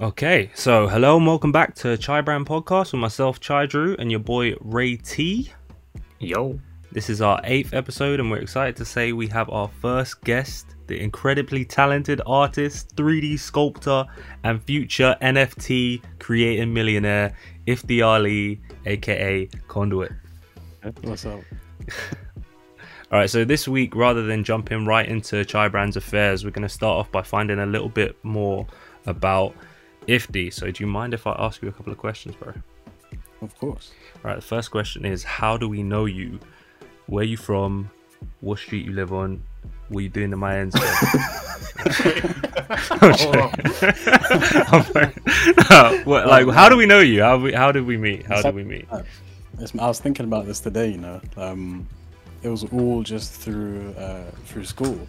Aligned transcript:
Okay, 0.00 0.50
so 0.54 0.88
hello 0.88 1.18
and 1.18 1.26
welcome 1.26 1.52
back 1.52 1.74
to 1.74 1.98
CHY 1.98 2.22
Brand 2.22 2.46
Podcast 2.46 2.92
with 2.92 3.02
myself, 3.02 3.38
CHY 3.38 3.66
Drew, 3.66 3.96
and 3.98 4.10
your 4.10 4.20
boy 4.20 4.54
Ray 4.62 4.96
T. 4.96 5.52
Yo. 6.18 6.58
This 6.90 7.10
is 7.10 7.20
our 7.20 7.38
eighth 7.44 7.74
episode, 7.74 8.18
and 8.18 8.30
we're 8.30 8.38
excited 8.38 8.76
to 8.76 8.86
say 8.86 9.12
we 9.12 9.26
have 9.26 9.50
our 9.50 9.68
first 9.82 10.24
guest, 10.24 10.74
the 10.86 10.98
incredibly 10.98 11.66
talented 11.66 12.22
artist, 12.24 12.96
3D 12.96 13.38
sculptor, 13.38 14.06
and 14.42 14.62
future 14.62 15.14
NFT 15.20 16.02
creating 16.18 16.72
millionaire, 16.72 17.36
Ifthi 17.66 18.02
Ali, 18.02 18.58
aka 18.86 19.50
Conduit. 19.68 20.12
What's 21.02 21.26
up? 21.26 21.40
All 23.12 23.18
right, 23.18 23.28
so 23.28 23.44
this 23.44 23.68
week, 23.68 23.94
rather 23.94 24.22
than 24.22 24.44
jumping 24.44 24.86
right 24.86 25.06
into 25.06 25.44
CHY 25.44 25.68
Brand's 25.68 25.98
affairs, 25.98 26.42
we're 26.42 26.52
going 26.52 26.62
to 26.62 26.70
start 26.70 26.96
off 26.96 27.12
by 27.12 27.20
finding 27.20 27.58
a 27.58 27.66
little 27.66 27.90
bit 27.90 28.16
more 28.24 28.66
about 29.04 29.54
Ifthi. 30.10 30.52
So, 30.52 30.70
do 30.70 30.82
you 30.82 30.88
mind 30.88 31.14
if 31.14 31.26
I 31.26 31.34
ask 31.38 31.62
you 31.62 31.68
a 31.68 31.72
couple 31.72 31.92
of 31.92 31.98
questions, 31.98 32.34
bro? 32.34 32.52
Of 33.42 33.56
course. 33.58 33.92
All 34.16 34.30
right, 34.30 34.36
the 34.36 34.42
first 34.42 34.70
question 34.70 35.04
is 35.04 35.22
How 35.22 35.56
do 35.56 35.68
we 35.68 35.82
know 35.82 36.04
you? 36.04 36.40
Where 37.06 37.24
you 37.24 37.36
from? 37.36 37.90
What 38.40 38.58
street 38.58 38.84
you 38.84 38.92
live 38.92 39.12
on? 39.12 39.42
What 39.88 40.00
are 40.00 40.02
you 40.02 40.08
doing 40.08 40.32
in 40.32 40.38
my 40.38 40.58
ends? 40.58 40.74
I'm 43.00 43.10
like- 44.92 45.16
no, 45.70 46.00
what, 46.04 46.26
like, 46.26 46.48
how 46.48 46.68
do 46.68 46.76
we 46.76 46.86
know 46.86 47.00
you? 47.00 47.22
How 47.22 47.38
we, 47.38 47.52
how 47.52 47.72
did 47.72 47.86
we 47.86 47.96
meet? 47.96 48.26
How 48.26 48.42
did 48.42 48.54
we 48.54 48.64
meet? 48.64 48.86
I 48.92 49.02
was 49.86 50.00
thinking 50.00 50.24
about 50.24 50.46
this 50.46 50.60
today. 50.60 50.90
You 50.90 50.98
know, 50.98 51.20
um, 51.36 51.86
it 52.42 52.48
was 52.48 52.64
all 52.64 53.02
just 53.02 53.32
through 53.32 53.94
uh, 53.96 54.30
through 54.46 54.64
school. 54.64 55.06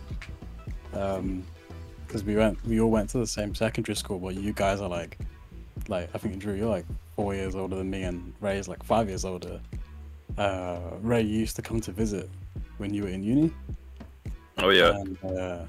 Because 2.12 2.26
we 2.26 2.36
went, 2.36 2.62
we 2.66 2.82
all 2.82 2.92
went 2.92 3.10
to 3.12 3.20
the 3.20 3.26
same 3.26 3.56
secondary 3.56 3.96
school, 3.96 4.20
but 4.20 4.36
you 4.36 4.52
guys 4.52 4.82
are 4.82 4.90
like, 4.90 5.18
like 5.88 6.10
I 6.14 6.18
think 6.18 6.40
Drew, 6.40 6.56
you're 6.56 6.68
like 6.68 6.84
four 7.16 7.34
years 7.34 7.56
older 7.56 7.78
than 7.78 7.90
me, 7.90 8.04
and 8.04 8.34
Ray 8.42 8.58
is 8.58 8.68
like 8.68 8.84
five 8.84 9.08
years 9.08 9.24
older. 9.24 9.62
Uh, 10.38 10.80
Ray 11.02 11.22
you 11.22 11.40
used 11.40 11.56
to 11.56 11.62
come 11.62 11.80
to 11.80 11.94
visit 11.94 12.30
when 12.80 12.94
you 12.94 13.04
were 13.04 13.08
in 13.08 13.24
uni. 13.24 13.54
Oh 14.58 14.72
yeah. 14.72 14.92
And, 14.92 15.18
uh, 15.24 15.66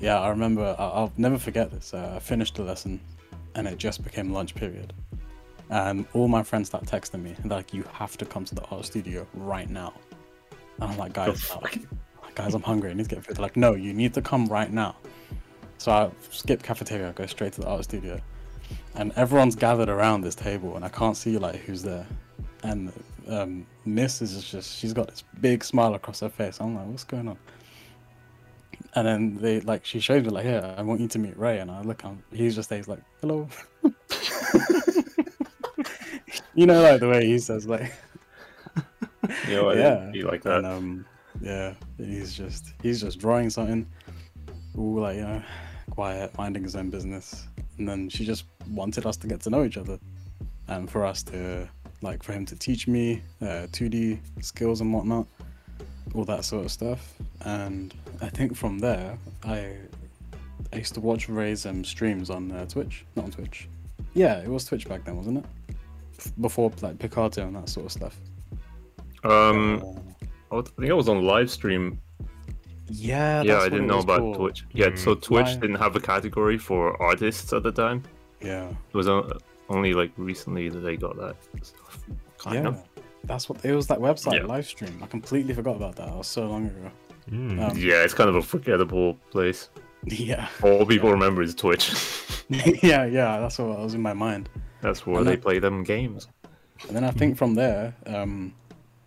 yeah, 0.00 0.18
I 0.18 0.30
remember. 0.30 0.74
I- 0.76 0.82
I'll 0.82 1.12
never 1.16 1.38
forget 1.38 1.70
this. 1.70 1.94
Uh, 1.94 2.14
I 2.16 2.18
finished 2.18 2.56
the 2.56 2.64
lesson, 2.64 2.98
and 3.54 3.68
it 3.68 3.78
just 3.78 4.02
became 4.02 4.32
lunch 4.32 4.56
period. 4.56 4.92
And 5.70 6.06
all 6.12 6.26
my 6.26 6.42
friends 6.42 6.66
start 6.70 6.86
texting 6.86 7.22
me, 7.22 7.36
and 7.40 7.48
they're 7.48 7.58
like, 7.58 7.72
"You 7.72 7.84
have 7.92 8.16
to 8.16 8.24
come 8.24 8.44
to 8.46 8.56
the 8.56 8.64
art 8.72 8.84
studio 8.84 9.28
right 9.34 9.70
now." 9.70 9.92
And 10.80 10.90
I'm 10.90 10.98
like, 10.98 11.12
"Guys, 11.12 11.52
uh, 11.52 11.60
guys, 12.34 12.52
I'm 12.52 12.62
hungry. 12.62 12.90
I 12.90 12.94
need 12.94 13.08
to 13.08 13.14
get 13.14 13.24
food." 13.24 13.36
They're 13.36 13.42
like, 13.44 13.56
"No, 13.56 13.74
you 13.76 13.92
need 13.92 14.12
to 14.14 14.22
come 14.22 14.46
right 14.46 14.72
now." 14.72 14.96
So 15.82 15.90
I 15.90 16.10
skip 16.30 16.62
cafeteria, 16.62 17.12
go 17.12 17.26
straight 17.26 17.54
to 17.54 17.62
the 17.62 17.66
art 17.66 17.82
studio, 17.82 18.20
and 18.94 19.10
everyone's 19.16 19.56
gathered 19.56 19.88
around 19.88 20.20
this 20.20 20.36
table, 20.36 20.76
and 20.76 20.84
I 20.84 20.88
can't 20.88 21.16
see 21.16 21.38
like 21.38 21.56
who's 21.56 21.82
there. 21.82 22.06
And 22.62 22.92
um, 23.26 23.66
Miss 23.84 24.22
is 24.22 24.48
just 24.48 24.78
she's 24.78 24.92
got 24.92 25.08
this 25.08 25.24
big 25.40 25.64
smile 25.64 25.94
across 25.94 26.20
her 26.20 26.28
face. 26.28 26.60
I'm 26.60 26.76
like, 26.76 26.86
"What's 26.86 27.02
going 27.02 27.26
on?" 27.26 27.36
And 28.94 29.08
then 29.08 29.38
they 29.38 29.58
like 29.62 29.84
she 29.84 29.98
shows 29.98 30.22
me 30.22 30.30
like, 30.30 30.44
"Here, 30.44 30.72
I 30.78 30.82
want 30.82 31.00
you 31.00 31.08
to 31.08 31.18
meet 31.18 31.36
Ray." 31.36 31.58
And 31.58 31.68
I 31.68 31.82
look, 31.82 32.04
and 32.04 32.22
he's 32.32 32.54
just 32.54 32.68
there, 32.68 32.78
he's 32.78 32.86
like, 32.86 33.02
"Hello." 33.20 33.48
you 36.54 36.66
know, 36.66 36.80
like 36.80 37.00
the 37.00 37.08
way 37.08 37.26
he 37.26 37.40
says, 37.40 37.66
like, 37.66 37.92
You 39.48 39.56
know, 39.56 39.72
yeah, 39.72 40.10
didn't 40.12 40.28
like 40.28 40.44
that. 40.44 40.58
And, 40.58 40.66
um, 40.66 41.06
yeah, 41.40 41.74
he's 41.96 42.34
just 42.34 42.72
he's 42.84 43.00
just 43.00 43.18
drawing 43.18 43.50
something, 43.50 43.84
all 44.78 45.00
like 45.00 45.16
you 45.16 45.22
know, 45.22 45.42
quiet, 45.90 46.36
minding 46.36 46.62
his 46.62 46.76
own 46.76 46.90
business. 46.90 47.46
And 47.78 47.88
then 47.88 48.08
she 48.08 48.24
just 48.24 48.44
wanted 48.70 49.06
us 49.06 49.16
to 49.18 49.26
get 49.26 49.40
to 49.42 49.50
know 49.50 49.64
each 49.64 49.76
other, 49.76 49.98
and 50.68 50.90
for 50.90 51.04
us 51.04 51.22
to 51.24 51.68
like 52.02 52.22
for 52.22 52.32
him 52.32 52.44
to 52.46 52.56
teach 52.56 52.88
me 52.88 53.22
uh, 53.40 53.66
2D 53.72 54.18
skills 54.40 54.80
and 54.80 54.92
whatnot, 54.92 55.26
all 56.14 56.24
that 56.24 56.44
sort 56.44 56.64
of 56.64 56.72
stuff. 56.72 57.14
And 57.44 57.94
I 58.20 58.28
think 58.28 58.56
from 58.56 58.78
there, 58.78 59.16
I 59.44 59.76
I 60.72 60.76
used 60.76 60.94
to 60.94 61.00
watch 61.00 61.28
Ray's 61.28 61.66
um, 61.66 61.84
streams 61.84 62.30
on 62.30 62.50
uh, 62.50 62.66
Twitch, 62.66 63.04
not 63.16 63.26
on 63.26 63.30
Twitch. 63.30 63.68
Yeah, 64.14 64.38
it 64.38 64.48
was 64.48 64.64
Twitch 64.64 64.88
back 64.88 65.04
then, 65.04 65.16
wasn't 65.16 65.38
it? 65.38 65.44
Before 66.40 66.72
like 66.80 66.98
Picarto 66.98 67.42
and 67.42 67.56
that 67.56 67.68
sort 67.68 67.86
of 67.86 67.92
stuff. 67.92 68.18
Um, 69.24 69.82
I 70.50 70.60
think 70.62 70.90
I 70.90 70.94
was 70.94 71.08
on 71.08 71.24
live 71.24 71.50
stream. 71.50 72.00
Yeah, 72.92 73.42
yeah, 73.42 73.58
I 73.58 73.68
didn't 73.68 73.86
know 73.86 74.00
about 74.00 74.20
called. 74.20 74.36
Twitch. 74.36 74.64
Yeah, 74.72 74.94
so 74.94 75.14
Mm. 75.14 75.22
Twitch 75.22 75.46
Live. 75.46 75.60
didn't 75.60 75.76
have 75.76 75.96
a 75.96 76.00
category 76.00 76.58
for 76.58 77.00
artists 77.02 77.52
at 77.52 77.62
the 77.62 77.72
time. 77.72 78.02
Yeah, 78.40 78.68
It 78.92 78.94
was 78.96 79.08
only 79.68 79.94
like 79.94 80.12
recently 80.16 80.68
that 80.68 80.80
they 80.80 80.96
got 80.96 81.16
that 81.16 81.36
stuff. 81.62 81.98
Kind 82.38 82.64
yeah. 82.64 82.68
of. 82.70 82.82
That's 83.24 83.48
what 83.48 83.64
it 83.64 83.74
was. 83.74 83.86
That 83.86 83.98
website 84.00 84.40
Yeah. 84.40 84.46
live 84.46 84.66
stream. 84.66 85.00
I 85.02 85.06
completely 85.06 85.54
forgot 85.54 85.76
about 85.76 85.94
that. 85.96 86.06
That 86.06 86.16
was 86.16 86.26
so 86.26 86.46
long 86.46 86.66
ago. 86.66 86.90
Mm. 87.30 87.70
Um, 87.70 87.78
Yeah, 87.78 88.02
it's 88.02 88.14
kind 88.14 88.28
of 88.28 88.36
a 88.36 88.42
forgettable 88.42 89.14
place. 89.30 89.68
Yeah, 90.04 90.48
All 90.64 90.84
people 90.84 91.12
remember 91.12 91.42
is 91.42 91.54
Twitch. 91.54 91.92
yeah, 92.82 93.04
yeah. 93.04 93.38
That's 93.38 93.58
what 93.58 93.78
was 93.78 93.94
in 93.94 94.02
my 94.02 94.12
mind. 94.12 94.48
That's 94.80 95.06
where 95.06 95.18
And 95.18 95.26
they 95.28 95.36
that- 95.36 95.42
play 95.42 95.60
them 95.60 95.84
games. 95.84 96.26
And 96.88 96.96
then 96.96 97.04
I 97.04 97.12
think 97.12 97.36
from 97.36 97.54
there, 97.54 97.94
um, 98.06 98.52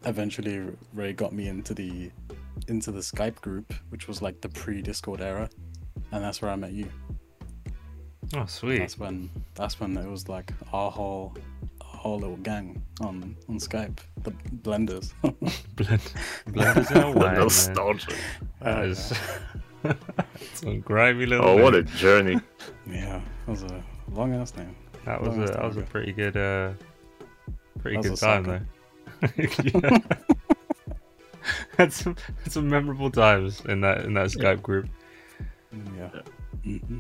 eventually 0.06 0.64
Ray 0.94 1.12
got 1.12 1.34
me 1.34 1.50
into 1.50 1.74
the 1.74 2.10
into 2.68 2.92
the 2.92 3.00
Skype 3.02 3.42
group, 3.42 3.74
which 3.90 4.08
was 4.08 4.22
like 4.22 4.42
the 4.42 4.50
pre-Discord 4.50 5.22
era, 5.22 5.50
and 6.12 6.24
that's 6.24 6.42
where 6.42 6.52
I 6.52 6.56
met 6.56 6.72
you. 6.72 6.88
Oh, 8.36 8.46
sweet. 8.48 8.80
That's 8.80 8.98
when 8.98 9.30
that's 9.54 9.80
when 9.80 9.96
it 9.98 10.08
was 10.10 10.28
like 10.28 10.52
our 10.74 10.90
whole 10.90 11.36
our 11.82 11.88
whole 12.00 12.20
little 12.20 12.38
gang 12.38 12.82
on 13.02 13.36
on 13.48 13.60
Skype, 13.60 14.00
the 14.24 14.32
blenders. 14.64 15.14
Blend, 15.76 16.02
blenders 16.50 16.92
in 16.92 16.98
a 16.98 17.14
The 17.14 17.20
way, 17.20 17.34
nostalgia. 17.36 18.14
That 18.62 18.86
is 18.86 19.14
some 20.54 20.80
grimy 20.82 21.28
little. 21.28 21.48
Oh, 21.48 21.62
what 21.64 21.76
a 21.76 21.84
journey. 21.84 22.40
yeah, 22.90 23.22
that 23.46 23.52
was 23.52 23.64
a 23.64 23.84
long 24.12 24.34
ass 24.34 24.56
name. 24.56 24.76
That 25.06 25.22
was 25.22 25.38
a 25.38 25.52
that 25.54 25.64
was 25.64 25.78
a 25.78 25.84
pretty 25.84 26.12
good 26.12 26.36
uh, 26.36 26.72
pretty 27.80 28.02
good 28.02 28.18
time 28.18 28.46
sucker. 28.46 28.66
though. 29.22 30.00
Yeah. 31.46 31.52
had 31.78 31.94
some 31.94 32.16
had 32.44 32.52
some 32.52 32.70
memorable 32.70 33.12
times 33.12 33.62
in 33.66 33.82
that 33.82 34.06
in 34.06 34.14
that 34.16 34.28
Skype 34.28 34.62
group. 34.62 34.88
Yeah. 35.98 36.10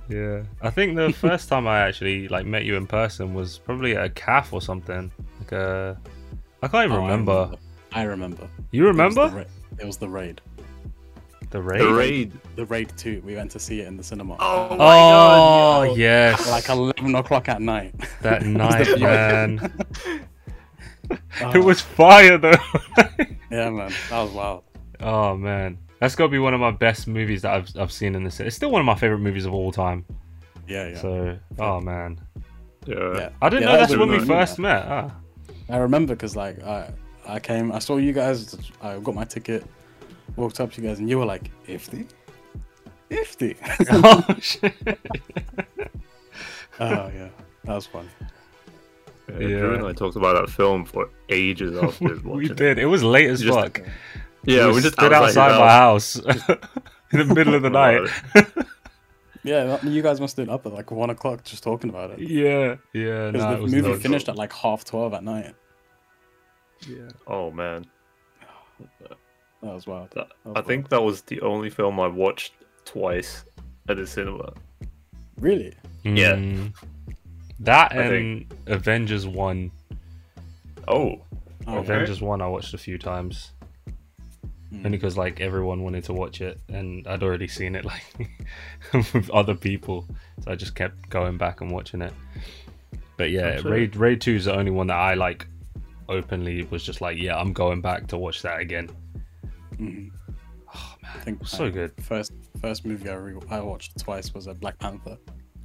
Yeah, 0.10 0.44
I 0.62 0.70
think 0.70 0.96
the 0.96 1.12
first 1.18 1.50
time 1.50 1.68
I 1.68 1.80
actually 1.80 2.28
like 2.28 2.46
met 2.46 2.66
you 2.66 2.76
in 2.76 2.86
person 2.86 3.34
was 3.34 3.58
probably 3.58 3.96
at 3.96 4.06
a 4.06 4.10
calf 4.10 4.54
or 4.54 4.62
something. 4.62 5.12
Like 5.40 5.52
a, 5.54 5.98
I 6.62 6.68
can't 6.68 6.86
even 6.86 6.98
Oh, 6.98 7.02
I 7.02 7.04
remember. 7.08 7.52
I 7.94 8.04
remember. 8.04 8.48
You 8.72 8.84
It 8.88 8.88
was 8.94 8.96
the 9.16 9.22
remember 9.22 9.38
ra- 9.38 9.46
It 9.80 9.86
was 9.86 9.98
the 9.98 10.10
raid. 10.10 10.42
the 11.50 11.62
raid? 11.62 11.82
The 11.82 11.94
raid. 11.94 12.32
The 12.58 12.66
raid 12.66 12.92
two. 12.98 13.22
We 13.26 13.36
went 13.36 13.50
to 13.52 13.60
see 13.60 13.80
it 13.82 13.88
in 13.88 13.98
the 13.98 14.04
cinema. 14.04 14.36
Oh 14.40 14.70
my 14.70 14.76
Oh 14.76 14.78
god. 14.78 15.84
yo. 15.88 15.96
yes, 15.96 16.50
Like 16.52 16.70
eleven 16.70 17.16
o'clock 17.16 17.50
at 17.50 17.62
night. 17.62 17.96
that 18.22 18.44
night, 18.46 19.00
man. 19.00 19.72
It 21.54 21.64
was 21.64 21.82
fire 21.82 22.38
though. 22.38 22.52
Yeah, 23.52 23.70
man. 23.70 23.92
That 24.10 24.22
was 24.24 24.32
wild. 24.32 24.64
oh 25.00 25.36
man, 25.38 25.78
that's 26.00 26.16
got 26.16 26.26
to 26.26 26.30
be 26.30 26.40
one 26.40 26.54
of 26.54 26.60
my 26.60 26.72
best 26.72 27.08
movies 27.08 27.42
that 27.44 27.54
I've 27.54 27.70
I've 27.78 27.92
seen 27.92 28.16
in 28.16 28.24
the 28.24 28.32
city. 28.32 28.48
It's 28.48 28.56
still 28.56 28.72
one 28.72 28.80
of 28.82 28.86
my 28.86 28.96
favorite 28.96 29.20
movies 29.20 29.46
of 29.46 29.54
all 29.54 29.72
time. 29.72 30.04
Yeah, 30.68 30.88
yeah. 30.90 30.98
So, 31.02 31.40
oh 31.60 31.80
man, 31.80 32.20
Yeah. 32.88 32.96
yeah. 33.18 33.30
I 33.42 33.50
didn't 33.50 33.64
Yeah, 33.64 33.68
know 33.68 33.72
that 33.78 33.90
that's 33.90 33.96
when 33.98 34.10
we 34.10 34.20
first 34.20 34.58
met. 34.60 34.84
Ah. 34.88 35.16
I 35.70 35.78
remember 35.78 36.16
because 36.16 36.36
like 36.36 36.62
I 36.64 36.90
I 37.28 37.40
came, 37.40 37.72
I 37.72 37.80
saw 37.80 37.98
you 37.98 38.14
guys. 38.14 38.56
I 38.82 38.98
got 39.00 39.16
my 39.16 39.26
ticket, 39.26 39.66
walked 40.36 40.60
up 40.60 40.72
to 40.74 40.82
you 40.82 40.88
guys, 40.88 41.00
and 41.00 41.10
you 41.10 41.18
were 41.20 41.26
like, 41.26 41.50
"Ifthi, 41.68 42.08
Ifthi." 43.10 43.56
oh 44.04 44.36
shit. 44.42 44.74
oh 46.80 47.10
yeah, 47.16 47.30
that 47.64 47.74
was 47.76 47.86
fun. 47.86 48.10
Yeah, 49.30 49.40
Yeah. 49.40 49.58
Drew 49.60 49.74
and 49.76 49.86
I 49.88 49.94
talked 49.94 50.16
about 50.16 50.34
that 50.46 50.52
film 50.54 50.86
for 50.86 51.10
ages 51.30 51.76
after 51.82 52.06
watching 52.06 52.32
we 52.32 52.46
it. 52.50 52.56
did. 52.58 52.78
It 52.80 52.86
was 52.86 53.04
late 53.04 53.30
as 53.30 53.42
Just- 53.42 53.58
fuck. 53.58 53.82
Yeah, 54.48 54.68
we 54.68 54.74
we 54.74 54.82
just 54.82 54.94
stood 54.94 55.12
outside, 55.12 55.50
his 55.52 55.60
my 55.60 55.68
house. 55.68 56.20
house 56.24 56.48
in 57.12 57.28
the 57.28 57.34
middle 57.34 57.56
of 57.56 57.64
the 57.64 57.70
night. 57.72 58.08
Yeah, 59.44 59.84
you 59.84 60.02
guys 60.04 60.20
must 60.22 60.38
have 60.38 60.46
been 60.46 60.54
up 60.54 60.66
at 60.68 60.74
like 60.74 60.92
one 60.92 61.10
o'clock 61.10 61.44
just 61.44 61.64
talking 61.64 61.90
about 61.90 62.12
it. 62.12 62.20
yeah, 62.20 62.76
yeah. 62.94 63.32
Because 63.32 63.44
Nah, 63.44 63.52
the 63.56 63.58
movie 63.62 63.82
nuts. 63.82 64.02
finished 64.04 64.30
at 64.30 64.36
like 64.36 64.54
half 64.54 64.86
twelve 64.86 65.14
at 65.16 65.24
night. 65.24 65.54
Yeah. 66.88 67.10
Oh 67.26 67.50
man, 67.52 67.86
That 69.02 69.18
was 69.74 69.88
wild. 69.88 70.10
That- 70.12 70.28
That 70.44 70.50
was 70.54 70.58
I 70.58 70.62
think 70.62 70.90
that 70.90 71.02
was 71.02 71.22
the 71.24 71.42
only 71.42 71.70
film 71.72 72.00
I 72.00 72.08
watched 72.08 72.54
twice 72.86 73.46
at 73.90 73.98
the 73.98 74.06
cinema. 74.06 74.54
Really. 75.40 75.74
Yeah. 76.04 76.34
Mm. 76.36 76.74
That 77.62 77.94
I 77.94 77.96
and 78.02 78.54
Avengers 78.68 79.28
One. 79.28 79.72
Oh, 80.88 81.22
Okay. 81.68 81.78
Avengers 81.80 82.22
One, 82.22 82.42
I 82.42 82.48
watched 82.48 82.74
a 82.74 82.78
few 82.78 82.98
times. 82.98 83.52
Mm. 84.74 84.78
only 84.86 84.98
because 84.98 85.16
like 85.16 85.40
everyone 85.42 85.84
wanted 85.84 86.04
to 86.06 86.14
watch 86.14 86.42
it 86.42 86.60
and 86.70 87.08
I'd 87.08 87.22
already 87.22 87.48
seen 87.48 87.76
it 87.76 87.86
like 87.94 88.04
with 89.14 89.30
other 89.30 89.54
people, 89.56 90.06
so 90.44 90.52
I 90.52 90.56
just 90.56 90.74
kept 90.76 91.08
going 91.10 91.38
back 91.38 91.62
and 91.62 91.70
watching 91.72 92.02
it. 92.02 92.12
But 93.16 93.30
yeah, 93.30 93.52
That's 93.52 93.64
it. 93.66 93.70
Raid 93.70 93.96
Raid 93.96 94.22
Two 94.22 94.36
is 94.36 94.46
the 94.46 94.56
only 94.56 94.72
one 94.72 94.88
that 94.88 94.98
I 94.98 95.14
like 95.14 95.46
openly 96.10 96.64
was 96.72 96.84
just 96.84 97.00
like, 97.00 97.18
yeah, 97.18 97.38
I'm 97.38 97.54
going 97.54 97.80
back 97.82 98.08
to 98.08 98.18
watch 98.18 98.42
that 98.42 98.60
again. 98.60 98.90
Mhm. 99.76 100.12
Oh 100.76 100.96
man, 101.02 101.12
I 101.16 101.20
think 101.20 101.48
so 101.48 101.66
my 101.66 101.70
good. 101.70 101.92
First 102.02 102.34
first 102.60 102.86
movie 102.86 103.10
I 103.10 103.14
re- 103.16 103.40
I 103.50 103.62
watched 103.62 103.98
twice 104.00 104.34
was 104.34 104.48
a 104.48 104.54
Black 104.54 104.78
Panther. 104.80 105.18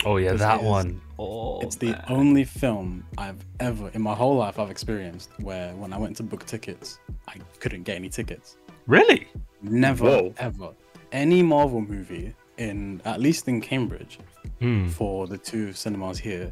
Oh 0.05 0.17
yeah, 0.17 0.33
This 0.33 0.41
that 0.41 0.61
is- 0.61 0.67
one. 0.67 1.01
Oh, 1.19 1.61
it's 1.61 1.77
the 1.77 1.91
man. 1.93 2.05
only 2.09 2.45
film 2.45 3.05
I've 3.19 3.45
ever 3.61 3.91
in 3.91 4.01
my 4.01 4.15
whole 4.15 4.37
life 4.37 4.59
I've 4.59 4.71
experienced 4.71 5.31
where 5.41 5.75
when 5.77 5.93
I 5.93 5.99
went 5.99 6.17
to 6.17 6.23
book 6.23 6.47
tickets, 6.47 6.99
I 7.29 7.35
couldn't 7.59 7.83
get 7.85 7.97
any 7.97 8.09
tickets. 8.09 8.57
really. 8.87 9.29
Never 9.63 10.05
Whoa. 10.07 10.35
ever 10.39 10.71
any 11.13 11.43
Marvel 11.43 11.81
movie 11.83 12.35
in 12.57 13.01
at 13.05 13.21
least 13.21 13.47
in 13.47 13.61
Cambridge 13.61 14.19
Hmm. 14.61 14.89
for 14.89 15.27
the 15.27 15.37
two 15.37 15.73
cinemas 15.75 16.19
here. 16.19 16.51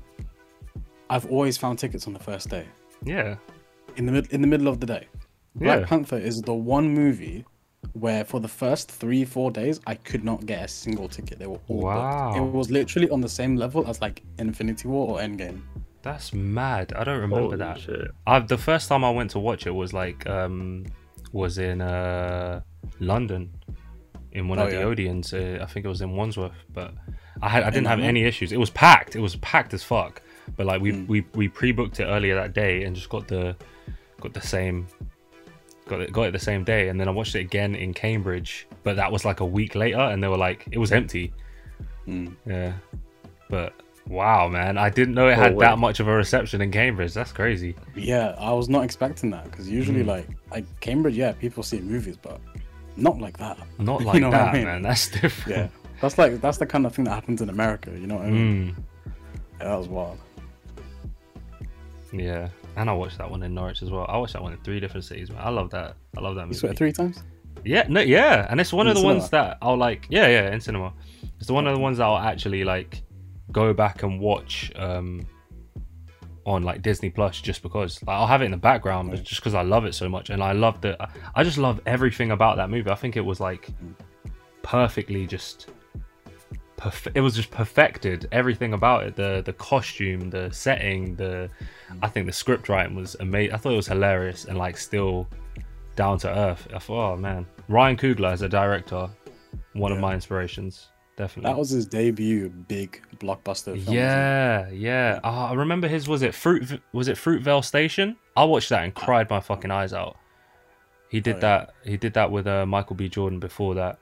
I've 1.10 1.26
always 1.30 1.56
found 1.56 1.78
tickets 1.78 2.06
on 2.06 2.12
the 2.12 2.18
first 2.18 2.48
day 2.50 2.66
Yeah. 3.02 3.36
in 3.96 4.04
the 4.06 4.12
mid- 4.12 4.30
in 4.32 4.40
the 4.42 4.46
middle 4.46 4.68
of 4.68 4.78
the 4.80 4.86
day. 4.86 5.06
Black 5.56 5.80
Yeah. 5.80 5.86
Panther 5.86 6.18
is 6.18 6.36
the 6.42 6.54
one 6.54 6.92
movie 6.92 7.44
where 7.92 8.24
for 8.24 8.40
the 8.40 8.48
first 8.48 8.90
three 8.90 9.24
four 9.24 9.50
days 9.50 9.80
I 9.86 9.94
could 9.94 10.24
not 10.24 10.46
get 10.46 10.64
a 10.64 10.68
single 10.68 11.08
ticket. 11.08 11.38
They 11.38 11.46
were 11.46 11.60
all 11.68 11.80
Wow. 11.82 12.32
booked. 12.32 12.36
It 12.38 12.56
was 12.56 12.70
literally 12.70 13.08
on 13.10 13.20
the 13.20 13.28
same 13.28 13.56
level 13.56 13.86
as 13.88 14.00
like 14.00 14.22
Infinity 14.38 14.88
War 14.88 15.08
or 15.08 15.22
Endgame. 15.22 15.60
That's 16.02 16.32
mad. 16.32 16.92
I 16.94 17.04
don't 17.04 17.16
remember 17.20 17.40
Holy 17.40 17.56
that. 17.56 17.80
shit. 17.80 18.08
I 18.26 18.38
the 18.40 18.58
first 18.58 18.88
time 18.88 19.04
I 19.04 19.10
went 19.10 19.30
to 19.32 19.38
watch 19.38 19.66
it 19.66 19.70
was 19.70 19.92
like 19.92 20.26
um 20.28 20.86
was 21.32 21.58
in 21.58 21.80
uh 21.80 22.60
London 23.00 23.50
in 24.32 24.48
one 24.48 24.58
Oh, 24.58 24.64
of 24.64 24.70
the 24.70 24.76
yeah. 24.78 24.84
Odeons. 24.84 25.32
Uh, 25.32 25.62
I 25.62 25.66
think 25.66 25.84
it 25.86 25.88
was 25.88 26.00
in 26.00 26.12
Wandsworth, 26.12 26.52
but 26.72 26.94
I 27.42 27.48
had 27.48 27.62
I 27.62 27.70
didn't 27.70 27.86
have 27.86 28.00
any 28.00 28.24
issues. 28.24 28.52
It 28.52 28.58
was 28.58 28.70
packed. 28.70 29.16
It 29.16 29.20
was 29.20 29.36
packed 29.36 29.72
as 29.74 29.82
fuck. 29.82 30.20
But 30.56 30.66
like 30.66 30.80
we 30.80 30.92
Mm. 30.92 31.08
we 31.08 31.24
we 31.34 31.48
pre-booked 31.48 32.00
it 32.00 32.04
earlier 32.04 32.34
that 32.34 32.52
day 32.54 32.84
and 32.84 32.94
just 32.96 33.08
got 33.08 33.28
the 33.28 33.56
got 34.20 34.32
the 34.34 34.40
same 34.40 34.86
got 35.88 36.00
it 36.00 36.12
got 36.12 36.22
it 36.28 36.32
the 36.32 36.38
same 36.38 36.62
day 36.64 36.88
and 36.88 37.00
then 37.00 37.08
I 37.08 37.10
watched 37.10 37.34
it 37.34 37.40
again 37.40 37.74
in 37.74 37.92
Cambridge, 37.94 38.66
but 38.84 38.96
that 38.96 39.10
was 39.10 39.24
like 39.24 39.40
a 39.40 39.46
week 39.46 39.74
later 39.74 39.98
and 39.98 40.22
they 40.22 40.28
were 40.28 40.36
like 40.36 40.66
it 40.70 40.78
was 40.78 40.92
empty. 40.92 41.32
Mm. 42.06 42.34
Yeah. 42.46 42.72
But 43.50 43.72
wow, 44.06 44.48
man, 44.48 44.78
I 44.78 44.88
didn't 44.90 45.14
know 45.14 45.28
it 45.28 45.32
Oh, 45.38 45.42
had 45.42 45.58
that 45.58 45.78
much 45.78 46.00
of 46.00 46.08
a 46.08 46.12
reception 46.14 46.60
in 46.60 46.70
Cambridge. 46.70 47.12
That's 47.14 47.32
crazy. 47.32 47.74
Yeah, 47.94 48.34
I 48.38 48.52
was 48.52 48.68
not 48.68 48.84
expecting 48.84 49.30
that 49.30 49.44
because 49.50 49.68
usually 49.68 50.02
Mm. 50.02 50.06
like 50.06 50.28
like 50.50 50.80
Cambridge, 50.80 51.16
yeah, 51.16 51.32
people 51.32 51.62
see 51.62 51.80
movies, 51.80 52.16
but 52.16 52.40
not 52.96 53.18
like 53.18 53.36
that. 53.38 53.58
Not 53.78 54.00
You 54.00 54.06
like 54.06 54.20
know 54.20 54.28
what 54.30 54.40
I 54.40 54.44
that, 54.44 54.54
mean? 54.54 54.64
man. 54.64 54.82
That's 54.82 55.08
different. 55.08 55.58
Yeah, 55.58 55.68
that's 56.00 56.18
like 56.18 56.40
that's 56.40 56.58
the 56.58 56.66
kind 56.66 56.84
of 56.86 56.94
thing 56.94 57.04
that 57.06 57.12
happens 57.14 57.40
in 57.42 57.48
America. 57.48 57.90
You 57.92 58.06
know 58.06 58.16
what 58.16 58.26
I 58.26 58.30
mean? 58.30 58.74
Mm, 58.76 58.82
Yeah, 59.60 59.68
that 59.68 59.76
was 59.78 59.88
wild. 59.88 60.18
yeah. 62.12 62.48
And 62.80 62.88
I 62.88 62.92
watched 62.92 63.18
that 63.18 63.28
one 63.30 63.42
in 63.42 63.54
Norwich 63.54 63.82
as 63.82 63.90
well. 63.90 64.06
I 64.08 64.16
watched 64.18 64.34
that 64.34 64.42
one 64.42 64.52
in 64.52 64.58
three 64.60 64.78
different 64.78 65.04
cities, 65.04 65.30
man. 65.30 65.40
I 65.42 65.50
love 65.50 65.70
that. 65.70 65.96
I 66.16 66.20
love 66.20 66.36
that 66.36 66.42
You 66.42 66.46
movie. 66.46 66.58
saw 66.58 66.66
it 66.68 66.76
three 66.78 66.92
times. 66.92 67.22
Yeah, 67.64 67.84
no, 67.88 68.00
yeah. 68.00 68.46
And 68.48 68.60
it's 68.60 68.72
one 68.72 68.86
In 68.86 68.92
of 68.92 68.98
the 68.98 69.04
ones 69.04 69.30
that 69.30 69.58
I'll 69.60 69.76
like. 69.76 70.06
Yeah, 70.08 70.28
yeah, 70.28 70.52
in 70.52 70.60
cinema. 70.60 70.92
It's 71.38 71.48
the 71.48 71.54
one 71.54 71.66
of 71.66 71.74
the 71.74 71.80
ones 71.80 71.98
that 71.98 72.04
I'll 72.04 72.16
actually 72.18 72.62
like 72.64 73.02
go 73.50 73.72
back 73.74 74.02
and 74.04 74.20
watch 74.20 74.70
um 74.76 75.26
on 76.46 76.62
like 76.62 76.82
Disney 76.82 77.10
Plus 77.10 77.40
just 77.40 77.62
because 77.62 78.00
like 78.04 78.14
I'll 78.16 78.26
have 78.28 78.42
it 78.42 78.44
in 78.44 78.52
the 78.52 78.56
background, 78.56 79.10
but 79.10 79.24
just 79.24 79.40
because 79.40 79.54
I 79.54 79.62
love 79.62 79.84
it 79.84 79.94
so 79.94 80.08
much, 80.08 80.30
and 80.30 80.40
I 80.42 80.52
love 80.52 80.80
the. 80.80 80.96
I 81.34 81.42
just 81.42 81.58
love 81.58 81.80
everything 81.84 82.30
about 82.30 82.56
that 82.58 82.70
movie. 82.70 82.90
I 82.90 82.94
think 82.94 83.16
it 83.16 83.22
was 83.24 83.40
like 83.40 83.68
perfectly 84.62 85.26
just. 85.26 85.68
Perf- 86.78 87.10
it 87.14 87.20
was 87.20 87.34
just 87.34 87.50
perfected 87.50 88.28
everything 88.30 88.72
about 88.72 89.02
it. 89.04 89.16
The 89.16 89.42
the 89.44 89.52
costume 89.52 90.30
the 90.30 90.48
setting 90.52 91.16
the 91.16 91.50
i 92.02 92.08
think 92.08 92.26
the 92.26 92.32
script 92.32 92.68
writing 92.68 92.94
was 92.94 93.16
amazing 93.18 93.52
i 93.54 93.56
thought 93.58 93.72
it 93.72 93.76
was 93.76 93.88
hilarious 93.88 94.44
and 94.44 94.56
like 94.56 94.76
still 94.76 95.26
down 95.96 96.18
to 96.18 96.28
earth. 96.28 96.68
I 96.72 96.78
thought 96.78 97.14
oh 97.14 97.16
man. 97.16 97.46
Ryan 97.68 97.96
coogler 97.96 98.30
as 98.32 98.42
a 98.42 98.48
director 98.48 99.08
one 99.72 99.90
of 99.90 99.98
my 99.98 100.14
inspirations 100.14 100.88
definitely. 101.16 101.50
That 101.50 101.58
was 101.58 101.70
his 101.70 101.84
debut 101.86 102.48
big 102.48 103.02
blockbuster. 103.16 103.72
Film, 103.82 103.96
yeah 103.96 104.68
yeah. 104.70 105.18
Oh, 105.24 105.46
i 105.50 105.54
remember 105.54 105.88
his 105.88 106.06
was 106.06 106.22
it 106.22 106.32
fruit 106.32 106.80
was 106.92 107.08
it 107.08 107.16
fruitvale 107.16 107.64
station? 107.64 108.16
I 108.36 108.44
watched 108.44 108.68
that 108.68 108.84
and 108.84 108.94
cried 108.94 109.28
my 109.28 109.40
fucking 109.40 109.72
eyes 109.72 109.92
out. 109.92 110.16
He 111.10 111.18
did 111.18 111.36
Oh, 111.36 111.38
yeah. 111.38 111.40
that 111.40 111.74
he 111.84 111.96
did 111.96 112.14
that 112.14 112.30
with 112.30 112.46
uh, 112.46 112.64
michael 112.66 112.94
b. 112.94 113.08
Jordan 113.08 113.40
before 113.40 113.74
that. 113.74 113.98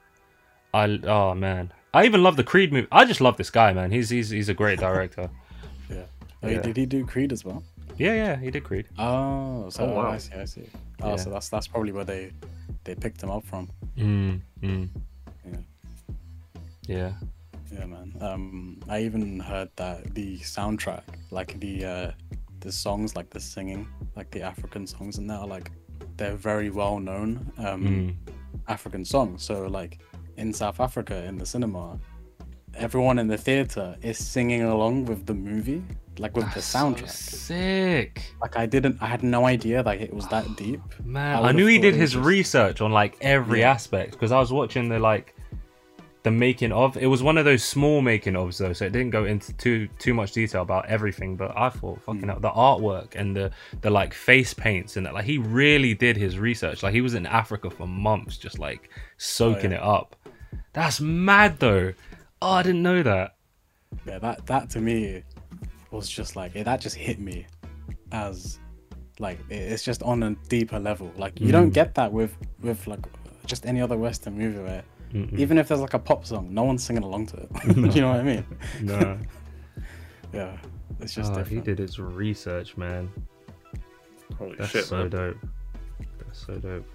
I 0.75 0.99
oh 1.05 1.33
man 1.33 1.73
i 1.93 2.05
even 2.05 2.21
love 2.23 2.35
the 2.35 2.43
creed 2.43 2.71
movie 2.73 2.87
i 2.91 3.05
just 3.05 3.21
love 3.21 3.37
this 3.37 3.49
guy 3.49 3.73
man 3.73 3.91
he's 3.91 4.09
he's, 4.09 4.29
he's 4.29 4.49
a 4.49 4.53
great 4.53 4.79
director 4.79 5.29
Yeah. 5.89 6.03
Oh, 6.43 6.49
Yeah. 6.49 6.61
Did 6.61 6.75
he 6.77 6.85
do 6.85 7.05
Creed 7.05 7.31
as 7.31 7.43
well? 7.45 7.63
yeah 7.97 8.13
yeah 8.13 8.35
he 8.35 8.51
did 8.51 8.63
creed 8.63 8.87
Oh, 8.99 9.69
so 9.69 9.83
Oh, 9.85 9.93
wow. 9.95 10.11
I 10.11 10.17
see, 10.17 10.33
I 10.35 10.45
see. 10.45 10.69
Oh, 11.01 11.11
Yeah. 11.11 11.15
so 11.15 11.29
that's 11.31 11.49
that's 11.49 11.67
probably 11.67 11.91
where 11.93 12.03
they 12.05 12.31
they 12.83 12.93
picked 12.95 13.21
him 13.23 13.31
up 13.31 13.43
from. 13.45 13.69
mm, 13.97 14.41
mm. 14.61 14.89
Yeah. 15.45 15.57
yeah 16.87 17.11
Yeah, 17.71 17.85
man. 17.85 18.13
Um, 18.21 18.79
I 18.89 19.01
even 19.03 19.39
heard 19.39 19.69
that 19.77 20.13
the 20.13 20.37
soundtrack, 20.39 21.03
like 21.31 21.59
the 21.59 21.85
uh, 21.85 22.11
the 22.59 22.71
songs, 22.71 23.15
like 23.15 23.29
the 23.29 23.39
singing, 23.39 23.87
like 24.15 24.29
the 24.31 24.41
African 24.41 24.85
songs 24.87 25.17
in 25.17 25.27
there, 25.27 25.37
are 25.39 25.47
like 25.47 25.71
they're 26.17 26.35
very 26.35 26.69
well 26.69 26.99
known 26.99 27.51
um, 27.57 27.81
Mm. 27.83 28.33
African 28.67 29.05
songs. 29.05 29.43
So 29.43 29.67
like 29.67 29.99
in 30.37 30.53
South 30.53 30.79
Africa, 30.79 31.23
in 31.25 31.37
the 31.37 31.45
cinema, 31.45 31.99
everyone 32.75 33.19
in 33.19 33.27
the 33.27 33.37
theater 33.37 33.95
is 34.01 34.17
singing 34.17 34.63
along 34.63 35.05
with 35.05 35.25
the 35.25 35.33
movie, 35.33 35.83
like 36.19 36.35
with 36.35 36.45
the 36.49 36.55
That's 36.55 36.65
so 36.67 36.79
soundtrack. 36.79 37.09
sick 37.09 38.23
Like 38.41 38.55
I 38.57 38.65
didn't, 38.65 38.97
I 39.01 39.07
had 39.07 39.23
no 39.23 39.45
idea 39.45 39.81
like 39.83 40.01
it 40.01 40.13
was 40.13 40.27
that 40.29 40.55
deep. 40.57 40.81
Man, 41.03 41.43
I 41.43 41.49
I, 41.49 41.51
knew 41.51 41.65
he 41.67 41.79
did 41.79 41.95
his 41.95 42.13
just- 42.13 42.25
research 42.25 42.81
on 42.81 42.91
like 42.91 43.17
every 43.21 43.59
Yeah. 43.61 43.71
aspect 43.71 44.11
because 44.11 44.31
I 44.31 44.39
was 44.39 44.51
watching 44.51 44.89
the 44.89 44.99
like 44.99 45.33
the 46.23 46.31
making 46.31 46.73
of. 46.73 46.97
It 46.97 47.05
was 47.07 47.23
one 47.23 47.37
of 47.37 47.45
those 47.45 47.63
small 47.63 48.01
making 48.01 48.33
ofs 48.33 48.57
though, 48.57 48.73
so 48.73 48.83
it 48.85 48.91
didn't 48.91 49.11
go 49.11 49.23
into 49.23 49.53
too 49.53 49.87
too 49.97 50.13
much 50.13 50.33
detail 50.33 50.61
about 50.61 50.85
everything. 50.87 51.37
But 51.37 51.57
I 51.57 51.69
thought 51.69 52.01
fucking 52.01 52.23
Mm. 52.23 52.27
hell, 52.27 52.39
the 52.41 52.49
artwork 52.49 53.15
and 53.15 53.33
the 53.33 53.51
the 53.79 53.89
like 53.89 54.13
face 54.13 54.53
paints 54.53 54.97
and 54.97 55.05
that 55.05 55.13
like 55.13 55.23
he 55.23 55.37
really 55.37 55.93
did 55.93 56.17
his 56.17 56.37
research. 56.37 56.83
Like 56.83 56.93
he 56.93 56.99
was 57.01 57.13
in 57.13 57.25
Africa 57.25 57.69
for 57.69 57.87
months, 57.87 58.37
just 58.37 58.59
like 58.59 58.89
soaking 59.17 59.71
Oh, 59.71 59.75
yeah. 59.75 59.77
it 59.77 59.83
up. 59.83 60.15
That's 60.73 60.99
mad 61.01 61.59
though. 61.59 61.93
Oh, 62.41 62.51
I 62.51 62.63
didn't 62.63 62.83
know 62.83 63.01
that. 63.03 63.35
Yeah, 64.05 64.19
that 64.19 64.45
that 64.47 64.69
to 64.71 64.79
me 64.81 65.23
was 65.91 66.09
just 66.09 66.35
like 66.35 66.53
that 66.53 66.81
just 66.81 66.95
hit 66.95 67.19
me 67.19 67.45
as 68.11 68.59
like 69.19 69.39
it- 69.49 69.55
it's 69.55 69.83
just 69.83 70.03
on 70.03 70.21
a 70.23 70.35
deeper 70.49 70.79
level. 70.79 71.11
Like 71.17 71.39
you 71.41 71.51
don't 71.51 71.71
Mm. 71.71 71.73
get 71.73 71.95
that 71.95 72.11
with 72.11 72.35
with 72.61 72.85
like 72.87 72.99
just 73.45 73.65
any 73.65 73.81
other 73.81 73.97
Western 73.97 74.37
movie 74.37 74.59
where 74.59 74.83
Mm-mm. 75.13 75.39
even 75.39 75.57
if 75.57 75.67
there's 75.69 75.79
like 75.79 75.93
a 75.93 75.99
pop 75.99 76.25
song, 76.25 76.53
no 76.53 76.63
one's 76.63 76.83
singing 76.83 77.03
along 77.03 77.27
to 77.27 77.37
it. 77.37 77.49
you 77.95 78.01
know 78.01 78.09
what 78.09 78.19
I 78.19 78.23
mean? 78.23 78.45
No, 78.81 79.17
Yeah, 80.33 80.57
it's 80.99 81.15
just 81.15 81.31
oh, 81.33 81.43
he 81.43 81.61
did 81.61 81.79
his 81.79 81.97
research, 81.97 82.75
man. 82.75 83.09
Holy 84.37 84.55
That's 84.57 84.69
shit, 84.69 84.85
so 84.85 84.97
man. 84.97 85.09
dope. 85.09 85.37
That's 86.19 86.45
so 86.45 86.55
dope. 86.55 86.85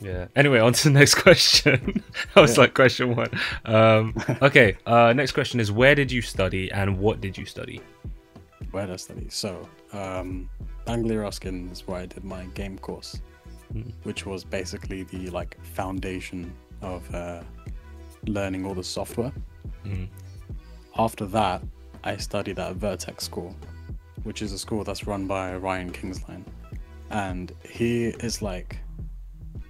Yeah. 0.00 0.26
Anyway, 0.36 0.58
on 0.60 0.72
to 0.74 0.84
the 0.84 0.90
next 0.98 1.14
question. 1.16 2.02
I 2.34 2.40
was 2.40 2.56
Yeah. 2.56 2.62
like 2.62 2.74
question 2.74 3.16
one. 3.16 3.30
Um, 3.64 4.14
okay. 4.42 4.76
Uh, 4.86 5.12
next 5.14 5.32
question 5.32 5.58
is 5.60 5.72
where 5.72 5.94
did 5.94 6.12
you 6.12 6.20
study 6.22 6.70
and 6.72 6.98
what 6.98 7.20
did 7.20 7.36
you 7.38 7.46
study? 7.46 7.80
Where 8.72 8.86
did 8.86 8.92
I 8.92 8.96
study? 8.96 9.26
So, 9.30 9.68
um, 9.92 10.48
Anglia 10.86 11.20
Ruskin 11.20 11.68
is 11.70 11.86
where 11.86 12.00
I 12.02 12.06
did 12.06 12.24
my 12.24 12.44
game 12.54 12.78
course, 12.78 13.20
Mm. 13.74 13.92
which 14.04 14.24
was 14.26 14.44
basically 14.44 15.02
the 15.02 15.28
like 15.30 15.56
foundation 15.64 16.52
of 16.82 17.02
uh, 17.14 17.42
learning 18.26 18.64
all 18.64 18.74
the 18.74 18.84
software. 18.84 19.32
Mm. 19.84 20.06
After 20.96 21.26
that, 21.26 21.62
I 22.04 22.16
studied 22.16 22.58
at 22.60 22.76
Vertex 22.76 23.24
School, 23.24 23.56
which 24.22 24.40
is 24.40 24.52
a 24.52 24.58
school 24.58 24.84
that's 24.84 25.06
run 25.08 25.26
by 25.26 25.56
Ryan 25.56 25.90
Kingslien, 25.90 26.44
and 27.10 27.52
he 27.68 28.06
is 28.06 28.40
like, 28.40 28.78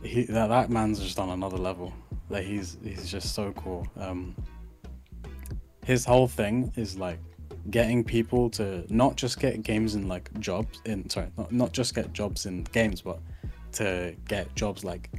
he 0.07 0.25
that, 0.25 0.49
that 0.49 0.71
man's 0.71 1.01
just 1.01 1.19
on 1.19 1.31
another 1.31 1.57
level. 1.59 1.93
Like 2.29 2.45
he's 2.45 2.77
he's 2.83 3.11
just 3.11 3.35
so 3.35 3.53
cool. 3.53 3.87
Um, 3.99 4.35
his 5.85 6.05
whole 6.05 6.27
thing 6.29 6.73
is 6.77 6.99
like 6.99 7.19
getting 7.71 8.03
people 8.05 8.49
to 8.51 8.85
not 8.89 9.17
just 9.17 9.39
get 9.41 9.63
games 9.63 9.95
in 9.95 10.09
like 10.09 10.31
jobs 10.41 10.81
in 10.85 11.09
sorry 11.11 11.29
not, 11.37 11.51
not 11.53 11.73
just 11.73 11.95
get 11.95 12.13
jobs 12.13 12.47
in 12.47 12.63
games 12.73 13.01
but 13.01 13.19
to 13.73 14.15
get 14.29 14.53
jobs 14.55 14.85
like 14.85 15.11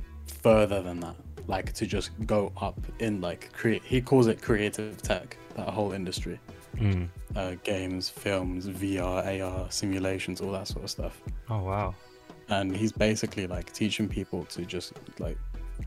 further 0.41 0.81
than 0.81 0.99
that 0.99 1.15
like 1.47 1.73
to 1.73 1.85
just 1.85 2.11
go 2.25 2.51
up 2.61 2.79
in 2.99 3.19
like 3.19 3.51
create 3.51 3.81
he 3.83 3.99
calls 4.01 4.27
it 4.27 4.41
creative 4.41 5.01
tech 5.01 5.37
that 5.55 5.67
whole 5.69 5.91
industry 5.91 6.39
Mm. 6.77 7.09
uh, 7.35 7.55
games 7.63 8.07
films 8.07 8.67
vr 8.67 9.41
ar 9.41 9.65
simulations 9.71 10.41
all 10.41 10.51
that 10.51 10.67
sort 10.67 10.83
of 10.83 10.91
stuff 10.91 11.21
Oh 11.49 11.63
wow. 11.63 11.95
And 12.49 12.75
he's 12.75 12.91
basically 12.91 13.45
like 13.47 13.73
teaching 13.73 14.07
people 14.07 14.45
to 14.45 14.65
just 14.65 14.93
like 15.19 15.37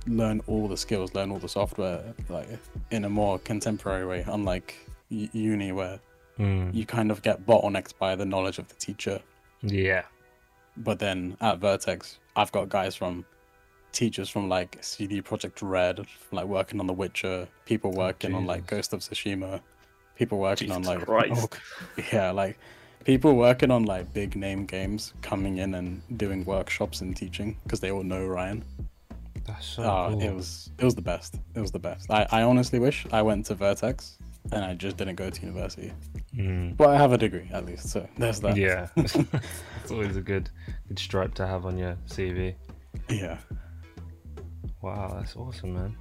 learn 0.07 0.41
all 0.47 0.69
the 0.69 0.77
skills, 0.77 1.15
learn 1.15 1.31
all 1.31 1.39
the 1.39 1.49
software, 1.49 2.03
like 2.29 2.49
in 2.91 3.05
a 3.05 3.09
more 3.11 3.39
contemporary 3.39 4.07
way, 4.07 4.25
unlike 4.27 4.75
uni 5.09 5.73
where 5.73 5.99
Mm. 6.39 6.73
you 6.73 6.87
kind 6.87 7.11
of 7.11 7.21
get 7.21 7.45
bottlenecked 7.45 7.99
by 7.99 8.17
the 8.17 8.25
knowledge 8.25 8.59
of 8.59 8.67
the 8.69 8.75
teacher. 8.77 9.21
Yeah. 9.61 10.05
But 10.79 10.99
then 10.99 11.37
at 11.43 11.59
Vertex, 11.59 12.19
I've 12.35 12.51
got 12.51 12.71
guys 12.71 12.95
from 12.97 13.27
teachers 13.93 14.31
from 14.31 14.49
like 14.49 14.79
CD 14.81 15.21
Projekt 15.21 15.59
Red, 15.61 16.07
like 16.33 16.47
working 16.47 16.81
on 16.81 16.87
The 16.87 16.95
Witcher, 16.95 17.47
people 17.67 17.93
working 17.93 18.35
on 18.35 18.47
like 18.47 18.67
Ghost 18.67 18.95
of 18.95 19.01
Tsushima, 19.01 19.61
people 20.17 20.39
working 20.39 20.71
on 20.73 20.83
like 20.85 21.01
Christ. 21.05 21.59
yeah, 22.13 22.31
like 22.31 22.59
people 23.05 23.35
working 23.35 23.71
on 23.71 23.85
like 23.85 24.13
big 24.13 24.37
name 24.37 24.67
games 24.67 25.13
coming 25.23 25.59
in 25.59 25.75
and 25.75 26.03
doing 26.19 26.45
workshops 26.45 27.01
and 27.01 27.17
teaching 27.17 27.57
because 27.65 27.81
they 27.81 27.91
all 27.91 28.03
know 28.03 28.27
Ryan. 28.27 28.65
That's 29.47 29.67
so 29.67 29.83
Oh, 29.83 30.09
cool. 30.11 30.21
it 30.23 30.35
was 30.35 30.71
it 30.79 30.85
was 30.85 30.95
the 30.95 31.03
best. 31.03 31.37
It 31.55 31.61
was 31.61 31.71
the 31.73 31.79
best. 31.79 32.11
I, 32.11 32.27
I 32.31 32.43
honestly 32.43 32.79
wish 32.79 33.07
I 33.13 33.23
went 33.23 33.47
to 33.47 33.55
Vertex 33.55 34.19
and 34.53 34.65
I 34.65 34.75
just 34.75 34.97
didn't 34.97 35.17
go 35.17 35.31
to 35.31 35.41
university. 35.43 35.93
Mm. 36.37 36.77
But 36.77 36.91
I 36.91 36.97
have 36.97 37.13
a 37.13 37.19
degree 37.19 37.49
at 37.53 37.65
least, 37.67 37.89
so 37.89 38.07
there's 38.19 38.41
that. 38.41 38.57
Yeah. 38.57 38.89
it's 38.97 39.17
always 39.91 40.17
a 40.17 40.21
good 40.21 40.51
good 40.89 40.99
stripe 40.99 41.35
to 41.35 41.47
have 41.47 41.67
on 41.67 41.79
your 41.79 41.97
CV. 42.07 42.55
Yeah. 43.09 43.39
Wow, 44.83 45.15
that's 45.19 45.37
awesome, 45.37 45.75
man. 45.75 45.97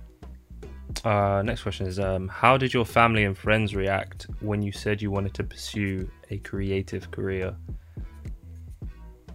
Uh, 1.06 1.42
next 1.44 1.64
question 1.64 1.88
is 1.88 2.00
um, 2.00 2.28
How 2.28 2.58
did 2.58 2.74
your 2.74 2.86
family 2.86 3.24
and 3.24 3.38
friends 3.38 3.76
react 3.76 4.28
when 4.42 4.62
you 4.62 4.72
said 4.72 5.02
you 5.02 5.12
wanted 5.12 5.34
to 5.36 5.44
pursue 5.44 6.10
a 6.30 6.38
creative 6.40 7.10
career? 7.12 7.56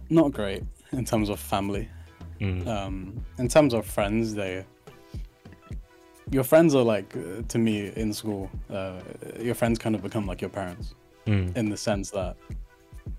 Not 0.09 0.31
great 0.31 0.63
in 0.91 1.05
terms 1.05 1.29
of 1.29 1.39
family. 1.39 1.89
Mm. 2.39 2.67
Um, 2.67 3.25
in 3.37 3.47
terms 3.47 3.73
of 3.73 3.85
friends, 3.85 4.33
they 4.33 4.65
your 6.31 6.43
friends 6.43 6.75
are 6.75 6.83
like 6.83 7.15
uh, 7.15 7.41
to 7.47 7.57
me 7.57 7.91
in 7.95 8.13
school. 8.13 8.49
Uh, 8.69 8.99
your 9.39 9.55
friends 9.55 9.79
kind 9.79 9.95
of 9.95 10.01
become 10.01 10.25
like 10.25 10.41
your 10.41 10.49
parents 10.49 10.93
Mm. 11.25 11.57
in 11.57 11.69
the 11.69 11.77
sense 11.77 12.11
that 12.11 12.37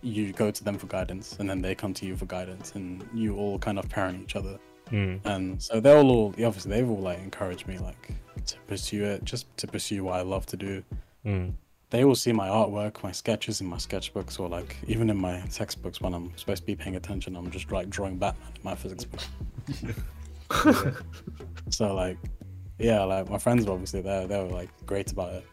you 0.00 0.32
go 0.32 0.52
to 0.52 0.62
them 0.62 0.78
for 0.78 0.86
guidance, 0.86 1.36
and 1.40 1.50
then 1.50 1.60
they 1.60 1.74
come 1.74 1.92
to 1.94 2.06
you 2.06 2.14
for 2.14 2.26
guidance, 2.26 2.72
and 2.76 3.04
you 3.12 3.34
all 3.36 3.58
kind 3.58 3.80
of 3.80 3.88
parent 3.88 4.22
each 4.22 4.36
other. 4.36 4.60
Mm. 4.90 5.20
And 5.24 5.62
so 5.62 5.80
they'll 5.80 6.08
all 6.10 6.28
obviously 6.28 6.70
they've 6.70 6.88
all 6.88 7.00
like 7.00 7.18
encouraged 7.18 7.66
me 7.66 7.78
like 7.78 8.12
to 8.46 8.56
pursue 8.66 9.04
it, 9.04 9.24
just 9.24 9.54
to 9.58 9.66
pursue 9.66 10.04
what 10.04 10.14
I 10.14 10.22
love 10.22 10.46
to 10.46 10.56
do. 10.56 10.82
Mm. 11.24 11.54
They 11.90 12.04
all 12.04 12.14
see 12.14 12.32
my 12.32 12.48
artwork, 12.48 13.02
my 13.02 13.12
sketches 13.12 13.60
in 13.60 13.66
my 13.66 13.76
sketchbooks, 13.76 14.40
or 14.40 14.48
like 14.48 14.76
even 14.86 15.10
in 15.10 15.16
my 15.16 15.40
textbooks 15.52 16.00
when 16.00 16.14
I'm 16.14 16.36
supposed 16.36 16.62
to 16.62 16.66
be 16.66 16.76
paying 16.76 16.96
attention, 16.96 17.36
I'm 17.36 17.50
just 17.50 17.70
like 17.70 17.88
drawing 17.90 18.18
Batman 18.18 18.52
in 18.54 18.60
my 18.62 18.74
physics 18.74 19.04
book. 19.04 19.20
Yeah. 19.82 20.90
So 21.70 21.92
like, 21.92 22.16
yeah, 22.78 23.02
like 23.02 23.28
my 23.28 23.38
friends 23.38 23.66
were 23.66 23.72
obviously 23.72 24.00
there. 24.00 24.28
They 24.28 24.38
were 24.38 24.48
like 24.48 24.70
great 24.86 25.10
about 25.10 25.32
it, 25.32 25.44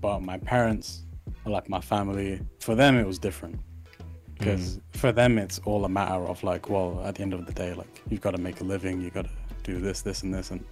but 0.00 0.20
my 0.20 0.38
parents, 0.38 1.02
like 1.44 1.68
my 1.68 1.82
family, 1.82 2.40
for 2.60 2.74
them 2.74 2.96
it 2.96 3.06
was 3.06 3.18
different 3.18 3.60
because 4.40 4.80
for 4.92 5.12
them 5.12 5.38
it's 5.38 5.60
all 5.64 5.84
a 5.84 5.88
matter 5.88 6.14
of 6.26 6.42
like, 6.42 6.68
well, 6.68 7.00
at 7.04 7.14
the 7.14 7.22
end 7.22 7.32
of 7.34 7.46
the 7.46 7.52
day, 7.52 7.72
like 7.74 8.02
you've 8.08 8.20
got 8.20 8.32
to 8.32 8.38
make 8.40 8.60
a 8.60 8.64
living, 8.64 9.00
you've 9.00 9.14
got 9.14 9.26
to 9.26 9.30
do 9.62 9.78
this, 9.78 10.02
this, 10.02 10.22
and 10.24 10.32
this, 10.34 10.50
and 10.50 10.64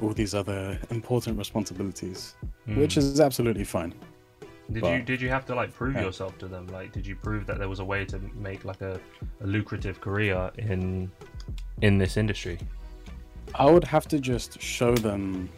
all 0.00 0.10
these 0.12 0.34
other 0.34 0.78
important 0.90 1.36
responsibilities, 1.38 2.34
which 2.66 2.94
Mm. 2.94 2.98
is 2.98 3.20
absolutely 3.20 3.64
fine. 3.64 3.92
Did 4.72 4.76
you 4.76 4.80
but- 4.82 5.04
did 5.04 5.20
you 5.20 5.28
have 5.30 5.44
to 5.46 5.54
like 5.54 5.74
prove 5.74 5.94
Yeah. 5.96 6.02
yourself 6.04 6.38
to 6.38 6.46
them? 6.46 6.66
Like, 6.68 6.92
did 6.92 7.04
you 7.06 7.16
prove 7.16 7.44
that 7.46 7.58
there 7.58 7.68
was 7.68 7.80
a 7.80 7.84
way 7.84 8.04
to 8.06 8.20
make 8.34 8.64
like 8.64 8.80
a, 8.82 9.00
a 9.40 9.46
lucrative 9.46 10.00
career 10.00 10.50
in 10.58 11.10
in 11.82 11.98
this 11.98 12.16
industry? 12.16 12.58
I 13.56 13.66
would 13.68 13.82
have 13.84 14.06
to 14.08 14.18
just 14.20 14.60
show 14.62 14.94
them 14.94 15.48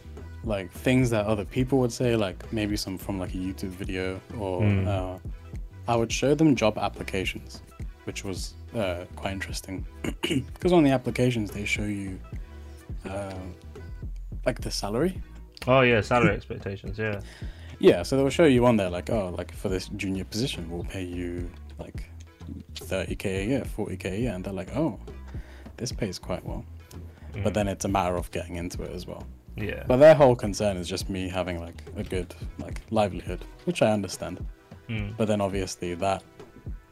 like 0.43 0.71
things 0.71 1.09
that 1.11 1.25
other 1.27 1.45
people 1.45 1.77
would 1.79 1.91
say, 1.91 2.15
like 2.15 2.51
maybe 2.51 2.75
some 2.75 2.97
from 2.97 3.19
like 3.19 3.33
a 3.35 3.37
YouTube 3.37 3.69
video, 3.83 4.19
or 4.39 4.61
Mm. 4.61 4.87
uh, 4.87 5.19
I 5.87 5.95
would 5.95 6.11
show 6.11 6.35
them 6.35 6.55
job 6.55 6.77
applications, 6.77 7.61
which 8.05 8.23
was 8.23 8.53
uh, 8.75 9.05
quite 9.15 9.33
interesting 9.33 9.85
because 10.21 10.71
on 10.71 10.83
the 10.83 10.91
applications 10.91 11.51
they 11.51 11.65
show 11.65 11.83
you 11.83 12.19
uh, 13.09 13.33
like 14.45 14.61
the 14.61 14.71
salary. 14.71 15.21
Oh 15.67 15.81
yeah, 15.81 16.01
salary 16.01 16.33
expectations. 16.35 16.97
Yeah. 16.97 17.21
Yeah, 17.79 18.03
so 18.03 18.15
they'll 18.15 18.29
show 18.29 18.45
you 18.45 18.65
on 18.65 18.77
there 18.77 18.89
like, 18.89 19.09
oh, 19.09 19.33
like 19.37 19.53
for 19.53 19.67
this 19.67 19.89
junior 19.89 20.23
position, 20.23 20.69
we'll 20.69 20.85
pay 20.85 21.03
you 21.03 21.49
like 21.79 22.09
30k 22.75 23.25
a 23.25 23.45
year, 23.45 23.63
40k 23.77 24.05
a 24.05 24.19
year, 24.19 24.33
and 24.33 24.43
they're 24.43 24.53
like, 24.53 24.73
oh, 24.75 24.99
this 25.77 25.91
pays 25.91 26.17
quite 26.17 26.45
well. 26.45 26.65
Mm. 27.33 27.43
But 27.43 27.53
then 27.53 27.67
it's 27.67 27.83
a 27.83 27.89
matter 27.89 28.15
of 28.15 28.31
getting 28.31 28.55
into 28.55 28.83
it 28.83 28.91
as 28.91 29.05
well. 29.05 29.25
Yeah. 29.55 29.83
But 29.87 29.97
their 29.97 30.15
whole 30.15 30.35
concern 30.35 30.77
is 30.77 30.87
just 30.87 31.09
me 31.09 31.27
having 31.27 31.59
like 31.59 31.81
a 31.95 32.03
good 32.03 32.33
like 32.57 32.81
livelihood, 32.89 33.43
which 33.65 33.81
I 33.81 33.91
understand. 33.91 34.45
Mm. 34.89 35.15
But 35.17 35.27
then 35.27 35.41
obviously 35.41 35.93
that 35.95 36.23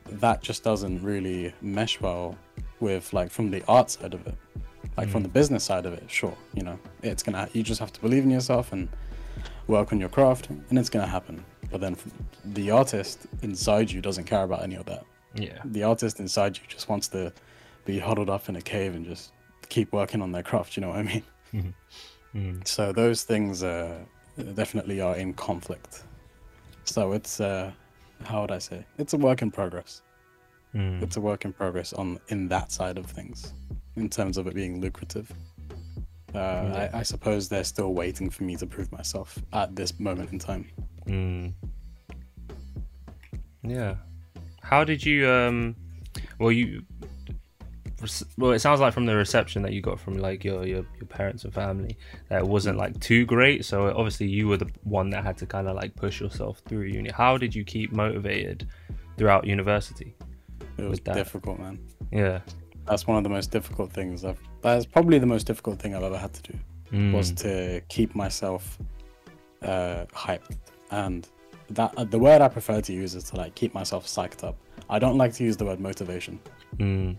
that 0.06 0.42
just 0.42 0.64
doesn't 0.64 1.02
really 1.04 1.54
mesh 1.62 2.02
well 2.02 2.36
with 2.80 3.14
like 3.14 3.32
from 3.32 3.52
the 3.52 3.64
art 3.68 3.90
side 3.90 4.14
of 4.14 4.26
it. 4.28 4.36
Like 4.98 5.10
from 5.10 5.22
Mm. 5.22 5.28
the 5.28 5.30
business 5.30 5.64
side 5.64 5.86
of 5.86 5.94
it, 5.94 6.04
sure, 6.10 6.36
you 6.54 6.64
know, 6.64 6.78
it's 7.02 7.24
gonna 7.24 7.48
you 7.54 7.64
just 7.64 7.80
have 7.80 7.94
to 7.94 8.02
believe 8.02 8.24
in 8.24 8.30
yourself 8.30 8.74
and 8.74 8.90
work 9.68 9.94
on 9.94 10.00
your 10.00 10.10
craft 10.10 10.50
and 10.50 10.78
it's 10.80 10.90
gonna 10.90 11.08
happen. 11.08 11.44
But 11.72 11.80
then 11.82 11.96
the 12.44 12.72
artist 12.72 13.28
inside 13.42 13.90
you 13.92 14.02
doesn't 14.02 14.26
care 14.26 14.44
about 14.44 14.64
any 14.64 14.76
of 14.76 14.86
that. 14.88 15.06
Yeah. 15.36 15.60
The 15.64 15.84
artist 15.84 16.20
inside 16.20 16.58
you 16.58 16.64
just 16.68 16.90
wants 16.90 17.08
to 17.10 17.32
be 17.86 18.00
huddled 18.00 18.30
up 18.30 18.50
in 18.50 18.56
a 18.58 18.62
cave 18.62 18.94
and 18.96 19.06
just 19.06 19.32
keep 19.70 19.94
working 19.94 20.22
on 20.22 20.32
their 20.34 20.44
craft, 20.44 20.76
you 20.76 20.82
know 20.82 20.90
what 20.90 20.98
I 21.00 21.04
mean? 21.04 21.24
Mm. 22.34 22.66
So 22.66 22.94
those 22.94 23.24
things 23.24 23.62
uh, 23.62 24.00
definitely 24.56 25.02
are 25.02 25.18
in 25.18 25.34
conflict. 25.34 26.04
So 26.86 27.12
it's 27.12 27.42
uh, 27.42 27.72
how 28.25 28.42
would 28.42 28.51
I 28.51 28.60
say? 28.60 28.86
It's 28.98 29.13
a 29.13 29.18
work 29.18 29.42
in 29.42 29.51
progress. 29.51 30.01
Mm. 30.75 31.01
It's 31.04 31.18
a 31.18 31.22
work 31.22 31.44
in 31.46 31.54
progress 31.54 31.94
on 31.94 32.20
in 32.30 32.48
that 32.50 32.72
side 32.72 32.98
of 32.98 33.06
things, 33.06 33.54
in 33.96 34.10
terms 34.10 34.38
of 34.38 34.48
it 34.48 34.56
being 34.56 34.80
lucrative. 34.82 35.32
Uh, 36.34 36.38
Yeah. 36.38 36.90
I, 36.94 37.00
I 37.00 37.04
suppose 37.04 37.50
they're 37.50 37.66
still 37.66 37.94
waiting 37.94 38.30
for 38.30 38.44
me 38.44 38.56
to 38.56 38.66
prove 38.66 38.90
myself 38.92 39.38
at 39.51 39.75
this 39.75 40.00
moment 40.00 40.32
in 40.32 40.40
time. 40.40 40.66
Mm. 41.08 41.54
Yeah. 43.63 43.96
How 44.62 44.84
did 44.84 45.06
you 45.06 45.30
um 45.30 45.75
well 46.40 46.51
you 46.51 46.84
well 48.38 48.51
it 48.51 48.60
sounds 48.60 48.79
like 48.79 48.93
from 48.93 49.05
the 49.05 49.15
reception 49.15 49.62
that 49.62 49.74
you 49.74 49.81
got 49.81 50.00
from 50.00 50.17
like 50.17 50.43
your 50.43 50.65
your, 50.65 50.86
your 51.00 51.08
parents 51.10 51.43
and 51.43 51.53
family 51.53 51.98
that 52.29 52.39
it 52.39 52.48
wasn't 52.48 52.77
like 52.77 53.00
too 53.00 53.25
great 53.25 53.63
so 53.65 53.88
obviously 53.96 54.27
you 54.27 54.48
were 54.48 54.58
the 54.58 54.70
one 54.84 55.10
that 55.10 55.24
had 55.24 55.38
to 55.38 55.46
kind 55.46 55.67
of 55.67 55.75
like 55.75 55.96
push 55.96 56.22
yourself 56.22 56.62
through 56.67 56.84
uni 56.84 57.10
how 57.12 57.38
did 57.38 57.53
you 57.53 57.63
keep 57.63 57.91
motivated 57.91 58.67
throughout 59.17 59.46
university 59.46 60.15
It 60.77 60.89
was 60.89 61.00
difficult, 61.00 61.60
man. 61.60 61.79
yeah 62.12 62.39
That's 62.86 63.05
one 63.08 63.17
of 63.17 63.24
the 63.24 63.29
most 63.29 63.51
difficult 63.51 63.91
things 63.93 64.25
I've. 64.25 64.39
That's 64.62 64.86
probably 64.86 65.20
the 65.20 65.27
most 65.36 65.46
difficult 65.48 65.79
thing 65.79 65.96
I've 65.96 66.03
ever 66.03 66.17
had 66.17 66.34
to 66.34 66.51
do. 66.51 66.58
Mm. 66.91 67.13
was 67.13 67.31
to 67.43 67.81
keep 67.88 68.15
myself 68.15 68.77
uh, 69.62 70.05
hyped 70.13 70.58
and 70.89 71.27
that 71.70 71.93
uh, 71.96 72.03
the 72.03 72.20
word 72.20 72.41
I 72.41 72.50
prefer 72.50 72.81
to 72.81 72.91
use 72.93 73.15
is 73.15 73.24
to 73.25 73.38
like 73.38 73.55
keep 73.55 73.74
myself 73.74 74.05
psyched 74.08 74.43
up. 74.43 74.58
I 74.89 75.00
don't 75.00 75.17
like 75.17 75.34
to 75.36 75.43
use 75.43 75.55
the 75.55 75.63
word 75.65 75.79
motivation. 75.79 76.38
Mm. 76.77 77.15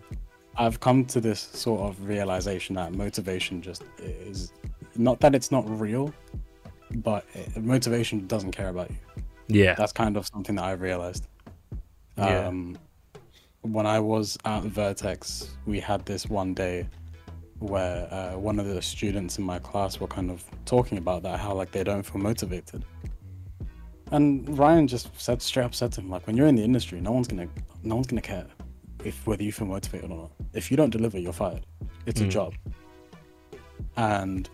I've 0.55 0.79
come 0.79 1.05
to 1.05 1.19
this 1.19 1.39
sort 1.39 1.81
of 1.81 2.07
realization 2.07 2.75
that 2.75 2.93
motivation 2.93 3.61
just 3.61 3.83
is 3.99 4.53
not 4.95 5.19
that 5.21 5.33
it's 5.33 5.51
not 5.51 5.67
real, 5.79 6.13
but 6.95 7.25
it, 7.33 7.57
motivation 7.57 8.27
doesn't 8.27 8.51
care 8.51 8.69
about 8.69 8.91
you. 8.91 8.97
yeah 9.47 9.73
That's 9.75 9.91
kind 9.91 10.15
of 10.15 10.27
something 10.27 10.55
that 10.55 10.65
I've 10.65 10.81
realized. 10.81 11.27
Yeah. 12.17 12.47
Um, 12.47 12.77
when 13.61 13.87
I 13.87 13.99
was 13.99 14.37
at 14.45 14.63
Vertex, 14.63 15.55
we 15.65 15.79
had 15.79 16.05
this 16.05 16.27
one 16.27 16.53
day 16.53 16.87
where 17.59 18.13
uh, 18.13 18.37
one 18.37 18.59
of 18.59 18.67
the 18.67 18.81
students 18.81 19.37
in 19.37 19.43
my 19.43 19.57
class 19.57 19.99
were 19.99 20.07
kind 20.07 20.29
of 20.29 20.43
talking 20.65 20.97
about 20.97 21.23
that, 21.23 21.39
how 21.39 21.53
like 21.53 21.71
they 21.71 21.83
don't 21.83 22.03
feel 22.03 22.21
motivated. 22.21 22.83
And 24.11 24.57
Ryan 24.59 24.87
just 24.87 25.09
said 25.19 25.41
straight 25.41 25.63
up 25.63 25.73
said 25.73 25.91
to 25.93 26.01
him, 26.01 26.09
like, 26.09 26.27
when 26.27 26.37
you're 26.37 26.45
in 26.45 26.55
the 26.55 26.63
industry, 26.63 27.01
no 27.01 27.11
one's 27.11 27.27
gonna, 27.27 27.47
no 27.83 27.95
one's 27.95 28.05
gonna 28.05 28.21
care 28.21 28.45
if 29.03 29.25
whether 29.27 29.43
you 29.43 29.51
feel 29.51 29.67
motivated 29.67 30.09
or 30.11 30.17
not. 30.17 30.31
If 30.53 30.69
you 30.71 30.77
don't 30.77 30.89
deliver, 30.89 31.19
you're 31.19 31.33
fired. 31.33 31.65
It's 32.05 32.21
a 32.21 32.25
Mm. 32.25 32.29
job. 32.29 32.53
And 33.97 34.49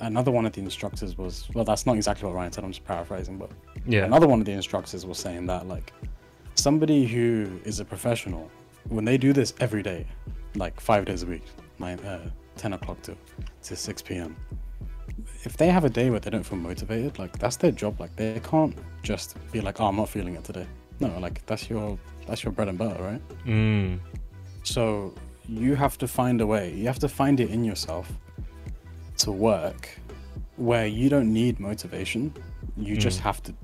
another 0.00 0.30
one 0.30 0.46
of 0.46 0.52
the 0.52 0.60
instructors 0.60 1.16
was, 1.18 1.48
well, 1.54 1.64
that's 1.64 1.86
not 1.86 1.96
exactly 1.96 2.26
what 2.26 2.34
Ryan 2.34 2.52
said. 2.52 2.64
I'm 2.64 2.72
just 2.72 2.84
paraphrasing, 2.84 3.38
but 3.38 3.50
yeah 3.86 4.04
Another 4.04 4.26
one 4.28 4.40
of 4.40 4.46
the 4.46 4.52
instructors 4.52 5.06
was 5.06 5.18
saying 5.18 5.46
that 5.46 5.66
like 5.66 5.92
somebody 6.54 7.06
who 7.06 7.60
is 7.64 7.80
a 7.80 7.84
professional, 7.84 8.50
when 8.88 9.04
they 9.04 9.16
do 9.18 9.32
this 9.32 9.54
every 9.60 9.82
day, 9.82 10.06
like 10.54 10.80
five 10.80 11.04
days 11.04 11.22
a 11.22 11.26
week, 11.26 11.44
nine, 11.78 11.98
uh, 12.00 12.28
ten 12.56 12.72
o'clock 12.74 13.00
to 13.02 13.16
to 13.62 13.76
six 13.76 14.02
p.m. 14.02 14.36
If 15.44 15.56
they 15.56 15.68
have 15.68 15.84
a 15.84 15.90
day 15.90 16.10
where 16.10 16.20
they 16.20 16.30
don't 16.30 16.42
feel 16.44 16.58
motivated, 16.58 17.18
like 17.18 17.38
that's 17.38 17.56
their 17.56 17.70
job. 17.72 18.00
Like 18.00 18.14
they 18.16 18.40
can't 18.40 18.74
just 19.02 19.36
be 19.52 19.60
like, 19.60 19.80
"Oh, 19.80 19.86
I'm 19.86 19.96
not 19.96 20.08
feeling 20.08 20.34
it 20.34 20.44
today." 20.44 20.66
No, 20.98 21.18
like 21.18 21.44
that's 21.46 21.70
your 21.70 21.98
that's 22.30 22.44
your 22.44 22.52
bread 22.52 22.68
and 22.68 22.78
butter, 22.78 23.02
right? 23.02 23.22
mm. 23.44 23.98
So 24.62 25.14
you 25.48 25.74
have 25.74 25.98
to 25.98 26.06
find 26.08 26.40
a 26.40 26.46
way. 26.46 26.72
You 26.72 26.86
have 26.86 26.98
to 27.00 27.08
find 27.08 27.40
it 27.40 27.50
in 27.50 27.64
yourself 27.64 28.10
to 29.18 29.32
work 29.32 29.88
where 30.56 30.86
you 30.86 31.08
don't 31.08 31.32
need 31.32 31.58
motivation. 31.60 32.32
You 32.76 32.96
just 32.96 33.20
have 33.20 33.42
to 33.42 33.54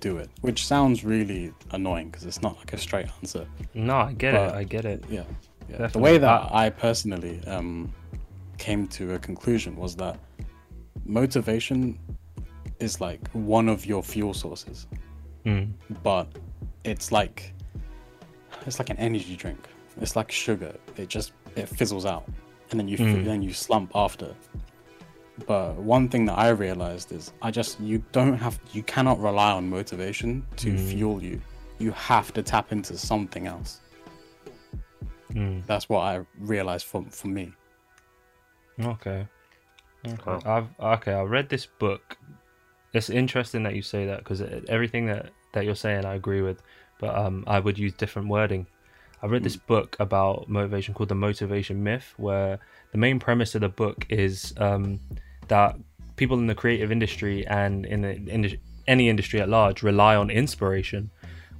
do 0.00 0.18
it, 0.18 0.30
which 0.40 0.66
sounds 0.66 1.04
really 1.04 1.52
annoying 1.72 2.08
because 2.10 2.24
it's 2.26 2.42
not 2.42 2.56
like 2.58 2.72
a 2.72 2.78
straight 2.78 3.06
answer. 3.20 3.46
No, 3.74 3.96
I 3.96 4.12
get 4.14 4.32
But- 4.34 4.48
it. 4.48 4.54
I 4.54 4.64
get 4.64 4.84
it. 4.84 5.04
Yeah. 5.08 5.24
yeah. 5.70 5.86
The 5.86 5.98
way 5.98 6.18
that 6.18 6.48
I 6.52 6.70
personally 6.70 7.40
um, 7.46 7.92
came 8.58 8.88
to 8.88 9.14
a 9.14 9.18
conclusion 9.18 9.76
was 9.76 9.94
that 9.96 10.18
motivation 11.04 11.98
is 12.80 13.00
like 13.00 13.28
one 13.32 13.68
of 13.68 13.86
your 13.86 14.02
fuel 14.02 14.34
sources, 14.34 14.86
Mm. 15.46 15.72
but 16.02 16.26
it's 16.84 17.12
like 17.12 17.52
it's 18.66 18.78
like 18.78 18.90
an 18.90 18.96
energy 18.98 19.36
drink. 19.36 19.68
It's 20.00 20.14
like 20.16 20.30
sugar. 20.30 20.74
It 20.96 21.08
just 21.08 21.32
it 21.56 21.68
fizzles 21.68 22.06
out, 22.06 22.24
and 22.70 22.78
then 22.78 22.88
you 22.88 22.98
Mm. 22.98 23.24
then 23.24 23.42
you 23.42 23.52
slump 23.52 23.90
after. 23.94 24.34
But 25.46 25.76
one 25.76 26.08
thing 26.08 26.24
that 26.26 26.36
I 26.38 26.48
realized 26.50 27.12
is 27.12 27.32
I 27.42 27.50
just 27.50 27.80
you 27.80 28.02
don't 28.12 28.36
have 28.38 28.58
you 28.72 28.82
cannot 28.82 29.20
rely 29.20 29.52
on 29.52 29.68
motivation 29.68 30.44
to 30.56 30.72
Mm. 30.72 30.88
fuel 30.90 31.22
you. 31.22 31.40
You 31.78 31.92
have 31.92 32.32
to 32.34 32.42
tap 32.42 32.72
into 32.72 32.96
something 32.98 33.46
else. 33.46 33.80
Mm. 35.32 35.64
That's 35.66 35.88
what 35.88 36.00
I 36.00 36.24
realized 36.38 36.86
for 36.86 37.04
for 37.10 37.28
me. 37.28 37.52
Okay. 38.80 39.26
Okay. 40.06 40.22
Wow. 40.26 40.40
I've 40.44 40.68
okay. 40.98 41.12
I 41.12 41.22
read 41.22 41.48
this 41.48 41.66
book. 41.66 42.16
It's 42.92 43.10
interesting 43.10 43.62
that 43.64 43.74
you 43.74 43.82
say 43.82 44.06
that 44.06 44.18
because 44.18 44.40
everything 44.68 45.06
that 45.06 45.30
that 45.52 45.64
you're 45.64 45.74
saying 45.74 46.04
I 46.04 46.14
agree 46.14 46.42
with, 46.42 46.62
but 46.98 47.14
um, 47.16 47.44
I 47.46 47.60
would 47.60 47.78
use 47.78 47.92
different 47.92 48.28
wording. 48.28 48.66
I 49.22 49.26
read 49.26 49.42
this 49.42 49.56
book 49.56 49.96
about 49.98 50.48
motivation 50.48 50.94
called 50.94 51.08
The 51.08 51.14
Motivation 51.14 51.82
Myth, 51.82 52.14
where 52.16 52.60
the 52.92 52.98
main 52.98 53.18
premise 53.18 53.54
of 53.54 53.62
the 53.62 53.68
book 53.68 54.06
is 54.08 54.54
um, 54.58 55.00
that 55.48 55.76
people 56.16 56.38
in 56.38 56.46
the 56.46 56.54
creative 56.54 56.92
industry 56.92 57.46
and 57.46 57.84
in 57.84 58.02
the 58.02 58.14
indus- 58.14 58.60
any 58.86 59.08
industry 59.08 59.40
at 59.40 59.48
large 59.48 59.82
rely 59.82 60.14
on 60.16 60.30
inspiration, 60.30 61.10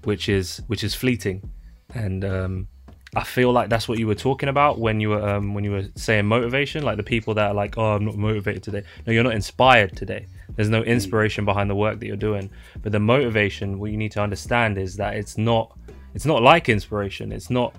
which 0.04 0.28
is 0.28 0.62
which 0.66 0.84
is 0.84 0.94
fleeting, 0.94 1.50
and 1.94 2.24
um, 2.24 2.68
I 3.14 3.24
feel 3.24 3.52
like 3.52 3.70
that's 3.70 3.88
what 3.88 3.98
you 3.98 4.06
were 4.06 4.14
talking 4.14 4.48
about 4.48 4.78
when 4.78 5.00
you 5.00 5.10
were 5.10 5.28
um, 5.28 5.54
when 5.54 5.64
you 5.64 5.72
were 5.72 5.84
saying 5.96 6.26
motivation, 6.26 6.82
like 6.84 6.96
the 6.96 7.02
people 7.02 7.34
that 7.34 7.48
are 7.50 7.54
like, 7.54 7.78
"Oh, 7.78 7.94
I'm 7.94 8.04
not 8.04 8.16
motivated 8.16 8.62
today." 8.62 8.82
No, 9.06 9.12
you're 9.12 9.24
not 9.24 9.34
inspired 9.34 9.96
today. 9.96 10.26
There's 10.58 10.68
no 10.68 10.82
inspiration 10.82 11.44
behind 11.44 11.70
the 11.70 11.76
work 11.76 12.00
that 12.00 12.06
you're 12.06 12.16
doing. 12.16 12.50
But 12.82 12.90
the 12.90 12.98
motivation, 12.98 13.78
what 13.78 13.92
you 13.92 13.96
need 13.96 14.10
to 14.10 14.20
understand 14.20 14.76
is 14.76 14.96
that 14.96 15.14
it's 15.14 15.38
not 15.38 15.78
it's 16.14 16.26
not 16.26 16.42
like 16.42 16.68
inspiration. 16.68 17.30
It's 17.30 17.48
not 17.48 17.76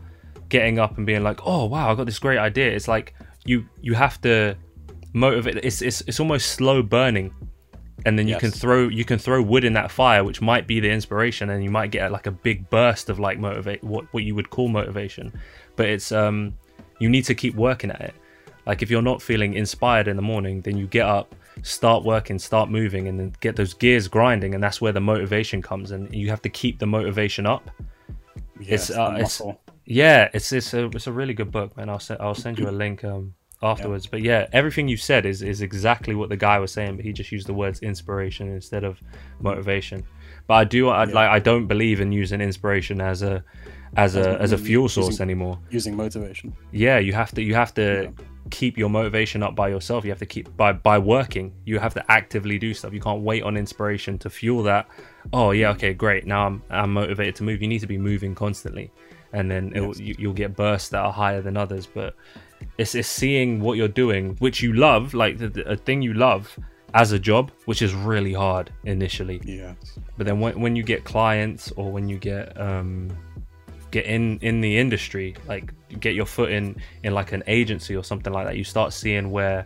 getting 0.48 0.80
up 0.80 0.96
and 0.96 1.06
being 1.06 1.22
like, 1.22 1.42
"Oh, 1.46 1.66
wow, 1.66 1.92
I 1.92 1.96
got 1.96 2.06
this 2.06 2.20
great 2.20 2.38
idea." 2.38 2.72
It's 2.72 2.88
like 2.88 3.16
you 3.44 3.68
you 3.82 3.96
have 3.96 4.22
to 4.22 4.56
motivate. 5.12 5.58
It's 5.58 5.82
it's 5.82 6.00
it's 6.08 6.22
almost 6.22 6.54
slow 6.54 6.82
burning 6.82 7.34
and 8.06 8.18
then 8.18 8.30
you 8.30 8.38
can 8.38 8.50
throw 8.50 8.88
you 8.88 9.04
can 9.04 9.20
throw 9.20 9.42
wood 9.42 9.66
in 9.66 9.74
that 9.74 9.92
fire 9.92 10.24
which 10.24 10.40
might 10.42 10.66
be 10.66 10.80
the 10.80 10.90
inspiration 10.90 11.50
and 11.50 11.62
you 11.62 11.70
might 11.70 11.92
get 11.92 12.14
like 12.14 12.28
a 12.28 12.32
big 12.32 12.70
burst 12.70 13.10
of 13.10 13.20
like 13.20 13.38
motivate 13.38 13.84
what 13.84 14.06
what 14.14 14.24
you 14.24 14.34
would 14.34 14.50
call 14.50 14.70
motivation 14.70 15.34
but 15.76 15.86
it's 15.86 16.14
um 16.14 16.54
you 17.00 17.10
need 17.10 17.24
to 17.26 17.36
keep 17.36 17.56
working 17.56 17.92
at 17.92 18.00
it 18.00 18.14
like 18.66 18.82
if 18.82 18.90
you're 18.90 19.02
not 19.02 19.22
feeling 19.22 19.54
inspired 19.54 20.08
in 20.08 20.16
the 20.16 20.22
morning 20.22 20.62
then 20.62 20.78
you 20.78 20.88
get 20.88 21.06
up 21.06 21.36
start 21.64 22.04
working 22.04 22.40
start 22.40 22.70
moving 22.70 23.08
and 23.08 23.20
then 23.20 23.34
get 23.42 23.56
those 23.56 23.74
gears 23.74 24.08
grinding 24.08 24.54
and 24.56 24.64
that's 24.64 24.80
where 24.82 24.92
the 24.94 25.02
motivation 25.02 25.62
comes 25.62 25.92
and 25.92 26.14
you 26.14 26.30
have 26.30 26.42
to 26.42 26.50
keep 26.50 26.80
the 26.80 26.86
motivation 26.86 27.46
up 27.46 27.70
Yes, 28.62 28.90
It's, 28.90 28.98
uh, 29.00 29.14
it's- 29.16 29.42
yeah, 29.86 30.30
it's 30.34 30.52
it's 30.52 30.74
a 30.74 30.86
it's 30.88 31.08
a 31.08 31.12
really 31.14 31.34
good 31.34 31.50
book, 31.52 31.76
man. 31.78 31.90
I'll 31.90 32.00
send 32.00 32.20
I'll 32.22 32.36
send 32.36 32.60
you 32.60 32.68
a 32.70 32.76
link 32.84 33.04
um 33.06 33.34
afterwards. 33.64 34.06
But 34.06 34.22
yeah, 34.22 34.48
everything 34.52 34.88
you 34.90 34.98
said 34.98 35.26
is 35.26 35.42
is 35.42 35.62
exactly 35.62 36.14
what 36.14 36.28
the 36.30 36.36
guy 36.38 36.60
was 36.60 36.72
saying, 36.74 36.98
but 36.98 37.06
he 37.06 37.14
just 37.14 37.32
used 37.32 37.48
the 37.48 37.54
words 37.54 37.80
inspiration 37.82 38.50
instead 38.54 38.84
of 38.84 39.00
motivation. 39.40 40.04
But 40.48 40.56
I 40.56 40.64
do 40.66 40.90
I 40.90 41.06
Yeah. 41.06 41.14
like 41.14 41.30
I 41.30 41.40
don't 41.40 41.68
believe 41.68 42.02
in 42.02 42.12
using 42.12 42.42
inspiration 42.42 43.00
as 43.02 43.22
a 43.24 43.44
as 43.96 44.16
a 44.18 44.38
as 44.42 44.52
a 44.52 44.58
fuel 44.58 44.90
source 44.90 45.22
anymore. 45.22 45.58
using 45.72 45.96
motivation. 45.96 46.54
Yeah, 46.74 47.00
you 47.00 47.14
have 47.14 47.32
to 47.36 47.42
you 47.42 47.56
have 47.56 47.74
to 47.76 48.12
Yeah. 48.18 48.24
Keep 48.50 48.78
your 48.78 48.90
motivation 48.90 49.42
up 49.44 49.56
by 49.56 49.70
yourself. 49.70 50.04
You 50.04 50.12
have 50.12 50.20
to 50.20 50.26
keep 50.26 50.56
by 50.58 50.74
by 50.74 50.98
working. 50.98 51.54
You 51.66 51.80
have 51.80 51.94
to 51.94 52.12
actively 52.12 52.60
do 52.60 52.74
stuff. 52.74 52.94
You 52.94 53.00
can't 53.00 53.22
wait 53.22 53.44
on 53.44 53.56
inspiration 53.58 54.18
to 54.20 54.30
fuel 54.30 54.64
that. 54.64 54.88
Oh 55.34 55.52
yeah, 55.52 55.70
okay, 55.72 55.94
great. 55.94 56.26
Now 56.26 56.46
I'm 56.48 56.64
I'm 56.70 56.94
motivated 56.94 57.36
to 57.36 57.44
move. 57.44 57.62
You 57.62 57.68
need 57.68 57.80
to 57.80 57.88
be 57.88 57.98
moving 57.98 58.36
constantly, 58.36 58.92
and 59.34 59.50
then 59.50 59.72
will 59.76 59.88
Yes. 59.90 60.00
you, 60.00 60.16
you'll 60.20 60.34
get 60.34 60.56
bursts 60.56 60.90
that 60.90 61.00
are 61.00 61.12
higher 61.14 61.42
than 61.42 61.58
others. 61.58 61.86
But 61.86 62.16
it's 62.78 62.96
it's 62.96 63.08
seeing 63.08 63.60
what 63.62 63.78
you're 63.78 63.88
doing, 63.88 64.36
which 64.40 64.62
you 64.62 64.74
love, 64.74 65.14
like 65.14 65.38
the, 65.38 65.50
the, 65.50 65.72
a 65.72 65.78
thing 65.78 66.02
you 66.02 66.14
love 66.14 66.58
as 66.94 67.12
a 67.12 67.20
job, 67.20 67.52
which 67.66 67.82
is 67.82 67.94
really 67.94 68.34
hard 68.34 68.72
initially 68.86 69.40
Yes. 69.46 70.00
but 70.18 70.26
then 70.26 70.40
when, 70.40 70.60
when 70.60 70.76
you 70.76 70.82
get 70.82 71.04
clients 71.04 71.72
or 71.74 71.92
when 71.92 72.10
you 72.10 72.18
get 72.18 72.60
um 72.60 73.10
get 73.92 74.06
in 74.06 74.40
in 74.40 74.60
the 74.60 74.76
industry 74.76 75.36
like 75.48 75.72
get 76.00 76.14
your 76.16 76.26
foot 76.26 76.52
in 76.52 76.76
in 77.04 77.14
like 77.14 77.32
an 77.32 77.44
agency 77.48 77.96
or 77.96 78.04
something 78.04 78.32
like 78.32 78.46
that 78.46 78.58
you 78.58 78.64
start 78.64 78.94
seeing 78.94 79.32
where 79.32 79.66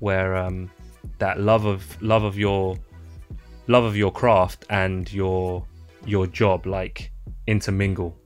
where 0.00 0.36
um 0.36 0.70
that 1.18 1.40
love 1.40 1.64
of 1.64 2.00
love 2.02 2.24
of 2.24 2.36
your 2.36 2.76
love 3.66 3.84
of 3.84 3.96
your 3.96 4.10
craft 4.10 4.64
and 4.70 5.12
your 5.12 5.64
your 6.06 6.26
job 6.26 6.66
like 6.66 7.10
intermingle. 7.46 8.16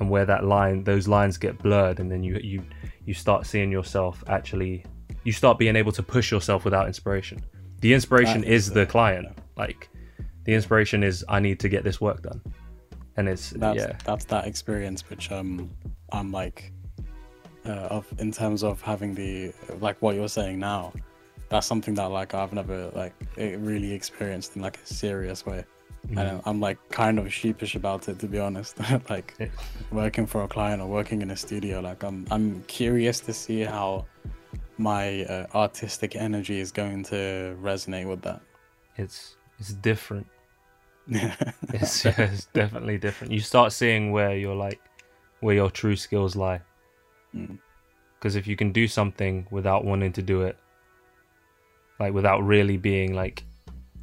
And 0.00 0.08
where 0.10 0.24
that 0.26 0.44
line 0.44 0.84
those 0.84 1.08
lines 1.08 1.38
get 1.38 1.58
blurred 1.58 1.98
and 1.98 2.10
then 2.10 2.22
you 2.22 2.38
you 2.42 2.62
you 3.04 3.14
start 3.14 3.46
seeing 3.46 3.72
yourself 3.72 4.22
actually 4.28 4.84
you 5.24 5.32
start 5.32 5.58
being 5.58 5.74
able 5.74 5.90
to 5.92 6.02
push 6.02 6.30
yourself 6.30 6.64
without 6.64 6.86
inspiration. 6.86 7.40
The 7.80 7.92
inspiration 7.94 8.44
is 8.44 8.68
the 8.68 8.80
the- 8.80 8.86
client. 8.86 9.26
Like 9.56 9.88
the 10.44 10.54
inspiration 10.54 11.02
is 11.02 11.24
i 11.28 11.38
need 11.38 11.60
to 11.60 11.68
get 11.68 11.84
this 11.84 12.00
work 12.00 12.22
done 12.22 12.40
and 13.18 13.28
it's 13.28 13.50
That's 13.50 13.76
yeah 13.82 13.92
that's 14.08 14.24
that 14.32 14.46
experience 14.46 15.00
which 15.10 15.30
um 15.32 15.70
I'm 16.12 16.30
like 16.32 16.72
uh, 17.66 17.96
of 17.96 18.06
in 18.18 18.30
terms 18.32 18.62
of 18.62 18.80
having 18.80 19.14
the 19.14 19.52
like 19.80 19.96
what 20.00 20.14
you're 20.16 20.34
saying 20.40 20.58
now. 20.58 20.92
That's 21.50 21.66
something 21.66 21.94
that 21.94 22.10
like 22.20 22.32
I've 22.34 22.52
never 22.52 22.90
like 23.02 23.14
really 23.36 23.92
experienced 23.92 24.56
in 24.56 24.62
like 24.62 24.78
a 24.82 24.86
serious 24.86 25.44
way. 25.44 25.64
Mm. 26.08 26.18
And 26.18 26.42
I'm 26.46 26.60
like 26.60 26.78
kind 26.90 27.18
of 27.18 27.32
sheepish 27.32 27.74
about 27.74 28.08
it 28.08 28.18
to 28.20 28.26
be 28.26 28.38
honest. 28.38 28.74
like 29.10 29.34
Yeah. 29.38 29.48
working 29.90 30.26
for 30.26 30.44
a 30.44 30.48
client 30.48 30.80
or 30.82 30.88
working 30.88 31.20
in 31.22 31.30
a 31.30 31.36
studio, 31.36 31.80
like 31.80 32.02
I'm 32.08 32.18
I'm 32.30 32.62
curious 32.68 33.20
to 33.20 33.32
see 33.32 33.60
how 33.62 34.06
my 34.78 35.24
uh, 35.24 35.46
artistic 35.54 36.14
energy 36.16 36.60
is 36.60 36.70
going 36.72 37.02
to 37.04 37.56
resonate 37.60 38.06
with 38.12 38.22
that. 38.22 38.40
it's 38.96 39.36
it's 39.58 39.72
different 39.90 40.26
it's, 41.72 42.04
yeah, 42.04 42.14
it's 42.18 42.46
definitely 42.46 42.98
different. 42.98 43.32
You 43.32 43.40
start 43.40 43.72
seeing 43.72 44.12
where 44.12 44.36
you're 44.36 44.54
like 44.54 44.80
where 45.40 45.54
your 45.54 45.70
true 45.70 45.96
skills 45.96 46.36
lie. 46.36 46.60
Mm. 47.34 47.58
because 48.18 48.36
if 48.36 48.46
you 48.46 48.56
can 48.56 48.72
do 48.72 48.88
something 48.88 49.46
without 49.50 49.84
wanting 49.84 50.12
to 50.14 50.22
do 50.22 50.42
it 50.42 50.56
like 52.00 52.14
without 52.14 52.40
really 52.40 52.78
being 52.78 53.14
like 53.14 53.44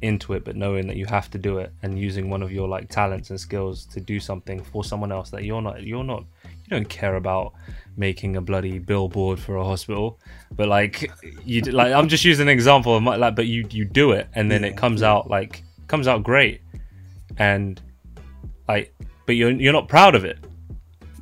into 0.02 0.34
it 0.34 0.44
but 0.44 0.54
knowing 0.54 0.86
that 0.86 0.96
you 0.96 1.06
have 1.06 1.30
to 1.30 1.38
do 1.38 1.58
it 1.58 1.72
and 1.82 1.98
using 1.98 2.28
one 2.28 2.42
of 2.42 2.52
your 2.52 2.68
like 2.68 2.88
talents 2.88 3.30
and 3.30 3.40
skills 3.40 3.84
to 3.86 4.00
do 4.00 4.20
something 4.20 4.62
for 4.62 4.84
someone 4.84 5.10
else 5.10 5.30
that 5.30 5.42
you're 5.42 5.62
not 5.62 5.82
you're 5.82 6.04
not 6.04 6.24
you 6.44 6.70
don't 6.70 6.88
care 6.88 7.16
about 7.16 7.54
making 7.96 8.36
a 8.36 8.40
bloody 8.40 8.78
billboard 8.78 9.38
for 9.38 9.56
a 9.56 9.64
hospital. 9.64 10.18
But 10.52 10.68
like 10.68 11.10
you 11.44 11.62
like 11.62 11.92
i'm 11.92 12.08
just 12.08 12.24
using 12.24 12.48
an 12.48 12.52
example 12.52 12.94
of 12.96 13.02
my, 13.02 13.16
like 13.16 13.34
but 13.34 13.46
you 13.46 13.66
you 13.70 13.84
do 13.84 14.12
it 14.12 14.28
and 14.34 14.50
then 14.50 14.64
it 14.64 14.76
comes 14.76 15.02
out 15.02 15.30
like 15.30 15.62
comes 15.88 16.06
out 16.06 16.22
great 16.22 16.60
and 17.38 17.80
like 18.68 18.94
but 19.26 19.36
you're 19.36 19.50
you're 19.50 19.72
not 19.72 19.88
proud 19.88 20.14
of 20.14 20.24
it 20.24 20.38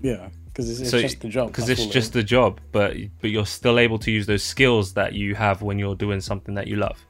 yeah, 0.02 0.28
because 0.46 0.68
it's, 0.70 0.80
it's 0.80 0.90
So- 0.90 1.00
just 1.00 1.20
the 1.20 1.28
job. 1.28 1.48
because 1.48 1.68
it's 1.70 1.80
all 1.80 1.88
it 1.88 1.92
just 1.92 2.12
the 2.12 2.22
job 2.22 2.60
but 2.72 2.96
but 3.20 3.30
you're 3.30 3.46
still 3.46 3.78
able 3.78 3.98
to 4.00 4.10
use 4.10 4.26
those 4.26 4.42
skills 4.44 4.92
that 4.94 5.14
you 5.14 5.34
have 5.34 5.62
when 5.62 5.78
you're 5.78 5.94
doing 5.96 6.20
something 6.20 6.54
that 6.54 6.66
you 6.66 6.76
love 6.76 7.02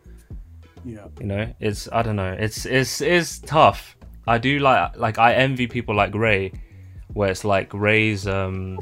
yeah. 0.85 1.07
you 1.21 1.27
know 1.27 1.53
it's 1.61 1.88
i 1.93 2.03
don't 2.03 2.17
know 2.17 2.33
it's 2.38 2.67
it's 2.67 3.01
it's 3.01 3.38
tough 3.40 3.97
i 4.27 4.37
do 4.38 4.59
like 4.61 4.97
like 4.97 5.19
i 5.19 5.35
envy 5.35 5.67
people 5.67 5.95
like 5.95 6.14
ray 6.14 6.53
where 7.14 7.31
it's 7.31 7.45
like 7.45 7.73
ray's 7.75 8.27
um 8.27 8.79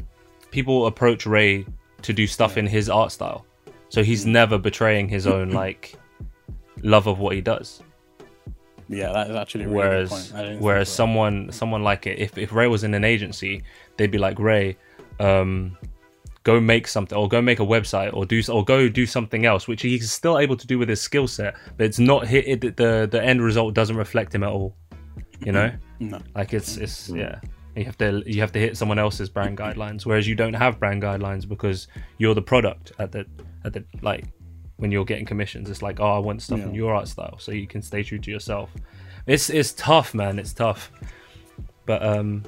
people 0.51 0.87
approach 0.87 1.27
ray 1.27 1.65
to 2.03 2.13
do 2.13 2.27
stuff 2.27 2.57
in 2.59 2.67
his 2.67 2.89
art 2.91 3.13
style 3.13 3.47
so 3.89 4.03
he's 4.03 4.25
Mm. 4.25 4.33
never 4.33 4.59
betraying 4.59 5.09
his 5.09 5.27
own 5.27 5.51
like 5.51 5.95
love 6.83 7.07
of 7.07 7.19
what 7.19 7.35
he 7.35 7.41
does 7.41 7.83
Yeah, 8.93 9.13
that 9.13 9.31
is 9.31 9.37
actually 9.37 9.65
a 9.65 9.69
really 9.69 9.79
whereas 9.79 10.09
good 10.09 10.15
point. 10.15 10.35
I 10.35 10.39
didn't 10.39 10.53
think 10.55 10.65
whereas 10.65 10.89
someone 10.89 11.53
someone 11.53 11.83
like 11.83 12.07
it 12.07 12.19
if, 12.19 12.39
if 12.39 12.53
ray 12.53 12.67
was 12.67 12.85
in 12.85 12.95
an 12.95 13.05
agency 13.05 13.63
they'd 13.97 14.11
be 14.11 14.19
like 14.19 14.39
ray 14.39 14.77
um 15.21 15.77
go 16.45 16.61
make 16.61 16.89
something 16.89 17.17
or 17.17 17.29
go 17.29 17.41
make 17.41 17.61
a 17.61 17.65
website 17.65 18.13
or 18.13 18.27
do 18.27 18.43
or 18.51 18.65
go 18.65 18.89
do 18.89 19.07
something 19.07 19.47
else 19.47 19.69
which 19.69 19.83
he's 19.83 20.11
still 20.11 20.39
able 20.39 20.57
to 20.57 20.67
do 20.67 20.79
with 20.79 20.89
his 20.89 21.01
skill 21.01 21.29
set 21.29 21.55
but 21.77 21.87
it's 21.87 21.99
not 21.99 22.27
hit 22.27 22.65
it, 22.65 22.77
the 22.77 23.09
the 23.11 23.23
end 23.23 23.43
result 23.43 23.75
doesn't 23.75 23.97
reflect 23.97 24.35
him 24.35 24.43
at 24.43 24.51
all 24.51 24.77
you 25.45 25.53
know? 25.53 25.73
No, 26.01 26.21
like 26.35 26.53
it's 26.53 26.77
it's 26.77 27.09
yeah. 27.09 27.41
You 27.77 27.85
have 27.85 27.97
to 27.99 28.23
you 28.27 28.41
have 28.41 28.53
to 28.53 28.59
hit 28.59 28.77
someone 28.77 28.99
else's 28.99 29.31
brand 29.31 29.57
guidelines 29.57 30.05
whereas 30.05 30.29
you 30.29 30.35
don't 30.35 30.53
have 30.53 30.79
brand 30.79 31.03
guidelines 31.03 31.49
because 31.49 31.89
you're 32.19 32.35
the 32.35 32.43
product 32.43 32.93
at 32.99 33.13
the 33.13 33.25
at 33.65 33.73
the 33.73 33.85
like 34.03 34.27
when 34.77 34.91
you're 34.91 35.05
getting 35.05 35.25
commissions 35.27 35.71
it's 35.71 35.83
like 35.83 36.01
oh 36.01 36.13
i 36.17 36.19
want 36.19 36.43
stuff 36.43 36.61
in 36.61 36.75
your 36.75 36.95
art 36.95 37.07
style 37.09 37.39
so 37.39 37.53
you 37.53 37.67
can 37.67 37.81
stay 37.83 38.03
true 38.03 38.19
to 38.19 38.31
yourself. 38.31 38.71
It's 39.27 39.51
it's 39.51 39.73
tough 39.75 40.15
man. 40.15 40.39
It's 40.41 40.53
tough. 40.53 40.91
But 41.87 42.03
um 42.05 42.43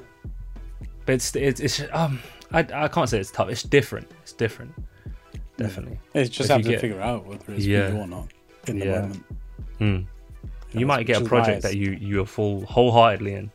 but 1.05 1.15
it's 1.15 1.33
it's, 1.35 1.61
it's 1.61 1.81
um 1.93 2.19
I, 2.51 2.59
I 2.59 2.87
can't 2.89 3.07
say 3.07 3.17
it's 3.19 3.31
tough. 3.31 3.47
It's 3.49 3.63
different. 3.63 4.11
It's 4.23 4.33
different. 4.33 4.73
Definitely. 5.57 5.99
It's 6.13 6.29
just 6.29 6.49
If 6.49 6.55
have 6.57 6.63
to 6.63 6.69
get- 6.71 6.81
figure 6.81 6.99
out 6.99 7.25
whether 7.25 7.53
it's 7.53 7.65
Yeah. 7.65 7.89
you 7.93 7.97
or 7.99 8.07
not 8.07 8.27
in 8.67 8.79
the 8.79 8.85
Yeah. 8.85 9.01
moment. 9.01 9.25
Hmm. 9.79 9.99
you 10.79 10.85
might 10.85 11.05
get 11.05 11.21
a 11.21 11.25
project 11.25 11.61
that 11.63 11.77
you 11.77 11.91
you're 11.93 12.25
full 12.25 12.65
wholeheartedly 12.65 13.33
in. 13.35 13.51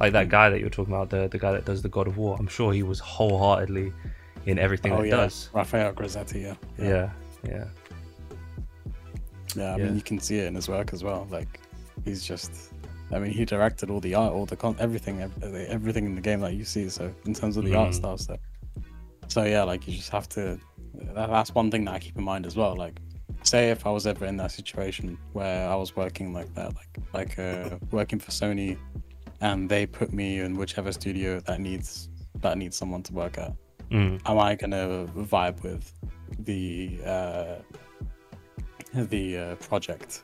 Like 0.00 0.12
that 0.12 0.28
guy 0.28 0.50
that 0.50 0.60
you're 0.60 0.68
talking 0.68 0.92
about 0.92 1.08
the 1.08 1.28
the 1.28 1.38
guy 1.38 1.52
that 1.52 1.64
does 1.64 1.80
the 1.80 1.88
god 1.88 2.06
of 2.06 2.18
war. 2.18 2.36
I'm 2.38 2.48
sure 2.48 2.74
he 2.74 2.82
was 2.82 2.98
wholeheartedly 3.00 3.90
in 4.44 4.58
everything 4.58 4.92
Oh 4.92 4.98
that 5.00 5.06
yeah, 5.08 5.16
does. 5.16 5.48
Raphael 5.54 5.94
Grassetti. 5.94 6.42
Yeah. 6.42 6.54
yeah. 6.78 7.10
Yeah 7.48 7.64
Yeah, 9.56 9.74
I 9.74 9.78
Yeah. 9.78 9.84
mean, 9.84 9.94
you 9.96 10.02
can 10.02 10.18
see 10.20 10.38
it 10.38 10.46
in 10.46 10.54
his 10.54 10.68
work 10.68 10.92
as 10.92 11.02
well. 11.04 11.26
Like, 11.30 11.60
he's 12.04 12.24
just, 12.24 12.72
I 13.12 13.18
mean, 13.18 13.32
he 13.32 13.44
directed 13.44 13.90
all 13.90 14.00
the 14.00 14.14
art, 14.14 14.32
all 14.32 14.46
the 14.46 14.56
con, 14.56 14.76
everything, 14.78 15.20
everything 15.20 16.06
in 16.06 16.14
the 16.14 16.20
game 16.20 16.40
that 16.40 16.54
you 16.54 16.64
see. 16.64 16.88
So, 16.88 17.12
in 17.26 17.34
terms 17.34 17.56
of 17.56 17.64
the 17.64 17.74
art 17.74 17.90
Mm. 17.90 17.94
style 17.94 18.18
stuff. 18.18 18.40
So, 19.28 19.44
yeah, 19.44 19.62
like, 19.62 19.86
you 19.88 19.94
just 19.94 20.10
have 20.10 20.28
to. 20.30 20.58
That's 21.14 21.54
one 21.54 21.70
thing 21.70 21.84
that 21.86 21.94
I 21.94 21.98
keep 21.98 22.16
in 22.16 22.24
mind 22.24 22.46
as 22.46 22.56
well. 22.56 22.76
Like, 22.76 23.00
say 23.42 23.70
if 23.70 23.86
I 23.86 23.90
was 23.90 24.06
ever 24.06 24.26
in 24.26 24.36
that 24.38 24.52
situation 24.52 25.18
where 25.32 25.68
I 25.68 25.74
was 25.74 25.96
working 25.96 26.32
like 26.32 26.52
that, 26.54 26.72
like, 26.74 26.98
like, 27.12 27.38
uh, 27.38 27.76
working 27.90 28.18
for 28.18 28.30
Sony 28.30 28.76
and 29.40 29.68
they 29.68 29.86
put 29.86 30.12
me 30.12 30.38
in 30.40 30.56
whichever 30.56 30.92
studio 30.92 31.40
that 31.40 31.60
needs, 31.60 32.08
that 32.40 32.56
needs 32.58 32.76
someone 32.76 33.02
to 33.04 33.12
work 33.12 33.38
at 33.38 33.52
Mm. 33.90 34.18
am 34.24 34.38
I 34.38 34.54
gonna 34.54 35.06
vibe 35.14 35.62
with 35.62 35.92
the 36.38 36.98
uh, 37.04 37.56
the 39.10 39.38
uh, 39.38 39.54
project? 39.56 40.22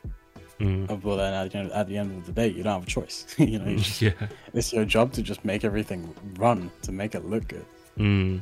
Mm. 0.59 1.03
Well, 1.03 1.17
then 1.17 1.33
at 1.33 1.51
the, 1.51 1.57
end, 1.57 1.71
at 1.71 1.87
the 1.87 1.97
end 1.97 2.17
of 2.17 2.25
the 2.27 2.31
day, 2.31 2.47
you 2.47 2.61
don't 2.63 2.73
have 2.73 2.83
a 2.83 2.85
choice. 2.85 3.25
you 3.37 3.57
know, 3.59 3.69
you 3.69 3.77
just, 3.77 4.01
yeah 4.01 4.11
it's 4.53 4.71
your 4.71 4.85
job 4.85 5.11
to 5.13 5.21
just 5.21 5.43
make 5.43 5.63
everything 5.63 6.13
run, 6.37 6.69
to 6.83 6.91
make 6.91 7.15
it 7.15 7.25
look 7.25 7.47
good. 7.47 7.65
mm. 7.97 8.41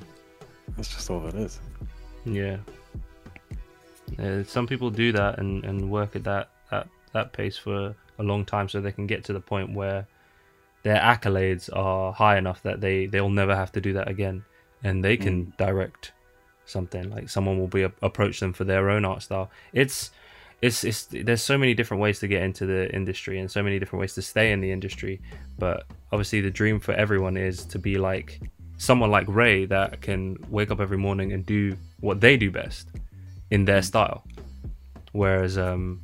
That's 0.76 0.89
just 0.89 1.10
all 1.10 1.26
it 1.28 1.36
is. 1.36 1.60
yeah 2.26 2.58
some 4.44 4.65
people 4.68 4.89
do 4.89 5.12
that 5.12 5.39
and, 5.39 5.63
and 5.63 5.89
work 5.89 6.15
at 6.15 6.24
that, 6.24 6.50
that 6.72 6.88
that 7.13 7.34
pace 7.34 7.58
for 7.58 7.96
a 8.18 8.24
long 8.24 8.46
time 8.46 8.68
so 8.68 8.82
they 8.82 8.92
can 8.92 9.08
get 9.08 9.24
to 9.24 9.34
the 9.34 9.39
point 9.39 9.74
where 9.74 10.08
their 10.84 11.00
accolades 11.00 11.70
are 11.74 12.12
high 12.13 12.38
enough 12.38 12.62
that 12.63 12.82
they 12.82 13.06
they'll 13.06 13.30
never 13.30 13.56
have 13.56 13.72
to 13.72 13.82
do 13.82 13.94
that 13.94 14.08
again 14.08 14.44
and 14.84 15.04
they 15.04 15.18
can 15.18 15.54
direct 15.58 16.12
something 16.69 17.10
like 17.10 17.29
someone 17.29 17.60
will 17.60 17.67
be 17.67 17.84
approach 17.84 18.39
them 18.39 18.53
for 18.53 18.63
their 18.63 18.89
own 18.89 19.05
art 19.05 19.23
style. 19.23 19.49
It's 19.73 20.12
it's 20.62 20.84
it's 20.84 21.08
there's 21.12 21.41
so 21.41 21.58
many 21.58 21.73
different 21.73 22.01
ways 22.01 22.19
to 22.19 22.27
get 22.27 22.43
into 22.43 22.65
the 22.65 22.93
industry 22.93 23.39
and 23.39 23.49
so 23.49 23.63
many 23.63 23.79
different 23.79 24.01
ways 24.01 24.13
to 24.15 24.21
stay 24.21 24.51
in 24.51 24.60
the 24.60 24.69
industry 24.73 25.21
but 25.58 25.86
obviously 26.12 26.41
the 26.41 26.51
dream 26.51 26.82
for 26.82 26.91
everyone 26.91 27.38
is 27.38 27.63
to 27.63 27.79
be 27.79 27.97
like 27.97 28.41
someone 28.79 29.12
like 29.12 29.25
ray 29.27 29.65
that 29.65 30.01
can 30.01 30.38
wake 30.49 30.71
up 30.71 30.79
every 30.79 30.97
morning 30.97 31.34
and 31.34 31.45
do 31.45 31.75
what 31.99 32.19
they 32.21 32.38
do 32.38 32.49
best 32.49 32.88
in 33.51 33.65
their 33.65 33.82
style. 33.82 34.23
Whereas 35.12 35.58
um 35.58 36.01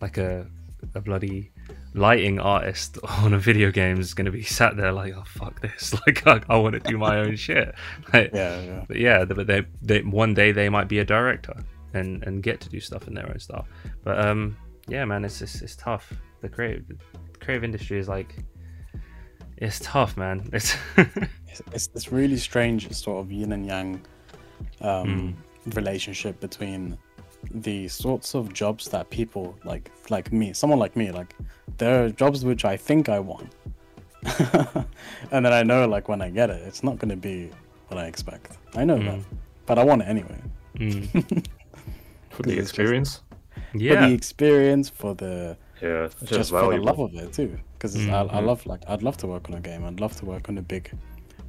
like 0.00 0.16
a 0.16 0.46
a 0.94 1.00
bloody 1.00 1.50
lighting 1.94 2.38
artist 2.38 2.98
on 3.22 3.34
a 3.34 3.38
video 3.38 3.70
game 3.70 3.98
is 3.98 4.14
going 4.14 4.26
to 4.26 4.30
be 4.32 4.42
sat 4.42 4.76
there 4.76 4.92
like 4.92 5.14
oh 5.14 5.24
fuck 5.26 5.60
this. 5.60 5.94
Like 6.06 6.26
i, 6.26 6.40
I 6.48 6.56
want 6.56 6.74
to 6.74 6.80
do 6.80 6.98
my 6.98 7.18
own 7.18 7.36
shit. 7.36 7.74
Like, 8.12 8.30
Yeah, 8.32 8.60
yeah. 8.60 8.84
but 8.86 8.96
yeah 8.96 9.24
but 9.24 9.46
they, 9.46 9.66
they 9.82 10.02
one 10.02 10.34
day 10.34 10.52
they 10.52 10.68
might 10.68 10.88
be 10.88 10.98
a 10.98 11.04
director 11.04 11.54
and 11.94 12.22
and 12.24 12.42
get 12.42 12.60
to 12.60 12.68
do 12.68 12.80
stuff 12.80 13.08
in 13.08 13.14
their 13.14 13.28
own 13.28 13.38
style. 13.38 13.66
But 14.04 14.24
um 14.24 14.56
yeah 14.88 15.04
man 15.04 15.24
it's 15.24 15.40
it's, 15.42 15.62
it's 15.62 15.76
tough. 15.76 16.12
The 16.40 16.48
creative 16.48 16.86
the 16.88 17.38
creative 17.40 17.64
industry 17.64 17.98
is 17.98 18.08
like 18.08 18.36
it's 19.56 19.80
tough 19.80 20.16
man. 20.16 20.48
It's 20.52 20.76
It's, 21.50 21.62
it's 21.72 21.86
this 21.88 22.12
really 22.12 22.36
strange 22.36 22.90
sort 22.92 23.24
of 23.24 23.32
yin 23.32 23.52
and 23.52 23.66
yang 23.66 24.00
um, 24.80 25.36
relationship 25.74 26.38
between 26.40 26.98
the 27.50 27.88
sorts 27.88 28.34
of 28.34 28.52
jobs 28.52 28.88
that 28.90 29.08
people 29.10 29.56
like, 29.64 29.90
like 30.10 30.32
me, 30.32 30.52
someone 30.52 30.78
like 30.78 30.96
me, 30.96 31.10
like 31.10 31.34
there 31.78 32.04
are 32.04 32.10
jobs 32.10 32.44
which 32.44 32.64
I 32.64 32.76
think 32.76 33.08
I 33.08 33.18
want, 33.20 33.50
and 35.32 35.44
then 35.44 35.52
I 35.52 35.62
know 35.62 35.86
like 35.88 36.08
when 36.08 36.20
I 36.22 36.30
get 36.30 36.50
it, 36.50 36.62
it's 36.66 36.82
not 36.82 36.98
going 36.98 37.10
to 37.10 37.16
be 37.16 37.50
what 37.88 37.98
I 37.98 38.06
expect. 38.06 38.58
I 38.74 38.84
know 38.84 38.98
that, 38.98 39.20
but 39.66 39.78
I 39.78 39.84
want 39.84 40.02
it 40.02 40.06
anyway. 40.08 40.40
Mm. 40.76 41.08
For 42.30 42.42
the 42.42 42.50
Because 42.50 42.52
it's 42.52 42.56
just- 42.56 42.70
experience. 42.70 43.22
For 43.72 43.78
the 43.78 44.12
experience, 44.12 44.88
for 44.88 45.14
the 45.14 45.56
Yeah, 45.82 46.08
just, 46.20 46.32
just 46.32 46.50
for 46.50 46.70
the 46.72 46.78
love 46.80 46.98
of 47.00 47.12
it 47.14 47.32
too. 47.32 47.58
Because 47.74 47.96
I, 48.08 48.22
I 48.22 48.40
Mhm. 48.40 48.46
love 48.46 48.64
like 48.66 48.82
I'd 48.88 49.02
love 49.02 49.16
to 49.18 49.26
work 49.26 49.48
on 49.50 49.56
a 49.56 49.60
game. 49.60 49.84
I'd 49.84 50.00
love 50.00 50.14
to 50.16 50.24
work 50.24 50.48
on 50.48 50.56
a 50.58 50.62
big 50.62 50.90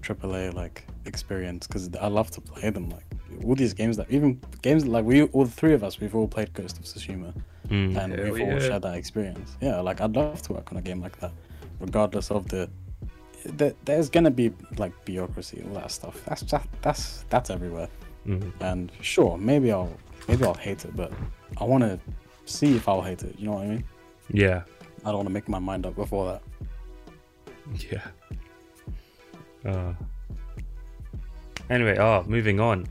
AAA 0.01 0.53
like 0.53 0.85
experience 1.05 1.67
because 1.67 1.89
I 1.95 2.07
love 2.07 2.29
to 2.31 2.41
play 2.41 2.69
them. 2.69 2.89
Like 2.89 3.05
all 3.45 3.55
these 3.55 3.73
games 3.73 3.97
that 3.97 4.07
even 4.09 4.39
games 4.61 4.85
like 4.85 5.05
we 5.05 5.23
all 5.23 5.45
three 5.45 5.73
of 5.73 5.83
us 5.83 5.99
we've 5.99 6.15
all 6.15 6.27
played 6.27 6.53
Ghost 6.53 6.77
of 6.79 6.85
Tsushima 6.85 7.33
Mm. 7.69 7.95
and 8.03 8.13
Hell 8.13 8.31
we've 8.31 8.41
all 8.41 8.53
yeah. 8.53 8.59
shared 8.59 8.81
that 8.81 8.95
experience. 8.95 9.55
Yeah, 9.61 9.79
like 9.81 10.01
I'd 10.01 10.15
love 10.15 10.41
to 10.43 10.53
work 10.53 10.71
on 10.71 10.79
a 10.79 10.81
game 10.81 11.01
like 11.01 11.19
that, 11.19 11.31
regardless 11.79 12.31
of 12.31 12.47
the. 12.47 12.67
the 13.45 13.75
there's 13.85 14.09
gonna 14.09 14.31
be 14.31 14.51
like 14.77 14.91
bureaucracy, 15.05 15.61
all 15.67 15.75
that 15.75 15.91
stuff. 15.91 16.19
That's 16.25 16.41
that, 16.43 16.67
that's 16.81 17.25
that's 17.29 17.51
everywhere. 17.51 17.87
Mm. 18.25 18.51
And 18.61 18.91
sure, 19.01 19.37
maybe 19.37 19.71
I'll 19.71 19.91
maybe 20.27 20.45
I'll 20.45 20.55
hate 20.55 20.83
it, 20.83 20.95
but 20.95 21.11
I 21.57 21.63
want 21.63 21.83
to 21.83 21.99
see 22.45 22.75
if 22.75 22.87
I'll 22.89 23.03
hate 23.03 23.21
it. 23.21 23.37
You 23.37 23.45
know 23.45 23.53
what 23.53 23.65
I 23.65 23.67
mean? 23.67 23.83
yeah 24.31 24.63
I 25.05 25.09
don't 25.09 25.17
want 25.17 25.27
to 25.27 25.33
make 25.33 25.47
my 25.47 25.59
mind 25.59 25.85
up 25.85 25.95
before 25.95 26.25
that. 26.31 26.41
Yeah. 27.91 28.01
Uh, 29.65 29.93
anyway, 31.69 31.97
oh, 31.97 32.23
moving 32.27 32.59
on. 32.59 32.87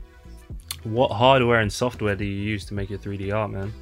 What 0.83 1.11
hardware 1.11 1.59
and 1.59 1.71
software 1.71 2.15
do 2.15 2.23
you 2.23 2.41
use 2.41 2.65
to 2.65 2.73
make 2.73 2.89
your 2.89 2.99
3D 2.99 3.33
art, 3.33 3.51
man? 3.51 3.73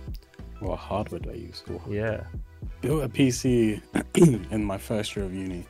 What 0.60 0.78
hardware 0.80 1.19
do 1.19 1.30
I 1.30 1.34
use? 1.34 1.63
Ooh. 1.69 1.82
Yeah. 1.88 2.23
Built 2.82 3.04
a 3.04 3.10
PC 3.10 3.82
in 4.52 4.63
my 4.63 4.78
first 4.78 5.15
year 5.15 5.26
of 5.26 5.34
uni. 5.34 5.65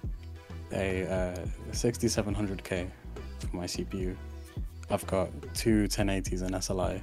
A 0.71 1.05
uh, 1.05 1.45
6700K 1.71 2.89
for 3.49 3.55
my 3.55 3.65
CPU. 3.65 4.15
I've 4.89 5.05
got 5.07 5.29
two 5.53 5.85
1080s 5.85 6.43
in 6.43 6.51
SLI 6.51 7.01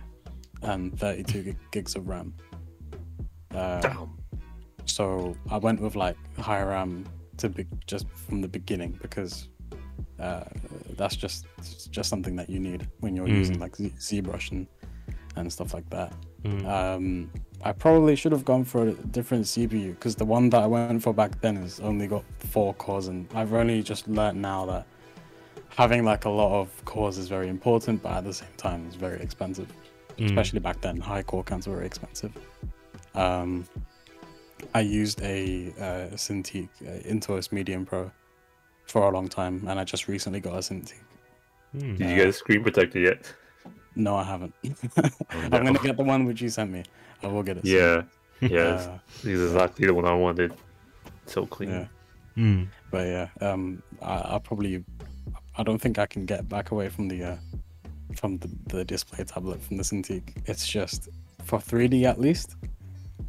and 0.62 0.98
32 0.98 1.42
gig- 1.42 1.56
gigs 1.70 1.96
of 1.96 2.08
RAM. 2.08 2.34
Uh, 3.54 3.80
Damn. 3.80 4.18
so 4.86 5.36
I 5.50 5.58
went 5.58 5.80
with 5.80 5.96
like 5.96 6.16
high 6.38 6.62
RAM 6.62 7.06
to 7.36 7.48
be 7.48 7.66
just 7.86 8.06
from 8.10 8.40
the 8.40 8.48
beginning 8.48 8.98
because 9.02 9.48
uh, 10.20 10.44
that's 10.96 11.16
just 11.16 11.46
just 11.90 12.08
something 12.08 12.36
that 12.36 12.48
you 12.50 12.58
need 12.60 12.88
when 13.00 13.14
you're 13.16 13.26
Mm. 13.26 13.38
using 13.38 13.58
like 13.58 13.76
Z- 13.76 13.92
ZBrush 13.98 14.52
and 14.52 14.66
and 15.36 15.52
stuff 15.52 15.74
like 15.74 15.88
that. 15.90 16.12
Mm. 16.44 16.64
Um, 16.66 17.30
I 17.64 17.72
probably 17.72 18.14
should 18.14 18.32
have 18.32 18.44
gone 18.44 18.64
for 18.64 18.88
a 18.88 18.92
different 18.92 19.44
CPU 19.46 19.90
because 19.90 20.14
the 20.14 20.24
one 20.24 20.50
that 20.50 20.62
I 20.62 20.66
went 20.66 21.02
for 21.02 21.12
back 21.14 21.40
then 21.40 21.56
has 21.56 21.80
only 21.80 22.06
got 22.06 22.22
four 22.38 22.74
cores, 22.74 23.08
and 23.08 23.26
I've 23.34 23.52
only 23.52 23.82
just 23.82 24.06
learnt 24.06 24.36
now 24.38 24.66
that 24.66 24.86
having 25.70 26.04
like 26.04 26.24
a 26.26 26.30
lot 26.30 26.60
of 26.60 26.68
cores 26.84 27.18
is 27.18 27.28
very 27.28 27.48
important, 27.48 28.02
but 28.02 28.12
at 28.12 28.24
the 28.24 28.32
same 28.32 28.48
time, 28.56 28.84
it's 28.86 28.96
very 28.96 29.20
expensive. 29.20 29.68
Mm. 30.18 30.26
Especially 30.26 30.60
back 30.60 30.80
then, 30.80 30.98
high 30.98 31.22
core 31.22 31.42
counts 31.42 31.66
were 31.66 31.74
very 31.74 31.86
expensive. 31.86 32.32
Um, 33.14 33.64
I 34.74 34.80
used 34.80 35.20
a 35.22 35.72
uh, 35.78 36.14
Cintiq 36.16 36.68
uh, 36.82 37.02
Intuos 37.08 37.50
Medium 37.50 37.84
Pro 37.84 38.10
for 38.86 39.08
a 39.08 39.10
long 39.10 39.28
time, 39.28 39.66
and 39.68 39.78
I 39.78 39.84
just 39.84 40.08
recently 40.08 40.40
got 40.40 40.54
a 40.54 40.58
Cintiq. 40.58 40.94
Mm. 41.76 41.98
Did 41.98 42.10
you 42.10 42.16
get 42.16 42.28
a 42.28 42.32
screen 42.32 42.62
protector 42.62 43.00
yet? 43.00 43.32
No, 43.96 44.16
I 44.16 44.24
haven't. 44.24 44.54
Oh, 44.64 45.08
I'm 45.30 45.50
gonna 45.50 45.78
get 45.78 45.96
the 45.96 46.02
one 46.04 46.24
which 46.24 46.40
you 46.40 46.48
sent 46.48 46.70
me. 46.70 46.84
I 47.22 47.28
will 47.28 47.42
get 47.42 47.58
it. 47.58 47.66
soon. 47.66 47.74
Yeah, 47.74 48.02
yeah. 48.48 48.60
Uh, 48.60 48.98
this 49.22 49.32
is 49.32 49.52
exactly 49.52 49.86
the 49.86 49.94
one 49.94 50.04
I 50.04 50.14
wanted. 50.14 50.54
So 51.26 51.46
clean. 51.46 51.70
yeah. 51.70 51.86
Mm. 52.36 52.68
But 52.90 53.06
yeah, 53.06 53.28
um, 53.40 53.82
I, 54.02 54.14
I'll 54.16 54.40
probably, 54.40 54.84
I 55.56 55.62
don't 55.62 55.78
think 55.78 55.98
I 55.98 56.06
can 56.06 56.26
get 56.26 56.48
back 56.48 56.70
away 56.72 56.88
from 56.88 57.08
the, 57.08 57.22
uh, 57.22 57.36
from 58.16 58.38
the, 58.38 58.50
the 58.66 58.84
display 58.84 59.24
tablet 59.24 59.62
from 59.62 59.76
the 59.76 59.84
Cintiq. 59.84 60.22
It's 60.46 60.66
just 60.66 61.08
for 61.44 61.58
3D 61.58 62.04
at 62.04 62.20
least, 62.20 62.56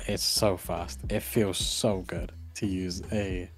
it's 0.08 0.24
so 0.24 0.58
fast. 0.58 1.00
It 1.10 1.22
feels 1.22 1.58
so 1.58 2.04
good 2.08 2.32
to 2.56 2.66
use 2.66 3.02
a, 3.12 3.50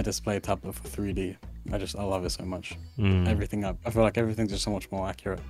a 0.00 0.02
display 0.02 0.40
tablet 0.40 0.74
for 0.74 0.88
3D. 0.88 1.36
I 1.72 1.78
just 1.78 1.96
I 1.96 2.02
love 2.02 2.24
it 2.24 2.30
so 2.30 2.44
much. 2.44 2.76
Mm. 2.98 3.28
Everything 3.28 3.64
I, 3.64 3.76
I 3.86 3.90
feel 3.90 4.02
like 4.02 4.18
everything's 4.18 4.50
just 4.50 4.64
so 4.64 4.70
much 4.70 4.90
more 4.90 5.06
accurate 5.08 5.40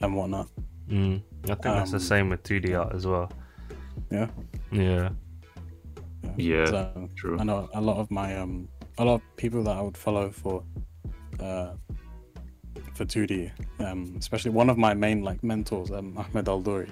and 0.00 0.14
whatnot. 0.16 0.48
Mm. 0.88 1.22
I 1.44 1.46
think 1.46 1.62
that's 1.62 1.90
the 1.90 1.96
Um, 1.96 2.02
same 2.02 2.28
with 2.30 2.42
2D 2.42 2.78
art 2.78 2.94
as 2.94 3.06
well. 3.06 3.30
Yeah. 4.10 4.28
Yeah. 4.70 5.10
Yeah, 6.36 6.66
So 6.66 7.08
true. 7.16 7.38
I 7.40 7.44
know 7.44 7.68
a 7.74 7.80
lot 7.80 7.96
of 7.96 8.10
my 8.10 8.36
um 8.36 8.68
a 8.98 9.04
lot 9.04 9.14
of 9.14 9.22
people 9.36 9.62
that 9.64 9.76
I 9.76 9.80
would 9.80 9.96
follow 9.96 10.30
for 10.30 10.62
uh, 11.40 11.72
for 12.94 13.04
2D, 13.06 13.50
um, 13.80 14.14
especially 14.18 14.50
one 14.50 14.68
of 14.68 14.76
my 14.76 14.92
main 14.94 15.22
like 15.22 15.42
mentors, 15.42 15.90
um, 15.90 16.16
Ahmed 16.18 16.46
Aldoori. 16.46 16.90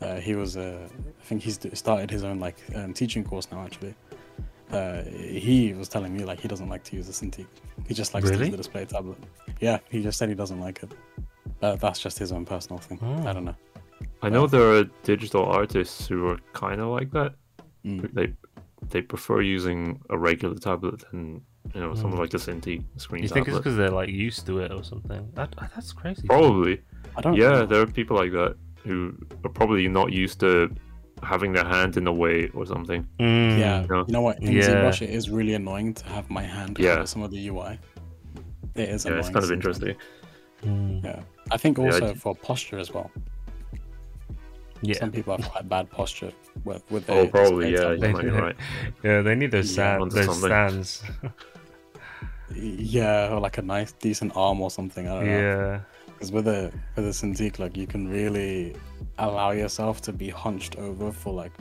Uh, 0.00 0.16
he 0.16 0.34
was, 0.34 0.56
uh, 0.56 0.88
I 1.20 1.24
think 1.24 1.42
he's 1.42 1.58
started 1.74 2.10
his 2.10 2.24
own 2.24 2.38
like 2.40 2.56
um, 2.74 2.92
teaching 2.92 3.22
course 3.24 3.46
now. 3.52 3.60
Actually, 3.62 3.94
uh, 4.72 5.02
he 5.04 5.72
was 5.74 5.88
telling 5.88 6.16
me 6.16 6.24
like 6.24 6.40
he 6.40 6.48
doesn't 6.48 6.68
like 6.68 6.84
to 6.84 6.96
use 6.96 7.06
the 7.06 7.12
Cintiq. 7.12 7.46
He 7.86 7.94
just 7.94 8.14
likes 8.14 8.30
to 8.30 8.36
use 8.38 8.50
the 8.50 8.56
display 8.56 8.84
tablet. 8.84 9.18
Yeah, 9.60 9.78
he 9.90 10.02
just 10.02 10.18
said 10.18 10.28
he 10.28 10.34
doesn't 10.34 10.60
like 10.60 10.82
it. 10.82 10.92
Uh, 11.62 11.76
that's 11.76 11.98
just 12.00 12.18
his 12.18 12.32
own 12.32 12.44
personal 12.46 12.78
thing. 12.78 12.98
Oh. 13.02 13.26
I 13.28 13.32
don't 13.32 13.44
know. 13.44 13.56
I 14.22 14.28
know 14.28 14.46
there 14.46 14.70
are 14.76 14.84
digital 15.02 15.44
artists 15.44 16.06
who 16.06 16.26
are 16.28 16.38
kind 16.52 16.80
of 16.80 16.88
like 16.88 17.10
that. 17.12 17.34
Mm. 17.84 18.12
They 18.14 18.32
they 18.88 19.02
prefer 19.02 19.40
using 19.42 20.00
a 20.10 20.16
regular 20.16 20.56
tablet 20.56 21.02
than 21.10 21.42
you 21.74 21.80
know 21.80 21.94
something 21.94 22.18
Mm. 22.18 22.22
like 22.22 22.30
the 22.30 22.38
Cintiq 22.38 22.82
screen 22.96 23.22
You 23.22 23.28
think 23.28 23.48
it's 23.48 23.56
because 23.56 23.76
they're 23.76 23.90
like 23.90 24.08
used 24.08 24.46
to 24.46 24.58
it 24.60 24.72
or 24.72 24.82
something? 24.82 25.28
That, 25.34 25.54
that's 25.74 25.92
crazy. 25.92 26.26
Probably, 26.26 26.80
I 27.16 27.20
don't. 27.20 27.34
yeah. 27.34 27.50
know. 27.50 27.66
There 27.66 27.80
are 27.82 27.86
people 27.86 28.16
like 28.16 28.32
that 28.32 28.56
who 28.84 29.14
are 29.44 29.50
probably 29.50 29.86
not 29.88 30.12
used 30.12 30.40
to 30.40 30.74
having 31.22 31.52
their 31.52 31.64
hand 31.64 31.96
in 31.96 32.04
the 32.04 32.12
way 32.12 32.48
or 32.54 32.64
something. 32.66 33.06
Mm. 33.18 33.58
Yeah, 33.58 33.86
No. 33.90 34.04
you 34.06 34.12
know 34.12 34.20
what? 34.22 34.40
In 34.42 34.52
Yeah. 34.52 34.62
ZBrush, 34.62 35.02
it 35.02 35.10
is 35.10 35.30
really 35.30 35.54
annoying 35.54 35.94
to 35.94 36.04
have 36.06 36.28
my 36.30 36.42
hand 36.42 36.78
Yeah. 36.78 36.94
cover 36.94 37.06
some 37.06 37.22
of 37.22 37.30
the 37.30 37.48
UI. 37.48 37.78
It 38.74 38.88
is 38.88 39.04
Yeah, 39.04 39.18
it's 39.18 39.28
kind 39.28 39.44
of 39.44 39.52
interesting. 39.52 39.96
Mm. 40.64 41.04
Yeah, 41.04 41.20
I 41.50 41.56
think 41.56 41.78
Yeah, 41.78 41.84
I 41.84 41.86
also 41.88 42.14
for 42.14 42.34
posture 42.34 42.78
as 42.78 42.92
well. 42.92 43.10
Yeah. 44.82 44.98
Some 44.98 45.10
people 45.12 45.36
have 45.36 45.46
quite 45.50 45.68
bad 45.68 45.90
posture 45.90 46.32
with 46.64 46.82
with 46.90 47.08
Oh, 47.10 47.26
probably, 47.26 47.70
display 47.70 47.92
yeah, 47.92 47.94
tablet. 47.94 48.06
you 48.08 48.12
might 48.14 48.22
be 48.24 48.30
right. 48.46 48.56
Yeah, 49.04 49.20
they 49.22 49.34
need 49.34 49.50
those, 49.50 49.76
Yeah, 49.76 49.98
sand, 49.98 50.10
those 50.12 50.38
stands. 50.38 51.02
Yeah, 52.54 53.32
or 53.32 53.38
like 53.40 53.58
a 53.58 53.62
nice, 53.62 53.92
decent 53.92 54.32
arm 54.34 54.60
or 54.60 54.70
something. 54.70 55.06
I 55.06 55.14
don't 55.14 55.26
know. 55.26 55.80
Because 56.20 56.32
with 56.32 56.48
a 56.48 56.70
with 56.96 57.06
a 57.06 57.12
Cintiq, 57.12 57.58
like 57.58 57.78
you 57.78 57.86
can 57.86 58.06
really 58.06 58.76
allow 59.16 59.52
yourself 59.52 60.02
to 60.02 60.12
be 60.12 60.28
hunched 60.28 60.76
over 60.76 61.10
for 61.10 61.32
like 61.32 61.52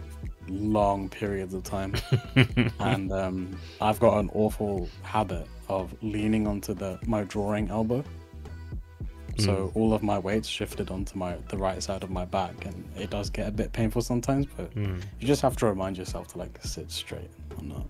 long 0.50 1.08
periods 1.08 1.54
of 1.54 1.63
time. 1.63 1.95
and 2.82 3.10
um, 3.13 3.58
I've 3.80 4.02
got 4.02 4.19
an 4.19 4.30
awful 4.34 4.89
habit 5.02 5.48
of 5.69 5.95
leaning 6.04 6.45
onto 6.45 6.74
the 6.74 7.00
my 7.06 7.24
drawing 7.24 7.69
elbow. 7.69 8.04
So 9.38 9.72
all 9.76 9.93
of 9.93 10.04
my 10.04 10.19
weight's 10.19 10.50
shifted 10.50 10.91
onto 10.91 11.17
my 11.17 11.38
the 11.48 11.58
right 11.58 11.82
side 11.82 12.04
of 12.04 12.10
my 12.10 12.26
back, 12.26 12.65
and 12.65 12.84
it 12.98 13.10
does 13.10 13.30
get 13.30 13.48
a 13.48 13.52
bit 13.52 13.72
painful 13.72 14.02
sometimes. 14.02 14.45
But 14.58 14.76
Mm. 14.76 15.02
you 15.22 15.26
just 15.28 15.41
have 15.41 15.56
to 15.58 15.67
remind 15.67 15.98
yourself 15.98 16.28
to 16.34 16.38
like 16.38 16.60
sit 16.62 16.91
straight 16.91 17.32
and 17.58 17.69
not. 17.69 17.88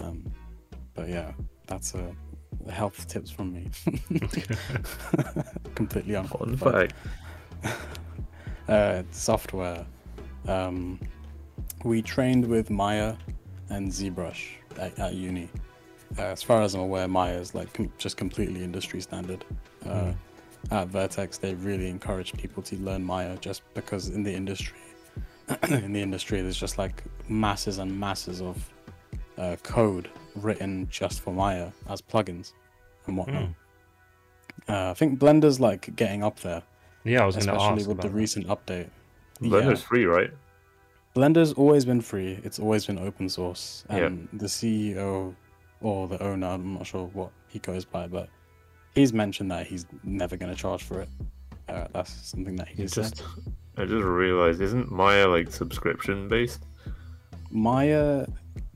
Um, 0.00 0.24
but 0.94 1.08
yeah, 1.08 1.30
that's 1.68 1.94
a 1.94 2.10
health 2.70 3.06
tips 3.08 3.30
from 3.30 3.52
me. 3.52 3.68
Completely 5.74 6.14
unqualified 6.14 6.92
uh, 8.68 9.02
software. 9.10 9.84
Um, 10.48 11.00
we 11.84 12.02
trained 12.02 12.46
with 12.46 12.70
Maya 12.70 13.16
and 13.70 13.90
ZBrush 13.90 14.48
at, 14.78 14.98
at 14.98 15.14
uni. 15.14 15.48
Uh, 16.18 16.22
as 16.22 16.42
far 16.42 16.62
as 16.62 16.74
I'm 16.74 16.80
aware, 16.80 17.08
Maya 17.08 17.38
is 17.38 17.54
like 17.54 17.72
com- 17.72 17.92
just 17.98 18.16
completely 18.16 18.62
industry 18.62 19.00
standard. 19.00 19.44
Uh, 19.86 20.12
At 20.70 20.88
Vertex, 20.88 21.38
they 21.38 21.54
really 21.54 21.88
encourage 21.88 22.32
people 22.32 22.62
to 22.64 22.76
learn 22.76 23.04
Maya 23.04 23.36
just 23.38 23.62
because 23.74 24.08
in 24.08 24.22
the 24.22 24.32
industry, 24.32 24.78
in 25.68 25.92
the 25.92 26.00
industry, 26.00 26.40
there's 26.40 26.56
just 26.56 26.78
like 26.78 27.04
masses 27.28 27.78
and 27.78 28.00
masses 28.00 28.40
of 28.40 28.72
uh, 29.36 29.56
code 29.62 30.08
written 30.34 30.88
just 30.90 31.20
for 31.20 31.32
Maya 31.32 31.70
as 31.88 32.00
plugins 32.02 32.52
and 33.06 33.16
whatnot. 33.16 33.44
Mm. 33.44 33.54
Uh, 34.68 34.90
I 34.90 34.94
think 34.94 35.18
Blender's 35.18 35.60
like 35.60 35.94
getting 35.96 36.22
up 36.22 36.40
there 36.40 36.62
Yeah, 37.04 37.22
I 37.22 37.26
was 37.26 37.36
going 37.36 37.46
to 37.46 37.52
especially 37.52 37.80
ask 37.80 37.88
with 37.88 38.00
the 38.00 38.08
that. 38.08 38.14
recent 38.14 38.46
update. 38.46 38.88
Blender's 39.40 39.82
free, 39.82 40.04
right? 40.06 40.30
Blender's 41.14 41.52
always 41.52 41.84
been 41.84 42.00
free. 42.00 42.40
It's 42.44 42.58
always 42.58 42.86
been 42.86 42.98
open 42.98 43.28
source. 43.28 43.84
Yeah. 43.90 44.06
And 44.06 44.28
the 44.32 44.46
CEO 44.46 45.34
or 45.80 46.08
the 46.08 46.22
owner, 46.22 46.46
I'm 46.46 46.74
not 46.74 46.86
sure 46.86 47.06
what 47.12 47.30
he 47.48 47.58
goes 47.58 47.84
by, 47.84 48.06
but 48.06 48.28
he's 48.94 49.12
mentioned 49.12 49.50
that 49.50 49.66
he's 49.66 49.86
never 50.02 50.36
going 50.36 50.52
to 50.54 50.58
charge 50.60 50.82
for 50.82 51.02
it. 51.02 51.08
Uh, 51.68 51.86
that's 51.92 52.10
something 52.12 52.56
that 52.56 52.68
he 52.68 52.76
just 52.76 52.94
just, 52.94 53.22
I 53.76 53.84
just 53.84 54.04
realized, 54.04 54.60
isn't 54.60 54.90
Maya 54.90 55.26
like 55.28 55.50
subscription 55.52 56.28
based? 56.28 56.64
Maya 57.50 58.26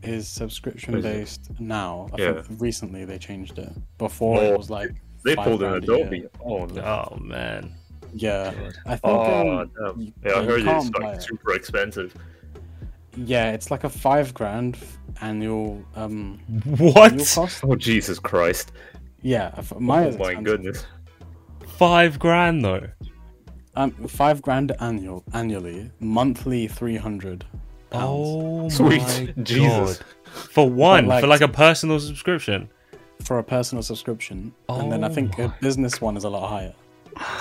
is 0.02 0.28
subscription 0.28 1.00
based 1.00 1.50
now. 1.58 2.08
I 2.12 2.20
Yeah. 2.22 2.42
think 2.42 2.60
recently 2.60 3.04
they 3.04 3.18
changed 3.18 3.58
it. 3.58 3.72
Before 3.98 4.38
Oh, 4.40 4.52
it 4.52 4.56
was 4.58 4.70
like 4.70 4.90
They 5.24 5.34
pulled 5.34 5.62
an 5.62 5.70
grand 5.70 5.84
a 5.84 5.86
year. 5.86 5.96
Adobe. 6.06 6.26
Oh, 6.44 6.64
no. 6.66 6.82
Oh, 7.12 7.16
man. 7.20 7.72
Yeah, 8.14 8.52
I 8.86 8.90
think. 8.90 9.00
Oh, 9.04 9.58
um, 9.60 9.70
damn. 9.76 10.14
Yeah, 10.24 10.38
I 10.38 10.44
heard 10.44 10.62
it's 10.66 10.90
like 10.98 11.20
super 11.20 11.52
expensive. 11.52 12.14
Yeah, 13.16 13.50
it's 13.52 13.70
like 13.70 13.84
a 13.84 13.88
five 13.90 14.32
grand 14.32 14.78
annual 15.20 15.84
um 15.96 16.38
What? 16.78 17.12
annual 17.12 17.26
cost. 17.26 17.64
Oh, 17.64 17.74
Jesus 17.74 18.18
Christ. 18.18 18.72
Yeah, 19.20 19.50
f- 19.56 19.72
Maya's 19.78 20.14
oh, 20.14 20.18
my 20.20 20.34
goodness. 20.34 20.86
Five 21.76 22.18
grand, 22.18 22.64
though. 22.64 22.86
Um, 23.74 23.90
five 24.08 24.40
grand 24.42 24.72
annual 24.80 25.22
annually, 25.34 25.90
monthly 26.00 26.66
three 26.68 26.96
hundred 26.96 27.40
pounds. 27.40 27.62
Oh, 27.92 28.68
Sweet. 28.78 29.00
my 29.00 29.32
Jesus. 29.42 29.98
God. 29.98 30.06
For 30.32 30.68
one, 30.68 31.06
like- 31.06 31.20
for 31.22 31.26
like 31.26 31.40
a 31.40 31.48
personal 31.48 31.98
subscription. 32.00 32.68
for 33.24 33.38
a 33.38 33.42
personal 33.44 33.82
subscription, 33.82 34.54
and 34.68 34.92
then 34.92 35.02
I 35.04 35.08
Oh 35.08 35.12
think 35.12 35.38
a 35.38 35.48
my- 35.48 35.54
business 35.60 36.00
one 36.00 36.16
is 36.16 36.24
a 36.24 36.28
lot 36.30 36.48
higher. 36.48 36.74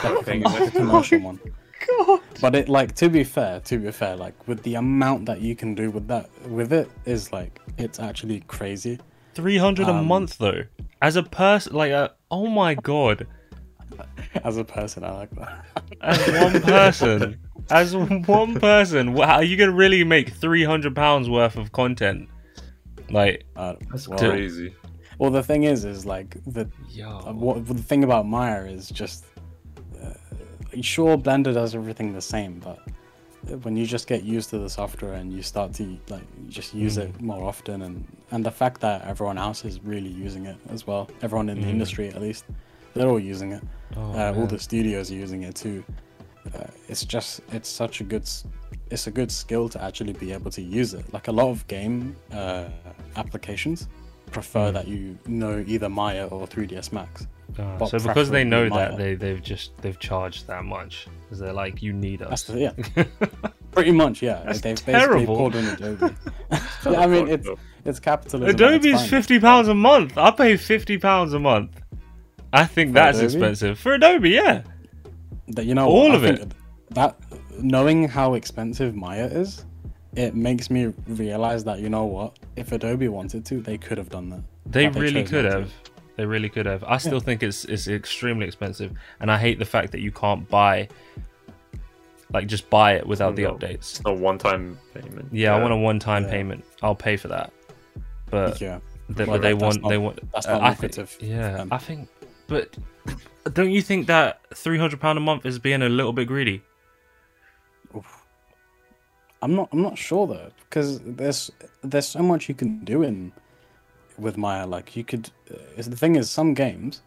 Like 0.03 0.25
Thank 0.25 0.45
a, 0.47 0.49
you. 0.49 0.65
a 0.65 0.71
commercial 0.81 1.19
one. 1.19 1.39
God. 1.87 2.21
But 2.41 2.55
it 2.55 2.67
like 2.67 2.95
to 2.95 3.09
be 3.09 3.23
fair, 3.23 3.59
to 3.61 3.77
be 3.77 3.91
fair, 3.91 4.15
like 4.15 4.47
with 4.47 4.63
the 4.63 4.75
amount 4.75 5.27
that 5.27 5.39
you 5.41 5.55
can 5.55 5.75
do 5.75 5.91
with 5.91 6.07
that 6.07 6.29
with 6.49 6.73
it 6.73 6.89
is 7.05 7.31
like 7.31 7.59
it's 7.77 7.99
actually 7.99 8.39
crazy. 8.47 8.99
300 9.35 9.87
a 9.87 9.91
Um, 9.91 10.07
month, 10.07 10.39
though. 10.39 10.63
As 10.99 11.15
a 11.15 11.21
person, 11.21 11.73
like, 11.75 11.91
a, 11.91 12.13
oh 12.31 12.47
my 12.47 12.73
God. 12.73 13.27
As 14.43 14.57
a 14.57 14.63
person, 14.63 15.03
I 15.03 15.11
like 15.11 15.29
that. 15.31 15.65
As 16.01 16.27
one 16.51 16.61
person. 16.61 17.39
As 17.69 17.95
one 17.95 18.55
person. 18.59 19.13
wha- 19.13 19.25
Are 19.25 19.43
you 19.43 19.57
going 19.57 19.69
to 19.69 19.75
really 19.75 20.03
make 20.03 20.29
300 20.29 20.95
pounds 20.95 21.29
worth 21.29 21.55
of 21.57 21.71
content? 21.71 22.29
Like, 23.09 23.45
Uh, 23.55 23.75
That's 23.91 24.07
well, 24.07 24.19
crazy. 24.19 24.73
well, 25.17 25.31
the 25.31 25.43
thing 25.43 25.63
is, 25.63 25.85
is 25.85 26.05
like 26.05 26.37
the 26.45 26.69
yo. 26.89 27.09
Uh, 27.27 27.33
what 27.33 27.65
the 27.65 27.73
thing 27.75 28.03
about 28.03 28.25
Maya 28.27 28.65
is 28.65 28.89
just 28.89 29.25
uh, 30.01 30.13
sure 30.81 31.17
Blender 31.17 31.53
does 31.53 31.73
everything 31.75 32.13
the 32.13 32.21
same, 32.21 32.59
but 32.59 32.79
when 33.63 33.77
you 33.77 33.85
just 33.85 34.07
get 34.07 34.23
used 34.23 34.49
to 34.49 34.57
the 34.59 34.69
software 34.69 35.13
and 35.13 35.31
you 35.31 35.41
start 35.41 35.73
to 35.75 35.97
like 36.09 36.27
just 36.49 36.73
use 36.73 36.97
it 36.97 37.19
more 37.21 37.43
often, 37.47 37.81
and 37.81 38.05
and 38.31 38.45
the 38.45 38.51
fact 38.51 38.81
that 38.81 39.05
everyone 39.05 39.37
else 39.37 39.63
is 39.65 39.81
really 39.83 40.09
using 40.09 40.45
it 40.45 40.57
as 40.69 40.85
well, 40.85 41.09
everyone 41.21 41.47
in 41.49 41.61
the 41.61 41.67
Mm. 41.67 41.71
industry 41.71 42.09
at 42.09 42.21
least, 42.21 42.43
they're 42.97 43.09
all 43.09 43.19
using 43.19 43.51
it. 43.53 43.63
Oh, 43.95 44.11
uh, 44.13 44.33
all 44.35 44.47
the 44.47 44.59
studios 44.59 45.11
are 45.11 45.15
using 45.15 45.43
it 45.43 45.55
too. 45.55 45.83
Uh, 46.53 46.63
it's 46.87 47.03
just 47.05 47.41
it's 47.51 47.69
such 47.69 48.01
a 48.01 48.03
good 48.03 48.27
it's 48.89 49.07
a 49.07 49.11
good 49.11 49.31
skill 49.31 49.67
to 49.69 49.83
actually 49.83 50.13
be 50.13 50.31
able 50.31 50.51
to 50.51 50.61
use 50.61 50.93
it. 50.93 51.11
Like 51.13 51.27
a 51.27 51.31
lot 51.31 51.49
of 51.49 51.65
game 51.67 52.15
uh, 52.31 52.65
applications 53.15 53.87
prefer 54.31 54.69
Mm. 54.69 54.73
that 54.73 54.87
you 54.87 55.17
know 55.27 55.63
either 55.67 55.87
Maya 55.89 56.27
or 56.27 56.45
3ds 56.47 56.91
Max. 56.91 57.27
Ah, 57.59 57.85
so 57.85 57.97
because 57.99 58.29
they 58.29 58.43
know 58.43 58.67
preferably 58.69 58.97
that 58.97 58.97
they 58.97 59.15
they've 59.15 59.41
just 59.41 59.71
they've 59.81 59.97
charged 59.99 60.47
that 60.47 60.63
much 60.65 61.07
because 61.23 61.39
they're 61.39 61.53
like 61.53 61.81
you 61.81 61.93
need 61.93 62.21
us. 62.21 62.43
the, 62.43 62.59
yeah, 62.59 63.03
pretty 63.71 63.91
much 63.91 64.21
yeah. 64.21 64.43
That's 64.45 64.59
They've 64.61 64.75
terrible. 64.75 65.15
basically 65.15 65.25
pulled 65.35 65.55
in 65.55 65.65
Adobe. 65.65 66.15
yeah, 66.51 66.59
I 67.03 67.07
mean 67.07 67.27
it's 67.29 67.47
it's 67.85 67.99
capitalism. 67.99 68.85
is 68.85 69.09
fifty 69.09 69.39
pounds 69.39 69.69
a 69.69 69.73
month. 69.73 70.17
I 70.17 70.31
pay 70.31 70.57
fifty 70.57 70.97
pounds 70.97 71.33
a 71.33 71.39
month. 71.39 71.71
I 72.57 72.65
think 72.65 72.93
that's 72.93 73.17
Adobe? 73.19 73.33
expensive 73.33 73.79
for 73.79 73.93
Adobe. 73.93 74.29
Yeah, 74.31 74.63
That 75.49 75.65
you 75.65 75.75
know 75.75 75.87
All 75.87 76.09
what, 76.09 76.15
of 76.15 76.23
it. 76.23 76.51
That 76.91 77.15
knowing 77.61 78.07
how 78.07 78.33
expensive 78.33 78.95
Maya 78.95 79.25
is, 79.27 79.65
it 80.15 80.33
makes 80.35 80.69
me 80.69 80.93
realize 81.07 81.63
that 81.65 81.79
you 81.79 81.89
know 81.89 82.05
what, 82.05 82.39
if 82.55 82.71
Adobe 82.71 83.07
wanted 83.09 83.45
to, 83.45 83.61
they 83.61 83.77
could 83.77 83.97
have 83.97 84.09
done 84.09 84.29
that. 84.29 84.41
they 84.65 84.87
But 84.87 85.01
really 85.01 85.21
chose 85.23 85.29
could 85.29 85.45
not 85.45 85.51
to. 85.51 85.59
have. 85.59 85.71
They 86.15 86.25
really 86.25 86.49
could 86.49 86.65
have. 86.65 86.83
I 86.83 86.97
still 86.97 87.19
think 87.19 87.43
it's 87.43 87.63
it's 87.65 87.87
extremely 87.87 88.45
expensive, 88.47 88.91
and 89.19 89.31
I 89.31 89.37
hate 89.37 89.59
the 89.59 89.65
fact 89.65 89.91
that 89.91 90.01
you 90.01 90.11
can't 90.11 90.49
buy, 90.49 90.87
like, 92.33 92.47
just 92.47 92.67
buy 92.71 92.93
it 92.93 93.05
without 93.05 93.35
the 93.35 93.43
No. 93.43 93.53
updates. 93.53 94.01
a 94.05 94.13
one-time 94.13 94.79
payment. 94.95 95.27
Yeah, 95.31 95.55
I 95.55 95.59
want 95.61 95.73
a 95.73 95.77
one-time 95.77 96.23
Yeah. 96.23 96.31
payment. 96.31 96.65
I'll 96.81 96.95
pay 96.95 97.17
for 97.17 97.27
that. 97.27 97.53
But 98.31 98.59
yeah, 98.59 98.79
they, 99.09 99.25
but 99.25 99.41
they 99.43 99.53
want 99.53 99.81
not- 99.83 99.89
they 99.89 99.97
want. 99.99 100.19
that's 100.33 100.47
uh, 100.47 100.53
not 100.53 100.63
I 100.63 100.73
think- 100.73 100.97
lucrative. 100.97 101.17
yeah, 101.21 101.61
Um, 101.61 101.67
I 101.71 101.77
think. 101.77 102.09
But 102.47 102.77
don't 103.53 103.71
you 103.71 103.81
think 103.81 104.07
that 104.07 104.41
three 104.53 104.77
hundred 104.77 104.99
pound 104.99 105.17
a 105.17 105.21
month 105.21 105.45
is 105.45 105.59
being 105.59 105.81
a 105.81 105.89
little 105.89 106.13
bit 106.13 106.27
greedy? 106.27 106.63
I'm 109.41 109.55
not. 109.55 109.69
I'm 109.71 109.81
not 109.81 109.97
sure 109.97 110.25
though, 110.27 110.51
because 110.69 110.99
there's 111.01 111.51
there's 111.83 112.07
so 112.07 112.19
much 112.19 112.49
you 112.49 112.55
can 112.55 112.83
do 112.83 113.03
in 113.03 113.31
with 114.17 114.37
Maya. 114.37 114.65
Like 114.65 114.95
you 114.95 115.03
could, 115.03 115.29
uh, 115.51 115.57
the 115.77 115.95
thing 115.95 116.15
is, 116.15 116.29
some 116.29 116.53
games, 116.53 117.01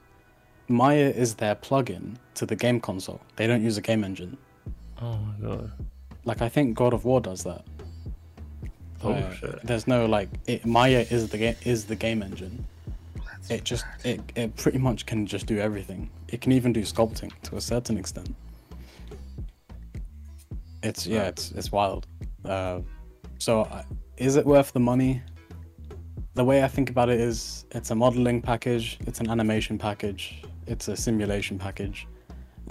Maya 0.69 1.13
is 1.15 1.35
their 1.35 1.57
plugin 1.57 2.17
to 2.35 2.47
the 2.47 2.55
game 2.55 2.81
console. 2.81 3.21
They 3.37 3.47
don't 3.47 3.63
use 3.63 3.77
a 3.77 3.81
game 3.81 4.05
engine. 4.05 4.37
Oh 5.03 5.19
my 5.19 5.49
god. 5.49 5.73
Like 6.25 6.43
I 6.43 6.49
think 6.49 6.77
God 6.77 6.95
of 6.95 7.05
War 7.05 7.21
does 7.21 7.43
that. 7.45 7.65
Oh, 9.03 9.33
shit. 9.33 9.61
There's 9.65 9.87
no 9.87 10.07
like 10.07 10.29
it, 10.47 10.65
Maya 10.67 11.07
is 11.11 11.31
the 11.31 11.39
game 11.39 11.57
is 11.65 11.87
the 11.87 11.97
game 11.97 12.23
engine. 12.23 12.65
It 13.51 13.65
just 13.65 13.85
it, 14.05 14.21
it 14.37 14.57
pretty 14.57 14.79
much 14.79 15.07
can 15.07 15.27
just 15.27 15.47
do 15.47 15.59
everything. 15.59 16.09
It 16.29 16.41
can 16.41 16.53
even 16.53 16.73
do 16.73 16.83
sculpting 16.83 17.33
to 17.43 17.57
a 17.57 17.61
certain 17.61 17.99
extent. 17.99 18.35
It's 20.85 21.07
yeah, 21.07 21.25
it's 21.25 21.51
it's 21.53 21.73
wild. 21.73 22.07
Uh, 22.45 22.81
so 23.39 23.63
uh, 23.63 23.83
is 24.17 24.37
it 24.37 24.47
worth 24.47 24.73
the 24.73 24.81
money? 24.81 25.21
The 26.35 26.45
way 26.45 26.63
I 26.63 26.69
think 26.69 26.91
about 26.91 27.09
it 27.09 27.21
is, 27.21 27.67
it's 27.73 27.91
a 27.91 27.95
modeling 27.95 28.41
package, 28.41 28.99
it's 29.01 29.19
an 29.19 29.29
animation 29.29 29.79
package, 29.79 30.43
it's 30.69 30.87
a 30.87 30.97
simulation 30.97 31.59
package, 31.59 32.07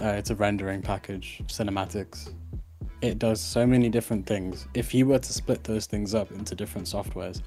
uh, 0.00 0.06
it's 0.06 0.30
a 0.30 0.34
rendering 0.34 0.80
package, 0.80 1.42
cinematics. 1.46 2.32
It 3.02 3.18
does 3.18 3.38
so 3.38 3.66
many 3.66 3.90
different 3.90 4.26
things. 4.26 4.66
If 4.72 4.94
you 4.94 5.06
were 5.06 5.18
to 5.18 5.32
split 5.32 5.62
those 5.64 5.84
things 5.84 6.14
up 6.14 6.32
into 6.32 6.54
different 6.54 6.86
softwares, 6.86 7.42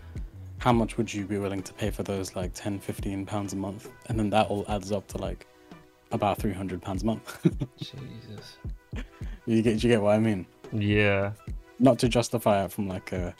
how 0.63 0.71
much 0.71 0.95
would 0.95 1.13
you 1.13 1.25
be 1.25 1.37
willing 1.37 1.61
to 1.61 1.73
pay 1.73 1.89
for 1.89 2.03
those 2.03 2.37
like 2.37 2.53
10 2.53 2.79
15 2.79 3.25
pounds 3.25 3.51
a 3.51 3.55
month 3.57 3.89
and 4.07 4.17
then 4.17 4.29
that 4.29 4.47
all 4.47 4.63
adds 4.69 4.93
up 4.93 5.05
to 5.09 5.17
like 5.17 5.45
about 6.13 6.37
300 6.37 6.81
pounds 6.81 7.03
a 7.03 7.05
month 7.05 7.37
Jesus. 7.77 8.57
you 9.45 9.61
get 9.61 9.83
you 9.83 9.89
get 9.89 10.01
what 10.01 10.15
i 10.15 10.19
mean 10.19 10.45
Yeah. 10.71 11.33
not 11.79 11.99
to 11.99 12.07
justify 12.07 12.63
it 12.63 12.71
from 12.71 12.87
like 12.87 13.11
a 13.11 13.35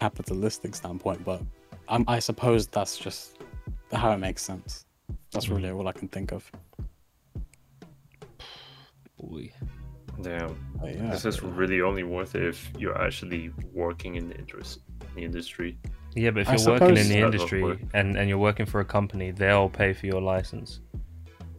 capitalistic 0.00 0.74
standpoint 0.74 1.24
but 1.24 1.40
I'm, 1.88 2.04
i 2.06 2.18
suppose 2.18 2.66
that's 2.66 2.98
just 2.98 3.38
how 3.92 4.12
it 4.12 4.18
makes 4.18 4.42
sense 4.42 4.84
that's 5.32 5.46
hmm. 5.46 5.54
really 5.54 5.70
all 5.70 5.88
i 5.88 5.92
can 5.92 6.08
think 6.08 6.30
of 6.30 6.50
Boy. 9.18 9.50
Damn. 10.22 10.56
Yeah 10.82 11.10
This 11.10 11.24
is 11.24 11.42
really 11.42 11.80
only 11.80 12.02
worth 12.02 12.34
it 12.34 12.42
if 12.42 12.70
you're 12.78 13.00
actually 13.00 13.50
working 13.72 14.16
in 14.16 14.28
the 14.28 14.36
interest 14.36 14.80
in 15.02 15.14
the 15.14 15.24
industry. 15.24 15.78
Yeah, 16.14 16.30
but 16.30 16.40
if 16.42 16.48
I 16.48 16.56
you're 16.56 16.70
working 16.80 16.96
in 16.96 17.08
the 17.08 17.18
industry 17.18 17.78
and, 17.94 18.16
and 18.16 18.28
you're 18.28 18.38
working 18.38 18.66
for 18.66 18.80
a 18.80 18.84
company, 18.84 19.30
they'll 19.30 19.68
pay 19.68 19.92
for 19.92 20.06
your 20.06 20.20
license. 20.20 20.80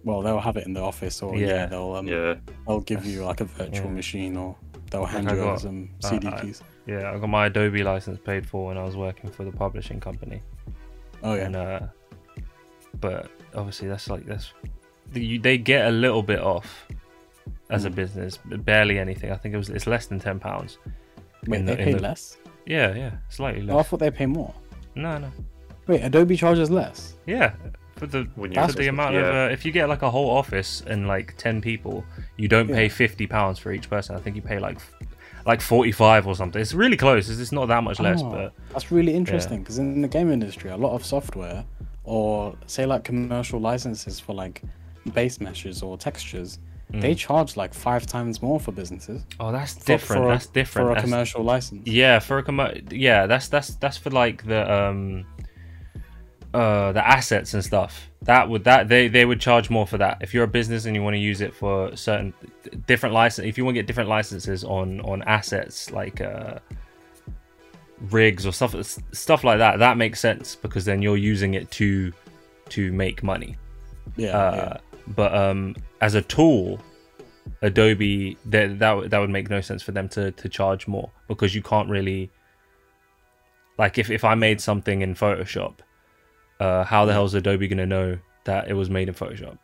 well 0.03 0.21
they'll 0.21 0.39
have 0.39 0.57
it 0.57 0.65
in 0.65 0.73
the 0.73 0.81
office 0.81 1.21
or 1.21 1.35
yeah, 1.35 1.47
Yeah. 1.47 1.65
they'll 1.67 1.93
um, 1.95 2.07
Yeah. 2.07 2.35
they'll 2.67 2.81
give 2.81 3.05
you 3.05 3.23
like 3.23 3.39
a 3.41 3.45
virtual 3.45 3.85
yeah. 3.85 3.91
machine 4.01 4.35
or 4.35 4.55
they'll 4.89 5.05
hand 5.05 5.25
you 5.29 5.35
over 5.37 5.43
got- 5.51 5.61
some 5.61 5.89
I- 6.03 6.09
cd 6.09 6.27
I- 6.27 6.41
keys 6.41 6.61
Yeah, 6.87 7.11
I 7.13 7.19
got 7.19 7.29
my 7.29 7.45
Adobe 7.45 7.83
license 7.83 8.17
paid 8.19 8.43
for 8.47 8.65
when 8.67 8.77
I 8.77 8.83
was 8.83 8.97
working 8.97 9.29
for 9.29 9.43
the 9.45 9.51
publishing 9.51 9.99
company. 9.99 10.41
oh 11.23 11.35
yeah 11.35 11.45
And 11.45 11.55
uh, 11.55 11.79
but 12.99 13.29
obviously 13.55 13.87
that's 13.87 14.09
like 14.09 14.25
that's 14.25 14.53
you, 15.13 15.39
they 15.39 15.57
get 15.57 15.87
a 15.87 15.91
little 15.91 16.23
bit 16.23 16.39
off 16.39 16.87
as 17.69 17.85
a 17.85 17.89
Mm. 17.89 17.95
business, 17.95 18.39
barely 18.45 18.97
anything. 18.99 19.31
I 19.31 19.35
think 19.37 19.53
it 19.53 19.57
was 19.57 19.69
it's 19.69 19.87
less 19.87 20.07
than 20.07 20.19
ten 20.19 20.39
pounds. 20.39 20.77
wait 21.47 21.59
in 21.59 21.65
they 21.65 21.75
the- 21.75 21.79
in 21.81 21.85
pay 21.85 21.93
the- 21.93 22.01
less 22.01 22.37
Yeah, 22.65 22.95
yeah, 22.95 23.11
slightly 23.29 23.69
oh, 23.69 23.79
i 23.79 23.83
thought 23.83 23.99
they 23.99 24.11
pay 24.11 24.25
more 24.25 24.53
No, 24.95 25.17
no. 25.17 25.31
wait 25.87 26.01
adobe 26.01 26.35
charges 26.37 26.69
less 26.69 27.15
Yeah, 27.25 27.53
for 27.97 28.07
the 28.07 28.27
When 28.35 28.51
for 28.51 28.59
you're 28.59 28.67
the 28.67 28.87
amount 28.87 29.15
of 29.15 29.23
uh, 29.23 29.49
if 29.51 29.65
you 29.65 29.71
get 29.71 29.87
like 29.89 30.01
a 30.01 30.09
whole 30.09 30.29
office 30.29 30.81
and 30.87 31.07
like 31.07 31.35
ten 31.37 31.61
people, 31.61 32.03
you 32.37 32.47
don't 32.47 32.67
pay 32.67 32.89
fifty 32.89 33.27
pounds 33.27 33.59
for 33.59 33.71
each 33.71 33.89
person. 33.89 34.15
I 34.15 34.19
think 34.19 34.35
you 34.35 34.41
pay 34.41 34.57
like 34.57 34.79
like 35.45 35.61
forty 35.61 35.91
five 35.91 36.25
or 36.27 36.35
something. 36.35 36.59
It's 36.61 36.73
really 36.73 36.97
close. 36.97 37.29
It's 37.29 37.39
it's 37.39 37.51
not 37.51 37.67
that 37.67 37.83
much 37.83 37.99
less, 37.99 38.21
Oh, 38.23 38.31
but 38.31 38.53
that's 38.69 38.91
really 38.91 39.13
interesting 39.13 39.59
because 39.59 39.77
in 39.77 40.01
the 40.01 40.07
game 40.07 40.31
industry, 40.31 40.71
a 40.71 40.77
lot 40.77 40.93
of 40.93 41.05
software, 41.05 41.63
or 42.03 42.55
say 42.65 42.85
like 42.85 43.03
commercial 43.03 43.59
licenses 43.59 44.19
for 44.19 44.33
like 44.33 44.63
base 45.13 45.39
meshes 45.39 45.83
or 45.83 45.95
textures, 45.97 46.57
they 46.93 47.15
charge 47.15 47.55
like 47.55 47.73
five 47.73 48.05
times 48.05 48.41
more 48.41 48.59
for 48.59 48.71
businesses. 48.71 49.23
oh, 49.39 49.51
that's 49.51 49.73
For- 49.73 49.85
different. 49.85 50.23
for 50.23 50.27
a- 50.29 50.31
that's 50.33 50.45
different. 50.47 50.85
for 50.87 50.91
a 50.91 50.95
That's- 50.95 51.09
commercial 51.09 51.43
license. 51.43 51.87
Yeah, 51.87 52.19
for 52.19 52.37
a 52.37 52.43
commo- 52.43 52.81
yeah, 52.91 53.27
that's 53.27 53.47
that's 53.47 53.75
that's 53.75 53.97
for 53.97 54.09
like 54.09 54.45
the 54.45 54.61
um 54.71 55.25
uh 56.53 56.91
the 56.91 57.07
assets 57.07 57.53
and 57.53 57.63
stuff. 57.63 58.09
That 58.23 58.49
would 58.49 58.65
that 58.65 58.87
they 58.89 59.07
they 59.07 59.25
would 59.25 59.39
charge 59.39 59.69
more 59.69 59.87
for 59.87 59.97
that. 59.99 60.17
If 60.21 60.33
you're 60.33 60.43
a 60.43 60.47
business 60.59 60.85
and 60.85 60.95
you 60.95 61.01
want 61.01 61.13
to 61.15 61.19
use 61.19 61.39
it 61.41 61.53
for 61.55 61.95
certain 61.95 62.33
different 62.87 63.15
license, 63.15 63.47
if 63.47 63.57
you 63.57 63.63
want 63.65 63.75
to 63.75 63.79
get 63.81 63.87
different 63.87 64.09
licenses 64.09 64.63
on 64.63 64.99
on 65.01 65.21
assets 65.23 65.91
like 65.91 66.19
uh 66.21 66.59
rigs 68.09 68.45
or 68.45 68.51
stuff 68.51 68.75
stuff 69.11 69.43
like 69.43 69.59
that, 69.59 69.79
that 69.79 69.97
makes 69.97 70.19
sense 70.19 70.55
because 70.55 70.85
then 70.85 71.01
you're 71.01 71.17
using 71.17 71.53
it 71.53 71.69
to 71.71 72.11
to 72.69 72.91
make 72.91 73.23
money. 73.23 73.55
Yeah, 74.17 74.37
Uh, 74.37 74.77
But 75.07 75.33
um, 75.35 75.75
as 76.01 76.15
a 76.15 76.21
tool, 76.21 76.79
Adobe 77.61 78.37
that 78.45 78.79
that 78.79 78.91
would- 78.91 79.09
that 79.11 79.19
would 79.19 79.29
make 79.29 79.49
no 79.49 79.61
sense 79.61 79.81
for 79.83 79.91
them 79.91 80.07
to 80.09 80.31
to 80.31 80.49
charge 80.49 80.87
more 80.87 81.09
because 81.27 81.53
you 81.55 81.61
can't 81.61 81.89
really 81.89 82.29
like 83.77 83.97
if 83.97 84.09
if 84.09 84.23
I 84.23 84.35
made 84.35 84.61
something 84.61 85.01
in 85.01 85.15
Photoshop, 85.15 85.75
uh, 86.59 86.83
how 86.83 87.05
the 87.05 87.13
hell 87.13 87.25
is 87.25 87.33
Adobe 87.33 87.67
gonna 87.67 87.85
know 87.85 88.17
that 88.45 88.67
it 88.69 88.73
was 88.73 88.89
made 88.89 89.07
in 89.07 89.15
Photoshop? 89.15 89.57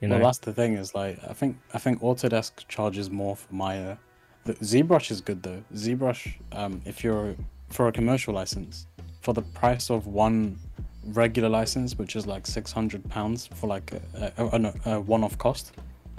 You 0.00 0.08
know, 0.08 0.16
well, 0.16 0.26
that's 0.26 0.38
the 0.38 0.52
thing 0.52 0.74
is 0.74 0.94
like 0.94 1.18
I 1.28 1.32
think 1.32 1.56
I 1.74 1.78
think 1.78 2.00
Autodesk 2.00 2.66
charges 2.68 3.10
more 3.10 3.36
for 3.36 3.52
Maya. 3.54 3.96
The 4.44 4.54
ZBrush 4.54 5.10
is 5.10 5.20
good 5.20 5.42
though. 5.42 5.62
ZBrush, 5.74 6.34
um, 6.52 6.80
if 6.84 7.02
you're 7.02 7.34
for 7.70 7.88
a 7.88 7.92
commercial 7.92 8.32
license, 8.34 8.86
for 9.20 9.34
the 9.34 9.42
price 9.42 9.90
of 9.90 10.06
one 10.06 10.58
regular 11.06 11.48
license, 11.48 11.96
which 11.98 12.16
is 12.16 12.26
like 12.26 12.46
six 12.46 12.72
hundred 12.72 13.08
pounds 13.08 13.46
for 13.54 13.66
like 13.66 13.92
a, 14.14 14.32
a, 14.38 14.44
a, 14.46 14.94
a 14.96 15.00
one-off 15.00 15.36
cost. 15.38 15.72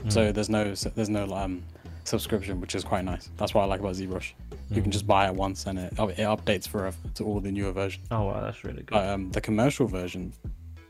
So 0.09 0.31
there's 0.31 0.49
no 0.49 0.63
there's 0.95 1.09
no 1.09 1.25
um 1.33 1.63
subscription, 2.03 2.61
which 2.61 2.75
is 2.75 2.83
quite 2.83 3.03
nice. 3.03 3.29
That's 3.37 3.53
what 3.53 3.63
I 3.63 3.65
like 3.65 3.79
about 3.81 3.95
ZBrush. 3.95 4.31
You 4.69 4.81
can 4.81 4.91
just 4.91 5.07
buy 5.07 5.27
it 5.27 5.33
once 5.33 5.65
and 5.65 5.77
it 5.79 5.93
it 5.93 6.17
updates 6.35 6.67
forever 6.67 6.97
to 7.15 7.23
all 7.25 7.39
the 7.39 7.51
newer 7.51 7.71
versions. 7.71 8.05
oh 8.11 8.23
wow, 8.25 8.41
that's 8.41 8.63
really 8.63 8.83
good. 8.83 8.91
But 8.91 9.07
um, 9.09 9.31
the 9.31 9.41
commercial 9.41 9.87
version, 9.87 10.33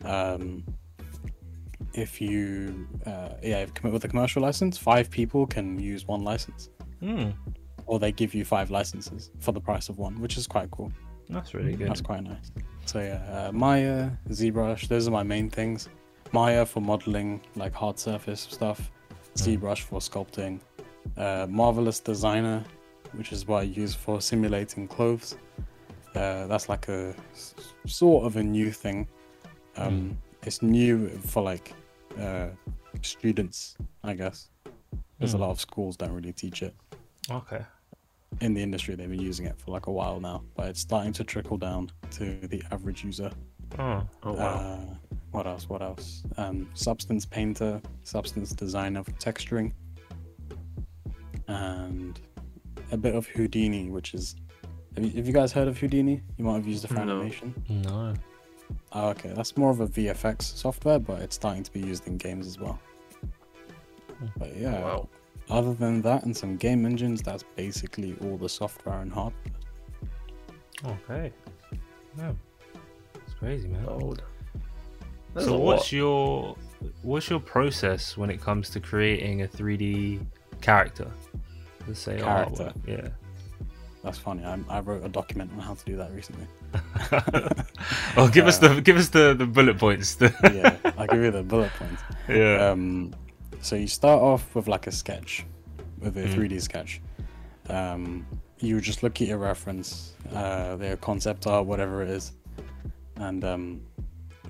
um, 0.04 0.64
if 1.94 2.22
you 2.22 2.88
uh, 3.06 3.30
yeah, 3.42 3.60
if 3.66 3.84
with 3.84 4.04
a 4.04 4.08
commercial 4.08 4.42
license, 4.42 4.78
five 4.78 5.10
people 5.10 5.48
can 5.48 5.80
use 5.80 6.06
one 6.08 6.24
license, 6.24 6.70
Hmm, 7.00 7.30
or 7.86 8.00
they 8.00 8.12
give 8.12 8.34
you 8.36 8.44
five 8.46 8.70
licenses 8.72 9.32
for 9.40 9.52
the 9.52 9.62
price 9.62 9.90
of 9.90 9.98
one, 9.98 10.20
which 10.20 10.38
is 10.38 10.48
quite 10.48 10.70
cool. 10.72 10.92
that's 11.30 11.54
really 11.54 11.74
good. 11.76 11.88
That's 11.90 12.02
quite 12.02 12.24
nice. 12.24 12.52
So 12.88 13.00
yeah, 13.02 13.48
uh, 13.48 13.52
Maya, 13.52 14.10
ZBrush, 14.30 14.88
those 14.88 15.08
are 15.08 15.12
my 15.12 15.24
main 15.24 15.50
things. 15.50 15.90
Maya 16.32 16.66
for 16.66 16.80
modeling, 16.82 17.42
like 17.56 17.74
hard 17.74 18.00
surface 18.00 18.42
stuff. 18.50 18.90
ZBrush 19.36 19.82
for 19.82 20.00
sculpting. 20.00 20.60
Uh, 21.18 21.48
Marvelous 21.50 22.00
Designer, 22.00 22.64
which 23.14 23.32
is 23.34 23.46
what 23.48 23.60
I 23.60 23.64
use 23.64 23.94
for 23.94 24.22
simulating 24.22 24.88
clothes. 24.88 25.36
Uh, 26.16 26.48
that's 26.48 26.70
like 26.70 26.88
a 26.88 27.14
s- 27.34 27.54
sort 27.86 28.26
of 28.26 28.38
a 28.38 28.44
new 28.44 28.72
thing. 28.72 29.08
Um, 29.76 30.18
It's 30.44 30.62
new 30.62 31.10
for 31.10 31.44
like 31.44 31.74
uh, 32.18 32.48
students, 33.02 33.76
I 34.04 34.14
guess. 34.14 34.50
There's 35.20 35.34
a 35.34 35.38
Mm. 35.38 35.42
lot 35.42 35.50
of 35.50 35.60
schools 35.60 35.98
don't 35.98 36.14
really 36.14 36.32
teach 36.34 36.62
it 36.64 36.74
Okay. 37.30 37.64
In 38.42 38.54
the 38.54 38.62
industry 38.62 38.94
they've 38.96 39.10
been 39.10 39.22
using 39.22 39.46
it 39.46 39.58
for 39.60 39.72
like 39.72 39.88
a 39.88 39.92
while 39.92 40.20
now 40.20 40.44
but 40.56 40.68
it's 40.68 40.80
starting 40.80 41.12
to 41.14 41.24
trickle 41.24 41.58
down 41.58 41.90
to 42.12 42.38
the 42.48 42.62
average 42.72 43.04
user 43.04 43.32
Oh, 43.80 44.02
Oh 44.24 44.34
wow. 44.34 44.46
uh, 44.46 44.96
what 45.32 45.46
else 45.48 45.68
what 45.70 45.82
else 45.82 46.24
um, 46.38 46.70
substance 46.74 47.26
painter 47.26 47.82
substance 48.04 48.52
designer 48.52 49.04
for 49.04 49.12
texturing 49.14 49.74
and 51.48 52.20
a 52.92 52.98
bit 52.98 53.16
of 53.16 53.28
houdini 53.28 53.90
which 53.90 54.14
is 54.14 54.36
have 54.96 55.04
you, 55.06 55.12
have 55.12 55.28
you 55.28 55.34
guys 55.34 55.52
heard 55.52 55.68
of 55.68 55.78
houdini 55.78 56.22
you 56.38 56.46
might 56.46 56.56
have 56.56 56.68
used 56.68 56.84
it 56.86 56.88
for 56.90 56.94
No. 56.96 57.02
animation 57.02 57.54
no. 57.70 58.14
oh, 58.94 59.10
okay 59.10 59.32
that's 59.36 59.56
more 59.58 59.72
of 59.72 59.80
a 59.82 59.88
vfx 59.88 60.42
software 60.44 61.00
but 61.00 61.22
it's 61.22 61.36
starting 61.36 61.64
to 61.64 61.72
be 61.72 61.80
used 61.80 62.08
in 62.08 62.18
games 62.18 62.48
as 62.48 62.60
well 62.60 62.80
but 64.38 64.56
yeah 64.56 64.82
wow. 64.82 65.10
Other 65.50 65.74
than 65.74 66.02
that 66.02 66.24
and 66.24 66.36
some 66.36 66.58
game 66.58 66.86
engines 66.86 67.22
that's 67.22 67.44
basically 67.56 68.16
all 68.22 68.38
the 68.38 68.50
software 68.50 69.00
and 69.00 69.12
hardware 69.12 69.54
Okay. 70.86 71.32
Yeah. 72.18 72.32
It's 73.16 73.34
crazy, 73.34 73.68
man. 73.68 73.86
Load. 73.86 74.22
That's 75.34 75.48
so 75.48 75.58
what's 75.58 75.92
your 75.92 76.56
what's 77.02 77.30
your 77.30 77.40
process 77.40 78.16
when 78.18 78.30
it 78.30 78.42
comes 78.42 78.70
to 78.72 78.80
creating 78.80 79.42
a 79.42 79.48
3D 79.48 80.20
character? 80.62 81.12
Let's 81.88 82.00
say 82.00 82.20
Character. 82.20 82.66
artwork. 82.66 82.88
Yeah. 82.88 83.10
That's 84.04 84.18
funny. 84.18 84.44
I, 84.46 84.60
I 84.70 84.80
wrote 84.80 85.04
a 85.04 85.10
document 85.10 85.52
on 85.54 85.60
how 85.60 85.74
to 85.74 85.86
do 85.86 85.98
that 85.98 86.12
recently. 86.14 86.48
oh, 88.18 88.30
give 88.32 88.46
us 88.48 88.58
the 88.58 88.80
give 88.82 88.98
us 88.98 89.10
the, 89.10 89.34
the 89.34 89.46
bullet 89.46 89.78
points. 89.78 90.18
Yeah, 90.22 90.76
I'll 90.98 91.08
give 91.08 91.24
you 91.24 91.32
the 91.32 91.44
bullet 91.44 91.72
points. 91.74 92.02
yeah. 92.30 92.70
Um, 92.70 93.14
so 93.62 93.76
you 93.76 93.88
start 93.88 94.22
off 94.22 94.54
with 94.56 94.68
like 94.68 94.88
a 94.88 94.92
sketch, 94.92 95.46
with 96.00 96.18
a 96.18 96.22
Mm. 96.28 96.34
3D 96.34 96.60
sketch. 96.62 97.02
Um, 97.70 98.26
you 98.60 98.80
just 98.82 99.04
look 99.04 99.22
at 99.22 99.28
your 99.28 99.38
reference, 99.38 100.14
uh, 100.34 100.76
their 100.78 100.98
concept 100.98 101.48
art, 101.48 101.66
whatever 101.66 102.02
it 102.02 102.10
is. 102.10 102.34
and 103.20 103.44
um, 103.44 103.82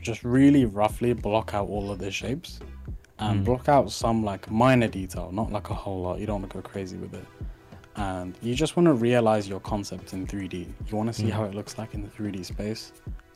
just 0.01 0.26
really 0.26 0.66
roughly 0.66 1.14
block 1.14 1.53
out 1.53 1.70
all 1.70 1.89
of 1.89 1.99
the 1.99 2.12
shapes 2.12 2.60
and 3.20 3.39
Mm. 3.41 3.45
block 3.45 3.70
out 3.70 3.89
some 3.93 4.26
like 4.26 4.51
minor 4.51 4.89
detail, 4.89 5.32
not 5.32 5.53
like 5.53 5.70
a 5.70 5.74
whole 5.74 6.01
lot. 6.01 6.20
You 6.20 6.26
don't 6.26 6.41
want 6.41 6.51
to 6.51 6.58
go 6.58 6.62
crazy 6.62 6.97
with 6.97 7.14
it. 7.14 7.26
And 7.95 8.36
you 8.41 8.53
just 8.55 8.76
want 8.76 8.88
to 8.88 8.93
realize 8.93 9.47
your 9.47 9.62
concept 9.62 10.12
in 10.12 10.28
3D. 10.28 10.68
You 10.89 10.97
want 10.97 11.08
to 11.08 11.14
see 11.14 11.28
Mm. 11.30 11.32
how 11.32 11.45
it 11.45 11.55
looks 11.55 11.78
like 11.78 11.93
in 11.93 12.01
the 12.03 12.10
3D 12.10 12.43
space, 12.43 12.91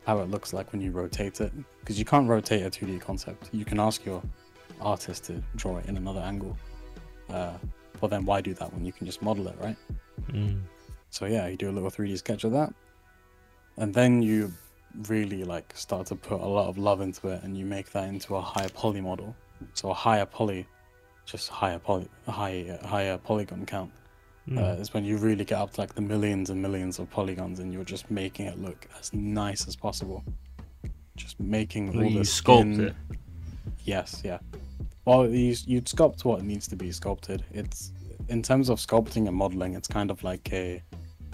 how 0.05 0.19
it 0.19 0.29
looks 0.29 0.51
like 0.51 0.71
when 0.73 0.81
you 0.81 0.91
rotate 0.91 1.39
it. 1.39 1.53
Because 1.79 1.97
you 1.97 2.03
can't 2.03 2.27
rotate 2.27 2.63
a 2.65 2.69
2D 2.69 2.99
concept. 2.99 3.49
You 3.53 3.63
can 3.63 3.79
ask 3.79 4.05
your 4.05 4.21
artist 4.81 5.25
to 5.25 5.41
draw 5.55 5.77
it 5.77 5.85
in 5.87 5.97
another 5.97 6.21
angle. 6.21 6.57
Uh, 7.29 7.53
but 7.99 8.09
then 8.09 8.25
why 8.25 8.41
do 8.41 8.53
that 8.55 8.73
when 8.73 8.83
you 8.85 8.91
can 8.91 9.05
just 9.05 9.21
model 9.21 9.47
it, 9.47 9.55
right? 9.61 9.77
Mm. 10.31 10.61
So 11.09 11.25
yeah, 11.25 11.47
you 11.47 11.57
do 11.57 11.69
a 11.69 11.71
little 11.73 11.89
3D 11.91 12.17
sketch 12.17 12.43
of 12.43 12.51
that, 12.53 12.73
and 13.77 13.93
then 13.93 14.21
you 14.21 14.51
really 15.07 15.43
like 15.43 15.71
start 15.75 16.07
to 16.07 16.15
put 16.15 16.41
a 16.41 16.45
lot 16.47 16.67
of 16.67 16.77
love 16.77 17.01
into 17.01 17.27
it, 17.29 17.43
and 17.43 17.57
you 17.57 17.65
make 17.65 17.91
that 17.91 18.07
into 18.09 18.35
a 18.35 18.41
higher 18.41 18.69
poly 18.69 19.01
model. 19.01 19.35
So 19.73 19.91
a 19.91 19.93
higher 19.93 20.25
poly, 20.25 20.67
just 21.25 21.49
higher 21.49 21.79
poly, 21.79 22.07
high 22.27 22.77
higher 22.83 23.17
polygon 23.17 23.65
count 23.65 23.91
Mm. 24.49 24.57
uh, 24.57 24.81
is 24.81 24.91
when 24.91 25.05
you 25.05 25.17
really 25.17 25.45
get 25.45 25.59
up 25.59 25.71
to 25.73 25.81
like 25.81 25.93
the 25.93 26.01
millions 26.01 26.49
and 26.49 26.59
millions 26.59 26.97
of 26.97 27.07
polygons, 27.11 27.59
and 27.59 27.71
you're 27.71 27.83
just 27.83 28.09
making 28.09 28.47
it 28.47 28.57
look 28.59 28.87
as 28.99 29.13
nice 29.13 29.67
as 29.67 29.75
possible. 29.75 30.23
Just 31.15 31.39
making 31.39 31.89
all 31.89 32.09
the 32.09 32.21
sculpt 32.21 32.73
skin- 32.73 32.79
it. 32.87 32.95
Yes, 33.85 34.21
yeah. 34.25 34.39
Well, 35.05 35.27
you 35.27 35.55
you'd 35.65 35.85
sculpt 35.85 36.25
what 36.25 36.43
needs 36.43 36.67
to 36.67 36.75
be 36.75 36.91
sculpted. 36.91 37.43
It's 37.51 37.91
in 38.29 38.41
terms 38.41 38.69
of 38.69 38.79
sculpting 38.79 39.27
and 39.27 39.35
modeling, 39.35 39.75
it's 39.75 39.87
kind 39.87 40.11
of 40.11 40.23
like 40.23 40.51
a 40.53 40.81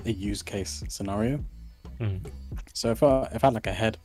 a 0.05 0.11
use 0.11 0.41
case 0.41 0.83
scenario. 0.87 1.43
Mm. 1.99 2.25
So 2.73 2.91
if 2.91 3.03
I 3.03 3.29
if 3.33 3.43
I 3.43 3.47
had 3.47 3.53
like 3.53 3.67
a 3.67 3.73
head, 3.73 3.97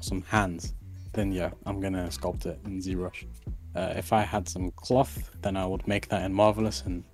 some 0.00 0.22
hands, 0.22 0.74
then 1.12 1.32
yeah, 1.32 1.50
I'm 1.66 1.80
gonna 1.80 2.08
sculpt 2.08 2.46
it 2.46 2.58
in 2.64 2.80
ZBrush. 2.80 3.26
Uh, 3.74 3.92
if 3.96 4.12
I 4.12 4.22
had 4.22 4.48
some 4.48 4.70
cloth, 4.72 5.30
then 5.42 5.56
I 5.56 5.66
would 5.66 5.86
make 5.86 6.08
that 6.08 6.22
in 6.24 6.32
Marvelous 6.32 6.82
and 6.86 7.04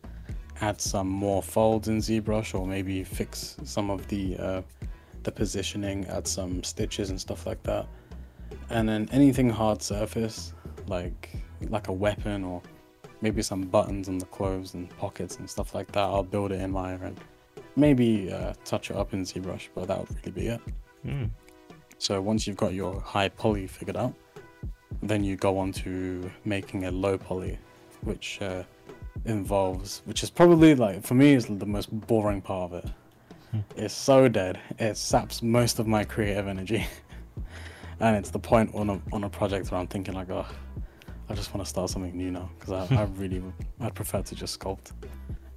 add 0.60 0.80
some 0.80 1.08
more 1.08 1.42
folds 1.42 1.88
in 1.88 1.98
ZBrush, 1.98 2.54
or 2.58 2.66
maybe 2.66 3.02
fix 3.02 3.56
some 3.64 3.90
of 3.90 4.06
the 4.08 4.36
uh, 4.38 4.62
the 5.24 5.32
positioning, 5.32 6.06
add 6.06 6.26
some 6.26 6.62
stitches 6.62 7.10
and 7.10 7.20
stuff 7.20 7.46
like 7.46 7.62
that. 7.64 7.86
And 8.70 8.88
then 8.88 9.08
anything 9.12 9.50
hard 9.50 9.82
surface, 9.82 10.54
like 10.86 11.30
like 11.70 11.88
a 11.88 11.92
weapon 11.92 12.44
or 12.44 12.62
maybe 13.20 13.42
some 13.42 13.62
buttons 13.62 14.08
on 14.08 14.18
the 14.18 14.26
clothes 14.26 14.74
and 14.74 14.90
pockets 14.98 15.36
and 15.36 15.48
stuff 15.48 15.74
like 15.74 15.90
that, 15.92 16.02
I'll 16.02 16.22
build 16.22 16.52
it 16.52 16.60
in 16.60 16.72
Maya 16.72 16.98
and 17.02 17.18
maybe 17.76 18.32
uh, 18.32 18.52
touch 18.64 18.90
it 18.90 18.96
up 18.96 19.12
in 19.14 19.22
ZBrush, 19.22 19.68
but 19.74 19.88
that 19.88 19.98
would 19.98 20.16
really 20.16 20.32
be 20.32 20.46
it. 20.48 20.60
Mm. 21.06 21.30
So 21.98 22.20
once 22.20 22.46
you've 22.46 22.56
got 22.56 22.74
your 22.74 23.00
high 23.00 23.28
poly 23.28 23.66
figured 23.66 23.96
out, 23.96 24.14
then 25.02 25.24
you 25.24 25.36
go 25.36 25.58
on 25.58 25.72
to 25.72 26.30
making 26.44 26.84
a 26.84 26.90
low 26.90 27.16
poly, 27.16 27.58
which 28.02 28.40
uh, 28.42 28.62
involves, 29.24 30.02
which 30.04 30.22
is 30.22 30.30
probably 30.30 30.74
like 30.74 31.02
for 31.02 31.14
me 31.14 31.34
is 31.34 31.46
the 31.46 31.66
most 31.66 31.90
boring 32.06 32.40
part 32.40 32.72
of 32.72 32.84
it. 32.84 32.90
Hmm. 33.50 33.60
It's 33.76 33.94
so 33.94 34.28
dead. 34.28 34.60
It 34.78 34.96
saps 34.96 35.42
most 35.42 35.78
of 35.78 35.86
my 35.86 36.04
creative 36.04 36.48
energy, 36.48 36.86
and 38.00 38.16
it's 38.16 38.30
the 38.30 38.38
point 38.38 38.74
on 38.74 38.90
a 38.90 39.00
on 39.12 39.24
a 39.24 39.30
project 39.30 39.70
where 39.70 39.80
I'm 39.80 39.86
thinking 39.86 40.14
like, 40.14 40.30
oh, 40.30 40.46
I 41.32 41.34
just 41.34 41.54
want 41.54 41.64
to 41.64 41.68
start 41.68 41.88
something 41.88 42.14
new 42.14 42.30
now 42.30 42.50
because 42.58 42.90
I, 42.90 42.94
I 42.94 43.02
really 43.16 43.38
would, 43.40 43.54
I'd 43.80 43.94
prefer 43.94 44.20
to 44.20 44.34
just 44.34 44.60
sculpt. 44.60 44.92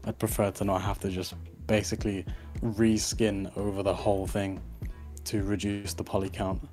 I'd 0.05 0.17
prefer 0.17 0.49
to 0.51 0.63
not 0.63 0.81
have 0.81 0.99
to 0.99 1.09
just 1.09 1.33
basically 1.67 2.25
reskin 2.63 3.55
over 3.57 3.83
the 3.83 3.93
whole 3.93 4.25
thing 4.25 4.61
to 5.25 5.43
reduce 5.43 5.93
the 5.93 6.03
poly 6.03 6.29
count, 6.29 6.65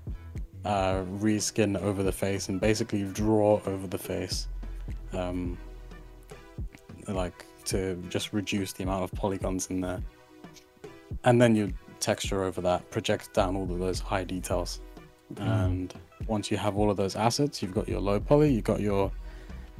uh, 0.64 1.02
reskin 1.18 1.76
over 1.82 2.04
the 2.04 2.12
face, 2.12 2.48
and 2.48 2.60
basically 2.60 3.02
draw 3.02 3.60
over 3.66 3.88
the 3.88 3.98
face, 3.98 4.46
um, 5.12 5.58
like 7.08 7.44
to 7.64 7.96
just 8.08 8.32
reduce 8.32 8.72
the 8.72 8.84
amount 8.84 9.02
of 9.02 9.10
polygons 9.18 9.66
in 9.66 9.80
there. 9.80 10.00
And 11.24 11.42
then 11.42 11.56
you 11.56 11.72
texture 11.98 12.44
over 12.44 12.60
that, 12.60 12.88
project 12.92 13.34
down 13.34 13.56
all 13.56 13.64
of 13.64 13.80
those 13.80 13.98
high 13.98 14.22
details. 14.22 14.80
And 15.38 15.92
once 16.26 16.50
you 16.50 16.56
have 16.56 16.76
all 16.76 16.90
of 16.90 16.96
those 16.96 17.16
assets, 17.16 17.62
you've 17.62 17.74
got 17.74 17.88
your 17.88 18.00
low 18.00 18.20
poly, 18.20 18.52
you've 18.52 18.64
got 18.64 18.80
your 18.80 19.10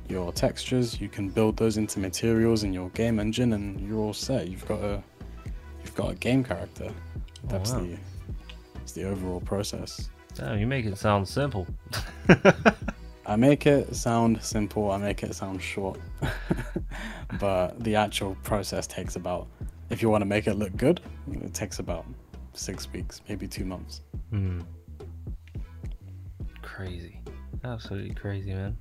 your 0.08 0.32
textures, 0.32 1.00
you 1.00 1.08
can 1.08 1.28
build 1.28 1.56
those 1.56 1.76
into 1.76 1.98
materials 1.98 2.64
in 2.64 2.72
your 2.72 2.90
game 2.90 3.18
engine 3.18 3.52
and 3.52 3.80
you're 3.80 3.98
all 3.98 4.12
set. 4.12 4.48
You've 4.48 4.66
got 4.66 4.80
a 4.80 5.02
you've 5.82 5.94
got 5.94 6.12
a 6.12 6.14
game 6.14 6.44
character. 6.44 6.92
That's 7.44 7.72
wow. 7.72 7.80
the 7.80 7.96
that's 8.74 8.92
the 8.92 9.04
overall 9.04 9.40
process. 9.40 10.10
Damn, 10.34 10.58
you 10.58 10.66
make 10.66 10.86
it 10.86 10.96
sound 10.98 11.28
simple. 11.28 11.66
I 13.26 13.36
make 13.36 13.66
it 13.66 13.94
sound 13.94 14.42
simple, 14.42 14.90
I 14.90 14.96
make 14.96 15.22
it 15.22 15.34
sound 15.34 15.62
short. 15.62 16.00
but 17.40 17.82
the 17.82 17.94
actual 17.94 18.36
process 18.42 18.86
takes 18.86 19.16
about 19.16 19.46
if 19.90 20.02
you 20.02 20.08
want 20.08 20.22
to 20.22 20.26
make 20.26 20.46
it 20.46 20.54
look 20.54 20.76
good, 20.76 21.00
it 21.30 21.54
takes 21.54 21.78
about 21.78 22.04
six 22.54 22.90
weeks, 22.92 23.20
maybe 23.28 23.46
two 23.46 23.64
months. 23.64 24.00
Mm. 24.32 24.64
Crazy. 26.74 27.20
Absolutely 27.64 28.14
crazy, 28.14 28.52
man. 28.54 28.76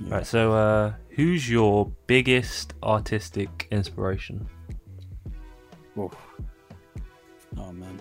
Yeah. 0.00 0.16
Right, 0.16 0.26
so 0.26 0.52
uh, 0.52 0.92
who's 1.10 1.48
your 1.48 1.90
biggest 2.06 2.74
artistic 2.82 3.68
inspiration? 3.70 4.46
Oof. 5.98 6.14
Oh 7.56 7.72
man. 7.72 8.00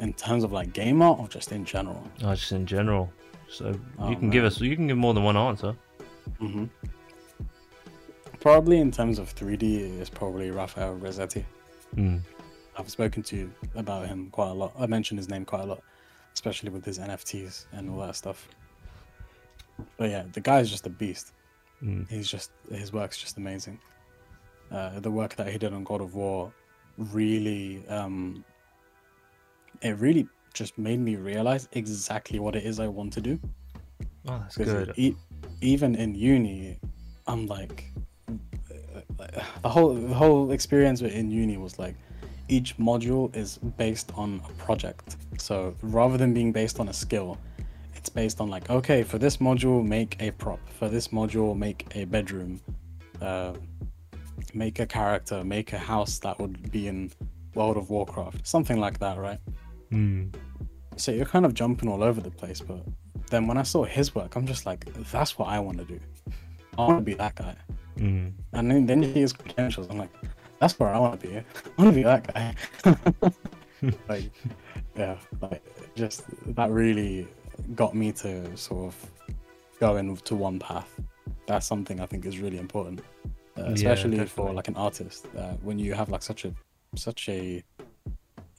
In 0.00 0.12
terms 0.12 0.44
of 0.44 0.52
like 0.52 0.72
game 0.72 1.02
art 1.02 1.18
or 1.18 1.28
just 1.28 1.52
in 1.52 1.64
general? 1.64 2.02
Oh, 2.22 2.34
just 2.34 2.52
in 2.52 2.66
general. 2.66 3.10
So 3.48 3.78
Oh, 3.98 4.10
you 4.10 4.16
can 4.16 4.30
give 4.30 4.44
us, 4.44 4.60
you 4.60 4.74
can 4.76 4.86
give 4.86 4.96
more 4.96 5.14
than 5.14 5.22
one 5.24 5.36
answer. 5.36 5.74
hmm 6.38 6.64
Probably 8.40 8.78
in 8.78 8.90
terms 8.90 9.18
of 9.18 9.34
3D, 9.34 9.98
it's 10.00 10.10
probably 10.10 10.50
Rafael 10.50 10.96
Grassetti. 10.98 11.44
Mm. 11.96 12.20
I've 12.76 12.90
spoken 12.90 13.22
to 13.24 13.50
about 13.74 14.06
him 14.06 14.28
quite 14.30 14.50
a 14.50 14.52
lot. 14.52 14.72
I 14.78 14.86
mentioned 14.86 15.18
his 15.18 15.30
name 15.30 15.44
quite 15.46 15.62
a 15.62 15.66
lot, 15.66 15.82
especially 16.34 16.70
with 16.70 16.84
his 16.84 16.98
NFTs 16.98 17.66
and 17.72 17.88
all 17.90 18.00
that 18.00 18.16
stuff. 18.16 18.48
But 19.96 20.10
yeah, 20.10 20.24
the 20.32 20.40
guy 20.40 20.60
is 20.60 20.70
just 20.70 20.86
a 20.86 20.90
beast. 20.90 21.32
Mm. 21.82 22.08
He's 22.10 22.28
just 22.28 22.50
his 22.70 22.92
work's 22.92 23.18
just 23.18 23.36
amazing. 23.36 23.78
Uh, 24.70 25.00
the 25.00 25.10
work 25.10 25.34
that 25.36 25.48
he 25.48 25.58
did 25.58 25.72
on 25.72 25.84
God 25.84 26.00
of 26.00 26.14
War 26.14 26.52
really, 26.98 27.86
um, 27.88 28.44
it 29.82 29.96
really 29.98 30.26
just 30.52 30.78
made 30.78 31.00
me 31.00 31.16
realize 31.16 31.68
exactly 31.72 32.38
what 32.38 32.54
it 32.56 32.64
is 32.64 32.80
I 32.80 32.88
want 32.88 33.12
to 33.14 33.20
do. 33.20 33.38
Oh, 34.26 34.38
that's 34.38 34.56
good. 34.56 34.92
e- 34.96 35.16
even 35.60 35.94
in 35.96 36.14
uni, 36.14 36.78
I'm 37.26 37.46
like, 37.46 37.92
the 39.62 39.68
whole 39.68 39.94
the 39.94 40.14
whole 40.14 40.50
experience 40.52 41.02
in 41.02 41.30
uni 41.30 41.56
was 41.56 41.78
like, 41.78 41.96
each 42.48 42.76
module 42.76 43.34
is 43.34 43.58
based 43.58 44.12
on 44.14 44.40
a 44.48 44.52
project. 44.62 45.16
So 45.38 45.74
rather 45.82 46.16
than 46.16 46.34
being 46.34 46.52
based 46.52 46.80
on 46.80 46.88
a 46.88 46.92
skill, 46.92 47.38
it's 47.94 48.08
based 48.08 48.40
on 48.40 48.50
like, 48.50 48.70
okay, 48.70 49.02
for 49.02 49.18
this 49.18 49.38
module, 49.38 49.84
make 49.84 50.16
a 50.20 50.30
prop. 50.32 50.60
For 50.78 50.88
this 50.88 51.08
module, 51.08 51.56
make 51.56 51.86
a 51.94 52.04
bedroom. 52.04 52.60
Uh, 53.20 53.54
make 54.52 54.78
a 54.80 54.86
character. 54.86 55.42
Make 55.42 55.72
a 55.72 55.78
house 55.78 56.18
that 56.20 56.38
would 56.38 56.70
be 56.70 56.88
in 56.88 57.10
World 57.54 57.76
of 57.76 57.90
Warcraft. 57.90 58.46
Something 58.46 58.78
like 58.78 58.98
that, 58.98 59.18
right? 59.18 59.38
Mm. 59.90 60.34
So 60.96 61.12
you're 61.12 61.26
kind 61.26 61.44
of 61.44 61.54
jumping 61.54 61.88
all 61.88 62.02
over 62.04 62.20
the 62.20 62.30
place, 62.30 62.60
but 62.60 62.84
then 63.30 63.46
when 63.46 63.56
I 63.56 63.62
saw 63.62 63.84
his 63.84 64.14
work, 64.14 64.36
I'm 64.36 64.46
just 64.46 64.66
like, 64.66 64.84
that's 65.10 65.38
what 65.38 65.48
I 65.48 65.58
want 65.58 65.78
to 65.78 65.84
do. 65.84 65.98
I 66.78 66.82
want 66.82 66.98
to 66.98 67.04
be 67.04 67.14
that 67.14 67.34
guy. 67.34 67.56
Mm. 67.96 68.32
And 68.52 68.70
then, 68.70 68.86
then 68.86 69.02
see 69.02 69.20
his 69.20 69.32
credentials. 69.32 69.88
I'm 69.90 69.98
like, 69.98 70.10
that's 70.64 70.80
where 70.80 70.88
I 70.88 70.98
want 70.98 71.20
to 71.20 71.28
be. 71.28 71.36
I 71.36 71.42
want 71.76 71.90
to 71.90 71.94
be 71.94 72.02
that 72.04 72.32
guy. 72.32 72.54
like, 74.08 74.30
yeah, 74.96 75.18
like 75.42 75.62
just 75.94 76.24
that 76.54 76.70
really 76.70 77.28
got 77.74 77.94
me 77.94 78.12
to 78.12 78.56
sort 78.56 78.86
of 78.86 79.10
go 79.78 79.96
into 79.96 80.34
one 80.34 80.58
path. 80.58 80.88
That's 81.46 81.66
something 81.66 82.00
I 82.00 82.06
think 82.06 82.24
is 82.24 82.38
really 82.38 82.58
important, 82.58 83.00
uh, 83.58 83.64
Yeah, 83.64 83.72
especially 83.72 84.24
for 84.24 84.54
like 84.54 84.68
an 84.68 84.76
artist. 84.76 85.26
Uh, 85.36 85.52
when 85.62 85.78
you 85.78 85.92
have 85.92 86.08
like 86.08 86.22
such 86.22 86.46
a 86.46 86.54
such 86.96 87.28
a 87.28 87.62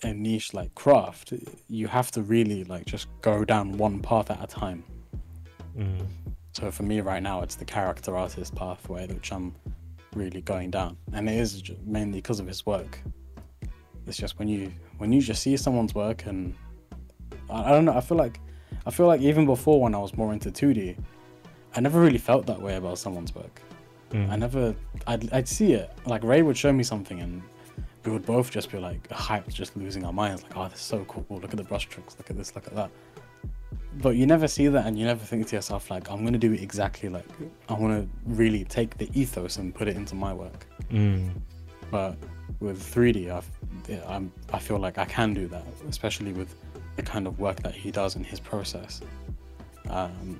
a 0.03 0.13
niche 0.13 0.53
like 0.53 0.75
craft, 0.75 1.33
you 1.67 1.87
have 1.87 2.11
to 2.11 2.21
really 2.21 2.65
like 2.65 2.85
just 2.85 3.07
go 3.21 3.43
down 3.43 3.79
one 3.79 3.99
path 3.99 4.29
at 4.29 4.43
a 4.43 4.47
time. 4.47 4.83
Mm. 5.75 6.05
So 6.51 6.69
for 6.69 6.83
me 6.83 7.01
right 7.01 7.23
now, 7.23 7.41
it's 7.41 7.55
the 7.55 7.65
character 7.65 8.15
artist 8.15 8.53
pathway 8.53 9.07
which 9.07 9.31
I'm 9.31 9.55
really 10.15 10.41
going 10.41 10.71
down, 10.71 10.97
and 11.13 11.29
it 11.29 11.35
is 11.35 11.63
mainly 11.85 12.19
because 12.19 12.39
of 12.39 12.47
his 12.47 12.65
work. 12.65 12.99
It's 14.07 14.17
just 14.17 14.39
when 14.39 14.47
you 14.47 14.71
when 14.97 15.11
you 15.11 15.21
just 15.21 15.41
see 15.41 15.57
someone's 15.57 15.93
work, 15.93 16.25
and 16.25 16.55
I, 17.49 17.63
I 17.63 17.69
don't 17.71 17.85
know. 17.85 17.93
I 17.93 18.01
feel 18.01 18.17
like 18.17 18.39
I 18.85 18.91
feel 18.91 19.07
like 19.07 19.21
even 19.21 19.45
before 19.45 19.81
when 19.81 19.95
I 19.95 19.99
was 19.99 20.15
more 20.15 20.33
into 20.33 20.51
2D, 20.51 20.97
I 21.75 21.79
never 21.79 21.99
really 21.99 22.17
felt 22.17 22.45
that 22.47 22.61
way 22.61 22.75
about 22.75 22.97
someone's 22.97 23.33
work. 23.33 23.61
Mm. 24.11 24.29
I 24.29 24.35
never, 24.35 24.75
I'd, 25.07 25.33
I'd 25.33 25.47
see 25.47 25.73
it. 25.73 25.91
Like 26.05 26.23
Ray 26.23 26.41
would 26.41 26.57
show 26.57 26.71
me 26.71 26.83
something, 26.83 27.19
and 27.19 27.41
we 28.03 28.11
would 28.11 28.25
both 28.25 28.51
just 28.51 28.71
be 28.71 28.77
like 28.77 29.07
hyped, 29.09 29.53
just 29.53 29.75
losing 29.75 30.05
our 30.05 30.13
minds, 30.13 30.43
like, 30.43 30.55
oh, 30.55 30.67
this 30.67 30.79
is 30.79 30.85
so 30.85 31.03
cool. 31.05 31.25
Look 31.29 31.51
at 31.51 31.57
the 31.57 31.63
brushstrokes. 31.63 32.17
Look 32.17 32.29
at 32.29 32.37
this. 32.37 32.55
Look 32.55 32.67
at 32.67 32.75
that. 32.75 32.91
But 34.01 34.15
you 34.17 34.25
never 34.25 34.47
see 34.47 34.67
that, 34.67 34.85
and 34.85 34.97
you 34.99 35.05
never 35.05 35.23
think 35.23 35.47
to 35.47 35.55
yourself 35.55 35.89
like, 35.89 36.09
I'm 36.11 36.23
gonna 36.25 36.37
do 36.37 36.53
it 36.53 36.61
exactly 36.61 37.09
like 37.09 37.25
I 37.69 37.73
want 37.73 37.93
to 38.03 38.09
really 38.25 38.63
take 38.65 38.97
the 38.97 39.09
ethos 39.19 39.57
and 39.57 39.73
put 39.73 39.87
it 39.87 39.95
into 39.95 40.15
my 40.15 40.33
work. 40.33 40.65
Mm. 40.91 41.31
But 41.91 42.17
with 42.59 42.81
3D, 42.81 43.29
I've, 43.31 43.49
I'm, 44.07 44.31
I 44.51 44.59
feel 44.59 44.79
like 44.79 44.97
I 44.97 45.05
can 45.05 45.33
do 45.33 45.47
that, 45.47 45.63
especially 45.89 46.33
with 46.33 46.53
the 46.95 47.03
kind 47.03 47.25
of 47.27 47.39
work 47.39 47.61
that 47.63 47.73
he 47.73 47.91
does 47.91 48.15
in 48.15 48.23
his 48.23 48.39
process. 48.39 49.01
Um, 49.89 50.39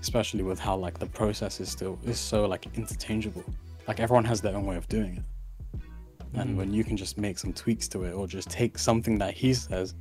especially 0.00 0.44
with 0.44 0.60
how 0.60 0.76
like 0.76 0.98
the 0.98 1.06
process 1.06 1.60
is 1.60 1.68
still 1.68 1.98
is 2.06 2.18
so 2.20 2.46
like 2.46 2.66
interchangeable. 2.76 3.44
Like 3.88 4.00
everyone 4.00 4.24
has 4.24 4.40
their 4.40 4.54
own 4.56 4.64
way 4.64 4.76
of 4.76 4.88
doing 4.88 5.16
it, 5.16 5.80
and 6.34 6.50
Mm. 6.50 6.56
when 6.56 6.72
you 6.72 6.84
can 6.84 6.96
just 6.96 7.18
make 7.18 7.38
some 7.38 7.52
tweaks 7.52 7.88
to 7.88 8.04
it 8.04 8.12
or 8.12 8.26
just 8.26 8.48
take 8.48 8.78
something 8.78 9.18
that 9.18 9.34
he 9.34 9.52
says 9.54 9.94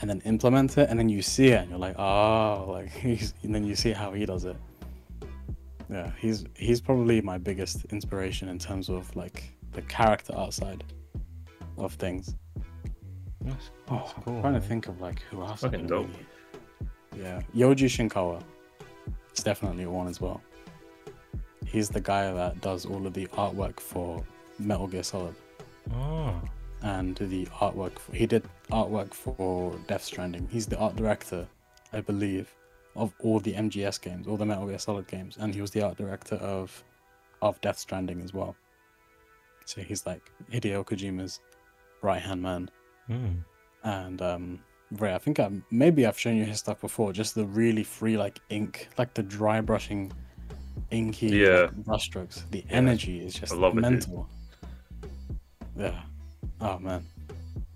and 0.00 0.08
then 0.10 0.20
implement 0.24 0.76
it, 0.78 0.88
and 0.90 0.98
then 0.98 1.08
you 1.08 1.22
see 1.22 1.48
it 1.48 1.60
and 1.62 1.70
you're 1.70 1.78
like, 1.78 1.98
oh, 1.98 2.66
like 2.72 2.90
he's, 2.90 3.34
and 3.42 3.54
then 3.54 3.64
you 3.64 3.74
see 3.76 3.92
how 3.92 4.12
he 4.12 4.26
does 4.26 4.44
it. 4.44 4.56
Yeah, 5.90 6.10
he's 6.18 6.44
he's 6.56 6.80
probably 6.80 7.20
my 7.20 7.38
biggest 7.38 7.84
inspiration 7.86 8.48
in 8.48 8.58
terms 8.58 8.88
of 8.88 9.14
like 9.16 9.52
the 9.72 9.82
character 9.82 10.34
outside 10.36 10.82
of 11.78 11.92
things. 11.94 12.34
That's, 13.42 13.70
Oh, 13.90 13.96
that's 13.98 14.14
I'm 14.16 14.22
cool. 14.22 14.40
trying 14.40 14.54
to 14.54 14.60
think 14.60 14.88
of 14.88 15.00
like 15.00 15.20
who 15.30 15.42
else. 15.42 15.60
Fucking 15.60 15.86
dope. 15.86 16.06
really- 16.08 17.22
Yeah, 17.22 17.42
Yoji 17.54 17.86
Shinkawa. 17.88 18.42
It's 19.30 19.42
definitely 19.42 19.84
one 19.86 20.06
as 20.08 20.20
well. 20.20 20.40
He's 21.66 21.88
the 21.88 22.00
guy 22.00 22.32
that 22.32 22.60
does 22.60 22.86
all 22.86 23.06
of 23.06 23.12
the 23.14 23.26
artwork 23.28 23.80
for 23.80 24.22
Metal 24.58 24.86
Gear 24.86 25.02
Solid 25.02 25.34
Oh. 25.92 26.40
And 26.84 27.16
the 27.16 27.46
artwork. 27.46 27.98
For, 27.98 28.14
he 28.14 28.26
did 28.26 28.44
artwork 28.70 29.12
for 29.14 29.74
Death 29.88 30.04
Stranding. 30.04 30.46
He's 30.50 30.66
the 30.66 30.78
art 30.78 30.94
director, 30.96 31.46
I 31.92 32.00
believe, 32.02 32.54
of 32.94 33.12
all 33.20 33.40
the 33.40 33.54
MGS 33.54 34.00
games, 34.00 34.28
all 34.28 34.36
the 34.36 34.44
Metal 34.46 34.66
Gear 34.66 34.78
Solid 34.78 35.06
games, 35.08 35.36
and 35.40 35.54
he 35.54 35.60
was 35.60 35.70
the 35.72 35.82
art 35.82 35.96
director 35.96 36.36
of 36.36 36.84
of 37.42 37.60
Death 37.60 37.78
Stranding 37.78 38.20
as 38.22 38.32
well. 38.32 38.54
So 39.64 39.80
he's 39.80 40.06
like 40.06 40.30
Hideo 40.52 40.84
Kojima's 40.84 41.40
right 42.02 42.22
hand 42.22 42.42
man. 42.42 42.70
Mm. 43.10 43.44
and 43.82 44.22
um 44.22 44.60
Ray, 44.92 45.14
I 45.14 45.18
think 45.18 45.40
I 45.40 45.50
maybe 45.70 46.06
I've 46.06 46.18
shown 46.18 46.36
you 46.36 46.44
his 46.44 46.58
stuff 46.60 46.80
before. 46.80 47.12
Just 47.12 47.34
the 47.34 47.44
really 47.46 47.82
free 47.82 48.16
like 48.16 48.38
ink, 48.50 48.88
like 48.98 49.12
the 49.14 49.22
dry 49.22 49.60
brushing, 49.60 50.12
inky 50.90 51.28
Yeah. 51.28 51.68
brushstrokes. 51.86 52.48
The 52.50 52.64
energy 52.70 53.24
is 53.24 53.34
just 53.34 53.52
I 53.52 53.56
love 53.56 53.72
it, 53.72 53.82
dude. 53.82 53.90
mental. 53.90 54.28
Yeah. 55.76 56.02
Oh 56.60 56.78
man. 56.78 57.04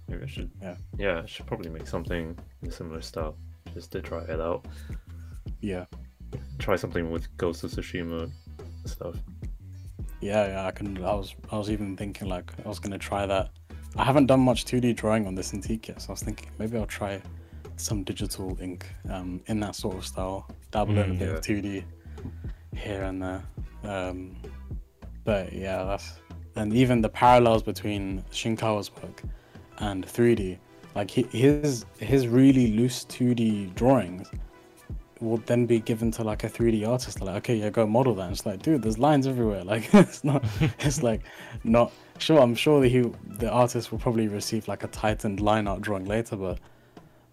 Maybe 0.09 0.23
I 0.25 0.27
should. 0.27 0.51
Yeah. 0.63 0.77
Yeah, 0.97 1.23
I 1.23 1.27
should 1.27 1.47
probably 1.47 1.71
make 1.71 1.87
something 1.87 2.37
in 2.63 2.69
a 2.69 2.73
similar 2.73 3.03
style 3.03 3.37
just 3.75 3.93
to 3.93 4.01
try 4.01 4.23
it 4.23 4.41
out. 4.41 4.65
Yeah. 5.61 5.85
Try 6.59 6.77
something 6.77 7.11
with 7.11 7.35
Ghost 7.37 7.65
of 7.65 7.71
Tsushima 7.71 8.31
stuff. 8.87 9.17
Yeah, 10.21 10.47
yeah. 10.49 10.67
I 10.67 10.71
can. 10.71 10.97
I 11.05 11.15
was. 11.15 11.35
I 11.53 11.57
was 11.59 11.71
even 11.71 11.97
thinking 11.97 12.29
like 12.29 12.51
I 12.65 12.69
was 12.69 12.79
gonna 12.79 12.99
try 12.99 13.27
that. 13.27 13.51
I 13.97 14.05
haven't 14.05 14.27
done 14.27 14.41
much 14.41 14.65
2D 14.65 14.97
drawing 14.97 15.27
on 15.27 15.35
this 15.35 15.55
antique 15.55 15.89
yet, 15.89 16.01
so 16.03 16.11
I 16.11 16.13
was 16.13 16.23
thinking 16.23 16.49
maybe 16.59 16.77
I'll 16.79 16.87
try 16.87 17.21
some 17.77 18.03
digital 18.05 18.57
ink 18.61 18.87
um, 19.11 19.41
in 19.47 19.61
that 19.61 19.75
sort 19.77 19.97
of 19.97 20.07
style. 20.07 20.47
Dabble 20.71 20.99
in 20.99 21.11
a 21.11 21.15
Mm, 21.15 21.19
bit 21.19 21.29
of 21.31 21.41
2D 21.41 21.85
here 22.77 23.03
and 23.05 23.23
there. 23.23 23.43
Um, 23.85 24.37
but 25.25 25.53
yeah, 25.53 25.85
that's 25.85 26.19
and 26.59 26.75
even 26.75 27.01
the 27.01 27.09
parallels 27.09 27.63
between 27.63 28.25
Shinkawa's 28.33 28.91
work 29.03 29.23
and 29.79 30.07
3D, 30.07 30.59
like 30.95 31.11
his 31.11 31.87
his 31.99 32.27
really 32.27 32.69
loose 32.77 33.05
2D 33.05 33.75
drawings 33.75 34.29
will 35.21 35.39
then 35.47 35.67
be 35.67 35.81
given 35.81 36.11
to 36.13 36.23
like 36.23 36.45
a 36.45 36.49
3D 36.49 36.87
artist. 36.87 37.21
Like, 37.21 37.37
okay, 37.37 37.57
yeah, 37.57 37.71
go 37.71 37.87
model 37.87 38.15
that. 38.17 38.23
And 38.23 38.33
it's 38.33 38.47
like, 38.47 38.63
dude, 38.63 38.83
there's 38.83 38.99
lines 38.99 39.27
everywhere. 39.27 39.65
Like, 39.73 39.93
it's 39.95 40.25
not. 40.25 40.45
It's 40.81 41.03
like 41.03 41.23
not 41.65 41.93
sure. 42.19 42.41
I'm 42.41 42.55
sure 42.55 42.81
that 42.81 42.89
he, 42.89 43.01
the 43.39 43.51
artist, 43.51 43.91
will 43.91 43.99
probably 43.99 44.29
receive 44.29 44.69
like 44.69 44.85
a 44.85 44.89
tightened 44.89 45.41
line 45.41 45.67
art 45.67 45.81
drawing 45.81 46.05
later. 46.05 46.37
But 46.37 46.59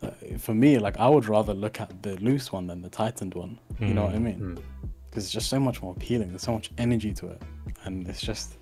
uh, 0.01 0.11
for 0.38 0.53
me, 0.53 0.78
like, 0.80 0.97
I 0.97 1.07
would 1.07 1.28
rather 1.28 1.53
look 1.53 1.80
at 1.80 2.03
the 2.03 2.15
loose 2.17 2.51
one 2.51 2.67
than 2.67 2.82
the 2.82 2.89
tightened 2.89 3.34
one. 3.34 3.59
You 3.80 3.93
know 3.93 4.05
what 4.05 4.15
I 4.15 4.19
mean? 4.19 4.39
Mm. 4.39 4.89
because 5.09 5.23
it's 5.26 5.34
just 5.34 5.49
so 5.49 5.59
much 5.59 5.82
more 5.82 5.93
appealing. 5.93 6.30
There's 6.30 6.43
so 6.43 6.53
much 6.53 6.71
energy 6.78 7.13
to 7.13 7.28
it, 7.28 7.41
and 7.84 8.07
it's 8.07 8.21
just, 8.21 8.57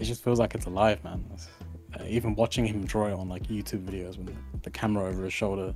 it 0.00 0.04
just 0.04 0.24
feels 0.24 0.38
like 0.38 0.54
it's 0.54 0.66
alive, 0.66 1.04
man. 1.04 1.24
It's, 1.34 1.48
uh, 1.94 2.04
even 2.08 2.34
watching 2.34 2.64
him 2.64 2.84
draw 2.84 3.08
it 3.08 3.12
on 3.12 3.28
like 3.28 3.44
YouTube 3.44 3.84
videos 3.84 4.16
with 4.16 4.34
the 4.62 4.70
camera 4.70 5.04
over 5.08 5.24
his 5.24 5.32
shoulder, 5.32 5.74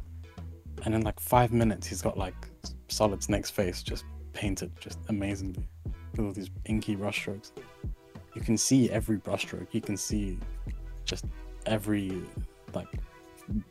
and 0.85 0.95
in 0.95 1.03
like 1.03 1.21
five 1.21 1.53
minutes 1.53 1.87
he's 1.87 2.03
got 2.03 2.17
like 2.17 2.35
Solid 2.89 3.23
Snake's 3.23 3.51
face 3.51 3.83
just 3.83 4.05
painted 4.33 4.73
just 4.81 4.99
amazingly 5.09 5.69
with 6.13 6.21
all 6.21 6.33
these 6.33 6.51
inky 6.67 6.97
brushstrokes. 6.97 7.53
You 8.35 8.41
can 8.41 8.57
see 8.57 8.91
every 8.91 9.19
brushstroke. 9.19 9.69
You 9.73 9.81
can 9.81 9.97
see 9.97 10.39
just 11.05 11.27
every 11.67 12.23
like 12.75 12.89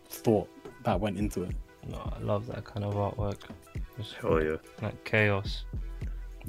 thought 0.10 0.50
that 0.84 1.00
went 1.00 1.18
into 1.18 1.44
it. 1.44 1.56
No, 1.90 2.14
I 2.16 2.22
love 2.22 2.48
that 2.48 2.64
kind 2.64 2.86
of 2.86 2.94
artwork. 2.94 3.40
It's 3.98 4.14
Hell 4.14 4.42
yeah. 4.42 4.58
like 4.82 5.04
chaos. 5.04 5.66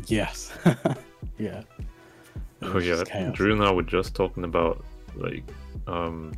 Yes. 0.07 0.53
yeah. 1.39 1.63
Oh 2.63 2.79
yeah. 2.79 3.03
chaos. 3.05 3.35
Drew 3.37 3.53
and 3.53 3.63
I 3.63 3.73
were 3.73 3.83
just 3.83 4.15
talking 4.15 4.45
about 4.45 4.85
like 5.17 5.45
um 5.87 6.33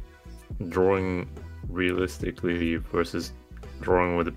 drawing 0.69 1.29
realistically 1.69 2.77
versus 2.77 3.33
drawing 3.81 4.17
with 4.17 4.29
a 4.29 4.35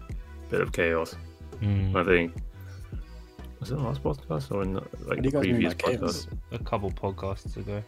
bit 0.49 0.61
of 0.61 0.71
chaos. 0.71 1.15
Mm. 1.61 1.95
I 1.95 2.03
think 2.05 2.33
was 3.59 3.71
it 3.71 3.77
last 3.77 4.01
podcast 4.03 4.51
or 4.51 4.61
in 4.63 4.73
the, 4.73 4.81
like 5.05 5.17
What 5.17 5.21
do 5.21 5.23
you 5.25 5.31
the 5.31 5.39
previous 5.39 5.73
by 5.73 5.91
chaos? 5.95 6.25
podcast? 6.27 6.37
A 6.53 6.63
couple 6.63 6.91
podcasts 6.91 7.57
ago. 7.57 7.83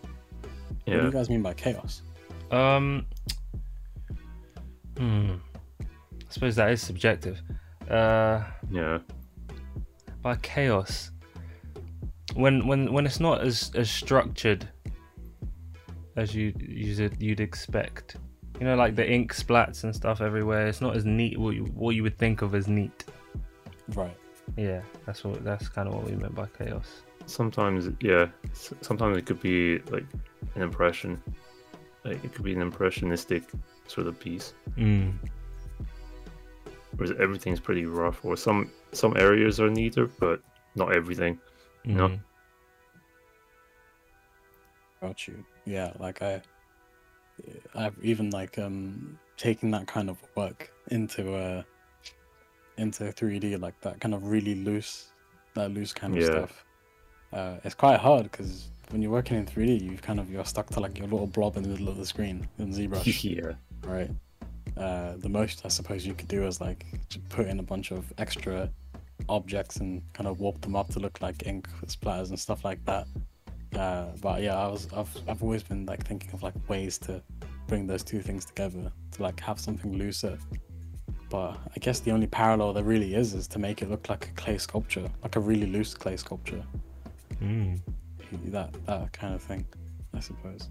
What 0.86 0.98
do 1.00 1.04
you 1.06 1.12
guys 1.12 1.30
mean 1.30 1.42
by 1.42 1.54
chaos? 1.54 2.02
Um. 2.52 3.06
Hmm. 4.98 5.36
I 5.80 5.86
suppose 6.34 6.56
that 6.56 6.72
is 6.72 6.82
subjective. 6.82 7.42
Uh, 7.90 8.44
Yeah. 8.70 9.00
by 10.22 10.36
chaos. 10.38 11.11
When 12.36 12.68
when 12.68 12.92
when 12.94 13.06
it's 13.06 13.20
not 13.20 13.42
as 13.42 13.72
as 13.76 13.90
structured 13.90 14.68
as 16.16 16.36
you 16.36 16.54
you'd, 16.60 17.22
you'd 17.22 17.40
expect. 17.40 18.18
You 18.60 18.68
know, 18.68 18.76
like 18.76 18.96
the 18.96 19.10
ink 19.10 19.34
splats 19.34 19.84
and 19.84 19.96
stuff 19.96 20.22
everywhere. 20.22 20.68
It's 20.68 20.82
not 20.82 20.96
as 20.96 21.06
neat. 21.06 21.38
What 21.38 21.56
you 21.56 21.66
what 21.66 21.96
you 21.96 22.04
would 22.04 22.18
think 22.18 22.42
of 22.42 22.54
as 22.54 22.68
neat. 22.68 23.06
Right. 23.96 24.16
Yeah, 24.58 24.82
that's 25.06 25.24
what 25.24 25.44
that's 25.44 25.68
kind 25.68 25.88
of 25.88 25.96
what 25.96 26.04
we 26.06 26.12
meant 26.16 26.36
by 26.36 26.48
chaos. 26.58 27.02
Sometimes 27.26 27.90
yeah. 28.02 28.28
Sometimes 28.54 29.18
it 29.18 29.26
could 29.26 29.42
be 29.42 29.80
like 29.90 30.06
an 30.56 30.62
impression. 30.62 31.22
Like 32.04 32.24
it 32.24 32.34
could 32.34 32.44
be 32.44 32.54
an 32.54 32.62
impressionistic 32.62 33.44
sort 33.88 34.08
of 34.08 34.20
piece. 34.20 34.54
Mm. 34.78 35.14
Whereas 36.96 37.16
everything's 37.20 37.60
pretty 37.60 37.86
rough, 37.86 38.24
or 38.24 38.36
some 38.38 38.72
some 38.92 39.16
areas 39.18 39.60
are 39.60 39.70
neater, 39.70 40.08
but 40.20 40.42
not 40.76 40.94
everything. 40.94 41.40
No. 41.86 42.20
Got 45.02 45.28
you. 45.28 45.44
Yeah, 45.66 45.94
like 46.00 46.22
I, 46.22 46.42
I've 47.76 47.96
even 48.04 48.30
like 48.30 48.58
um 48.60 49.18
taken 49.38 49.72
that 49.72 49.88
kind 49.88 50.10
of 50.10 50.18
work 50.36 50.72
into 50.90 51.34
uh 51.36 51.64
into 52.78 53.06
3D, 53.06 53.60
like 53.60 53.80
that 53.82 54.00
kind 54.00 54.14
of 54.14 54.26
really 54.26 54.56
loose, 54.56 55.08
that 55.56 55.72
loose 55.72 55.94
kind 55.94 56.14
of 56.14 56.20
Yeah. 56.20 56.26
stuff. 56.28 56.66
Uh, 57.34 57.58
it's 57.64 57.76
quite 57.76 58.00
hard 58.00 58.24
because 58.24 58.68
when 58.90 59.02
you're 59.02 59.12
working 59.12 59.38
in 59.38 59.46
3D, 59.46 59.82
you 59.82 59.98
kind 59.98 60.20
of 60.20 60.30
you're 60.30 60.46
stuck 60.46 60.68
to 60.72 60.80
like 60.80 60.98
your 60.98 61.08
little 61.08 61.28
blob 61.28 61.58
in 61.58 61.64
the 61.64 61.70
middle 61.70 61.90
of 61.90 61.98
the 61.98 62.06
screen 62.06 62.48
in 62.60 62.74
ZBrush, 62.74 63.24
yeah. 63.38 63.54
right? 63.90 64.10
Uh, 64.78 65.16
the 65.18 65.30
most 65.30 65.66
I 65.66 65.70
suppose 65.70 66.06
you 66.06 66.14
could 66.14 66.28
do 66.28 66.46
is 66.46 66.62
like 66.62 66.86
to 67.10 67.20
put 67.30 67.48
in 67.48 67.60
a 67.60 67.64
bunch 67.64 67.92
of 67.92 68.12
extra 68.18 68.70
objects 69.30 69.78
and 69.78 70.02
kind 70.14 70.28
of 70.28 70.40
warp 70.40 70.62
them 70.62 70.76
up 70.76 70.90
to 70.90 71.00
look 71.00 71.22
like 71.22 71.48
ink 71.48 71.68
splatters 71.86 72.30
and 72.30 72.40
stuff 72.40 72.64
like 72.64 72.84
that. 72.86 73.08
Uh, 73.76 74.08
but 74.22 74.42
yeah, 74.42 74.58
I 74.58 74.68
was 74.68 74.88
I've 74.96 75.16
I've 75.28 75.44
always 75.44 75.64
been 75.64 75.86
like 75.86 76.06
thinking 76.06 76.32
of 76.34 76.44
like 76.44 76.54
ways 76.68 76.98
to 77.00 77.22
bring 77.68 77.88
those 77.88 78.04
two 78.04 78.22
things 78.22 78.46
together 78.46 78.92
to 79.12 79.24
like 79.24 79.40
have 79.40 79.60
something 79.60 79.98
looser. 79.98 80.38
But 81.30 81.58
I 81.74 81.80
guess 81.80 82.02
the 82.02 82.12
only 82.12 82.28
parallel 82.28 82.74
there 82.74 82.84
really 82.84 83.16
is 83.16 83.34
is 83.34 83.48
to 83.50 83.60
make 83.60 83.82
it 83.82 83.90
look 83.90 84.10
like 84.10 84.28
a 84.28 84.32
clay 84.34 84.58
sculpture, 84.58 85.10
like 85.24 85.38
a 85.38 85.40
really 85.40 85.68
loose 85.68 85.94
clay 85.94 86.18
sculpture. 86.18 86.64
Mm. 87.42 87.80
That 88.48 88.74
that 88.86 89.14
kind 89.14 89.34
of 89.34 89.42
thing, 89.42 89.66
I 90.14 90.20
suppose. 90.20 90.70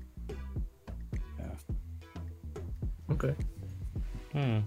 Yeah. 1.39 1.55
Okay. 3.11 3.35
Hmm. 4.33 4.59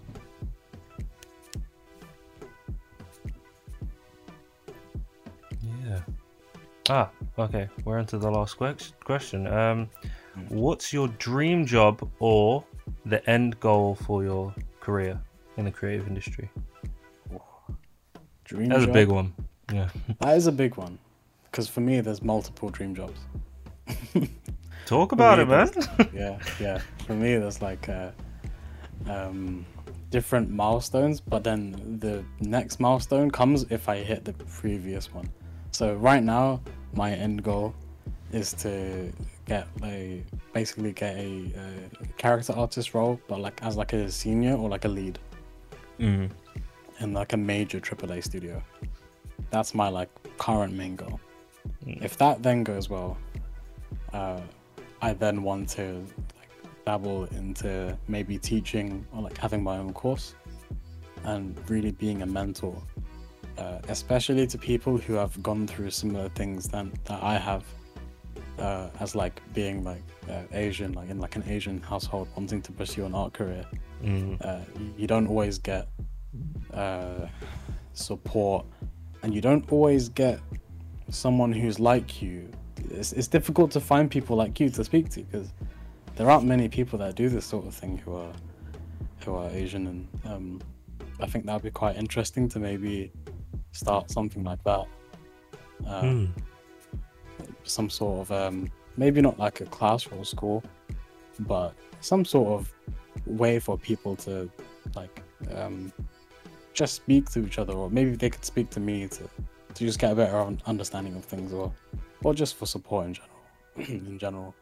Ah, 6.90 7.10
okay. 7.40 7.70
We're 7.86 8.00
into 8.00 8.18
the 8.18 8.30
last 8.30 8.58
question. 8.58 9.48
Um, 9.48 9.90
What's 10.50 10.92
your 10.92 11.10
dream 11.20 11.66
job 11.66 12.10
or 12.20 12.64
the 13.06 13.28
end 13.30 13.60
goal 13.60 13.96
for 13.96 14.24
your 14.24 14.54
career 14.80 15.20
in 15.58 15.66
the 15.66 15.72
creative 15.72 16.08
industry? 16.08 16.50
Dream 18.44 18.70
job. 18.70 18.80
That's 18.80 18.90
a 18.90 18.94
big 18.94 19.10
one. 19.10 19.34
Yeah. 19.72 19.90
That 20.20 20.36
is 20.36 20.48
a 20.48 20.52
big 20.52 20.76
one, 20.76 20.98
because 21.46 21.70
for 21.70 21.82
me, 21.82 22.02
there's 22.02 22.22
multiple 22.22 22.70
dream 22.70 22.96
jobs. 22.96 23.20
Talk 24.86 25.12
about 25.12 25.40
it, 25.40 25.48
man. 25.48 25.70
yeah, 26.14 26.40
yeah. 26.60 26.80
For 27.06 27.14
me, 27.14 27.38
there's 27.38 27.62
like 27.62 27.88
uh, 27.88 28.12
um, 29.08 29.66
different 30.10 30.50
milestones, 30.50 31.22
but 31.22 31.44
then 31.44 32.00
the 32.00 32.24
next 32.42 32.80
milestone 32.80 33.32
comes 33.32 33.64
if 33.70 33.88
I 33.88 33.98
hit 33.98 34.26
the 34.26 34.34
previous 34.34 35.14
one. 35.14 35.30
So 35.74 35.96
right 35.96 36.24
now, 36.24 36.62
my 36.94 37.12
end 37.14 37.44
goal 37.44 37.74
is 38.32 38.54
to 38.54 39.12
get 39.46 39.68
a 39.84 40.24
basically 40.54 40.94
get 40.94 41.18
a, 41.18 41.52
uh 41.58 42.06
character 42.18 42.54
artist 42.54 42.94
role, 42.94 43.20
but 43.28 43.40
like 43.40 43.62
as 43.64 43.76
like 43.76 43.92
a 43.94 44.10
senior 44.12 44.56
or 44.56 44.70
like 44.70 44.86
a 44.86 44.88
lead 44.88 45.20
Mm. 46.00 46.30
in 47.00 47.14
like 47.14 47.34
a 47.34 47.38
major 47.38 47.80
AAA 47.80 48.24
studio. 48.24 48.62
That's 49.52 49.74
my 49.76 49.90
like 49.90 50.10
current 50.38 50.74
main 50.74 50.96
goal. 50.96 51.20
Mm. 51.86 52.04
If 52.04 52.18
that 52.18 52.42
then 52.44 52.64
goes 52.64 52.90
well, 52.90 53.18
uh, 54.14 54.42
I 55.02 55.14
then 55.14 55.44
want 55.44 55.70
to 55.70 56.06
like, 56.40 56.50
dabble 56.86 57.26
into 57.26 57.98
maybe 58.08 58.38
teaching 58.38 59.06
or 59.14 59.22
like 59.22 59.38
having 59.38 59.64
my 59.64 59.78
own 59.78 59.94
course 59.94 60.36
and 61.26 61.58
really 61.70 61.92
being 61.92 62.22
a 62.22 62.26
mentor, 62.26 62.76
uh, 63.58 63.80
especially 63.90 64.48
to 64.48 64.58
people 64.58 64.98
who 64.98 65.14
have 65.14 65.42
gone 65.44 65.68
through 65.68 65.92
similar 65.92 66.30
things 66.30 66.68
than 66.68 66.92
that 67.06 67.22
I 67.24 67.38
have. 67.38 67.64
Uh, 68.60 68.88
as 69.00 69.16
like 69.16 69.42
being 69.56 69.84
like 69.84 70.04
uh, 70.30 70.44
Asian, 70.52 70.94
like 70.94 71.10
in 71.10 71.20
like 71.20 71.36
an 71.36 71.44
Asian 71.48 71.82
household, 71.82 72.28
wanting 72.36 72.62
to 72.62 72.72
pursue 72.72 73.06
an 73.06 73.16
art 73.16 73.34
career, 73.34 73.66
Mm. 74.04 74.38
uh, 74.46 74.60
you- 74.80 74.94
you 74.98 75.08
don't 75.08 75.28
always 75.28 75.58
get 75.58 75.88
uh, 76.74 77.28
support 77.94 78.66
and 79.22 79.34
you 79.34 79.42
don't 79.42 79.72
always 79.72 80.10
get 80.10 80.40
someone 81.10 81.54
who's 81.54 81.80
like 81.80 82.22
you 82.22 82.50
it's, 82.90 83.14
it's 83.14 83.28
difficult 83.28 83.72
to 83.72 83.80
find 83.80 84.10
people 84.12 84.36
like 84.36 84.60
you 84.60 84.70
to 84.70 84.84
speak 84.84 85.10
to 85.10 85.22
because 85.24 85.54
there 86.16 86.30
aren't 86.30 86.46
many 86.46 86.68
people 86.68 86.98
that 87.00 87.16
do 87.16 87.30
this 87.30 87.46
sort 87.46 87.66
of 87.66 87.74
thing 87.74 87.98
who 88.00 88.14
are 88.16 88.34
who 89.24 89.36
are 89.36 89.50
asian 89.52 89.88
and 89.88 90.08
um, 90.26 90.62
i 91.22 91.26
think 91.28 91.46
that 91.46 91.54
would 91.54 91.64
be 91.64 91.70
quite 91.72 91.96
interesting 91.96 92.50
to 92.50 92.60
maybe 92.60 93.12
start 93.72 94.10
something 94.12 94.44
like 94.44 94.64
that 94.64 94.86
uh, 95.88 96.02
Mm. 96.02 96.30
some 97.64 97.90
sort 97.90 98.22
of 98.22 98.32
um, 98.32 98.72
maybe 98.98 99.22
not 99.22 99.38
like 99.40 99.62
a 99.62 99.66
class 99.66 100.08
or 100.08 100.24
school, 100.26 100.64
but 101.40 101.74
some 102.02 102.24
sort 102.26 102.60
of 102.60 102.74
way 103.26 103.60
for 103.60 103.78
people 103.78 104.16
to 104.18 104.50
like 104.96 105.22
um, 105.56 105.92
just 106.74 106.94
speak 106.96 107.30
to 107.32 107.46
each 107.46 107.60
other, 107.60 107.74
or 107.74 107.90
maybe 107.90 108.16
they 108.16 108.30
could 108.30 108.46
speak 108.46 108.70
to 108.72 108.80
me 108.80 109.08
to 109.08 109.24
to 109.74 109.86
just 109.86 110.00
get 110.00 110.12
a 110.12 110.16
better 110.16 110.38
understanding 110.66 111.16
of 111.16 111.26
things, 111.26 111.52
or 111.54 111.72
or 112.24 112.34
just 112.34 112.56
for 112.56 112.66
support 112.66 113.08
in 113.08 113.14
general. 113.14 113.30
in 113.76 114.20
general, 114.20 114.54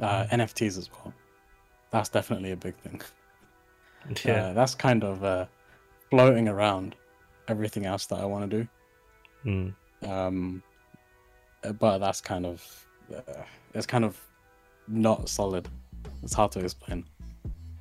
uh, 0.00 0.26
NFTs 0.32 0.76
as 0.78 0.90
well. 0.92 1.12
That's 1.90 2.08
definitely 2.08 2.50
a 2.52 2.56
big 2.56 2.74
thing. 2.76 3.00
Yeah. 4.24 4.46
Uh, 4.48 4.52
that's 4.52 4.74
kind 4.74 5.04
of 5.04 5.22
uh, 5.22 5.46
floating 6.10 6.48
around 6.48 6.96
everything 7.48 7.86
else 7.86 8.06
that 8.06 8.20
I 8.20 8.24
want 8.24 8.50
to 8.50 8.56
do. 8.58 8.68
Mm. 9.44 9.74
um 10.08 10.62
but 11.78 11.98
that's 11.98 12.20
kind 12.20 12.46
of 12.46 12.86
uh, 13.14 13.42
it's 13.74 13.86
kind 13.86 14.04
of 14.04 14.20
not 14.88 15.28
solid. 15.28 15.68
It's 16.22 16.34
hard 16.34 16.52
to 16.52 16.60
explain. 16.60 17.04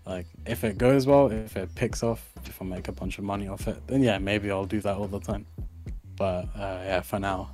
Like 0.05 0.26
if 0.45 0.64
it 0.64 0.78
goes 0.78 1.05
well 1.05 1.32
if 1.32 1.55
it 1.55 1.74
picks 1.76 2.01
off 2.01 2.28
if 2.45 2.59
i 2.59 2.66
make 2.66 2.88
a 2.88 2.91
bunch 2.91 3.20
of 3.20 3.24
money 3.24 3.47
off 3.47 3.68
it 3.68 3.80
then 3.86 4.01
yeah 4.01 4.18
maybe 4.18 4.49
i'll 4.49 4.66
do 4.66 4.82
that 4.82 4.95
all 4.97 5.07
the 5.07 5.20
time. 5.20 5.45
But 6.18 6.45
uh, 6.55 6.82
yeah 6.86 7.01
for 7.01 7.20
now 7.20 7.49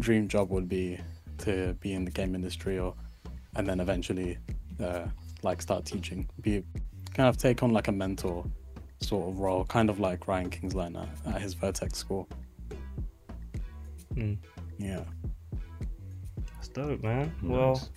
dream 0.00 0.26
job 0.28 0.50
would 0.50 0.68
be 0.68 0.98
to 1.38 1.74
be 1.80 1.92
in 1.92 2.04
the 2.04 2.10
game 2.10 2.34
industry 2.34 2.78
or 2.78 2.94
and 3.56 3.68
then 3.68 3.80
eventually 3.80 4.38
uh, 4.82 5.06
like 5.42 5.62
start 5.62 5.84
teaching. 5.84 6.28
Be 6.40 6.64
kind 7.12 7.28
of 7.28 7.36
take 7.36 7.62
on 7.62 7.72
like 7.72 7.88
a 7.88 7.92
mentor 7.92 8.44
sort 9.04 9.28
of 9.28 9.38
role 9.38 9.64
kind 9.64 9.88
of 9.90 10.00
like 10.00 10.26
Ryan 10.28 10.50
Kingslien 10.50 10.96
at, 11.26 11.34
at 11.34 11.40
his 11.42 11.54
vertex 11.54 11.98
school 11.98 12.28
Mm. 14.14 14.36
yeah 14.78 15.02
That's 16.54 16.68
dope, 16.68 17.02
man. 17.02 17.32
Nice. 17.42 17.50
Well, 17.50 17.88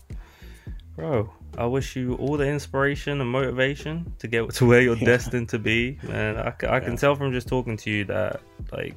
bro, 0.95 1.33
I 1.59 1.65
wish 1.67 1.95
you 1.95 2.15
all 2.15 2.37
the 2.37 2.47
inspiration 2.47 3.21
and 3.21 3.29
motivation 3.29 4.11
to 4.19 4.27
get 4.27 4.49
to 4.55 4.65
where 4.65 4.81
you're 4.81 4.97
Yeah. 4.97 5.05
destined 5.05 5.49
to 5.49 5.59
be. 5.59 5.99
Man, 6.03 6.37
I 6.37 6.49
can 6.51 6.69
Yeah. 6.93 6.95
tell 6.95 7.15
from 7.15 7.31
just 7.33 7.47
talking 7.47 7.77
to 7.77 7.91
you 7.91 8.03
that, 8.05 8.41
like, 8.71 8.95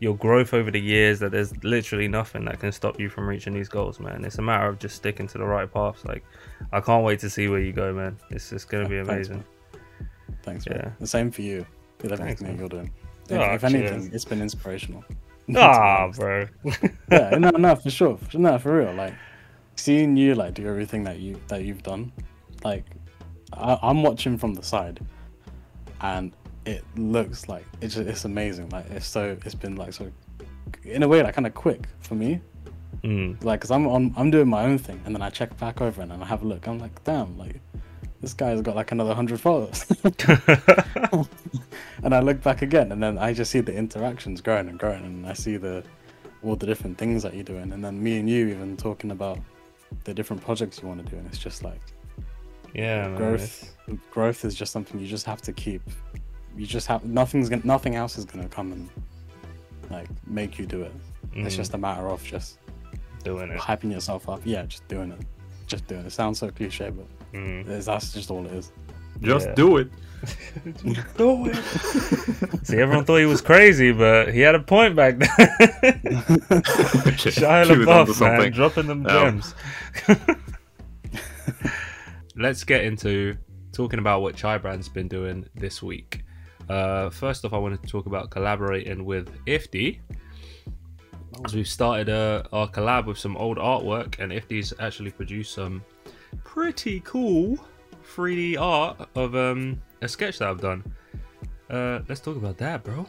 your 0.00 0.16
growth 0.16 0.52
over 0.52 0.70
the 0.72 0.80
years, 0.80 1.20
that 1.20 1.30
there's 1.30 1.56
literally 1.64 2.08
nothing 2.08 2.44
that 2.46 2.58
can 2.58 2.72
stop 2.72 2.98
you 2.98 3.08
from 3.08 3.26
reaching 3.28 3.54
these 3.54 3.68
goals, 3.68 4.00
man. 4.00 4.24
It's 4.24 4.38
a 4.38 4.42
matter 4.42 4.66
of 4.66 4.78
just 4.80 4.96
sticking 4.96 5.26
to 5.28 5.38
the 5.38 5.44
right 5.46 5.72
paths. 5.72 6.04
Like, 6.04 6.24
I 6.72 6.80
can't 6.80 7.04
wait 7.04 7.20
to 7.20 7.30
see 7.30 7.46
where 7.48 7.60
you 7.60 7.72
go, 7.72 7.92
man. 7.94 8.16
It's 8.30 8.50
just 8.50 8.68
going 8.68 8.82
to 8.84 8.90
be 8.90 8.98
amazing. 8.98 9.36
Thanks, 9.36 9.48
Yeah. 10.46 10.76
man. 10.76 10.96
The 11.00 11.06
same 11.06 11.30
for 11.30 11.42
you 11.42 11.66
with 12.02 12.12
everything 12.12 12.46
Thanks, 12.46 12.60
you're 12.60 12.68
doing. 12.68 12.90
If, 13.28 13.38
Oh, 13.40 13.54
if 13.54 13.64
anything, 13.64 14.02
cheers. 14.02 14.14
it's 14.14 14.24
been 14.24 14.40
inspirational. 14.40 15.04
Ah, 15.56 16.10
bro. 16.16 16.46
yeah, 17.10 17.30
no, 17.38 17.50
no, 17.50 17.76
for 17.76 17.88
sure, 17.90 18.18
no, 18.34 18.58
for 18.58 18.78
real. 18.78 18.92
Like 18.94 19.14
seeing 19.76 20.16
you 20.16 20.34
like 20.34 20.54
do 20.54 20.66
everything 20.66 21.04
that 21.04 21.20
you 21.20 21.40
that 21.46 21.62
you've 21.62 21.84
done, 21.84 22.12
like 22.64 22.84
I, 23.52 23.78
I'm 23.80 24.02
watching 24.02 24.38
from 24.38 24.54
the 24.54 24.62
side, 24.64 24.98
and 26.00 26.32
it 26.64 26.84
looks 26.96 27.48
like 27.48 27.64
it's 27.80 27.94
just, 27.94 28.08
it's 28.08 28.24
amazing. 28.24 28.70
Like 28.70 28.90
it's 28.90 29.06
so 29.06 29.36
it's 29.44 29.54
been 29.54 29.76
like 29.76 29.92
so, 29.92 30.10
in 30.82 31.04
a 31.04 31.08
way 31.08 31.22
like 31.22 31.34
kind 31.36 31.46
of 31.46 31.54
quick 31.54 31.86
for 32.00 32.16
me. 32.16 32.40
Mm. 33.04 33.42
Like, 33.44 33.60
cause 33.60 33.70
I'm 33.70 33.86
on 33.86 34.14
I'm 34.16 34.32
doing 34.32 34.48
my 34.48 34.64
own 34.64 34.78
thing, 34.78 35.00
and 35.04 35.14
then 35.14 35.22
I 35.22 35.30
check 35.30 35.56
back 35.58 35.80
over 35.80 36.02
and 36.02 36.10
then 36.10 36.20
I 36.22 36.26
have 36.26 36.42
a 36.42 36.46
look. 36.46 36.66
I'm 36.66 36.80
like, 36.80 37.04
damn, 37.04 37.38
like 37.38 37.60
this 38.20 38.34
guy's 38.34 38.60
got 38.62 38.76
like 38.76 38.92
another 38.92 39.14
hundred 39.14 39.40
followers. 39.40 39.84
and 42.02 42.14
I 42.14 42.20
look 42.20 42.42
back 42.42 42.62
again, 42.62 42.92
and 42.92 43.02
then 43.02 43.18
I 43.18 43.32
just 43.32 43.50
see 43.50 43.60
the 43.60 43.74
interactions 43.74 44.40
growing 44.40 44.68
and 44.68 44.78
growing, 44.78 45.04
and 45.04 45.26
I 45.26 45.32
see 45.32 45.56
the 45.56 45.82
all 46.42 46.56
the 46.56 46.66
different 46.66 46.98
things 46.98 47.22
that 47.22 47.34
you're 47.34 47.44
doing, 47.44 47.72
and 47.72 47.84
then 47.84 48.02
me 48.02 48.18
and 48.18 48.28
you 48.28 48.48
even 48.48 48.76
talking 48.76 49.10
about 49.10 49.38
the 50.04 50.14
different 50.14 50.42
projects 50.42 50.80
you 50.82 50.88
want 50.88 51.04
to 51.04 51.10
do, 51.10 51.16
and 51.16 51.26
it's 51.28 51.38
just 51.38 51.64
like 51.64 51.80
yeah, 52.74 53.08
man. 53.08 53.16
growth. 53.16 53.76
Growth 54.10 54.44
is 54.44 54.54
just 54.54 54.72
something 54.72 55.00
you 55.00 55.06
just 55.06 55.26
have 55.26 55.40
to 55.42 55.52
keep. 55.52 55.82
You 56.56 56.66
just 56.66 56.86
have 56.86 57.04
nothing's 57.04 57.48
gonna, 57.48 57.62
nothing 57.64 57.96
else 57.96 58.18
is 58.18 58.24
gonna 58.24 58.48
come 58.48 58.72
and 58.72 58.90
like 59.90 60.08
make 60.26 60.58
you 60.58 60.66
do 60.66 60.82
it. 60.82 60.92
It's 61.34 61.54
Mm. 61.54 61.58
just 61.58 61.74
a 61.74 61.78
matter 61.78 62.08
of 62.08 62.22
just 62.24 62.58
doing 63.24 63.50
it. 63.50 63.58
hyping 63.58 63.92
yourself 63.92 64.28
up. 64.28 64.40
Yeah, 64.44 64.62
just 64.64 64.86
doing 64.88 65.12
it. 65.12 65.18
Just 65.66 65.86
doing 65.86 66.00
it. 66.02 66.06
It 66.06 66.10
sounds 66.12 66.38
so 66.38 66.48
cliche, 66.50 66.90
but 66.90 67.06
Mm. 67.36 67.84
that's 67.84 68.12
just 68.12 68.30
all 68.30 68.44
it 68.46 68.52
is. 68.52 68.72
Just 69.20 69.46
Yeah. 69.48 69.54
do 69.54 69.76
it. 69.78 69.90
Do 71.16 71.46
it. 71.46 71.56
See, 72.66 72.78
everyone 72.78 73.04
thought 73.04 73.16
he 73.18 73.26
was 73.26 73.40
crazy, 73.40 73.92
but 73.92 74.32
he 74.34 74.40
had 74.40 74.54
a 74.54 74.60
point 74.60 74.96
back 74.96 75.18
then. 75.18 75.28
Shia 77.16 77.66
She 77.66 77.76
was 77.78 77.86
LaBeouf, 77.86 78.20
man, 78.20 78.52
dropping 78.52 78.86
them 78.86 79.04
Yeah. 79.04 79.30
gems. 79.30 79.54
Let's 82.36 82.64
get 82.64 82.84
into 82.84 83.36
talking 83.72 83.98
about 83.98 84.20
what 84.22 84.36
CHY 84.36 84.58
Brand's 84.58 84.88
been 84.88 85.08
doing 85.08 85.46
this 85.54 85.82
week. 85.82 86.22
Uh, 86.68 87.10
first 87.10 87.44
off, 87.44 87.52
I 87.52 87.58
wanted 87.58 87.82
to 87.82 87.88
talk 87.88 88.06
about 88.06 88.30
collaborating 88.30 89.04
with 89.04 89.30
Ifthi. 89.46 90.00
As 91.44 91.54
we've 91.54 91.68
started 91.68 92.08
uh, 92.08 92.42
our 92.52 92.68
collab 92.68 93.06
with 93.06 93.18
some 93.18 93.36
old 93.36 93.58
artwork, 93.58 94.18
and 94.18 94.32
Ifthi's 94.32 94.72
actually 94.80 95.10
produced 95.10 95.54
some 95.54 95.82
pretty 96.44 97.00
cool 97.00 97.58
3D 98.14 98.58
art 98.58 99.08
of 99.14 99.34
um, 99.34 99.80
a 100.02 100.08
sketch 100.08 100.38
that 100.38 100.48
I've 100.48 100.60
done. 100.60 100.84
Uh, 101.68 102.00
let's 102.08 102.20
talk 102.20 102.36
about 102.36 102.58
that, 102.58 102.84
bro. 102.84 103.06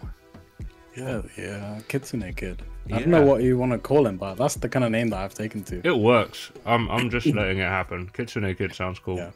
Yeah, 0.96 1.22
yeah, 1.38 1.80
Kitsune 1.88 2.34
Kid. 2.36 2.64
I 2.92 3.00
don't 3.00 3.10
know 3.10 3.24
what 3.24 3.44
you 3.44 3.58
want 3.58 3.72
to 3.72 3.78
call 3.78 4.08
him, 4.08 4.18
but 4.18 4.36
that's 4.36 4.56
the 4.56 4.68
kind 4.68 4.84
of 4.84 4.92
name 4.92 5.10
that 5.10 5.20
I've 5.20 5.34
taken 5.34 5.64
to. 5.66 5.82
It 5.86 5.96
works. 5.96 6.52
I'm 6.66 6.90
I'm 6.90 7.10
just 7.10 7.28
letting 7.28 7.60
it 7.60 7.70
happen. 7.70 8.10
Kitsune 8.14 8.56
Kid 8.58 8.74
sounds 8.74 8.98
cool. 8.98 9.18
Yeah. 9.18 9.32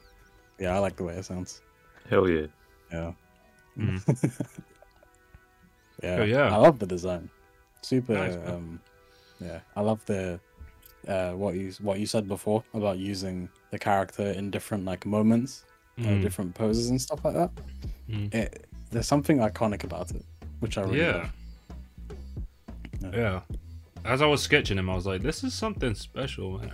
Yeah, 0.58 0.76
I 0.76 0.80
like 0.80 0.96
the 0.96 1.04
way 1.04 1.14
it 1.14 1.26
sounds. 1.26 1.62
Hell 2.10 2.28
yeah. 2.28 2.48
Yeah. 2.92 3.12
Mm. 3.78 4.32
yeah. 6.04 6.18
Oh, 6.20 6.24
yeah. 6.24 6.54
I 6.54 6.58
love 6.58 6.80
the 6.80 6.88
design. 6.88 7.30
Super. 7.82 8.14
Nice, 8.14 8.36
um, 8.48 8.80
yeah, 9.40 9.60
I 9.76 9.82
love 9.82 10.06
the 10.06 10.40
uh, 11.08 11.32
what 11.32 11.56
you 11.56 11.72
what 11.82 12.00
you 12.00 12.06
said 12.06 12.28
before 12.28 12.64
about 12.74 12.98
using 12.98 13.50
the 13.72 13.80
character 13.80 14.28
in 14.32 14.52
different 14.52 14.86
like 14.86 15.06
moments, 15.06 15.66
uh, 16.00 16.04
Mm. 16.04 16.22
different 16.22 16.54
poses 16.56 16.90
and 16.90 17.02
stuff 17.02 17.24
like 17.26 17.34
that. 17.36 17.52
Mm. 18.10 18.34
It, 18.34 18.66
there's 18.92 19.08
something 19.08 19.38
iconic 19.40 19.84
about 19.84 20.12
it, 20.12 20.24
which 20.60 20.78
I 20.78 20.82
really 20.84 21.00
Yeah. 21.00 21.30
love. 23.02 23.14
Yeah. 23.14 23.42
as 24.04 24.22
I 24.22 24.26
was 24.26 24.42
sketching 24.42 24.78
him, 24.80 24.90
I 24.90 24.96
was 24.96 25.06
like, 25.06 25.22
"This 25.22 25.44
is 25.44 25.54
something 25.54 25.94
special." 25.94 26.58
Man. 26.60 26.72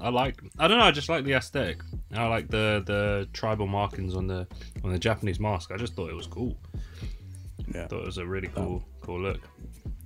I, 0.00 0.06
I 0.06 0.08
like. 0.10 0.40
I 0.60 0.68
don't 0.68 0.78
know. 0.78 0.84
I 0.84 0.90
just 0.92 1.08
like 1.08 1.24
the 1.24 1.32
aesthetic. 1.32 1.80
I 2.14 2.26
like 2.28 2.48
the 2.48 2.82
the 2.86 3.28
tribal 3.32 3.66
markings 3.66 4.14
on 4.14 4.26
the 4.28 4.46
on 4.84 4.92
the 4.92 4.98
Japanese 4.98 5.40
mask. 5.40 5.70
I 5.72 5.76
just 5.76 5.94
thought 5.94 6.08
it 6.10 6.14
was 6.16 6.26
cool. 6.28 6.56
Yeah. 7.74 7.86
thought 7.88 8.00
it 8.02 8.06
was 8.06 8.18
a 8.18 8.26
really 8.26 8.48
Oh. 8.56 8.60
cool 8.62 8.84
cool 9.00 9.20
look. 9.20 9.40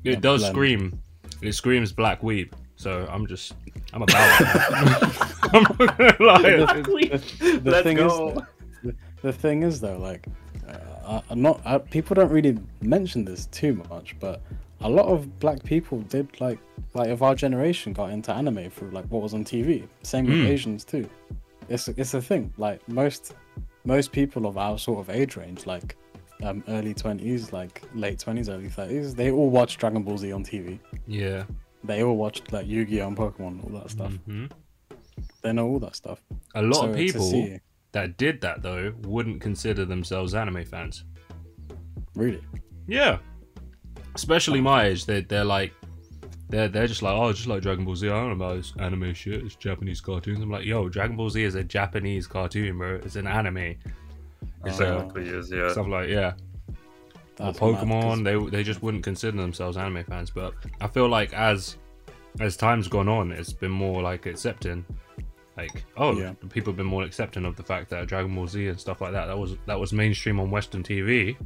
It 0.05 0.11
Yeah, 0.14 0.20
does 0.20 0.41
blend. 0.41 0.55
scream. 0.55 1.03
It 1.43 1.53
screams 1.53 1.93
black 1.93 2.23
weeb. 2.23 2.53
So 2.83 3.07
I'm 3.09 3.28
just 3.28 3.55
I'm 3.93 4.03
about 4.03 4.41
it. 4.41 4.47
I'm 5.55 5.62
not 5.62 5.97
gonna 5.99 6.16
lie. 6.18 6.43
the 6.43 7.61
Let's 7.64 7.83
thing 7.85 7.97
go. 7.97 8.30
is, 8.30 8.43
the, 8.83 8.95
the 9.22 9.33
thing 9.33 9.62
is 9.62 9.80
though, 9.80 9.99
like, 9.99 10.26
uh, 10.68 10.76
I, 11.07 11.22
I'm 11.30 11.41
not. 11.41 11.61
I, 11.64 11.78
people 11.78 12.14
don't 12.14 12.30
really 12.33 12.59
mention 12.80 13.24
this 13.24 13.47
too 13.47 13.74
much, 13.89 14.16
but 14.18 14.41
a 14.80 14.89
lot 14.91 15.07
of 15.07 15.39
black 15.39 15.62
people 15.62 16.01
did 16.01 16.41
like, 16.41 16.59
like 16.95 17.11
of 17.11 17.22
our 17.22 17.37
generation 17.37 17.93
got 17.93 18.11
into 18.11 18.33
anime 18.33 18.68
through 18.70 18.91
like 18.91 19.05
what 19.12 19.22
was 19.22 19.33
on 19.33 19.45
TV. 19.45 19.87
Same 20.03 20.26
with 20.26 20.35
Mm. 20.39 20.49
Asians 20.49 20.85
too. 20.85 21.09
It's 21.68 21.87
it's 21.87 22.14
a 22.14 22.20
thing. 22.20 22.53
Like 22.59 22.87
most 22.89 23.35
most 23.85 24.11
people 24.11 24.45
of 24.47 24.59
our 24.59 24.76
sort 24.76 24.99
of 25.09 25.14
age 25.14 25.37
range, 25.37 25.66
like 25.66 25.95
um, 26.43 26.64
early 26.66 26.95
twenties, 26.95 27.53
like 27.53 27.80
late 27.95 28.18
twenties, 28.18 28.49
early 28.49 28.68
thirties, 28.68 29.14
they 29.14 29.30
all 29.30 29.51
watch 29.51 29.78
Dragon 29.78 30.03
Ball 30.03 30.18
Z 30.18 30.33
on 30.33 30.45
TV. 30.45 30.80
Yeah. 31.07 31.45
They 31.85 32.03
all 32.03 32.16
watched 32.16 32.53
like 32.53 32.66
Yu-Gi-Oh 32.66 33.09
and 33.09 33.16
Pokemon, 33.16 33.64
all 33.64 33.80
that 33.80 33.91
stuff. 33.91 34.12
hmm 34.26 34.47
They 35.43 35.53
know 35.53 35.66
all 35.68 35.78
that 35.80 35.97
stuff. 35.97 36.22
A 36.55 36.62
lot 36.62 36.74
So 36.76 36.91
of 36.91 36.97
people 36.97 37.22
see- 37.22 37.59
that 37.93 38.16
did 38.16 38.41
that 38.41 38.62
though 38.62 38.93
wouldn't 39.03 39.41
consider 39.43 39.85
themselves 39.85 40.35
anime 40.35 40.64
fans. 40.64 41.05
really. 42.14 42.41
Yeah. 42.87 43.18
Especially 44.14 44.61
my 44.61 44.87
age, 44.87 45.07
they 45.07 45.22
they're 45.22 45.45
like 45.45 45.72
they're 46.49 46.68
they're 46.68 46.87
just 46.87 47.03
like, 47.03 47.14
oh, 47.14 47.33
just 47.33 47.47
like 47.49 47.62
Dragon 47.62 47.85
Ball 47.85 47.97
Z. 47.97 48.09
I 48.09 48.11
don't 48.12 48.26
know 48.39 48.45
about 48.45 48.57
this 48.57 48.72
anime 48.78 49.14
shit. 49.14 49.43
It's 49.43 49.55
Japanese 49.57 50.01
cartoons. 50.03 50.41
I'm 50.41 50.51
like, 50.51 50.66
yo, 50.66 50.89
Dragon 50.89 51.16
Ball 51.16 51.30
Z 51.30 51.43
is 51.43 51.55
a 51.55 51.64
Japanese 51.64 52.26
cartoon, 52.26 52.76
bro. 52.78 52.97
It's 52.97 53.16
an 53.16 53.26
anime. 53.26 53.57
It's 54.66 54.80
a 54.80 54.99
Exactly, 54.99 55.30
yes, 55.30 55.51
yeah. 55.51 55.70
stuff 55.72 55.87
like 55.89 56.09
yeah. 56.11 56.35
Or 57.41 57.47
That's 57.47 57.61
mad, 57.61 57.74
'cause- 57.74 57.85
Pokemon, 57.85 58.24
they 58.24 58.51
they 58.57 58.62
just 58.62 58.83
wouldn't 58.83 59.03
consider 59.05 59.37
themselves 59.37 59.76
anime 59.76 60.05
fans. 60.05 60.30
But 60.30 60.55
I 60.80 60.87
feel 60.87 61.09
like 61.09 61.33
as 61.33 61.76
as 62.41 62.57
time's 62.57 62.89
gone 62.89 63.09
on, 63.09 63.33
it's 63.33 63.53
been 63.53 63.70
more 63.70 64.03
like 64.03 64.26
accepting. 64.26 64.85
Like, 65.57 65.85
oh, 65.99 66.18
Yeah. 66.18 66.33
people 66.49 66.70
have 66.72 66.78
been 66.78 66.87
more 66.87 67.03
accepting 67.03 67.45
of 67.45 67.57
the 67.57 67.62
fact 67.62 67.91
that 67.91 68.07
Dragon 68.09 68.35
Ball 68.35 68.47
Z 68.47 68.68
and 68.68 68.80
stuff 68.80 69.01
like 69.03 69.12
that 69.12 69.26
that 69.26 69.39
was 69.39 69.57
that 69.66 69.78
was 69.78 69.93
mainstream 69.93 70.41
on 70.41 70.51
Western 70.51 70.83
TV 70.83 71.37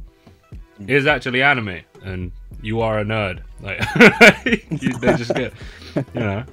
Mm. 0.79 0.89
is 0.89 1.07
actually 1.07 1.41
anime, 1.41 1.79
and 2.03 2.31
you 2.61 2.79
are 2.81 2.99
a 2.99 3.03
nerd. 3.03 3.41
Like, 3.61 3.79
you, 4.81 4.93
they 4.99 5.15
just 5.17 5.33
get, 5.35 5.51
you 5.95 6.03
know, 6.21 6.43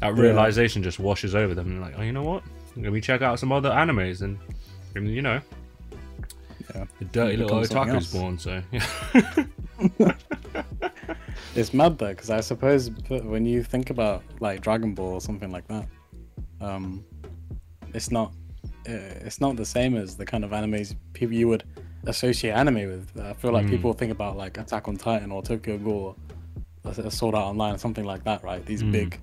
that 0.00 0.16
Yeah. 0.16 0.22
realization 0.22 0.82
just 0.82 0.98
washes 0.98 1.34
over 1.34 1.52
them. 1.54 1.66
And 1.66 1.74
they're 1.82 1.90
like, 1.90 1.98
oh, 1.98 2.02
you 2.02 2.12
know 2.12 2.22
what? 2.22 2.42
Let 2.76 2.92
me 2.92 3.00
check 3.00 3.20
out 3.20 3.38
some 3.38 3.50
other 3.52 3.70
animes, 3.70 4.22
and 4.22 4.38
you 4.94 5.20
know, 5.22 5.40
Yeah. 6.74 6.84
the 6.98 7.04
dirty 7.06 7.34
It 7.34 7.38
little 7.40 7.60
becomes 7.60 7.70
something 7.70 7.96
otaku's 7.96 8.14
else. 8.14 8.22
born. 8.22 8.38
So 8.38 8.62
yeah. 8.72 10.12
It's 11.54 11.74
mad 11.74 11.98
though, 11.98 12.08
because 12.08 12.30
I 12.30 12.40
suppose 12.40 12.90
when 13.08 13.44
you 13.44 13.62
think 13.62 13.90
about 13.90 14.22
like 14.40 14.60
Dragon 14.62 14.94
Ball 14.94 15.14
or 15.14 15.20
something 15.20 15.50
like 15.50 15.66
that, 15.68 15.86
um, 16.60 17.04
it's 17.94 18.10
not 18.10 18.32
uh, 18.88 18.92
it's 19.26 19.40
not 19.40 19.56
the 19.56 19.64
same 19.64 19.96
as 19.96 20.16
the 20.16 20.24
kind 20.24 20.44
of 20.44 20.50
animes 20.52 20.94
people 21.12 21.34
you 21.36 21.48
would 21.48 21.64
associate 22.06 22.52
anime 22.52 22.74
with. 22.88 23.10
I 23.20 23.32
feel 23.34 23.52
like 23.52 23.66
Mm. 23.66 23.70
people 23.70 23.92
think 23.92 24.12
about 24.12 24.36
like 24.36 24.56
Attack 24.58 24.88
on 24.88 24.96
Titan 24.96 25.30
or 25.30 25.42
Tokyo 25.42 25.76
Ghoul, 25.78 26.16
or 26.84 26.90
S- 26.90 27.14
Sword 27.18 27.34
Art 27.34 27.44
Online, 27.46 27.74
or 27.74 27.78
something 27.78 28.04
like 28.04 28.24
that, 28.24 28.42
right? 28.42 28.64
These 28.64 28.82
Mm. 28.82 28.92
big 28.92 29.20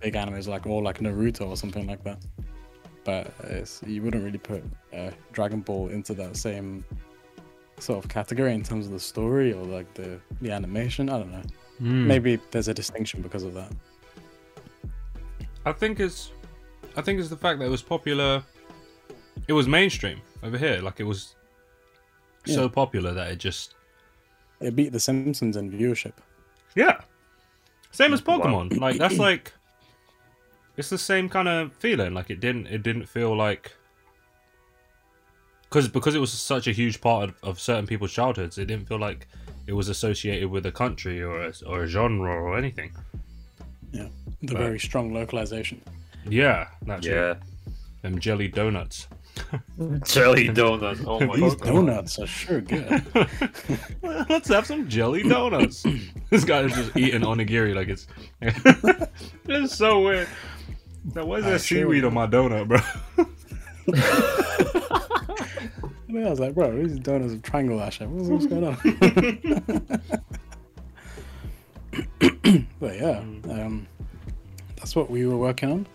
big 0.00 0.14
animes 0.14 0.46
like 0.48 0.66
or 0.66 0.82
like 0.82 1.00
Naruto 1.00 1.48
or 1.48 1.56
something 1.56 1.86
like 1.86 2.02
that. 2.04 2.18
But 3.04 3.32
it's, 3.44 3.80
you 3.86 4.02
wouldn't 4.02 4.24
really 4.24 4.38
put 4.38 4.62
uh, 4.94 5.10
Dragon 5.32 5.60
Ball 5.60 5.88
into 5.88 6.14
that 6.14 6.36
same 6.36 6.84
sort 7.78 8.04
of 8.04 8.10
category 8.10 8.52
in 8.52 8.62
terms 8.62 8.86
of 8.86 8.92
the 8.92 9.00
story 9.00 9.52
or 9.52 9.64
like 9.64 9.92
the 9.94 10.20
the 10.40 10.50
animation. 10.50 11.08
I 11.08 11.18
don't 11.18 11.30
know. 11.32 11.42
Mm. 11.80 12.06
Maybe 12.06 12.38
there's 12.50 12.68
a 12.68 12.74
distinction 12.74 13.22
because 13.22 13.44
of 13.44 13.54
that. 13.54 13.72
I 15.64 15.72
think 15.72 16.00
it's, 16.00 16.32
I 16.96 17.02
think 17.02 17.20
it's 17.20 17.28
the 17.28 17.36
fact 17.36 17.58
that 17.60 17.66
it 17.66 17.70
was 17.70 17.82
popular. 17.82 18.42
It 19.46 19.52
was 19.52 19.68
mainstream 19.68 20.20
over 20.42 20.58
here. 20.58 20.80
Like 20.80 20.98
it 21.00 21.04
was 21.04 21.34
so 22.46 22.68
popular 22.68 23.12
that 23.12 23.30
it 23.30 23.36
just 23.38 23.74
It 24.60 24.74
beat 24.74 24.92
The 24.92 25.00
Simpsons 25.00 25.56
in 25.56 25.70
viewership. 25.70 26.14
Yeah. 26.74 27.00
Same 27.92 28.12
as 28.12 28.24
Wow. 28.24 28.38
Pokemon. 28.38 28.78
Like 28.80 28.98
that's 28.98 29.18
like 29.28 29.52
it's 30.78 30.88
the 30.88 30.96
same 30.98 31.28
kind 31.28 31.48
of 31.48 31.72
feeling. 31.74 32.14
Like 32.14 32.30
it 32.30 32.40
didn't 32.40 32.68
it 32.68 32.82
didn't 32.82 33.06
feel 33.06 33.36
like 33.36 33.72
because 35.64 35.88
because 35.88 36.14
it 36.14 36.18
was 36.20 36.32
such 36.32 36.66
a 36.66 36.72
huge 36.72 37.00
part 37.00 37.28
of, 37.30 37.34
of 37.42 37.60
certain 37.60 37.86
people's 37.86 38.12
childhoods, 38.12 38.56
it 38.56 38.66
didn't 38.66 38.88
feel 38.88 38.98
like 38.98 39.26
it 39.66 39.72
was 39.74 39.88
associated 39.90 40.48
with 40.48 40.64
a 40.64 40.72
country 40.72 41.22
or 41.22 41.42
a, 41.42 41.52
or 41.66 41.82
a 41.82 41.86
genre 41.86 42.30
or 42.30 42.56
anything. 42.56 42.92
Yeah, 43.92 44.08
the 44.42 44.54
Right. 44.54 44.62
very 44.62 44.78
strong 44.80 45.12
localization. 45.12 45.82
Yeah, 46.26 46.68
naturally. 46.86 47.16
Yeah. 47.16 47.34
Them 48.02 48.18
jelly 48.18 48.48
donuts. 48.48 49.08
Jelly 50.04 50.48
donuts. 50.48 51.00
Oh 51.06 51.20
my 51.20 51.36
These 51.36 51.54
god. 51.56 51.66
donuts 51.72 52.18
are 52.18 52.26
sure 52.26 52.60
good. 52.60 53.04
Let's 54.02 54.48
have 54.48 54.66
some 54.66 54.88
jelly 54.88 55.22
donuts. 55.22 55.84
this 56.30 56.44
guy 56.44 56.62
is 56.62 56.72
just 56.72 56.96
eating 56.96 57.20
onigiri 57.20 57.72
like 57.74 57.88
it's. 57.88 58.06
it's 59.46 59.76
so 59.76 60.00
weird. 60.02 60.28
Now, 61.14 61.24
why 61.24 61.36
is 61.38 61.44
there 61.44 61.54
I 61.54 61.58
sure 61.58 61.78
seaweed 61.78 62.04
on 62.04 62.14
my 62.14 62.26
donut, 62.26 62.68
bro? 62.68 62.78
And 66.08 66.26
I 66.26 66.30
was 66.30 66.40
like, 66.40 66.54
bro, 66.54 66.74
these 66.74 66.98
donuts 66.98 67.34
are 67.34 67.38
triangle 67.38 67.80
ash. 67.82 68.00
What's, 68.00 68.28
what's 68.28 68.46
going 68.46 68.64
on? 68.64 68.76
but 72.80 72.96
yeah, 72.96 73.18
um, 73.18 73.86
that's 74.76 74.96
what 74.96 75.10
we 75.10 75.26
were 75.26 75.36
working 75.36 75.70
on. 75.70 75.86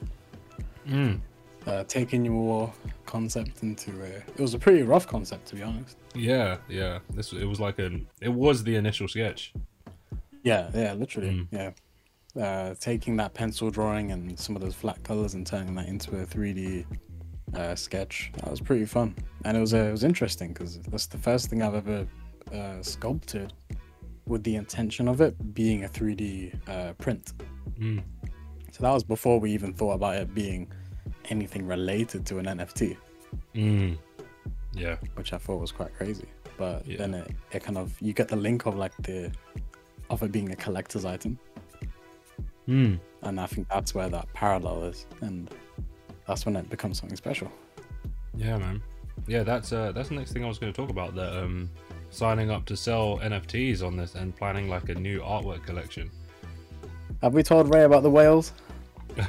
Mm. 0.88 1.20
Uh, 1.66 1.84
taking 1.86 2.24
your 2.26 2.72
concept 3.08 3.64
into 3.64 3.90
a. 4.04 4.08
It 4.08 4.38
was 4.40 4.54
a 4.54 4.60
pretty 4.60 4.84
rough 4.84 5.08
concept, 5.08 5.48
to 5.48 5.56
be 5.56 5.64
honest. 5.64 5.98
Yeah, 6.14 6.58
yeah. 6.70 7.00
This 7.10 7.34
it 7.34 7.46
was 7.46 7.60
like 7.60 7.80
a 7.80 8.00
It 8.22 8.30
was 8.30 8.64
the 8.64 8.76
initial 8.76 9.08
sketch. 9.08 9.52
Yeah, 10.44 10.70
yeah, 10.76 10.94
literally, 10.94 11.30
Mm. 11.30 11.48
yeah. 11.52 11.72
Uh, 12.40 12.74
taking 12.80 13.16
that 13.18 13.34
pencil 13.36 13.70
drawing 13.70 14.12
and 14.12 14.40
some 14.40 14.56
of 14.56 14.62
those 14.64 14.74
flat 14.74 15.02
colors 15.04 15.36
and 15.36 15.46
turning 15.46 15.76
that 15.76 15.88
into 15.88 16.18
a 16.20 16.26
3D 16.26 16.84
uh, 17.56 17.76
sketch. 17.76 18.32
That 18.38 18.50
was 18.50 18.60
pretty 18.60 18.86
fun, 18.86 19.14
and 19.46 19.56
it 19.56 19.60
was 19.60 19.76
uh, 19.76 19.78
it 19.78 19.92
was 19.92 20.04
interesting 20.04 20.50
because 20.52 20.80
that's 20.80 21.06
the 21.06 21.20
first 21.20 21.50
thing 21.52 21.62
I've 21.62 21.76
ever 21.76 22.08
uh, 22.52 22.82
sculpted 22.82 23.54
with 24.26 24.42
the 24.44 24.56
intention 24.56 25.08
of 25.08 25.22
it 25.22 25.54
being 25.54 25.84
a 25.84 25.88
3D 25.88 26.58
uh, 26.68 26.94
print. 26.94 27.34
Mm. 27.80 28.02
So 28.72 28.82
that 28.82 28.92
was 28.92 29.04
before 29.04 29.40
we 29.40 29.52
even 29.52 29.72
thought 29.72 29.94
about 29.94 30.16
it 30.16 30.34
being 30.34 30.72
anything 31.30 31.68
related 31.68 32.26
to 32.26 32.40
an 32.40 32.46
NFT, 32.48 32.98
Mm. 33.54 33.96
Yeah. 34.74 34.96
which 35.14 35.34
I 35.34 35.38
thought 35.38 35.60
was 35.62 35.72
quite 35.72 35.94
crazy. 35.94 36.26
But 36.58 36.88
Yeah. 36.88 36.98
then 36.98 37.14
it, 37.14 37.32
it 37.52 37.64
kind 37.64 37.78
of 37.78 37.96
you 38.02 38.14
get 38.14 38.28
the 38.28 38.36
link 38.38 38.66
of 38.66 38.76
like 38.76 38.94
the 39.04 39.32
of 40.10 40.24
it 40.24 40.32
being 40.32 40.52
a 40.52 40.56
collector's 40.56 41.06
item. 41.06 41.38
Mm. 42.68 43.00
and 43.24 43.40
I 43.42 43.46
think 43.46 43.68
that's 43.70 43.94
where 43.94 44.10
that 44.10 44.32
parallel 44.34 44.86
is, 44.86 45.06
and 45.22 45.50
that's 46.28 46.46
when 46.46 46.56
it 46.56 46.70
becomes 46.70 47.00
something 47.00 47.18
special. 47.18 47.52
Yeah, 48.36 48.58
man. 48.58 48.82
Yeah, 49.28 49.44
that's 49.44 49.72
uh 49.74 49.92
that's 49.92 50.10
the 50.10 50.16
next 50.16 50.32
thing 50.34 50.44
I 50.44 50.48
was 50.48 50.58
going 50.60 50.72
to 50.74 50.76
talk 50.82 50.90
about. 50.90 51.14
That 51.16 51.38
um 51.44 51.70
signing 52.10 52.50
up 52.52 52.66
to 52.66 52.78
sell 52.78 53.20
NFTs 53.20 53.84
on 53.86 53.96
this 53.98 54.16
and 54.16 54.36
planning 54.36 54.70
like 54.70 54.90
a 54.90 54.96
new 54.96 55.20
artwork 55.22 55.64
collection. 55.66 56.10
Have 57.22 57.34
we 57.34 57.44
told 57.44 57.74
Ray 57.74 57.84
about 57.84 58.04
the 58.04 58.10
whales? 58.10 58.54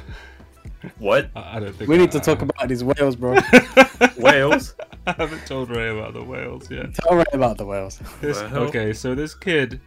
What? 0.99 1.29
I, 1.35 1.57
I 1.57 1.59
don't 1.59 1.75
think 1.75 1.89
We 1.89 1.95
I- 1.95 1.99
need 1.99 2.11
to 2.11 2.17
I 2.19 2.21
talk 2.21 2.39
haven't- 2.39 2.51
about 2.55 2.69
these 2.69 2.83
whales, 2.83 3.15
bro. 3.15 3.37
Whales? 4.17 4.75
I 5.07 5.13
haven't 5.13 5.45
told 5.47 5.69
Ray 5.69 5.89
about 5.89 6.13
the 6.13 6.23
whales 6.23 6.69
yet. 6.69 6.93
Tell 6.95 7.15
Ray 7.17 7.23
about 7.33 7.57
the 7.57 7.65
whales. 7.65 7.99
This, 8.21 8.39
the 8.39 8.59
okay, 8.61 8.93
so 8.93 9.15
this 9.15 9.33
kid, 9.33 9.79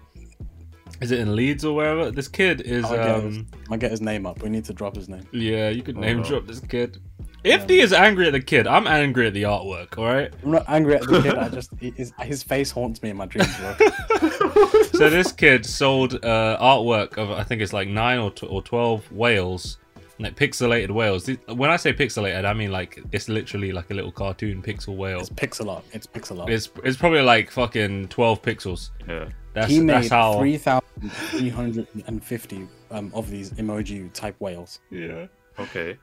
is 1.01 1.11
it 1.13 1.21
in 1.21 1.35
Leeds 1.37 1.65
or 1.65 1.75
wherever? 1.77 2.11
This 2.11 2.29
kid 2.29 2.61
is 2.63 2.85
I'll 2.85 2.97
get, 2.97 3.23
his, 3.25 3.37
um 3.39 3.47
I'll 3.71 3.79
get 3.79 3.91
his 3.91 4.01
name 4.01 4.27
up. 4.27 4.43
We 4.43 4.49
need 4.51 4.65
to 4.67 4.73
drop 4.73 4.97
his 4.97 5.09
name. 5.09 5.27
yeah, 5.33 5.69
you 5.69 5.83
could 5.83 5.97
Oh, 5.97 6.01
name 6.01 6.19
no. 6.19 6.25
drop 6.25 6.47
this 6.47 6.61
kid. 6.61 6.99
If 7.45 7.69
he 7.69 7.79
is 7.81 7.93
angry 7.93 8.27
at 8.27 8.33
the 8.33 8.41
kid, 8.41 8.67
I'm 8.67 8.87
angry 8.89 9.29
at 9.29 9.33
the 9.33 9.45
artwork. 9.45 9.97
All 9.97 10.05
right. 10.07 10.33
I'm 10.43 10.51
not 10.51 10.65
angry 10.69 10.97
at 10.97 11.03
the 11.03 11.23
kid. 11.23 11.35
I 11.37 11.49
just 11.59 11.71
his, 11.81 12.13
his 12.21 12.43
face 12.43 12.71
haunts 12.71 13.01
me 13.03 13.11
in 13.11 13.17
my 13.17 13.27
dreams, 13.27 13.55
so 14.93 15.09
this 15.09 15.33
kid 15.33 15.65
sold 15.65 16.15
uh, 16.25 16.59
artwork 16.61 17.17
of 17.17 17.31
I 17.31 17.45
think 17.45 17.63
it's 17.63 17.73
like 17.73 17.89
nine 17.89 18.19
or, 18.19 18.31
tw- 18.31 18.45
or 18.51 18.61
twelve 18.63 19.11
whales, 19.13 19.79
like 20.19 20.35
pixelated 20.37 20.91
whales. 20.91 21.29
When 21.47 21.71
I 21.71 21.77
say 21.77 21.93
pixelated, 21.93 22.45
I 22.45 22.53
mean 22.55 22.73
like 22.73 23.01
it's 23.13 23.29
literally 23.29 23.73
like 23.73 23.91
a 23.91 23.95
little 23.95 24.13
cartoon 24.13 24.63
pixel 24.63 24.97
whale. 24.97 25.21
It's 25.21 25.31
pixel 25.31 25.71
art. 25.73 25.85
It's 25.93 26.07
pixel 26.07 26.41
art. 26.41 26.51
It's 26.51 26.71
it's 26.85 26.97
probably 26.97 27.23
like 27.23 27.51
fucking 27.51 28.09
twelve 28.09 28.43
pixels. 28.43 28.91
Yeah. 29.09 29.29
That's 29.61 29.71
he 29.71 29.81
made 29.81 29.95
that's 29.95 30.09
how. 30.09 30.39
three 30.39 30.57
thousand 30.57 31.13
three 31.31 31.49
hundred 31.49 31.87
and 32.07 32.23
fifty 32.23 32.69
um, 32.91 33.11
of 33.15 33.29
these 33.31 33.51
emoji 33.53 34.13
type 34.13 34.37
whales. 34.39 34.81
Yeah. 34.91 35.27
Okay. 35.59 35.97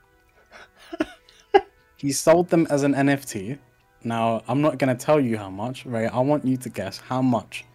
He 1.97 2.12
sold 2.12 2.49
them 2.49 2.68
as 2.70 2.84
an 2.84 2.93
NFT. 2.93 3.58
Now, 4.03 4.43
I'm 4.47 4.62
not 4.62 4.78
going 4.78 4.95
to 4.95 5.06
tell 5.06 5.20
you 5.20 5.38
how 5.38 5.49
much, 5.49 5.86
Ray. 5.86 6.08
I 6.08 6.20
want 6.20 6.45
you 6.45 6.58
to 6.58 6.70
guess 6.70 6.99
how 6.99 7.22
much 7.22 7.66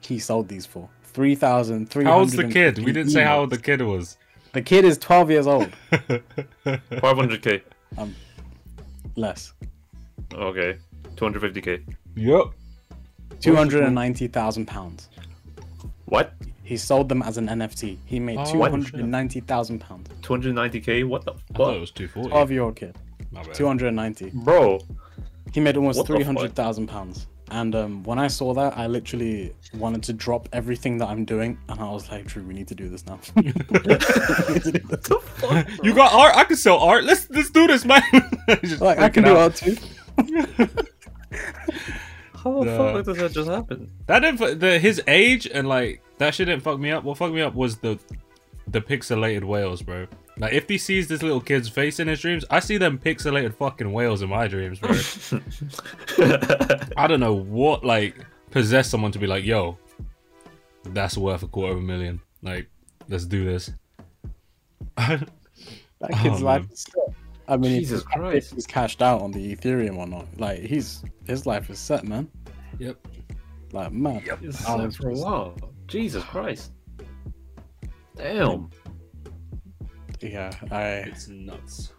he 0.00 0.18
sold 0.18 0.48
these 0.48 0.64
for. 0.64 0.88
3,300. 1.04 2.10
How 2.10 2.18
old's 2.18 2.32
the 2.32 2.48
kid? 2.48 2.78
We 2.78 2.92
didn't 2.92 3.10
say 3.10 3.22
how 3.24 3.40
old 3.40 3.50
the 3.50 3.58
kid 3.58 3.82
was. 3.82 4.16
The 4.52 4.62
kid 4.62 4.84
is 4.84 4.96
12 4.98 5.30
years 5.30 5.46
old. 5.46 5.70
500k. 5.92 7.62
Less. 9.16 9.52
Okay. 10.32 10.78
250k. 11.16 11.94
Yep. 12.16 12.44
290,000 13.40 14.66
pounds. 14.66 15.08
What? 16.06 16.32
He 16.64 16.76
sold 16.76 17.08
them 17.08 17.22
as 17.22 17.38
an 17.38 17.48
NFT. 17.48 17.98
He 18.06 18.20
made 18.20 18.38
Oh, 18.38 18.44
290,000 18.52 19.78
pounds. 19.80 20.08
290k? 20.22 21.06
What 21.06 21.24
the 21.24 21.32
I 21.32 21.56
thought 21.56 21.76
it 21.76 21.80
was 21.80 21.90
240. 21.90 22.30
12 22.30 22.50
year 22.50 22.62
old 22.62 22.76
kid. 22.76 22.96
My 23.30 23.42
bad. 23.42 23.54
290. 23.54 24.30
Bro. 24.34 24.80
He 25.52 25.60
made 25.60 25.76
almost 25.76 25.98
What 25.98 26.06
the 26.06 26.12
fuck? 26.14 26.24
300,000 26.24 26.86
pounds. 26.86 27.26
And 27.50 27.74
um, 27.74 28.02
when 28.04 28.18
I 28.18 28.28
saw 28.28 28.54
that, 28.54 28.78
I 28.78 28.86
literally 28.86 29.52
wanted 29.74 30.02
to 30.04 30.14
drop 30.14 30.48
everything 30.54 30.96
that 30.98 31.08
I'm 31.08 31.26
doing. 31.26 31.58
And 31.68 31.80
I 31.80 31.90
was 31.90 32.10
like, 32.10 32.24
Drew, 32.26 32.42
we 32.42 32.54
need 32.54 32.68
to 32.68 32.74
do 32.74 32.88
this 32.88 33.04
now. 33.04 33.18
We 33.36 33.42
need 33.42 33.54
to 33.54 34.72
do 34.72 34.78
this. 34.78 35.10
You 35.82 35.94
got 35.94 36.12
art? 36.14 36.34
I 36.34 36.44
can 36.44 36.56
sell 36.56 36.78
art. 36.78 37.04
Let's 37.04 37.28
let's 37.28 37.50
do 37.50 37.66
this, 37.66 37.84
man. 37.84 38.02
Like, 38.80 38.98
I 38.98 39.08
can 39.10 39.24
freaking 39.24 39.24
do 39.24 39.36
out. 39.36 39.38
art 39.38 39.56
too. 39.56 39.76
How 42.42 42.60
the 42.60 42.64
Nah. 42.76 42.92
fuck 42.94 43.04
does 43.04 43.16
that 43.18 43.32
just 43.32 43.48
happen? 43.50 43.90
That 44.06 44.20
didn't 44.20 44.60
the 44.60 44.78
his 44.78 45.00
age 45.06 45.46
and 45.46 45.68
like 45.68 46.02
that 46.18 46.34
shit 46.34 46.46
didn't 46.46 46.62
fuck 46.62 46.78
me 46.80 46.90
up. 46.90 47.04
What 47.04 47.18
fucked 47.18 47.34
me 47.34 47.40
up 47.42 47.54
was 47.54 47.76
the 47.78 47.98
the 48.68 48.80
pixelated 48.80 49.44
whales, 49.44 49.82
bro. 49.82 50.06
Like 50.38 50.52
if 50.54 50.68
he 50.68 50.78
sees 50.78 51.08
this 51.08 51.22
little 51.22 51.40
kid's 51.40 51.68
face 51.68 52.00
in 52.00 52.08
his 52.08 52.20
dreams, 52.20 52.44
I 52.50 52.60
see 52.60 52.78
them 52.78 52.98
pixelated 52.98 53.54
fucking 53.54 53.92
whales 53.92 54.22
in 54.22 54.28
my 54.30 54.48
dreams, 54.48 54.78
bro. 54.80 54.92
I 56.96 57.06
don't 57.06 57.20
know 57.20 57.34
what 57.34 57.84
like 57.84 58.16
possessed 58.50 58.90
someone 58.90 59.12
to 59.12 59.18
be 59.18 59.26
like, 59.26 59.44
yo, 59.44 59.78
that's 60.84 61.16
worth 61.16 61.42
a 61.42 61.48
quarter 61.48 61.72
of 61.72 61.78
a 61.78 61.82
million. 61.82 62.20
Like, 62.42 62.68
let's 63.08 63.24
do 63.26 63.44
this. 63.44 63.70
That 66.00 66.10
Oh, 66.14 66.22
kid's 66.22 66.42
life 66.42 66.62
man. 66.62 66.70
is 66.72 66.80
set. 66.80 67.14
I 67.52 67.56
mean, 67.56 67.78
Jesus 67.80 68.00
if 68.00 68.06
Christ. 68.06 68.54
he's 68.54 68.66
cashed 68.66 69.02
out 69.02 69.20
on 69.20 69.30
the 69.30 69.54
Ethereum 69.54 69.96
or 69.98 70.06
not. 70.06 70.26
Like, 70.38 70.60
he's 70.60 71.02
his 71.26 71.44
life 71.46 71.68
is 71.70 71.78
set, 71.78 72.04
man. 72.04 72.28
yep. 72.78 72.96
Like, 73.72 73.92
man. 73.92 74.22
It's 74.42 74.64
Oh, 74.68 74.78
set 74.78 74.94
for 74.94 75.10
a 75.10 75.14
while. 75.14 75.56
Jesus 75.86 76.22
Christ. 76.24 76.72
Damn. 78.16 78.70
Yeah, 80.20 80.52
I 80.70 80.82
It's 81.10 81.28
nuts. 81.28 81.92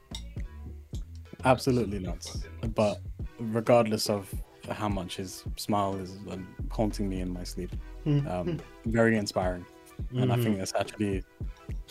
absolutely 1.46 2.00
nuts. 2.00 2.44
But 2.74 2.98
regardless 3.40 4.10
of 4.10 4.34
how 4.70 4.88
much 4.90 5.18
his 5.18 5.44
smile 5.58 5.96
is 5.98 6.12
um, 6.32 6.48
haunting 6.72 7.10
me 7.10 7.20
in 7.22 7.30
my 7.34 7.44
sleep, 7.44 7.72
um, 8.06 8.60
very 8.86 9.18
inspiring. 9.18 9.66
And 10.16 10.32
I 10.32 10.38
think 10.38 10.58
it's 10.60 10.74
actually, 10.80 11.24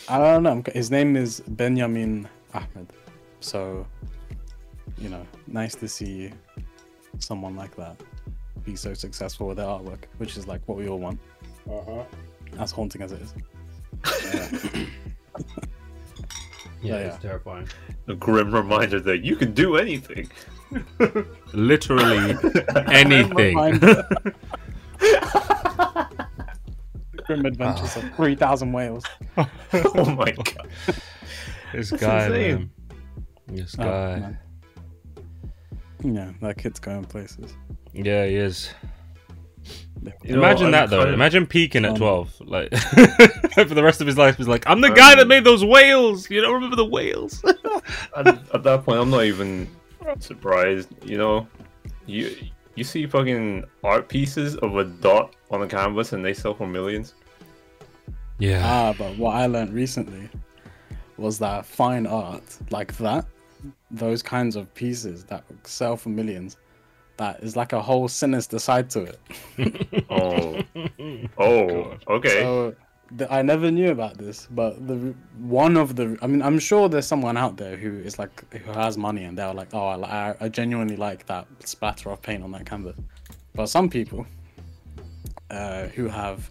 I 0.08 0.18
don't 0.18 0.42
know. 0.42 0.62
His 0.72 0.90
name 0.90 1.16
is 1.16 1.40
Benjamin 1.48 2.28
Ahmed. 2.54 2.92
So, 3.47 3.86
you 4.99 5.09
know, 5.09 5.26
nice 5.47 5.74
to 5.76 5.88
see 5.88 6.30
someone 7.18 7.57
like 7.57 7.74
that 7.76 7.97
be 8.64 8.76
so 8.76 8.95
successful 8.95 9.49
with 9.49 9.57
their 9.57 9.66
artwork, 9.66 10.05
which 10.18 10.36
is 10.36 10.47
like 10.47 10.61
what 10.66 10.78
we 10.78 10.88
all 10.88 10.99
want, 10.99 11.18
Uh-huh. 11.68 12.05
as 12.59 12.70
haunting 12.70 13.03
as 13.03 13.12
it 13.12 13.20
is. 13.22 13.34
Yeah, 14.24 14.84
Yeah, 16.82 16.97
it's 16.97 17.18
terrifying. 17.18 17.68
A 18.09 18.14
grim 18.14 18.53
reminder 18.53 19.01
that 19.01 19.18
you 19.24 19.36
can 19.36 19.53
do 19.53 19.76
anything. 19.76 20.28
Literally 21.53 22.34
anything. 22.86 23.55
Grim 27.26 27.47
Adventures 27.47 27.97
of 27.97 28.14
3,000 28.16 28.72
whales. 28.72 29.05
oh 29.36 30.14
my 30.16 30.32
god. 30.32 30.68
this 31.72 31.90
That's 31.90 32.03
guy, 32.03 32.26
insane. 32.26 32.55
man. 32.57 32.70
This 33.53 33.76
Oh, 33.78 33.82
guy. 33.84 34.18
man. 34.20 34.38
Yeah, 36.03 36.32
that 36.40 36.59
kid's 36.59 36.80
going 36.80 37.05
places. 37.05 37.55
yeah, 37.92 38.26
he 38.26 38.36
is. 38.36 38.70
You 40.24 40.34
Imagine 40.34 40.66
I'm 40.66 40.72
that 40.72 40.90
though. 40.90 41.03
of- 41.03 41.14
Imagine 41.14 41.46
peaking 41.46 41.84
at 41.84 41.92
Um, 41.92 41.96
twelve, 41.96 42.34
like 42.40 42.74
for 43.55 43.64
the 43.64 43.82
rest 43.84 44.00
of 44.00 44.09
his 44.09 44.18
life. 44.18 44.36
He's 44.36 44.48
like, 44.48 44.64
I'm 44.68 44.80
the 44.80 44.90
guy 44.90 45.14
that 45.14 45.22
Um, 45.22 45.28
made 45.28 45.44
those 45.44 45.64
whales. 45.64 46.28
You 46.28 46.40
don't 46.40 46.55
remember 46.55 46.74
the 46.74 46.84
whales? 46.84 47.44
at, 48.16 48.26
at 48.26 48.62
that 48.64 48.84
point, 48.84 48.98
I'm 48.98 49.11
not 49.11 49.24
even 49.24 49.68
surprised. 50.18 50.88
You 51.05 51.18
know, 51.18 51.46
you 52.07 52.34
you 52.74 52.82
see 52.82 53.07
fucking 53.07 53.64
art 53.84 54.09
pieces 54.09 54.57
of 54.57 54.76
a 54.76 54.84
dot 54.84 55.36
on 55.53 55.62
a 55.62 55.68
canvas 55.68 56.12
and 56.14 56.24
they 56.24 56.34
sell 56.34 56.55
for 56.55 56.66
millions. 56.66 57.14
yeah. 58.40 58.61
Ah, 58.64 58.94
but 58.98 59.16
what 59.18 59.36
I 59.36 59.46
learned 59.46 59.72
recently 59.72 60.28
was 61.16 61.38
that 61.38 61.64
fine 61.64 62.09
art 62.09 62.42
like 62.70 62.96
that, 62.96 63.26
those 63.90 64.22
kinds 64.22 64.56
of 64.56 64.72
pieces 64.74 65.24
that 65.24 65.44
sell 65.64 65.96
for 65.96 66.08
millions, 66.08 66.56
that 67.16 67.40
is 67.42 67.56
like 67.56 67.72
a 67.72 67.80
whole 67.80 68.08
sinister 68.08 68.58
side 68.58 68.90
to 68.90 69.02
it. 69.02 69.20
Oh, 70.10 70.60
oh, 71.38 71.96
okay. 72.08 72.40
So 72.40 72.74
th- 73.16 73.30
I 73.30 73.42
never 73.42 73.70
knew 73.70 73.90
about 73.90 74.18
this, 74.18 74.46
but 74.50 74.86
the 74.86 75.14
one 75.38 75.76
of 75.76 75.96
the 75.96 76.18
I 76.22 76.26
mean 76.26 76.42
I'm 76.42 76.58
sure 76.58 76.88
there's 76.88 77.06
someone 77.06 77.36
out 77.36 77.56
there 77.56 77.76
who 77.76 77.98
is 77.98 78.18
like 78.18 78.34
who 78.52 78.72
has 78.72 78.98
money 78.98 79.24
and 79.24 79.36
they're 79.38 79.54
like, 79.54 79.68
oh, 79.72 79.86
I, 79.86 79.96
I, 80.30 80.34
I 80.40 80.48
genuinely 80.48 80.96
like 80.96 81.26
that 81.26 81.46
splatter 81.64 82.10
of 82.10 82.20
paint 82.22 82.42
on 82.42 82.50
that 82.52 82.66
canvas. 82.66 82.96
But 83.54 83.66
some 83.66 83.88
people 83.88 84.26
uh, 85.50 85.86
who 85.88 86.08
have 86.08 86.50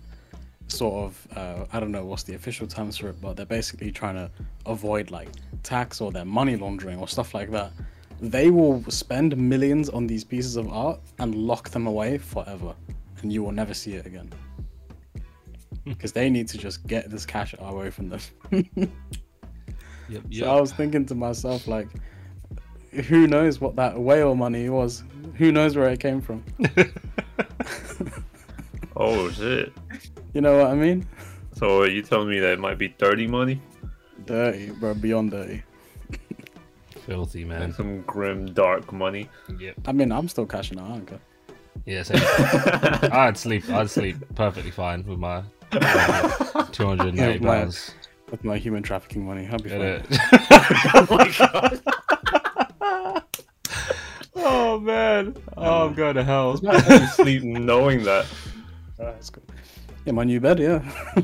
sort 0.71 1.05
of 1.05 1.27
uh, 1.37 1.65
I 1.71 1.79
don't 1.79 1.91
know 1.91 2.05
what's 2.05 2.23
the 2.23 2.33
official 2.35 2.67
terms 2.67 2.97
for 2.97 3.09
it, 3.09 3.21
but 3.21 3.35
they're 3.35 3.45
basically 3.45 3.91
trying 3.91 4.15
to 4.15 4.29
avoid 4.65 5.11
like 5.11 5.29
tax 5.63 6.01
or 6.01 6.11
their 6.11 6.25
money 6.25 6.55
laundering 6.55 6.99
or 6.99 7.07
stuff 7.07 7.33
like 7.33 7.51
that. 7.51 7.71
They 8.19 8.49
will 8.51 8.83
spend 8.89 9.35
millions 9.37 9.89
on 9.89 10.07
these 10.07 10.23
pieces 10.23 10.55
of 10.55 10.71
art 10.71 10.99
and 11.19 11.35
lock 11.35 11.69
them 11.69 11.87
away 11.87 12.17
forever, 12.17 12.73
and 13.21 13.33
you 13.33 13.43
will 13.43 13.51
never 13.51 13.73
see 13.73 13.93
it 13.93 14.05
again 14.05 14.31
because 15.85 16.11
they 16.11 16.29
need 16.29 16.47
to 16.47 16.57
just 16.57 16.85
get 16.85 17.09
this 17.09 17.25
cash 17.25 17.55
away 17.59 17.89
from 17.89 18.09
them. 18.09 18.21
Yep, 20.09 20.23
So 20.33 20.45
I 20.51 20.59
was 20.59 20.73
thinking 20.73 21.05
to 21.05 21.15
myself, 21.15 21.69
like, 21.69 21.87
who 22.91 23.27
knows 23.27 23.61
what 23.61 23.77
that 23.77 23.97
whale 23.97 24.35
money 24.35 24.67
was? 24.67 25.05
Who 25.35 25.53
knows 25.53 25.77
where 25.77 25.87
it 25.87 26.01
came 26.01 26.19
from? 26.19 26.43
Oh 28.95 29.31
shit. 29.31 29.73
You 30.33 30.41
know 30.41 30.57
what 30.59 30.67
I 30.67 30.75
mean? 30.75 31.05
So 31.53 31.81
are 31.81 31.87
you 31.87 32.01
telling 32.01 32.29
me 32.29 32.39
that 32.39 32.53
it 32.53 32.59
might 32.59 32.77
be 32.77 32.89
dirty 32.89 33.27
money 33.27 33.61
Dirty, 34.25 34.69
bro, 34.71 34.93
beyond 34.93 35.31
dirty. 35.31 35.63
Filthy 37.05 37.41
and 37.41 37.49
man. 37.49 37.73
some 37.73 38.01
grim 38.03 38.53
dark 38.53 38.93
money? 38.93 39.27
Yep. 39.59 39.75
I 39.87 39.91
mean, 39.91 40.11
I'm 40.11 40.27
still 40.27 40.45
cashing 40.45 40.79
out. 40.79 40.85
I 40.85 40.89
don't 40.89 41.05
care. 41.07 41.19
Yeah, 41.85 42.03
same. 42.03 42.19
I'd 43.11 43.35
sleep. 43.37 43.67
I'd 43.69 43.89
sleep 43.89 44.17
perfectly 44.35 44.69
fine 44.71 45.03
with 45.05 45.17
my 45.17 45.41
uh, 45.71 46.63
two 46.71 46.85
hundred 46.85 47.07
and 47.15 47.19
eighty 47.19 47.39
Yeah, 47.43 47.61
pounds. 47.61 47.95
With 48.29 48.43
my 48.43 48.57
human 48.57 48.83
trafficking 48.83 49.25
money, 49.25 49.47
I'll 49.51 49.57
be 49.57 49.69
Get 49.69 50.05
fine. 50.05 50.19
oh 50.93 51.07
my 51.09 51.35
god. 51.37 51.81
oh 54.35 54.79
man. 54.79 55.35
Oh, 55.57 55.87
I'm 55.87 55.93
going 55.95 56.15
to 56.15 56.23
hell. 56.23 56.59
You 56.61 57.07
sleep 57.07 57.43
knowing 57.43 58.03
that. 58.03 58.25
That's 58.97 59.29
good. 59.31 59.43
Yeah, 60.05 60.13
my 60.13 60.23
new 60.23 60.39
bed, 60.39 60.59
yeah. 60.59 60.81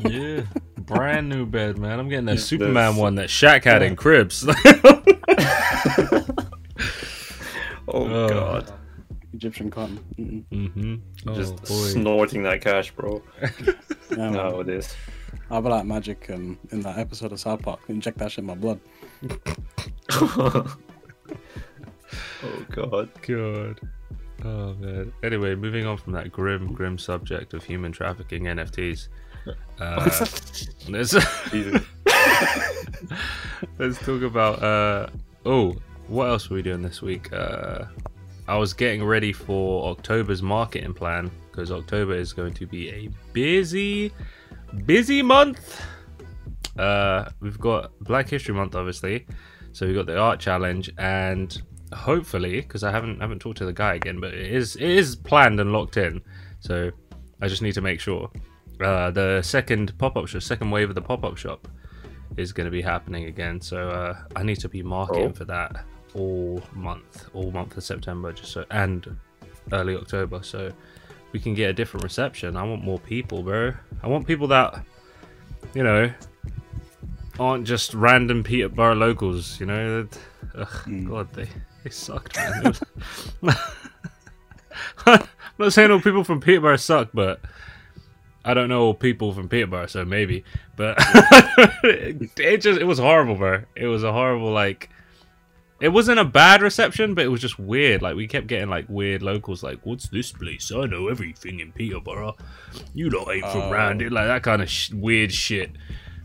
yeah. 0.07 0.41
Brand 0.79 1.27
new 1.29 1.45
bed, 1.45 1.77
man. 1.77 1.99
I'm 1.99 2.09
getting 2.09 2.25
that 2.25 2.35
Yeah, 2.35 2.41
Superman 2.41 2.73
that's- 2.75 2.97
one 2.97 3.15
that 3.15 3.29
Shaq 3.29 3.63
had 3.63 3.81
in 3.81 3.95
cribs. 3.95 4.45
Oh 7.89 8.03
Oh. 8.05 8.27
god. 8.29 8.71
Egyptian 9.33 9.69
cotton. 9.71 9.99
Mm-hmm. 10.51 10.95
Oh, 11.29 11.35
Just 11.35 11.55
boy. 11.63 11.73
snorting 11.73 12.43
that 12.43 12.59
cash, 12.61 12.91
bro. 12.91 13.21
Yeah. 14.11 14.29
No, 14.29 14.59
it 14.61 14.69
is. 14.69 14.93
I'll 15.51 15.61
be 15.61 15.69
like 15.69 15.85
Magic 15.85 16.29
um, 16.29 16.57
in 16.71 16.81
that 16.81 16.97
episode 16.97 17.31
of 17.33 17.39
South 17.39 17.61
Park. 17.61 17.79
Inject 17.87 18.17
that 18.19 18.31
shit 18.31 18.39
in 18.39 18.45
my 18.45 18.55
blood. 18.55 18.79
oh 20.11 20.65
god. 22.71 23.09
God. 23.21 23.79
Oh 24.47 24.73
man. 24.75 25.11
Anyway, 25.23 25.55
moving 25.55 25.85
on 25.85 25.97
from 25.97 26.13
that 26.13 26.31
grim, 26.31 26.71
grim 26.71 26.97
subject 26.97 27.53
of 27.53 27.65
human 27.65 27.91
trafficking 27.91 28.43
NFTs. 28.43 29.09
Uh, 29.79 30.03
let's 30.89 31.13
let's 33.77 33.97
talk 33.99 34.21
about. 34.21 34.63
Uh, 34.63 35.07
oh, 35.45 35.75
what 36.07 36.29
else 36.29 36.49
were 36.49 36.55
we 36.55 36.61
doing 36.61 36.81
this 36.81 37.01
week? 37.01 37.31
Uh, 37.33 37.85
I 38.47 38.57
was 38.57 38.71
getting 38.73 39.03
ready 39.03 39.33
for 39.33 39.89
October's 39.89 40.41
marketing 40.41 40.93
plan 40.93 41.29
because 41.51 41.69
October 41.69 42.15
is 42.15 42.31
going 42.31 42.53
to 42.53 42.65
be 42.65 42.89
a 42.89 43.09
busy, 43.33 44.13
busy 44.85 45.21
month. 45.21 45.81
uh, 46.79 47.29
we've 47.41 47.59
got 47.59 47.91
Black 47.99 48.29
History 48.29 48.53
Month, 48.55 48.75
obviously. 48.75 49.27
So 49.73 49.85
we've 49.85 49.95
got 49.95 50.05
the 50.05 50.17
art 50.17 50.39
challenge, 50.39 50.89
and 50.97 51.61
hopefully, 51.93 52.61
because 52.61 52.83
I 52.83 52.91
haven't 52.91 53.19
haven't 53.21 53.39
talked 53.39 53.57
to 53.59 53.65
the 53.65 53.73
guy 53.73 53.95
again, 53.95 54.19
but 54.19 54.33
it 54.33 54.51
is 54.51 54.75
it 54.75 54.89
is 54.89 55.15
planned 55.15 55.59
and 55.59 55.71
locked 55.71 55.97
in. 55.97 56.21
So 56.59 56.91
I 57.41 57.47
just 57.47 57.61
need 57.61 57.73
to 57.73 57.81
make 57.81 57.99
sure. 57.99 58.29
Uh, 58.79 59.09
the 59.09 59.41
second 59.41 59.97
pop 59.97 60.15
up 60.17 60.27
shop, 60.27 60.41
second 60.43 60.69
wave 60.69 60.89
of 60.89 60.95
the 60.95 61.01
pop 61.01 61.23
up 61.23 61.35
shop, 61.37 61.67
is 62.35 62.53
going 62.53 62.65
to 62.65 62.71
be 62.71 62.81
happening 62.81 63.25
again. 63.25 63.59
So 63.59 63.89
uh, 63.89 64.17
I 64.35 64.43
need 64.43 64.59
to 64.59 64.69
be 64.69 64.83
marketing 64.83 65.29
Oh. 65.31 65.33
for 65.33 65.45
that 65.45 65.83
all 66.13 66.61
month, 66.73 67.27
all 67.33 67.49
month 67.51 67.75
of 67.77 67.83
September, 67.83 68.31
just 68.31 68.51
so 68.51 68.65
and 68.69 69.17
early 69.71 69.95
October, 69.95 70.41
so 70.43 70.71
we 71.31 71.39
can 71.39 71.53
get 71.55 71.69
a 71.69 71.73
different 71.73 72.03
reception. 72.03 72.55
I 72.55 72.63
want 72.63 72.83
more 72.83 72.99
people, 72.99 73.41
bro. 73.43 73.73
I 74.03 74.07
want 74.07 74.27
people 74.27 74.47
that, 74.49 74.83
you 75.73 75.83
know, 75.83 76.11
aren't 77.39 77.65
just 77.67 77.93
random 77.93 78.43
Peterborough 78.43 78.95
locals. 78.95 79.59
You 79.59 79.65
know, 79.65 80.07
ugh, 80.55 80.67
Mm. 80.85 81.07
God, 81.09 81.33
they 81.33 81.47
they 81.87 81.93
sucked, 81.93 82.35
man. 82.35 82.73
I'm 85.05 85.23
not 85.57 85.73
saying 85.73 85.89
all 85.91 86.01
people 86.01 86.23
from 86.23 86.41
Peterborough 86.41 86.75
suck, 86.77 87.09
but 87.13 87.39
I 88.43 88.53
don't 88.53 88.69
know 88.69 88.81
all 88.83 88.93
people 88.93 89.33
from 89.33 89.47
Peterborough, 89.49 89.87
so 89.87 90.03
maybe. 90.05 90.43
But 90.75 90.97
it 91.83 92.57
just 92.61 92.79
it 92.79 92.83
was 92.85 92.99
horrible, 92.99 93.35
bro. 93.35 93.63
It 93.75 93.87
was 93.87 94.03
a 94.03 94.11
horrible 94.11 94.51
like. 94.51 94.89
It 95.79 95.89
wasn't 95.89 96.17
a 96.19 96.25
bad 96.25 96.63
reception, 96.63 97.13
but 97.13 97.23
it 97.23 97.27
was 97.27 97.39
just 97.39 97.59
weird. 97.59 98.01
Like 98.01 98.15
we 98.15 98.27
kept 98.27 98.47
getting 98.47 98.67
like 98.67 98.85
weird 98.89 99.21
locals, 99.21 99.61
like, 99.63 99.79
"What's 99.83 100.09
this 100.09 100.31
place? 100.31 100.71
I 100.75 100.85
know 100.87 101.07
everything 101.07 101.59
in 101.59 101.71
Peterborough. 101.71 102.35
You 102.95 103.11
lot 103.11 103.31
ain't 103.31 103.45
from 103.45 103.61
Oh. 103.61 103.71
round 103.71 104.01
it." 104.01 104.11
Like 104.11 104.25
that 104.27 104.41
kind 104.43 104.61
of 104.63 104.69
sh- 104.69 104.91
weird 104.91 105.31
shit. 105.31 105.71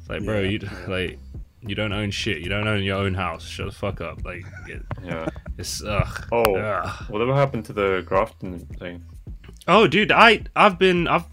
It's 0.01 0.09
like, 0.09 0.25
bro, 0.25 0.41
Yeah, 0.41 0.49
you 0.49 0.59
yeah. 0.63 0.87
like 0.89 1.19
you 1.67 1.75
don't 1.75 1.93
own 1.93 2.11
shit. 2.11 2.39
You 2.39 2.49
don't 2.49 2.67
own 2.67 2.83
your 2.83 2.97
own 2.99 3.15
house. 3.15 3.45
Shut 3.47 3.67
the 3.67 3.73
fuck 3.73 4.01
up. 4.01 4.25
Like 4.25 4.45
it, 4.69 4.83
Yeah. 5.05 5.27
it's 5.59 5.83
ugh. 5.83 6.29
Oh, 6.33 6.55
Ugh. 6.57 7.05
whatever 7.11 7.35
happened 7.35 7.65
to 7.67 7.73
the 7.73 8.03
Grafton 8.07 8.59
thing? 8.79 9.03
Oh, 9.69 9.87
dude, 9.87 10.11
I 10.13 10.43
I've 10.57 10.79
been 10.79 11.07
I've 11.09 11.25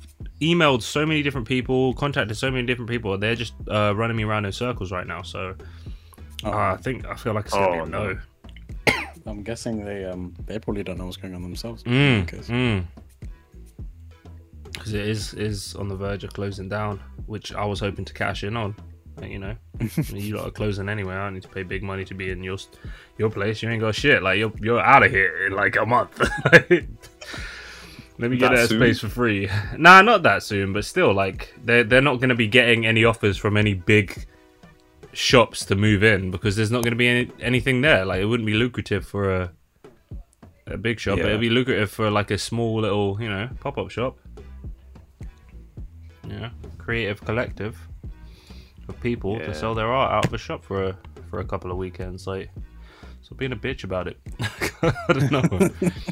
emailed 0.41 0.81
so 0.83 1.05
many 1.05 1.21
different 1.23 1.47
people, 1.47 1.93
contacted 1.95 2.37
so 2.37 2.49
many 2.51 2.65
different 2.65 2.89
people. 2.89 3.17
They're 3.17 3.35
just 3.35 3.53
uh, 3.69 3.93
running 3.95 4.15
me 4.17 4.23
around 4.23 4.45
in 4.45 4.51
circles 4.51 4.91
right 4.91 5.07
now. 5.07 5.21
So 5.23 5.55
Oh, 6.43 6.51
uh, 6.51 6.73
I 6.73 6.77
think 6.77 7.05
I 7.05 7.15
feel 7.15 7.33
like 7.33 7.47
I 7.47 7.49
said 7.49 7.79
Oh, 7.81 7.85
no. 7.85 8.13
no. 8.13 8.19
I'm 9.25 9.43
guessing 9.43 9.83
they 9.83 10.05
um 10.05 10.33
they 10.45 10.59
probably 10.59 10.83
don't 10.83 10.97
know 10.97 11.05
what's 11.05 11.17
going 11.17 11.35
on 11.35 11.41
themselves. 11.41 11.83
Mm, 11.83 12.25
Because- 12.25 12.47
mm. 12.49 12.85
Because 14.71 14.93
it 14.93 15.07
is 15.07 15.33
is 15.33 15.75
on 15.75 15.87
the 15.89 15.95
verge 15.95 16.23
of 16.23 16.31
closing 16.33 16.69
down, 16.69 16.99
which 17.25 17.53
I 17.53 17.65
was 17.65 17.79
hoping 17.79 18.05
to 18.05 18.13
cash 18.13 18.43
in 18.43 18.55
on. 18.55 18.75
You 19.23 19.39
know, 19.39 19.55
you 20.09 20.37
lot 20.37 20.47
are 20.47 20.51
closing 20.51 20.89
anyway. 20.89 21.15
I 21.15 21.25
don't 21.25 21.33
need 21.33 21.43
to 21.43 21.49
pay 21.49 21.63
big 21.63 21.83
money 21.83 22.05
to 22.05 22.13
be 22.13 22.29
in 22.29 22.43
your 22.43 22.57
your 23.17 23.29
place. 23.29 23.61
You 23.61 23.69
ain't 23.69 23.81
got 23.81 23.95
shit. 23.95 24.23
Like 24.23 24.37
you're 24.39 24.53
you're 24.59 24.79
out 24.79 25.03
of 25.03 25.11
here 25.11 25.47
in 25.47 25.53
like 25.53 25.75
a 25.75 25.85
month. 25.85 26.19
Let 28.19 28.31
me 28.31 28.37
get 28.37 28.51
That 28.51 28.69
that 28.69 28.75
space 28.75 28.99
for 28.99 29.07
free. 29.07 29.49
Nah, 29.77 30.01
not 30.01 30.23
that 30.23 30.43
soon, 30.43 30.73
but 30.73 30.83
still, 30.83 31.13
like 31.13 31.53
they're 31.63 31.83
they're 31.83 32.01
not 32.01 32.17
going 32.17 32.29
to 32.29 32.35
be 32.35 32.47
getting 32.47 32.85
any 32.85 33.05
offers 33.05 33.37
from 33.37 33.55
any 33.55 33.73
big 33.73 34.25
shops 35.13 35.65
to 35.65 35.75
move 35.75 36.03
in 36.03 36.29
because 36.29 36.55
there's 36.55 36.71
not 36.71 36.83
going 36.83 36.91
to 36.91 36.97
be 36.97 37.07
any, 37.07 37.31
anything 37.39 37.81
there. 37.81 38.05
Like 38.05 38.21
it 38.21 38.25
wouldn't 38.25 38.45
be 38.45 38.53
lucrative 38.53 39.05
for 39.05 39.33
a 39.33 39.51
a 40.67 40.77
big 40.77 40.99
shop. 40.99 41.17
but 41.17 41.23
Yeah. 41.23 41.29
It'd 41.29 41.41
be 41.41 41.49
lucrative 41.49 41.89
for 41.89 42.11
like 42.11 42.31
a 42.31 42.37
small 42.37 42.81
little, 42.81 43.17
you 43.21 43.29
know, 43.29 43.49
pop 43.59 43.77
up 43.77 43.89
shop. 43.89 44.17
Yeah, 46.27 46.49
creative 46.77 47.23
collective 47.25 47.88
of 48.89 48.99
people 49.01 49.37
Yeah. 49.37 49.45
to 49.47 49.53
sell 49.53 49.73
their 49.75 49.87
art 49.87 50.11
out 50.11 50.25
of 50.25 50.33
a 50.33 50.37
shop 50.37 50.63
for 50.63 50.83
a 50.83 50.97
for 51.29 51.39
a 51.39 51.45
couple 51.45 51.71
of 51.71 51.77
weekends. 51.77 52.25
Like, 52.27 52.49
so 53.21 53.35
being 53.35 53.51
a 53.51 53.55
bitch 53.55 53.83
about 53.83 54.07
it. 54.07 54.17
I 54.81 55.13
don't 55.13 55.31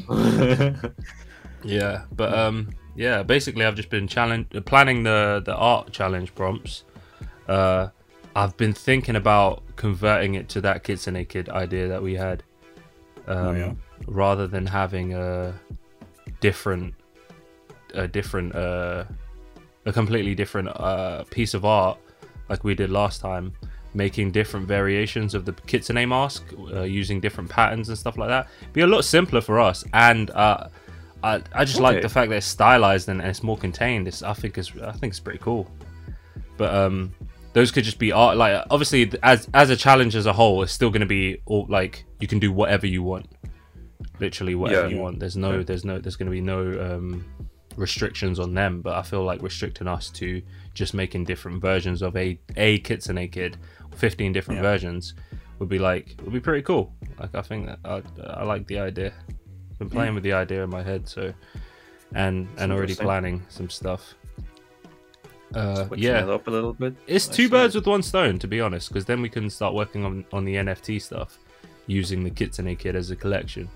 know. 0.08 0.90
Yeah, 1.64 2.04
but 2.14 2.32
um, 2.38 2.70
yeah. 2.94 3.24
Basically, 3.24 3.64
I've 3.64 3.74
just 3.74 3.90
been 3.90 4.06
challenge 4.06 4.46
planning 4.64 5.02
the 5.02 5.42
the 5.44 5.56
art 5.56 5.90
challenge 5.92 6.32
prompts. 6.36 6.84
Uh, 7.48 7.88
I've 8.36 8.56
been 8.56 8.72
thinking 8.72 9.16
about 9.16 9.62
converting 9.74 10.34
it 10.36 10.48
to 10.50 10.60
that 10.60 10.84
Kitsune 10.84 11.24
Kid 11.24 11.48
idea 11.48 11.88
that 11.88 12.00
we 12.00 12.14
had, 12.14 12.44
um, 13.26 13.36
Oh, 13.48 13.52
yeah? 13.54 13.72
rather 14.06 14.46
than 14.46 14.66
having 14.66 15.14
a 15.14 15.52
different, 16.40 16.94
a 17.94 18.06
different, 18.06 18.54
uh, 18.54 19.04
a 19.84 19.92
completely 19.92 20.36
different 20.36 20.68
uh 20.68 21.24
piece 21.24 21.54
of 21.54 21.64
art 21.64 21.98
like 22.48 22.64
we 22.64 22.74
did 22.74 22.90
last 22.90 23.20
time. 23.20 23.52
Making 23.94 24.30
different 24.32 24.68
variations 24.68 25.34
of 25.34 25.46
the 25.46 25.52
kitsune 25.66 26.06
mask 26.08 26.44
uh, 26.74 26.82
using 26.82 27.20
different 27.20 27.48
patterns 27.48 27.88
and 27.88 27.96
stuff 27.96 28.18
like 28.18 28.28
that. 28.28 28.46
Be 28.74 28.82
a 28.82 28.86
lot 28.86 29.02
simpler 29.04 29.40
for 29.40 29.58
us, 29.58 29.82
and 29.94 30.30
uh, 30.30 30.68
I, 31.22 31.42
I 31.54 31.64
just 31.64 31.80
like 31.80 32.02
the 32.02 32.08
fact 32.08 32.28
that 32.28 32.36
it's 32.36 32.46
stylized 32.46 33.08
and, 33.08 33.20
and 33.20 33.30
it's 33.30 33.42
more 33.42 33.56
contained. 33.56 34.06
It's, 34.06 34.22
I 34.22 34.34
think 34.34 34.58
it's 34.58 34.72
I 34.76 34.92
think 34.92 35.12
it's 35.12 35.20
pretty 35.20 35.38
cool. 35.38 35.66
But 36.58 36.74
um, 36.74 37.14
those 37.54 37.70
could 37.72 37.82
just 37.82 37.98
be 37.98 38.12
art. 38.12 38.36
Like 38.36 38.62
obviously, 38.70 39.10
as 39.22 39.48
as 39.54 39.70
a 39.70 39.76
challenge 39.76 40.14
as 40.14 40.26
a 40.26 40.34
whole, 40.34 40.62
it's 40.62 40.70
still 40.72 40.90
going 40.90 41.00
to 41.00 41.06
be 41.06 41.40
all 41.46 41.66
like 41.68 42.04
you 42.20 42.28
can 42.28 42.38
do 42.38 42.52
whatever 42.52 42.86
you 42.86 43.02
want, 43.02 43.26
literally 44.20 44.54
whatever 44.54 44.86
Yeah. 44.88 44.94
you 44.96 45.00
want. 45.00 45.18
There's 45.18 45.36
no 45.36 45.62
there's 45.62 45.84
no 45.84 45.98
there's 45.98 46.16
going 46.16 46.26
to 46.26 46.30
be 46.32 46.42
no 46.42 46.60
um, 46.78 47.24
restrictions 47.76 48.38
on 48.38 48.52
them. 48.54 48.82
But 48.82 48.96
I 48.96 49.02
feel 49.02 49.24
like 49.24 49.42
restricting 49.42 49.88
us 49.88 50.10
to 50.10 50.42
just 50.78 50.94
making 50.94 51.24
different 51.24 51.60
versions 51.60 52.00
of 52.02 52.16
a 52.16 52.38
a 52.56 52.78
kitsune 52.80 53.28
kid, 53.30 53.56
fifteen 53.96 54.32
different 54.32 54.58
Yeah. 54.58 54.70
versions, 54.70 55.14
would 55.58 55.68
be 55.68 55.78
like 55.78 56.14
would 56.22 56.32
be 56.32 56.40
pretty 56.40 56.62
cool. 56.62 56.92
Like 57.18 57.34
I 57.34 57.42
think 57.42 57.66
that 57.66 57.78
I, 57.84 58.02
I 58.40 58.44
like 58.44 58.66
the 58.66 58.78
idea. 58.78 59.12
Been 59.78 59.90
playing 59.90 60.14
with 60.14 60.24
the 60.24 60.32
idea 60.32 60.64
in 60.64 60.70
my 60.70 60.82
head, 60.82 61.08
so 61.08 61.32
and 62.14 62.48
and 62.58 62.72
already 62.72 62.94
planning 62.94 63.42
some 63.48 63.68
stuff. 63.70 64.14
Uh, 65.54 65.86
Switching 65.86 66.04
yeah, 66.04 66.22
it 66.24 66.28
up 66.28 66.46
a 66.46 66.50
little 66.50 66.74
bit. 66.74 66.94
it's 67.06 67.26
two 67.26 67.48
birds 67.48 67.74
with 67.74 67.86
one 67.86 68.02
stone, 68.02 68.38
to 68.38 68.46
be 68.46 68.60
honest, 68.60 68.88
because 68.90 69.06
then 69.06 69.22
we 69.22 69.28
can 69.30 69.48
start 69.48 69.74
working 69.74 70.04
on 70.04 70.24
on 70.32 70.44
the 70.44 70.56
NFT 70.56 71.00
stuff, 71.00 71.38
using 71.86 72.22
the 72.22 72.30
Kitsune 72.30 72.76
Kid 72.76 72.94
as 72.96 73.10
a 73.10 73.16
collection. 73.16 73.68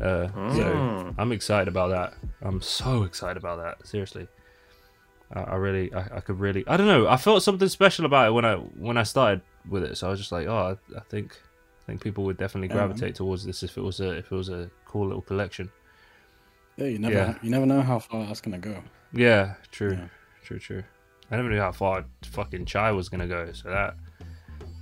Uh, 0.00 0.28
So 0.54 0.64
Mm. 0.64 1.14
I'm 1.18 1.32
excited 1.32 1.68
about 1.68 1.90
that. 1.90 2.14
I'm 2.40 2.60
so 2.62 3.02
excited 3.02 3.36
about 3.36 3.58
that. 3.64 3.86
Seriously, 3.86 4.26
I, 5.32 5.40
I 5.40 5.54
really, 5.56 5.92
I, 5.92 6.16
I 6.16 6.20
could 6.20 6.40
really, 6.40 6.64
I 6.66 6.76
don't 6.76 6.86
know. 6.86 7.06
I 7.08 7.16
felt 7.16 7.42
something 7.42 7.68
special 7.68 8.04
about 8.06 8.28
it 8.28 8.30
when 8.32 8.44
I 8.44 8.56
when 8.56 8.96
I 8.96 9.02
started 9.02 9.42
with 9.68 9.82
it. 9.84 9.96
So 9.98 10.06
I 10.06 10.10
was 10.10 10.18
just 10.20 10.32
like, 10.32 10.46
oh, 10.46 10.76
I, 10.94 10.96
I 10.96 11.00
think, 11.10 11.32
I 11.32 11.86
think 11.86 12.00
people 12.02 12.24
would 12.24 12.38
definitely 12.38 12.68
gravitate 12.68 13.14
towards 13.14 13.44
this 13.44 13.62
if 13.62 13.76
it 13.76 13.82
was 13.82 14.00
a 14.00 14.10
if 14.12 14.32
it 14.32 14.34
was 14.34 14.48
a 14.48 14.70
cool 14.86 15.06
little 15.06 15.22
collection. 15.22 15.70
Yeah, 16.76 16.86
you 16.86 16.98
never 16.98 17.14
Yeah. 17.14 17.34
you 17.42 17.50
never 17.50 17.66
know 17.66 17.82
how 17.82 17.98
far 17.98 18.24
that's 18.26 18.40
gonna 18.40 18.58
go. 18.58 18.82
Yeah, 19.12 19.54
true, 19.70 19.92
Yeah. 19.92 20.08
true, 20.44 20.58
true. 20.58 20.82
I 21.30 21.36
never 21.36 21.50
knew 21.50 21.58
how 21.60 21.72
far 21.72 22.04
fucking 22.24 22.64
CHY 22.66 22.92
was 22.92 23.08
gonna 23.08 23.26
go. 23.26 23.52
So 23.52 23.68
that 23.68 23.96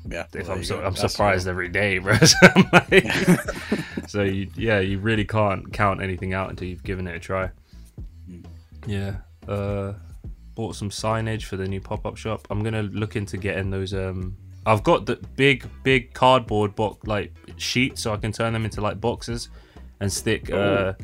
Yeah. 0.08 0.26
if 0.34 0.46
well, 0.48 0.58
I'm 0.58 0.64
so. 0.64 0.76
I'm 0.76 0.94
That's 0.94 1.12
surprised 1.12 1.48
every 1.48 1.68
day, 1.68 1.98
bro. 1.98 2.16
So, 2.24 2.36
like- 2.72 3.06
so 4.08 4.22
you, 4.22 4.48
yeah, 4.54 4.78
you 4.78 4.98
really 5.00 5.24
can't 5.24 5.72
count 5.72 6.00
anything 6.02 6.34
out 6.34 6.50
until 6.50 6.68
you've 6.68 6.84
given 6.84 7.08
it 7.08 7.16
a 7.16 7.18
try. 7.18 7.50
Mm. 8.30 8.44
Yeah. 8.86 9.16
Uh, 9.48 9.94
bought 10.56 10.74
some 10.74 10.90
signage 10.90 11.44
for 11.44 11.56
the 11.56 11.68
new 11.68 11.80
pop 11.80 12.04
up 12.04 12.16
shop. 12.16 12.48
I'm 12.50 12.64
gonna 12.64 12.82
look 12.82 13.14
into 13.14 13.36
getting 13.36 13.70
those. 13.70 13.94
Um, 13.94 14.36
I've 14.66 14.82
got 14.82 15.06
the 15.06 15.16
big, 15.36 15.64
big 15.84 16.12
cardboard 16.12 16.74
box 16.74 17.06
like 17.06 17.32
sheets, 17.56 18.02
so 18.02 18.12
I 18.12 18.16
can 18.16 18.32
turn 18.32 18.52
them 18.52 18.64
into 18.64 18.80
like 18.80 19.00
boxes 19.00 19.50
and 20.00 20.12
stick 20.12 20.50
uh, 20.50 20.94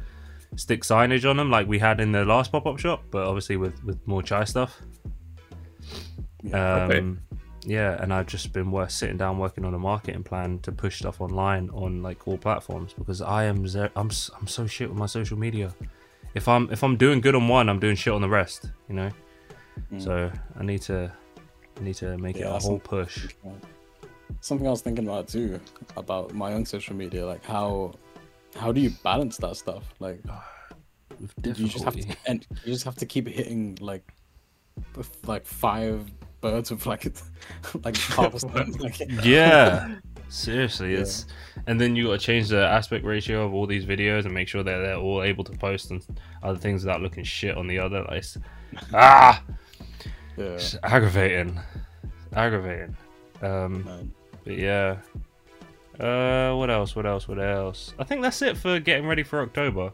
stick 0.57 0.83
signage 0.83 1.29
on 1.31 1.37
them, 1.37 1.49
like 1.51 1.69
we 1.69 1.79
had 1.79 2.01
in 2.01 2.11
the 2.11 2.25
last 2.25 2.51
pop 2.51 2.67
up 2.67 2.79
shop, 2.81 3.05
but 3.13 3.25
obviously 3.27 3.57
with 3.57 3.83
with 3.85 4.05
more 4.09 4.23
CHY 4.23 4.43
stuff. 4.45 4.81
Yeah. 6.43 6.85
Um, 6.85 6.91
Okay. 6.91 7.39
Yeah, 7.65 8.03
and 8.03 8.13
I've 8.13 8.27
just 8.27 8.53
been 8.53 8.73
work, 8.73 8.91
sitting 8.91 9.17
down 9.17 9.39
working 9.39 9.65
on 9.65 9.73
a 9.73 9.79
marketing 9.79 10.25
plan 10.25 10.59
to 10.63 10.73
push 10.73 10.99
stuff 10.99 11.21
online 11.21 11.71
on 11.71 12.03
like 12.03 12.27
all 12.27 12.37
platforms 12.37 12.93
because 12.93 13.23
I 13.23 13.45
am 13.45 13.69
ze- 13.69 13.89
I'm 13.95 14.11
I'm 14.41 14.49
so 14.49 14.67
shit 14.67 14.89
with 14.89 14.99
my 14.99 15.07
social 15.07 15.39
media. 15.39 15.73
If 16.35 16.49
I'm 16.49 16.69
if 16.73 16.83
I'm 16.83 16.97
doing 16.97 17.21
good 17.21 17.37
on 17.37 17.47
one, 17.47 17.69
I'm 17.69 17.79
doing 17.79 17.95
shit 17.95 18.13
on 18.13 18.21
the 18.21 18.29
rest. 18.29 18.73
You 18.89 18.97
know, 18.97 19.11
Mm. 19.93 20.03
so 20.03 20.31
I 20.59 20.63
need 20.63 20.83
to 20.83 21.13
I 21.79 21.83
need 21.83 21.95
to 21.97 22.17
make 22.19 22.37
it 22.37 22.43
a 22.47 22.59
whole 22.59 22.79
push. 22.79 23.29
Something 24.41 24.67
I 24.67 24.71
was 24.71 24.83
thinking 24.83 25.07
about 25.07 25.29
too 25.29 25.61
about 25.97 26.35
my 26.35 26.53
own 26.55 26.65
social 26.65 26.95
media, 26.97 27.27
like 27.27 27.45
how 27.45 27.95
how 28.57 28.73
do 28.73 28.81
you 28.81 28.91
balance 29.03 29.37
that 29.39 29.57
stuff? 29.57 29.85
Like 30.01 30.21
With 31.21 31.33
you 31.59 31.69
just 31.69 31.85
have 31.85 31.95
to 31.97 32.17
and 32.27 32.47
you 32.65 32.73
just 32.73 32.85
have 32.85 32.97
to 32.97 33.07
keep 33.07 33.29
hitting 33.29 33.79
like 33.81 34.13
like 35.27 35.47
five 35.47 36.11
birds 36.41 36.71
with 36.71 36.87
like 36.87 37.05
like. 37.85 37.97
Like, 38.81 38.99
yeah 39.25 39.95
seriously 40.29 40.95
Yeah. 40.95 41.01
it's 41.01 41.27
and 41.67 41.79
then 41.81 41.95
you 41.95 42.07
got 42.07 42.13
to 42.13 42.19
change 42.19 42.49
the 42.49 42.65
aspect 42.67 43.05
ratio 43.05 43.45
of 43.45 43.53
all 43.55 43.67
these 43.67 43.85
videos 43.85 44.25
and 44.25 44.33
make 44.33 44.49
sure 44.49 44.63
that 44.63 44.79
they're 44.79 44.97
all 44.97 45.23
able 45.23 45.45
to 45.45 45.53
post 45.53 45.91
and 45.91 46.05
other 46.43 46.59
things 46.59 46.85
without 46.85 47.03
looking 47.03 47.23
shit 47.23 47.57
on 47.57 47.67
the 47.67 47.79
other 47.79 48.03
like 48.09 48.25
ah 48.95 49.43
yeah. 50.37 50.45
it's 50.45 50.77
aggravating 50.83 51.59
aggravating. 52.35 52.97
Um, 53.43 54.13
but 54.45 54.57
yeah. 54.57 54.99
Uh, 56.01 56.55
what 56.55 56.71
else? 56.71 56.97
What 56.97 57.07
else? 57.07 57.29
What 57.29 57.39
else? 57.39 57.95
I 57.99 58.05
think 58.05 58.23
that's 58.23 58.41
it 58.43 58.57
for 58.57 58.81
getting 58.81 59.07
ready 59.07 59.23
for 59.23 59.41
October. 59.43 59.93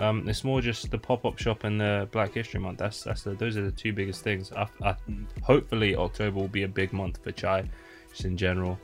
Um, 0.00 0.28
it's 0.28 0.44
more 0.44 0.60
just 0.60 0.90
the 0.90 0.98
pop-up 0.98 1.38
shop 1.38 1.64
and 1.64 1.80
the 1.80 2.08
Black 2.12 2.32
History 2.34 2.60
Month. 2.60 2.78
That's 2.78 3.02
that's 3.02 3.22
the 3.22 3.30
those 3.30 3.56
are 3.56 3.64
the 3.64 3.72
two 3.72 3.92
biggest 3.92 4.22
things. 4.22 4.52
I, 4.52 4.66
I, 4.82 4.94
hopefully 5.42 5.96
October 5.96 6.38
will 6.38 6.48
be 6.48 6.62
a 6.62 6.68
big 6.68 6.92
month 6.92 7.18
for 7.22 7.32
CHY, 7.32 7.68
just 8.10 8.24
in 8.24 8.36
general, 8.36 8.78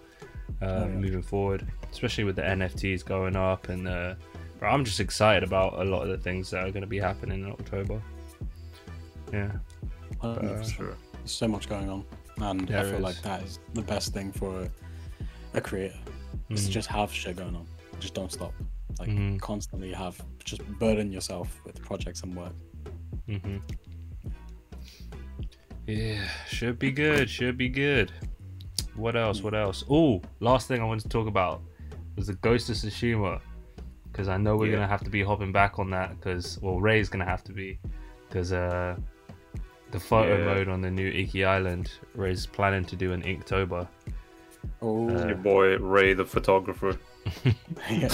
uh, 0.60 0.66
Oh, 0.66 0.78
yeah. 0.80 0.94
moving 0.94 1.22
forward, 1.22 1.66
especially 1.92 2.24
with 2.24 2.36
the 2.36 2.42
NFTs 2.42 3.04
going 3.04 3.36
up 3.36 3.68
and 3.68 3.86
uh, 3.86 4.14
bro, 4.58 4.70
I'm 4.70 4.84
just 4.84 4.98
excited 4.98 5.44
about 5.44 5.80
a 5.80 5.84
lot 5.84 6.02
of 6.02 6.08
the 6.08 6.18
things 6.18 6.50
that 6.50 6.64
are 6.64 6.70
going 6.70 6.82
to 6.82 6.88
be 6.88 6.98
happening 6.98 7.44
in 7.44 7.50
October. 7.50 8.02
Yeah. 9.32 9.52
100%. 10.24 10.76
Sure. 10.76 10.96
There's 11.14 11.30
so 11.32 11.48
much 11.48 11.68
going 11.68 11.88
on, 11.90 12.04
and 12.38 12.66
There 12.68 12.78
I 12.78 12.90
feel 12.90 13.00
like 13.00 13.20
that 13.22 13.42
is 13.42 13.58
the 13.74 13.82
best 13.82 14.12
thing 14.12 14.32
for 14.32 14.62
a, 14.62 14.70
a 15.54 15.60
creator. 15.60 15.98
Is 16.50 16.64
to 16.64 16.70
Mhm. 16.70 16.72
just 16.74 16.88
have 16.88 17.12
shit 17.12 17.36
going 17.36 17.54
on. 17.56 17.66
Just 18.00 18.14
don't 18.14 18.30
stop. 18.30 18.52
Like 18.98 19.08
Mhm. 19.08 19.40
constantly 19.40 19.92
have 19.92 20.20
just 20.44 20.62
burden 20.78 21.10
yourself 21.12 21.60
with 21.64 21.80
projects 21.82 22.22
and 22.22 22.36
work. 22.36 22.52
Mm-hmm. 23.28 23.56
Yeah, 25.86 26.26
should 26.48 26.78
be 26.78 26.90
good. 26.90 27.28
Should 27.28 27.56
be 27.58 27.68
good. 27.68 28.10
What 28.96 29.16
else? 29.16 29.42
What 29.42 29.54
else? 29.54 29.84
Oh, 29.90 30.22
last 30.40 30.68
thing 30.68 30.80
I 30.80 30.84
wanted 30.84 31.02
to 31.02 31.08
talk 31.08 31.26
about 31.26 31.62
was 32.16 32.26
the 32.28 32.34
Ghost 32.34 32.68
of 32.70 32.76
Tsushima, 32.76 33.40
because 34.10 34.28
I 34.28 34.36
know 34.36 34.56
we're 34.56 34.66
Yeah. 34.66 34.76
gonna 34.76 34.86
have 34.88 35.02
to 35.04 35.10
be 35.10 35.22
hopping 35.22 35.52
back 35.52 35.78
on 35.78 35.90
that. 35.90 36.10
Because 36.10 36.58
well, 36.62 36.80
Ray's 36.80 37.08
gonna 37.08 37.24
have 37.24 37.42
to 37.44 37.52
be, 37.52 37.78
because 38.28 38.52
uh, 38.52 38.96
the 39.94 40.00
photo 40.00 40.36
Yeah. 40.38 40.44
mode 40.54 40.68
on 40.68 40.80
the 40.82 40.90
new 40.90 41.08
Iki 41.08 41.44
Island, 41.44 41.92
Ray's 42.16 42.46
planning 42.46 42.84
to 42.86 42.96
do 42.96 43.12
an 43.12 43.22
Inktober. 43.22 43.86
Oh, 44.82 45.08
Uh, 45.08 45.26
Your 45.28 45.36
boy 45.36 45.76
Ray, 45.78 46.14
the 46.14 46.24
photographer, 46.24 46.98
yeah. 47.90 48.08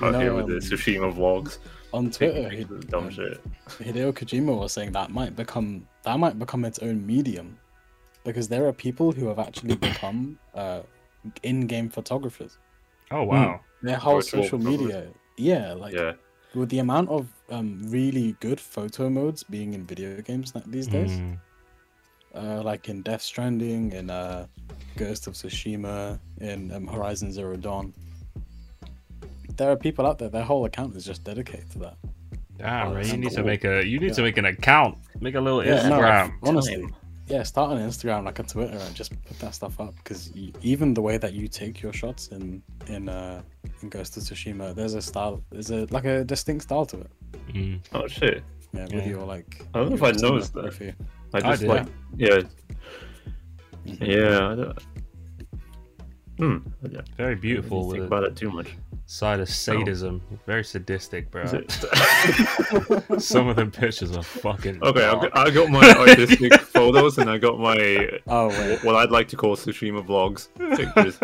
out 0.00 0.12
know, 0.12 0.18
here 0.20 0.34
with 0.34 0.46
um, 0.46 0.50
the 0.50 0.56
Tsushima 0.56 1.12
vlogs, 1.14 1.58
On 1.92 2.10
Twitter, 2.10 2.48
he, 2.50 2.64
dumb 2.88 3.04
um, 3.04 3.10
shit. 3.10 3.40
Hideo 3.68 4.12
Kojima 4.12 4.58
was 4.58 4.72
saying 4.72 4.90
that 4.92 5.10
might 5.10 5.36
become 5.36 5.86
that 6.02 6.18
might 6.18 6.36
become 6.38 6.64
its 6.64 6.80
own 6.80 7.06
medium, 7.06 7.56
because 8.24 8.48
there 8.48 8.66
are 8.66 8.72
people 8.72 9.12
who 9.12 9.28
have 9.28 9.38
actually 9.38 9.76
become 9.88 10.36
uh, 10.54 10.80
in-game 11.44 11.88
photographers. 11.90 12.58
Oh 13.12 13.22
wow! 13.22 13.60
Their 13.82 13.96
whole 13.98 14.16
Virtual 14.16 14.42
social 14.42 14.58
media, 14.58 15.06
yeah, 15.36 15.74
like 15.74 15.94
Yeah, 15.94 16.12
with 16.54 16.68
the 16.68 16.78
amount 16.80 17.08
of 17.10 17.28
um, 17.50 17.80
really 17.88 18.36
good 18.40 18.60
photo 18.60 19.08
modes 19.08 19.42
being 19.42 19.74
in 19.74 19.84
video 19.84 20.20
games 20.22 20.54
na- 20.54 20.62
these 20.66 20.86
days, 20.86 21.10
Mm, 21.12 21.38
uh, 22.34 22.62
like 22.62 22.88
in 22.88 23.02
Death 23.02 23.22
Stranding, 23.22 23.92
in 23.92 24.10
uh, 24.10 24.46
Ghost 24.96 25.26
of 25.26 25.34
Tsushima, 25.34 26.18
in 26.40 26.72
um, 26.72 26.86
Horizon 26.86 27.32
Zero 27.32 27.56
Dawn. 27.56 27.92
There 29.56 29.70
are 29.70 29.76
people 29.76 30.06
out 30.06 30.18
there. 30.18 30.28
Their 30.28 30.44
whole 30.44 30.64
account 30.64 30.96
is 30.96 31.04
just 31.04 31.22
dedicated 31.24 31.70
to 31.72 31.78
that. 31.80 31.96
damn, 32.58 32.88
Oh, 32.88 32.90
Ray, 32.94 33.02
that's 33.02 33.12
you 33.12 33.18
need 33.18 33.32
to 33.32 33.42
make 33.42 33.64
a 33.64 33.84
you 33.86 33.98
need 34.00 34.08
Yeah. 34.08 34.12
to 34.14 34.22
make 34.22 34.38
an 34.38 34.46
account, 34.46 34.98
make 35.20 35.34
a 35.34 35.40
little 35.40 35.64
Yeah, 35.64 35.88
no, 35.88 35.98
Instagram. 35.98 36.32
honestly, 36.42 36.80
Time. 36.82 36.94
Yeah, 37.30 37.42
start 37.44 37.70
on 37.70 37.78
Instagram 37.78 38.24
like 38.24 38.38
a 38.40 38.42
Twitter 38.42 38.76
and 38.76 38.94
just 38.94 39.12
put 39.24 39.38
that 39.38 39.54
stuff 39.54 39.78
up 39.80 39.94
because 39.96 40.30
even 40.62 40.92
the 40.94 41.00
way 41.02 41.16
that 41.16 41.32
you 41.32 41.46
take 41.48 41.80
your 41.80 41.92
shots 41.92 42.28
in 42.28 42.62
in 42.88 43.08
uh, 43.08 43.40
in 43.82 43.88
Ghost 43.88 44.16
of 44.16 44.24
Tsushima, 44.24 44.74
there's 44.74 44.94
a 44.94 45.02
style, 45.02 45.42
there's 45.50 45.70
a 45.70 45.86
like 45.90 46.04
a 46.04 46.24
distinct 46.24 46.64
style 46.64 46.84
to 46.86 47.00
it. 47.00 47.10
Mm. 47.54 47.80
oh 47.94 48.06
shit. 48.08 48.42
Yeah, 48.72 48.84
with 48.84 48.92
Yeah. 48.94 49.08
your 49.08 49.24
like. 49.24 49.64
I 49.74 49.78
don't 49.78 49.88
know 49.90 49.94
if 49.96 50.02
I 50.02 50.12
noticed 50.12 50.52
that. 50.54 50.64
cinematography. 50.66 50.94
I 51.34 51.38
I 51.38 51.40
just 51.40 51.60
did. 51.62 51.68
like, 51.68 51.86
yeah, 52.16 52.40
yeah. 53.84 54.72
I 56.42 56.46
don't... 56.88 56.92
Hmm. 56.92 56.96
I 56.98 57.02
Very 57.16 57.34
beautiful 57.36 57.82
think 57.82 57.94
with 58.02 58.06
about 58.06 58.24
it 58.24 58.36
too 58.36 58.50
much. 58.50 58.76
side 59.06 59.40
of 59.40 59.48
sadism. 59.48 60.22
Very 60.46 60.64
sadistic, 60.64 61.30
bro. 61.30 61.44
Some 63.18 63.48
of 63.48 63.56
them 63.56 63.70
pictures 63.70 64.16
are 64.16 64.22
fucking. 64.22 64.82
Okay, 64.82 65.04
I've 65.04 65.20
dark. 65.20 65.34
got, 65.34 65.46
I 65.48 65.50
got 65.50 65.68
my 65.70 65.90
artistic 65.94 66.52
photos 66.60 67.18
and 67.18 67.28
I 67.30 67.38
got 67.38 67.58
my 67.58 68.08
Oh 68.26 68.48
wait, 68.48 68.82
what 68.84 68.96
I'd 68.96 69.10
like 69.10 69.28
to 69.28 69.36
call 69.36 69.56
Tsushima 69.56 70.04
vlogs 70.06 70.48
pictures. 70.76 71.18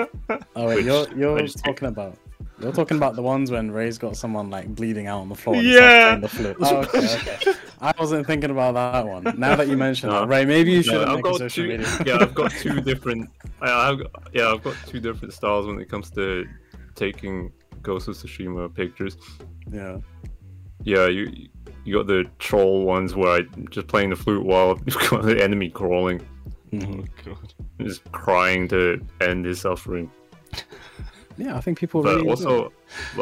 oh 0.57 0.67
wait, 0.67 0.85
you're 0.85 1.07
you're 1.17 1.39
I 1.39 1.43
just- 1.43 1.65
talking 1.65 1.89
about. 1.89 2.17
You're 2.61 2.73
talking 2.73 2.97
about 2.97 3.17
the 3.17 3.23
ones 3.23 3.51
when 3.51 3.71
Ray's 3.71 3.99
got 3.99 4.17
someone 4.17 4.49
like 4.51 4.75
bleeding 4.75 5.07
out 5.07 5.21
on 5.21 5.29
the 5.29 5.35
floor. 5.35 5.57
And 5.57 5.67
Yeah. 5.67 5.81
yeah. 5.81 6.17
The 6.19 6.29
flute. 6.29 6.57
Oh, 6.61 6.77
okay, 6.79 6.99
okay. 7.17 7.53
I 7.81 7.93
wasn't 7.99 8.27
thinking 8.27 8.51
about 8.51 8.75
that 8.75 9.07
one. 9.07 9.25
Now 9.39 9.57
that 9.57 9.69
you 9.69 9.77
mention 9.77 10.09
No. 10.09 10.21
that, 10.21 10.29
Ray, 10.29 10.45
maybe 10.47 10.71
you 10.71 10.77
No, 10.79 10.83
should 10.83 11.09
I've 11.09 11.15
make 11.17 11.25
got 11.25 11.39
social 11.39 11.65
two. 11.65 11.69
media. 11.69 11.87
Yeah, 12.07 12.19
I've 12.21 12.35
got 12.35 12.51
two 12.53 12.81
different. 12.81 13.29
I, 13.61 13.91
I've 13.91 13.99
got, 13.99 14.11
yeah, 14.33 14.49
I've 14.53 14.63
got 14.63 14.75
two 14.87 15.01
different 15.01 15.35
styles 15.35 15.67
when 15.67 15.79
it 15.81 15.89
comes 15.91 16.11
to 16.13 16.47
taking 16.95 17.53
Ghost 17.83 18.09
of 18.09 18.15
Tsushima 18.17 18.75
pictures. 18.75 19.17
yeah. 19.71 19.99
Yeah, 20.83 21.07
you 21.09 21.49
you 21.85 21.95
got 21.95 22.07
the 22.07 22.25
troll 22.39 22.85
ones 22.85 23.15
where 23.15 23.37
I'm 23.37 23.69
just 23.71 23.87
playing 23.87 24.11
the 24.11 24.17
flute 24.17 24.45
while 24.45 24.79
you've 24.87 25.11
got 25.11 25.23
the 25.23 25.43
enemy 25.43 25.69
crawling. 25.71 26.21
Oh, 26.75 27.05
God. 27.25 27.55
and 27.79 27.89
just 27.89 28.11
crying 28.13 28.67
to 28.69 29.01
end 29.21 29.45
his 29.47 29.61
suffering. 29.61 30.11
Yeah, 31.37 31.57
I 31.57 31.61
think 31.61 31.79
people 31.79 32.03
But 32.03 32.17
really. 32.17 32.31
also, 32.31 32.73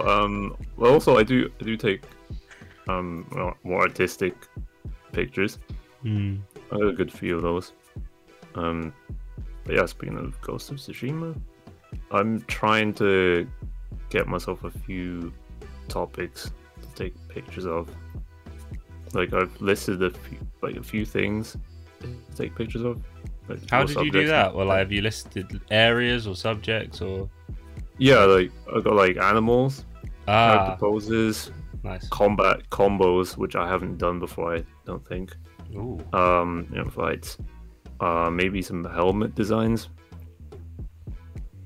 um, 0.04 0.56
well, 0.76 0.92
also 0.92 1.16
I 1.16 1.22
do 1.22 1.50
I 1.60 1.64
do 1.64 1.76
take 1.76 2.02
um 2.88 3.26
more 3.64 3.82
artistic 3.82 4.34
pictures. 5.12 5.58
Mm. 6.04 6.40
I 6.70 6.76
got 6.76 6.88
a 6.88 6.92
good 6.92 7.12
few 7.12 7.36
of 7.36 7.42
those. 7.42 7.72
Um, 8.54 8.92
but 9.64 9.74
yeah, 9.76 9.86
speaking 9.86 10.18
of 10.18 10.40
Ghost 10.42 10.70
of 10.70 10.76
Tsushima, 10.76 11.34
I'm 12.10 12.42
trying 12.42 12.92
to 12.94 13.48
get 14.10 14.28
myself 14.28 14.64
a 14.64 14.70
few 14.70 15.32
topics 15.88 16.50
to 16.82 16.88
take 16.94 17.28
pictures 17.28 17.66
of. 17.66 17.88
Like 19.12 19.32
I've 19.32 19.60
listed 19.60 20.02
a 20.02 20.10
few, 20.10 20.38
like 20.60 20.76
a 20.76 20.82
few 20.82 21.04
things 21.04 21.56
to 22.00 22.36
take 22.36 22.54
pictures 22.56 22.82
of. 22.82 23.02
like 23.48 23.70
How 23.70 23.78
more 23.78 23.86
did 23.86 23.98
you 24.04 24.10
do 24.10 24.26
that? 24.26 24.54
Well, 24.54 24.66
like, 24.66 24.78
have 24.78 24.92
you 24.92 25.02
listed 25.02 25.60
areas 25.70 26.26
or 26.26 26.36
subjects 26.36 27.00
or? 27.00 27.28
Yeah, 27.98 28.24
like 28.24 28.50
I 28.74 28.80
got 28.80 28.94
like 28.94 29.16
animals, 29.16 29.84
character 30.26 30.72
Ah, 30.72 30.76
poses, 30.80 31.50
nice. 31.82 32.08
combat 32.08 32.68
combos, 32.70 33.36
which 33.36 33.54
I 33.56 33.68
haven't 33.68 33.98
done 33.98 34.18
before. 34.18 34.56
I 34.56 34.64
don't 34.86 35.06
think. 35.06 35.34
Ooh. 35.76 35.98
um 36.12 36.68
you 36.70 36.76
know 36.78 36.88
fights 36.90 37.36
uh 37.98 38.30
maybe 38.30 38.62
some 38.62 38.84
helmet 38.84 39.34
designs 39.34 39.88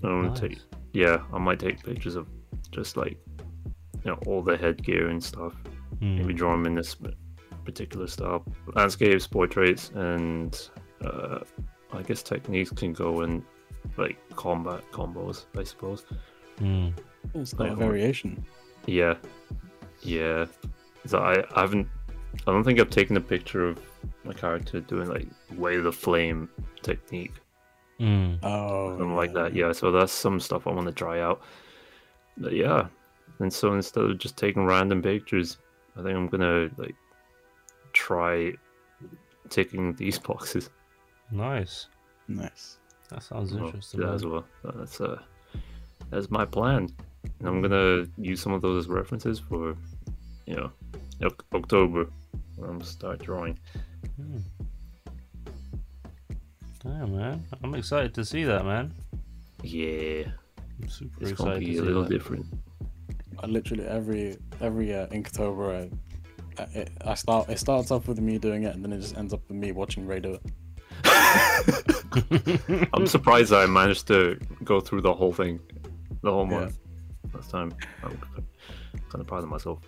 I 0.02 0.06
want 0.06 0.28
Nice. 0.30 0.40
to 0.40 0.48
take 0.48 0.58
yeah 0.94 1.22
I 1.34 1.38
might 1.38 1.58
take 1.58 1.82
pictures 1.82 2.16
of 2.16 2.26
just 2.70 2.96
like 2.96 3.18
you 4.04 4.10
know 4.10 4.18
all 4.26 4.40
the 4.42 4.56
headgear 4.56 5.08
and 5.08 5.22
stuff 5.22 5.54
maybe 6.00 6.32
Mm. 6.32 6.36
draw 6.38 6.52
them 6.52 6.64
in 6.66 6.74
this 6.76 6.96
particular 7.66 8.06
style 8.06 8.44
landscapes 8.74 9.26
portraits 9.26 9.90
and 9.94 10.58
uh 11.04 11.40
I 11.92 12.02
guess 12.02 12.22
techniques 12.22 12.70
can 12.70 12.92
go 12.94 13.22
in 13.22 13.44
like 13.96 14.16
combat 14.36 14.82
combos 14.92 15.46
I 15.56 15.64
suppose 15.64 16.04
Mm. 16.60 16.92
It's 17.34 17.52
got 17.52 17.68
a 17.68 17.70
like- 17.70 17.78
variation. 17.78 18.44
yeah 18.86 19.14
yeah 20.02 20.46
so 21.06 21.18
I, 21.18 21.44
I 21.56 21.60
haven't 21.60 21.86
I 22.46 22.52
don't 22.52 22.64
think 22.64 22.78
I've 22.80 22.90
taken 22.90 23.16
a 23.16 23.20
picture 23.20 23.66
of 23.68 23.80
my 24.24 24.32
character 24.32 24.80
doing 24.80 25.08
like 25.08 25.26
way 25.56 25.76
of 25.76 25.84
the 25.84 25.92
flame 25.92 26.48
technique 26.82 27.32
Mm. 28.00 28.38
Oh. 28.44 28.90
something 28.90 29.16
like 29.16 29.32
that. 29.34 29.56
Yeah, 29.56 29.72
so 29.72 29.90
that's 29.90 30.12
some 30.12 30.38
stuff 30.38 30.68
I 30.68 30.70
want 30.70 30.86
to 30.86 30.92
try 30.92 31.20
out. 31.20 31.40
But 32.36 32.52
yeah, 32.52 32.86
and 33.40 33.52
so 33.52 33.74
instead 33.74 34.04
of 34.04 34.18
just 34.18 34.36
taking 34.36 34.64
random 34.66 35.02
pictures, 35.02 35.58
I 35.96 36.02
think 36.04 36.16
I'm 36.16 36.28
gonna 36.28 36.70
like 36.76 36.94
try 37.92 38.52
taking 39.48 39.94
these 39.94 40.16
boxes 40.28 40.70
Nice. 41.32 41.88
Nice. 42.28 42.77
That 43.10 43.22
sounds 43.22 43.54
well, 43.54 43.66
interesting. 43.66 44.02
yeah, 44.02 44.12
as 44.12 44.24
well. 44.24 44.44
That's 44.62 45.00
uh, 45.00 45.18
that's 46.10 46.30
my 46.30 46.44
plan, 46.44 46.88
and 47.38 47.48
I'm 47.48 47.62
gonna 47.62 48.06
use 48.18 48.40
some 48.42 48.52
of 48.52 48.60
those 48.60 48.84
as 48.84 48.88
references 48.88 49.38
for, 49.38 49.76
you 50.46 50.56
know, 50.56 50.70
October. 51.54 52.08
When 52.56 52.70
I'm 52.70 52.78
gonna 52.78 52.90
start 52.90 53.22
drawing. 53.22 53.58
Mm. 54.20 54.42
Damn, 56.82 57.16
man. 57.16 57.44
I'm 57.62 57.74
excited 57.74 58.14
to 58.14 58.24
see 58.24 58.44
that, 58.44 58.64
man. 58.64 58.92
Yeah, 59.62 60.24
I'm 60.82 60.88
super 60.88 61.22
it's 61.22 61.32
gonna 61.32 61.58
be 61.58 61.74
to 61.74 61.80
a 61.80 61.82
little 61.82 62.02
that. 62.02 62.10
different. 62.10 62.46
I 63.42 63.46
literally 63.46 63.86
every 63.86 64.36
every 64.60 64.94
uh, 64.94 65.06
Inktober, 65.08 65.90
I, 66.58 66.62
I, 66.62 66.86
I 67.12 67.14
start 67.14 67.48
it 67.48 67.58
starts 67.58 67.90
off 67.90 68.06
with 68.08 68.20
me 68.20 68.38
doing 68.38 68.64
it, 68.64 68.74
and 68.74 68.84
then 68.84 68.92
it 68.92 69.00
just 69.00 69.16
ends 69.16 69.32
up 69.32 69.40
with 69.48 69.56
me 69.56 69.72
watching 69.72 70.06
Ray 70.06 70.20
do 70.20 70.34
it. 70.34 70.42
I'm 72.92 73.06
surprised 73.06 73.52
I 73.52 73.66
managed 73.66 74.06
to 74.08 74.38
go 74.64 74.80
through 74.80 75.02
the 75.02 75.12
whole 75.12 75.32
thing, 75.32 75.60
the 76.22 76.30
whole 76.32 76.46
Yeah. 76.50 76.60
month. 76.60 76.78
Last 77.34 77.50
time, 77.50 77.74
I'm 78.02 78.18
kind 79.10 79.20
of 79.20 79.26
proud 79.26 79.42
of 79.44 79.48
myself. 79.48 79.78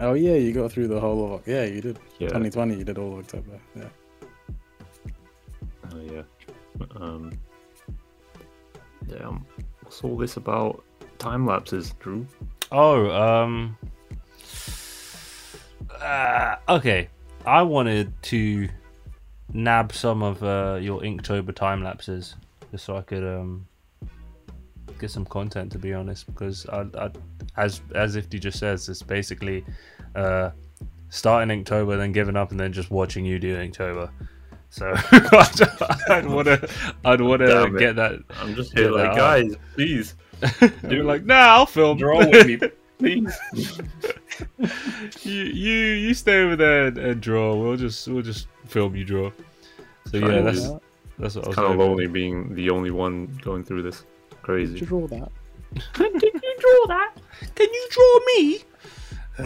Oh 0.00 0.14
yeah, 0.14 0.34
you 0.34 0.52
got 0.52 0.70
through 0.72 0.88
the 0.88 1.00
whole 1.00 1.34
of 1.34 1.46
yeah, 1.48 1.64
you 1.64 1.80
did. 1.80 1.98
Yeah, 2.18 2.28
2020, 2.28 2.76
you 2.76 2.84
did 2.84 2.98
all 2.98 3.12
of 3.14 3.18
October. 3.20 3.58
Yeah. 3.76 3.88
yeah. 6.02 6.22
Um, 6.96 7.32
yeah. 9.08 9.26
um, 9.26 9.44
What's 9.82 10.02
all 10.02 10.16
this 10.16 10.36
about 10.36 10.84
time 11.18 11.46
lapses, 11.46 11.94
Drew? 12.00 12.26
Oh, 12.70 13.10
um. 13.10 13.76
Uh, 16.00 16.56
okay. 16.68 17.08
I 17.46 17.62
wanted 17.62 18.12
to 18.24 18.68
nab 19.52 19.92
some 19.92 20.22
of 20.22 20.42
uh, 20.42 20.78
your 20.80 21.00
Inktober 21.00 21.54
time 21.54 21.82
lapses 21.82 22.34
just 22.70 22.84
so 22.84 22.96
I 22.96 23.02
could 23.02 23.24
um 23.24 23.66
get 24.98 25.10
some 25.10 25.24
content 25.24 25.72
to 25.72 25.78
be 25.78 25.94
honest 25.94 26.26
because 26.26 26.66
I, 26.66 26.84
I 26.98 27.10
as 27.56 27.80
as 27.94 28.16
Ifthi 28.16 28.38
just 28.38 28.58
says 28.58 28.88
it's 28.88 29.02
basically 29.02 29.64
uh 30.14 30.50
starting 31.08 31.64
Inktober 31.64 31.96
then 31.96 32.12
giving 32.12 32.36
up 32.36 32.50
and 32.50 32.60
then 32.60 32.72
just 32.72 32.90
watching 32.90 33.24
you 33.24 33.38
do 33.38 33.56
Inktober. 33.56 34.10
So 34.70 34.86
I'd 35.12 36.26
want 36.26 36.46
to 36.46 36.70
I'd 37.04 37.20
want 37.20 37.40
to 37.40 37.74
get 37.78 37.96
that 37.96 38.20
I'm 38.36 38.54
just 38.54 38.76
here 38.76 38.92
like, 38.92 39.16
guys, 39.16 39.54
please. 39.74 40.14
Do 40.88 41.02
like 41.02 41.26
nah 41.26 41.34
I'll 41.34 41.66
film. 41.66 41.98
Draw 41.98 42.18
with 42.18 42.46
me, 42.46 42.56
please. 42.98 43.80
you 45.22 45.32
you 45.44 45.74
you 45.74 46.14
stay 46.14 46.42
over 46.42 46.56
there 46.56 46.86
and, 46.86 46.98
and 46.98 47.20
draw. 47.20 47.54
We'll 47.54 47.76
just 47.76 48.06
we'll 48.08 48.22
just 48.22 48.46
film 48.66 48.94
you 48.96 49.04
draw. 49.04 49.30
So 50.10 50.18
yeah, 50.18 50.26
Fine, 50.26 50.44
that's 50.44 50.60
Yeah. 50.60 50.78
that's 51.18 51.34
what 51.36 51.44
I 51.44 51.48
was 51.48 51.54
kind 51.56 51.66
of 51.72 51.76
hoping. 51.76 51.88
lonely 51.88 52.06
being 52.06 52.54
the 52.54 52.70
only 52.70 52.90
one 52.90 53.26
going 53.42 53.64
through 53.64 53.82
this. 53.82 54.04
Did 54.30 54.42
Crazy. 54.42 54.78
you 54.80 54.86
draw 54.86 55.06
that? 55.08 55.30
Can 55.92 56.12
you 56.14 56.32
draw 56.58 56.86
that? 56.88 57.12
Can 57.54 57.68
you 57.72 57.88
draw 57.90 58.18
me? 58.26 58.64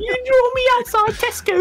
You 0.00 0.14
draw 0.26 0.44
me 0.54 0.64
outside 0.78 1.12
Tesco. 1.20 1.56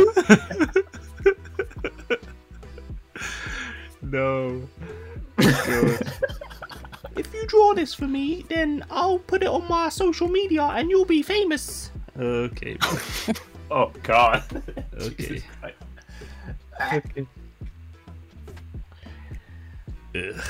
no. 4.02 4.62
God. 7.22 7.28
if 7.28 7.34
you 7.34 7.48
draw 7.48 7.74
this 7.74 7.94
for 7.94 8.08
me, 8.08 8.46
then 8.50 8.84
I'll 8.90 9.20
put 9.20 9.44
it 9.44 9.48
on 9.50 9.68
my 9.68 9.90
social 9.90 10.28
media 10.28 10.64
and 10.64 10.90
you'll 10.90 11.06
be 11.06 11.24
famous. 11.24 11.92
Okay. 12.18 12.78
Oh 13.72 13.92
God. 14.02 14.44
Okay. 15.00 15.44
okay. 16.92 17.28
Ugh. 20.16 20.42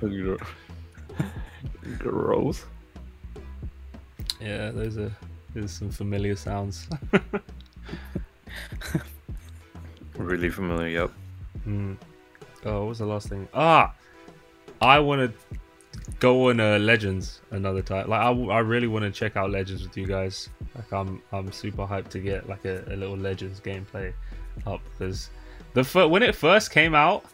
Gross. 1.98 2.64
Yeah, 4.40 4.72
those 4.72 4.98
are 4.98 5.12
there's 5.54 5.70
some 5.70 5.90
familiar 5.90 6.34
sounds. 6.34 6.88
Really 10.18 10.50
familiar. 10.50 10.88
Yep. 10.88 11.10
Hmm. 11.64 11.94
Oh, 12.64 12.80
what 12.80 12.88
was 12.88 12.98
the 12.98 13.06
last 13.06 13.28
thing? 13.28 13.46
Ah, 13.54 13.94
I 14.80 14.98
want 15.00 15.32
to 15.32 15.58
go 16.20 16.48
on 16.50 16.60
uh, 16.60 16.78
Legends 16.78 17.40
another 17.50 17.82
time. 17.82 18.08
Like, 18.08 18.20
I, 18.20 18.28
w- 18.28 18.50
I 18.50 18.60
really 18.60 18.86
want 18.86 19.04
to 19.04 19.10
check 19.10 19.36
out 19.36 19.50
Legends 19.50 19.82
with 19.82 19.96
you 19.96 20.06
guys. 20.06 20.48
Like, 20.74 20.92
I'm 20.92 21.22
I'm 21.32 21.50
super 21.52 21.86
hyped 21.86 22.08
to 22.10 22.20
get 22.20 22.48
like 22.48 22.64
a, 22.64 22.84
a 22.92 22.96
little 22.96 23.16
Legends 23.16 23.60
gameplay 23.60 24.12
up 24.66 24.80
because 24.92 25.30
the 25.74 25.82
fir- 25.84 26.08
when 26.08 26.22
it 26.22 26.34
first 26.34 26.70
came 26.70 26.94
out 26.94 27.24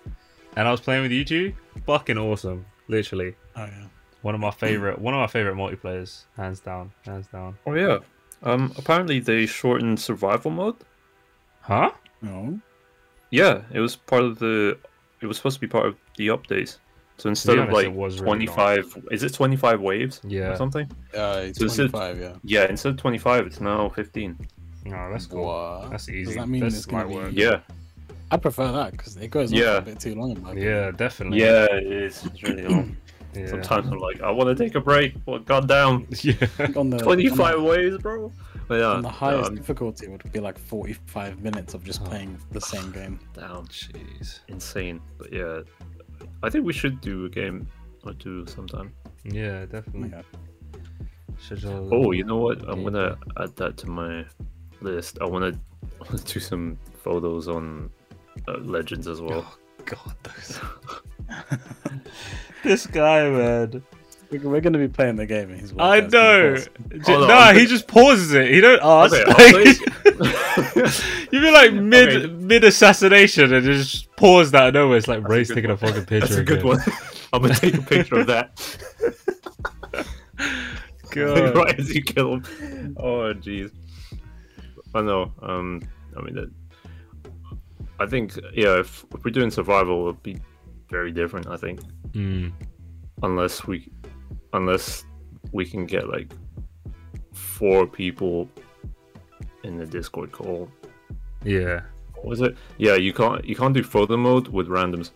and 0.57 0.67
I 0.67 0.71
was 0.71 0.81
playing 0.81 1.03
with 1.03 1.13
you 1.13 1.25
two, 1.25 1.55
fucking 1.87 2.19
awesome. 2.19 2.65
Literally 2.89 3.35
Oh 3.57 3.65
yeah. 3.65 3.85
one 4.23 4.35
of 4.35 4.41
my 4.41 4.51
favorite 4.51 4.99
one 4.99 5.15
of 5.15 5.21
my 5.21 5.27
favorite 5.27 5.57
multiplayers, 5.57 6.25
hands 6.37 6.61
down, 6.61 6.93
hands 7.05 7.27
down. 7.29 7.57
Oh 7.67 7.75
yeah. 7.75 7.99
Um. 8.43 8.73
Apparently 8.77 9.21
they 9.21 9.47
shortened 9.47 9.99
survival 10.01 10.51
mode. 10.51 10.77
Huh? 11.63 11.93
No. 12.21 12.61
Yeah, 13.31 13.63
it 13.73 13.81
was 13.81 13.97
part 13.97 14.23
of 14.23 14.39
the. 14.39 14.79
It 15.23 15.27
was 15.27 15.39
supposed 15.39 15.57
to 15.57 15.61
be 15.61 15.67
part 15.67 15.87
of 15.87 15.97
the 16.17 16.29
updates. 16.29 16.77
So 17.17 17.29
instead 17.29 17.59
of 17.59 17.69
honest, 17.69 17.85
it 17.85 17.89
like 17.91 17.97
was 17.97 18.21
really 18.21 18.47
long. 18.47 18.57
25, 18.57 19.07
is 19.13 19.23
it 19.23 19.33
25 19.35 19.81
waves 19.81 20.21
Yeah. 20.25 20.53
or 20.53 20.57
something? 20.57 20.91
Uh, 21.17 21.43
it's 21.45 21.59
So 21.59 21.67
is 21.67 21.79
it- 21.79 21.91
25, 21.91 22.19
yeah. 22.21 22.33
Yeah, 22.43 22.69
instead 22.69 22.91
of 22.91 22.97
25, 22.99 23.47
it's 23.47 23.61
now 23.61 23.89
15. 23.89 24.37
No, 24.85 25.11
that's 25.13 25.27
cool. 25.27 25.45
What? 25.47 25.91
That's 25.91 26.09
easy. 26.09 26.25
Does 26.27 26.35
that 26.35 26.49
mean 26.49 26.61
That's 26.63 26.77
it's 26.77 26.87
gonna 26.87 27.07
be? 27.09 27.15
work. 27.15 27.31
Yeah, 27.33 27.61
I 28.31 28.37
prefer 28.37 28.71
that 28.73 28.93
because 28.93 29.17
it 29.17 29.29
goes 29.31 29.53
Yeah. 29.53 29.77
a 29.79 29.81
bit 29.81 30.01
too 30.01 30.15
long. 30.15 30.33
In 30.33 30.43
my 30.43 30.53
Yeah, 30.53 30.91
definitely. 30.91 31.41
yeah, 31.41 31.67
it 31.67 31.85
is. 31.91 32.25
It's 32.27 32.43
really 32.43 32.67
long. 32.67 32.97
Yeah. 33.37 33.49
Sometimes 33.49 33.89
I'm 33.89 33.99
like, 33.99 34.21
I 34.21 34.31
want 34.31 34.57
to 34.57 34.65
take 34.65 34.77
a 34.77 34.81
break. 34.81 35.15
What? 35.25 35.45
goddamn, 35.45 36.07
Yeah. 36.23 36.35
On 36.77 36.89
the 36.89 36.99
25 36.99 37.57
on 37.57 37.65
waves, 37.65 37.99
bro. 37.99 38.31
But 38.69 38.75
yeah, 38.75 38.81
the, 38.81 38.87
on 38.95 39.03
the 39.03 39.09
highest 39.09 39.51
um, 39.51 39.57
difficulty 39.57 40.07
would 40.07 40.23
be 40.33 40.39
like 40.39 40.57
45 40.57 41.43
minutes 41.43 41.75
of 41.75 41.83
just 41.83 42.01
Oh. 42.03 42.11
playing 42.11 42.39
the 42.53 42.61
same 42.61 42.93
game. 42.93 43.19
down, 43.35 43.67
Jeez. 43.67 44.39
insane. 44.47 45.01
But 45.19 45.33
yeah, 45.33 45.63
I 46.43 46.51
think 46.51 46.65
we 46.67 46.73
should 46.73 47.01
do 47.01 47.25
a 47.27 47.29
game 47.29 47.67
or 48.05 48.13
two 48.15 48.47
sometime. 48.47 48.93
Yeah, 49.25 49.65
definitely. 49.67 50.11
Yeah. 50.11 50.23
Schedule- 51.39 51.89
Oh, 51.93 52.13
you 52.13 52.25
know 52.25 52.37
what? 52.39 52.63
I'm 52.69 52.79
Yeah. 52.79 52.85
gonna 52.91 53.19
add 53.39 53.57
that 53.57 53.77
to 53.79 53.89
my 53.91 54.25
list. 54.81 55.19
I 55.21 55.25
wanna, 55.27 55.53
I 56.01 56.05
wanna 56.05 56.23
do 56.25 56.41
some 56.41 56.79
photos 57.03 57.49
on 57.49 57.91
uh, 58.49 58.59
Legends 58.59 59.07
as 59.09 59.21
well. 59.21 59.45
Oh, 59.47 59.59
God, 59.85 60.15
those. 60.23 60.61
this 62.63 62.87
guy, 62.87 63.29
man. 63.31 63.83
We- 64.31 64.39
We're 64.39 64.61
going 64.61 64.73
to 64.73 64.79
be 64.81 64.89
playing 64.89 65.17
the 65.17 65.27
game. 65.27 65.51
And 65.51 65.61
he's 65.61 65.73
I 65.79 66.01
watching 66.01 66.05
us 66.07 66.13
know. 66.13 66.55
pause. 66.55 66.69
J- 67.07 67.13
Hold 67.13 67.23
on, 67.23 67.29
nah, 67.29 67.53
he 67.53 67.67
just 67.67 67.87
pauses 67.87 68.33
it. 68.33 68.51
He 68.51 68.61
don't 68.61 68.81
ask. 68.83 69.15
Okay, 69.15 69.53
Like, 69.53 69.77
I'll 70.21 70.93
you 71.33 71.41
be 71.41 71.51
like 71.51 71.73
mid 71.73 72.09
Okay. 72.25 72.27
mid 72.33 72.65
assassination 72.65 73.53
and 73.53 73.65
just 73.65 74.15
pause 74.17 74.51
that 74.53 74.69
of 74.69 74.75
nowhere. 74.75 74.99
It's 74.99 75.09
like 75.09 75.27
Ray's 75.29 75.49
taking 75.49 75.71
a 75.71 75.77
fucking 75.77 76.05
picture. 76.07 76.21
That's 76.21 76.35
a 76.37 76.45
good 76.45 76.59
again. 76.61 76.69
one. 76.69 76.81
I'm 77.33 77.43
gonna 77.43 77.55
take 77.55 77.75
a 77.75 77.83
picture 77.83 78.21
of 78.21 78.27
that 78.29 78.59
God. 81.11 81.57
right 81.57 81.79
as 81.79 81.95
you 81.95 82.03
kill 82.03 82.35
him. 82.35 82.95
Oh, 82.99 83.33
jeez. 83.35 83.71
I 84.95 85.01
know. 85.03 85.33
Um, 85.43 85.83
I 86.17 86.23
mean, 86.23 86.35
that, 86.35 86.51
I 88.01 88.07
think 88.07 88.37
yeah. 88.53 88.79
If, 88.81 89.05
if 89.15 89.25
we're 89.25 89.31
doing 89.31 89.51
survival, 89.51 90.01
it'll 90.01 90.13
be 90.15 90.39
very 90.91 91.11
different. 91.13 91.47
I 91.49 91.57
think 91.57 91.81
Mm, 92.13 92.53
unless 93.25 93.67
we, 93.67 93.91
unless 94.53 95.05
we 95.51 95.65
can 95.67 95.85
get 95.85 96.09
like 96.09 96.33
four 97.33 97.89
people 97.89 98.49
in 99.65 99.77
the 99.77 99.87
Discord 99.87 100.31
call. 100.33 100.69
yeah. 101.45 101.81
What 102.15 102.27
was 102.27 102.41
it? 102.41 102.57
Yeah, 102.79 102.95
you 102.95 103.13
can't 103.13 103.45
you 103.45 103.55
can't 103.57 103.75
do 103.75 103.83
photo 103.83 104.17
mode 104.17 104.49
with 104.49 104.69
randoms. 104.69 105.11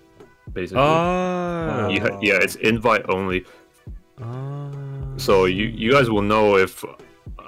Basically, 0.53 0.83
Oh. 0.83 1.89
You 1.89 2.01
ha- 2.01 2.19
yeah, 2.21 2.39
it's 2.43 2.57
invite 2.57 3.05
only. 3.09 3.45
Oh. 4.21 4.71
So 5.17 5.45
you 5.47 5.65
you 5.67 5.93
guys 5.93 6.11
will 6.11 6.23
know 6.35 6.57
if 6.57 6.85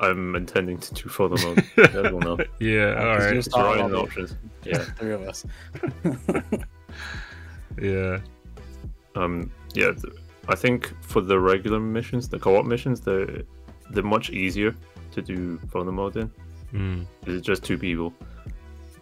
I'm 0.00 0.34
intending 0.34 0.78
to 0.78 0.94
do 0.94 1.08
photo 1.10 1.36
mode. 1.44 1.62
you 1.76 1.86
guys 1.88 2.12
will 2.12 2.20
know. 2.20 2.38
Yeah. 2.60 2.94
All 2.94 3.16
'cause 3.16 3.24
right. 3.24 3.30
you're 3.30 3.38
It's 3.38 3.56
right 3.56 3.80
in 3.80 3.90
the 3.90 3.96
lobby. 3.98 4.08
options. 4.08 4.36
Yeah. 4.64 4.78
Three 4.98 5.12
of 5.12 5.22
us. 5.28 5.44
Yeah. 7.80 8.18
Um. 9.14 9.50
Yeah. 9.74 9.92
th- 9.92 10.14
I 10.48 10.54
think 10.56 10.92
for 11.02 11.20
the 11.20 11.38
regular 11.38 11.78
missions, 11.80 12.28
the 12.28 12.38
co-op 12.38 12.66
missions, 12.66 13.00
they're 13.00 13.42
they're 13.90 14.02
much 14.16 14.30
easier 14.30 14.74
to 15.12 15.22
do 15.22 15.58
photo 15.70 15.90
mode 15.92 16.16
in. 16.16 16.30
Mm, 16.72 17.06
It's 17.26 17.44
just 17.46 17.64
two 17.64 17.76
people. 17.78 18.12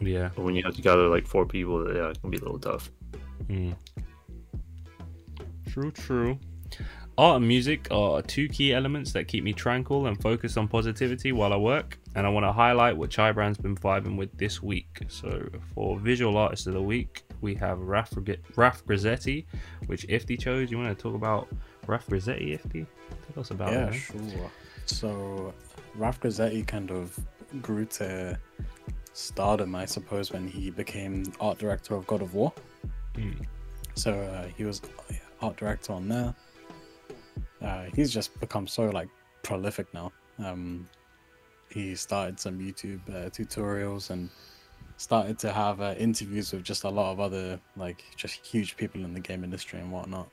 yeah. 0.01 0.31
But 0.35 0.45
when 0.45 0.55
you 0.55 0.63
have 0.65 0.75
to 0.77 0.83
gather 0.83 1.09
like 1.09 1.27
four 1.27 1.45
people, 1.47 1.93
yeah, 1.95 2.09
it 2.11 2.21
can 2.21 2.31
be 2.31 2.39
a 2.39 2.41
little 2.41 2.59
tough. 2.59 2.91
Mm. 3.49 3.75
True, 5.69 5.91
true. 5.91 6.39
Art 7.17 7.39
and 7.39 7.49
music 7.49 7.89
are 7.91 8.23
two 8.23 8.49
key 8.49 8.73
elements 8.73 9.13
that 9.13 9.27
keep 9.27 9.43
me 9.43 9.53
tranquil 9.53 10.07
and 10.07 10.21
focused 10.23 10.57
on 10.57 10.69
positivity 10.69 11.33
while 11.33 11.53
I 11.53 11.57
work, 11.57 11.99
and 12.15 12.25
I 12.27 12.31
want 12.31 12.45
to 12.47 12.53
highlight 12.53 12.97
what 12.97 13.11
CHY 13.11 13.33
Brand's 13.33 13.59
been 13.59 13.75
vibing 13.77 14.17
with 14.17 14.37
this 14.39 14.63
week. 14.63 15.01
So, 15.09 15.49
for 15.75 15.99
Visual 15.99 16.37
Artist 16.37 16.69
of 16.69 16.75
the 16.75 16.83
Week, 16.83 17.25
we 17.41 17.55
have 17.57 17.81
Raf, 17.81 18.13
Reg- 18.17 18.41
Raf 18.55 18.85
Grassetti, 18.85 19.47
which 19.87 20.07
Ifthi 20.07 20.39
chose. 20.39 20.71
You 20.71 20.79
want 20.79 20.97
to 20.97 21.03
talk 21.03 21.15
about 21.17 21.49
Raf 21.89 22.07
Grassetti, 22.07 22.57
Ifthi? 22.57 22.87
Tell 23.35 23.41
us 23.41 23.51
about 23.51 23.73
yeah, 23.73 23.89
it. 23.89 23.95
sure. 23.95 24.51
So, 24.87 25.53
Raf 25.97 26.21
Grassetti 26.21 26.65
kind 26.67 26.93
of 26.93 27.19
grew 27.63 27.85
to 27.87 28.39
stardom, 29.13 29.75
I 29.75 29.85
suppose, 29.85 30.33
when 30.33 30.49
he 30.49 30.71
became 30.71 31.33
art 31.41 31.59
director 31.59 31.95
of 31.95 32.07
God 32.07 32.23
of 32.23 32.35
War. 32.35 32.53
Mm. 33.15 33.45
So 33.95 34.13
uh, 34.13 34.49
he 34.57 34.65
was 34.65 34.81
art 35.43 35.57
director 35.57 35.93
on 35.93 36.09
there. 36.09 36.35
Uh, 37.61 37.87
he's 37.95 38.13
just 38.13 38.39
become 38.41 38.67
so 38.67 38.85
like 38.87 39.09
prolific 39.43 39.93
now. 39.93 40.13
Um, 40.39 40.89
he 41.71 41.95
started 41.95 42.39
some 42.39 42.59
YouTube 42.59 43.01
uh, 43.09 43.29
tutorials 43.31 44.11
and 44.11 44.31
started 44.97 45.39
to 45.41 45.53
have 45.53 45.81
uh, 45.81 45.95
interviews 45.99 46.53
with 46.53 46.63
just 46.63 46.85
a 46.85 46.89
lot 46.89 47.13
of 47.13 47.21
other 47.21 47.61
like 47.77 48.05
just 48.17 48.47
huge 48.47 48.77
people 48.77 49.05
in 49.05 49.13
the 49.13 49.21
game 49.21 49.45
industry 49.45 49.81
and 49.81 49.91
whatnot. 49.91 50.29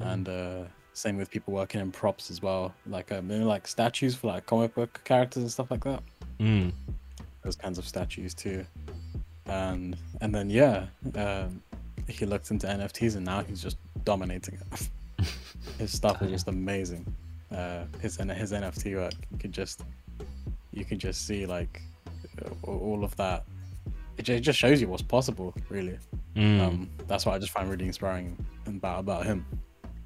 And 0.00 0.28
uh, 0.28 0.64
same 0.94 1.16
with 1.16 1.30
people 1.30 1.52
working 1.54 1.80
in 1.80 1.90
props 1.92 2.30
as 2.30 2.42
well, 2.42 2.74
like 2.86 3.10
uh, 3.12 3.22
maybe 3.22 3.44
like 3.44 3.66
statues 3.66 4.14
for 4.14 4.28
like 4.28 4.46
comic 4.46 4.74
book 4.74 5.00
characters 5.04 5.42
and 5.42 5.50
stuff 5.52 5.70
like 5.70 5.84
that 5.84 6.02
Mm. 6.38 6.72
those 7.42 7.56
kinds 7.56 7.78
of 7.78 7.86
statues 7.86 8.34
too. 8.34 8.64
and 9.46 9.96
and 10.20 10.34
then 10.34 10.50
yeah, 10.50 10.86
um, 11.14 11.62
he 12.08 12.26
looked 12.26 12.50
into 12.50 12.66
NFTs, 12.66 13.16
and 13.16 13.24
now 13.24 13.42
he's 13.42 13.62
just 13.62 13.76
dominating 14.04 14.58
it. 14.60 14.88
his 15.78 15.92
stuff 15.92 16.20
is 16.22 16.30
just 16.30 16.48
amazing. 16.48 17.04
Uh, 17.50 17.84
his 18.00 18.16
his 18.16 18.52
NFT 18.52 18.96
work, 18.96 19.12
you 19.30 19.38
could 19.38 19.52
just 19.52 19.82
you 20.72 20.84
can 20.84 20.98
just 20.98 21.26
see 21.26 21.46
like 21.46 21.80
all 22.62 23.04
of 23.04 23.14
that. 23.16 23.44
It 24.18 24.28
it 24.28 24.40
just 24.40 24.58
shows 24.58 24.80
you 24.80 24.88
what's 24.88 25.02
possible, 25.02 25.54
really. 25.68 25.98
Mm. 26.36 26.60
Um, 26.60 26.90
that's 27.06 27.24
what 27.26 27.34
I 27.34 27.38
just 27.38 27.52
find 27.52 27.68
really 27.68 27.86
inspiring 27.86 28.36
about 28.66 29.00
about 29.00 29.26
him. 29.26 29.44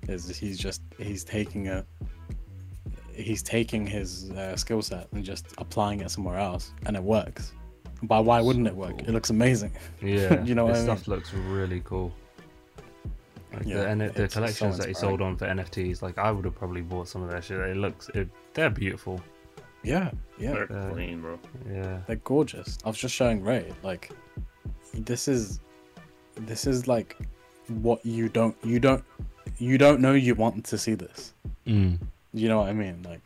Is 0.08 0.36
he's 0.38 0.58
just 0.58 0.82
he's 0.98 1.24
taking 1.24 1.68
a 1.68 1.84
he's 3.12 3.42
taking 3.42 3.86
his 3.86 4.30
uh, 4.32 4.56
skill 4.56 4.82
set 4.82 5.08
and 5.12 5.24
just 5.24 5.46
applying 5.58 6.00
it 6.00 6.10
somewhere 6.10 6.38
else, 6.38 6.72
and 6.86 6.96
it 6.96 7.02
works. 7.02 7.52
But 8.02 8.24
why 8.24 8.40
wouldn't 8.40 8.66
it 8.66 8.76
work? 8.76 8.98
cool. 8.98 9.08
It 9.08 9.12
looks 9.12 9.30
amazing. 9.30 9.72
Yeah, 10.02 10.42
You 10.44 10.54
know 10.54 10.64
what 10.66 10.74
this 10.74 10.84
I 10.84 10.86
mean? 10.88 10.96
stuff 10.98 11.08
looks 11.08 11.32
really 11.32 11.80
cool. 11.84 12.12
Like 13.54 13.64
Yeah, 13.66 13.76
the, 13.76 13.86
and 13.88 14.00
the 14.02 14.22
it's 14.24 14.34
so 14.34 14.40
collections 14.40 14.76
that 14.78 14.88
he 14.88 14.94
sold 14.94 15.22
on 15.22 15.36
for 15.36 15.46
NFTs, 15.46 16.02
like 16.02 16.18
I 16.18 16.30
would 16.30 16.44
have 16.44 16.54
probably 16.54 16.82
bought 16.82 17.08
some 17.08 17.22
of 17.22 17.30
that 17.30 17.42
shit. 17.44 17.58
It 17.58 17.76
looks, 17.78 18.10
it, 18.10 18.28
they're 18.52 18.68
beautiful. 18.70 19.18
Yeah, 19.82 20.10
yeah, 20.38 20.52
They're 20.52 20.72
Uh, 20.72 20.90
clean, 20.90 21.20
bro. 21.22 21.38
Yeah, 21.70 22.00
they're 22.06 22.16
gorgeous. 22.16 22.76
I 22.84 22.88
was 22.88 22.98
just 22.98 23.14
showing 23.14 23.42
Ray 23.42 23.72
like 23.82 24.10
this 24.92 25.26
is 25.28 25.60
this 26.36 26.66
is 26.66 26.86
like 26.86 27.16
what 27.68 28.04
you 28.04 28.28
don't 28.28 28.56
you 28.62 28.78
don't 28.78 29.04
you 29.58 29.78
don't 29.78 30.00
know 30.00 30.12
you 30.12 30.34
want 30.34 30.64
to 30.66 30.78
see 30.78 30.94
this. 30.94 31.32
mm. 31.66 31.98
You 32.32 32.48
know 32.48 32.60
what 32.60 32.68
I 32.68 32.72
mean? 32.72 33.02
Like 33.02 33.22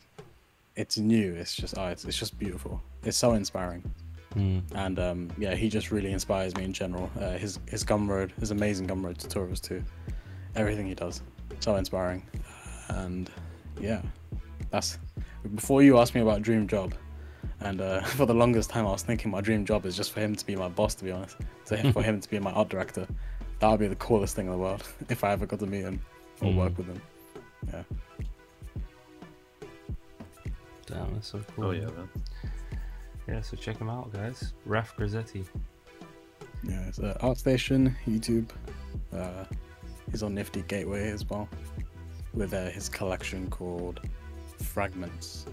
it's 0.76 0.98
new. 0.98 1.34
It's 1.34 1.54
just 1.54 1.76
oh, 1.76 1.86
it's, 1.86 2.04
it's 2.04 2.16
just 2.16 2.38
beautiful. 2.38 2.80
It's 3.04 3.16
so 3.16 3.32
inspiring. 3.34 3.82
Mm. 4.36 4.62
and 4.76 5.00
um, 5.00 5.28
yeah, 5.38 5.56
he 5.56 5.68
just 5.68 5.90
really 5.90 6.12
inspires 6.12 6.56
me 6.56 6.62
in 6.62 6.72
general. 6.72 7.10
Uh, 7.20 7.32
his 7.32 7.58
his 7.66 7.84
Gumroad, 7.84 8.30
his 8.38 8.52
amazing 8.52 8.86
Gumroad 8.86 9.16
tutorials 9.18 9.60
too, 9.60 9.82
everything 10.54 10.86
he 10.86 10.94
does, 10.94 11.22
so 11.58 11.74
inspiring. 11.74 12.24
And 12.90 13.28
yeah, 13.80 14.02
that's 14.70 14.98
before 15.56 15.82
you 15.82 15.98
asked 15.98 16.14
me 16.14 16.20
about 16.20 16.42
dream 16.42 16.68
job. 16.68 16.94
And 17.58 17.80
uh, 17.80 18.00
for 18.18 18.24
the 18.24 18.34
longest 18.34 18.70
time, 18.70 18.86
I 18.86 18.92
was 18.92 19.02
thinking 19.02 19.32
my 19.32 19.40
dream 19.40 19.64
job 19.64 19.84
is 19.84 19.96
just 19.96 20.12
for 20.12 20.20
him 20.20 20.36
to 20.36 20.46
be 20.46 20.54
my 20.54 20.68
boss. 20.68 20.94
To 20.94 21.04
be 21.04 21.10
honest, 21.10 21.36
so 21.64 21.76
for 21.90 22.02
him 22.08 22.20
to 22.20 22.30
be 22.30 22.38
my 22.38 22.52
art 22.52 22.68
director, 22.68 23.08
that 23.58 23.68
would 23.68 23.80
be 23.80 23.88
the 23.88 23.96
coolest 23.96 24.36
thing 24.36 24.46
in 24.46 24.52
the 24.52 24.58
world 24.58 24.86
if 25.08 25.24
I 25.24 25.32
ever 25.32 25.44
got 25.44 25.58
to 25.58 25.66
meet 25.66 25.82
him 25.82 26.00
or 26.42 26.50
Mm. 26.52 26.56
work 26.56 26.76
with 26.78 26.86
them. 26.86 27.02
Yeah, 27.72 27.82
damn, 30.86 31.14
that's 31.14 31.28
so 31.28 31.40
cool. 31.54 31.66
Oh 31.66 31.70
yeah, 31.72 31.86
man. 31.86 32.08
yeah. 33.28 33.40
So 33.40 33.56
check 33.56 33.78
him 33.78 33.88
out, 33.90 34.12
guys. 34.12 34.54
Raf 34.66 34.96
Grassetti. 34.96 35.44
yeah. 36.62 36.80
It's 36.88 36.98
uh, 36.98 37.16
ArtStation, 37.22 37.94
YouTube. 38.06 38.50
Uh, 39.14 39.44
he's 40.10 40.22
on 40.22 40.34
Nifty 40.34 40.62
Gateway 40.62 41.10
as 41.10 41.28
well, 41.28 41.48
with 42.34 42.54
uh, 42.54 42.70
his 42.70 42.88
collection 42.88 43.48
called 43.50 44.00
Fragments. 44.62 45.46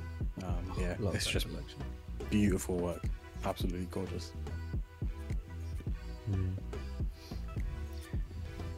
Um, 0.44 0.72
yeah, 0.80 0.96
Love 1.00 1.16
it's 1.16 1.28
just 1.28 1.48
collection. 1.48 1.80
beautiful 2.30 2.78
work, 2.78 3.04
absolutely 3.46 3.88
gorgeous. 3.92 4.32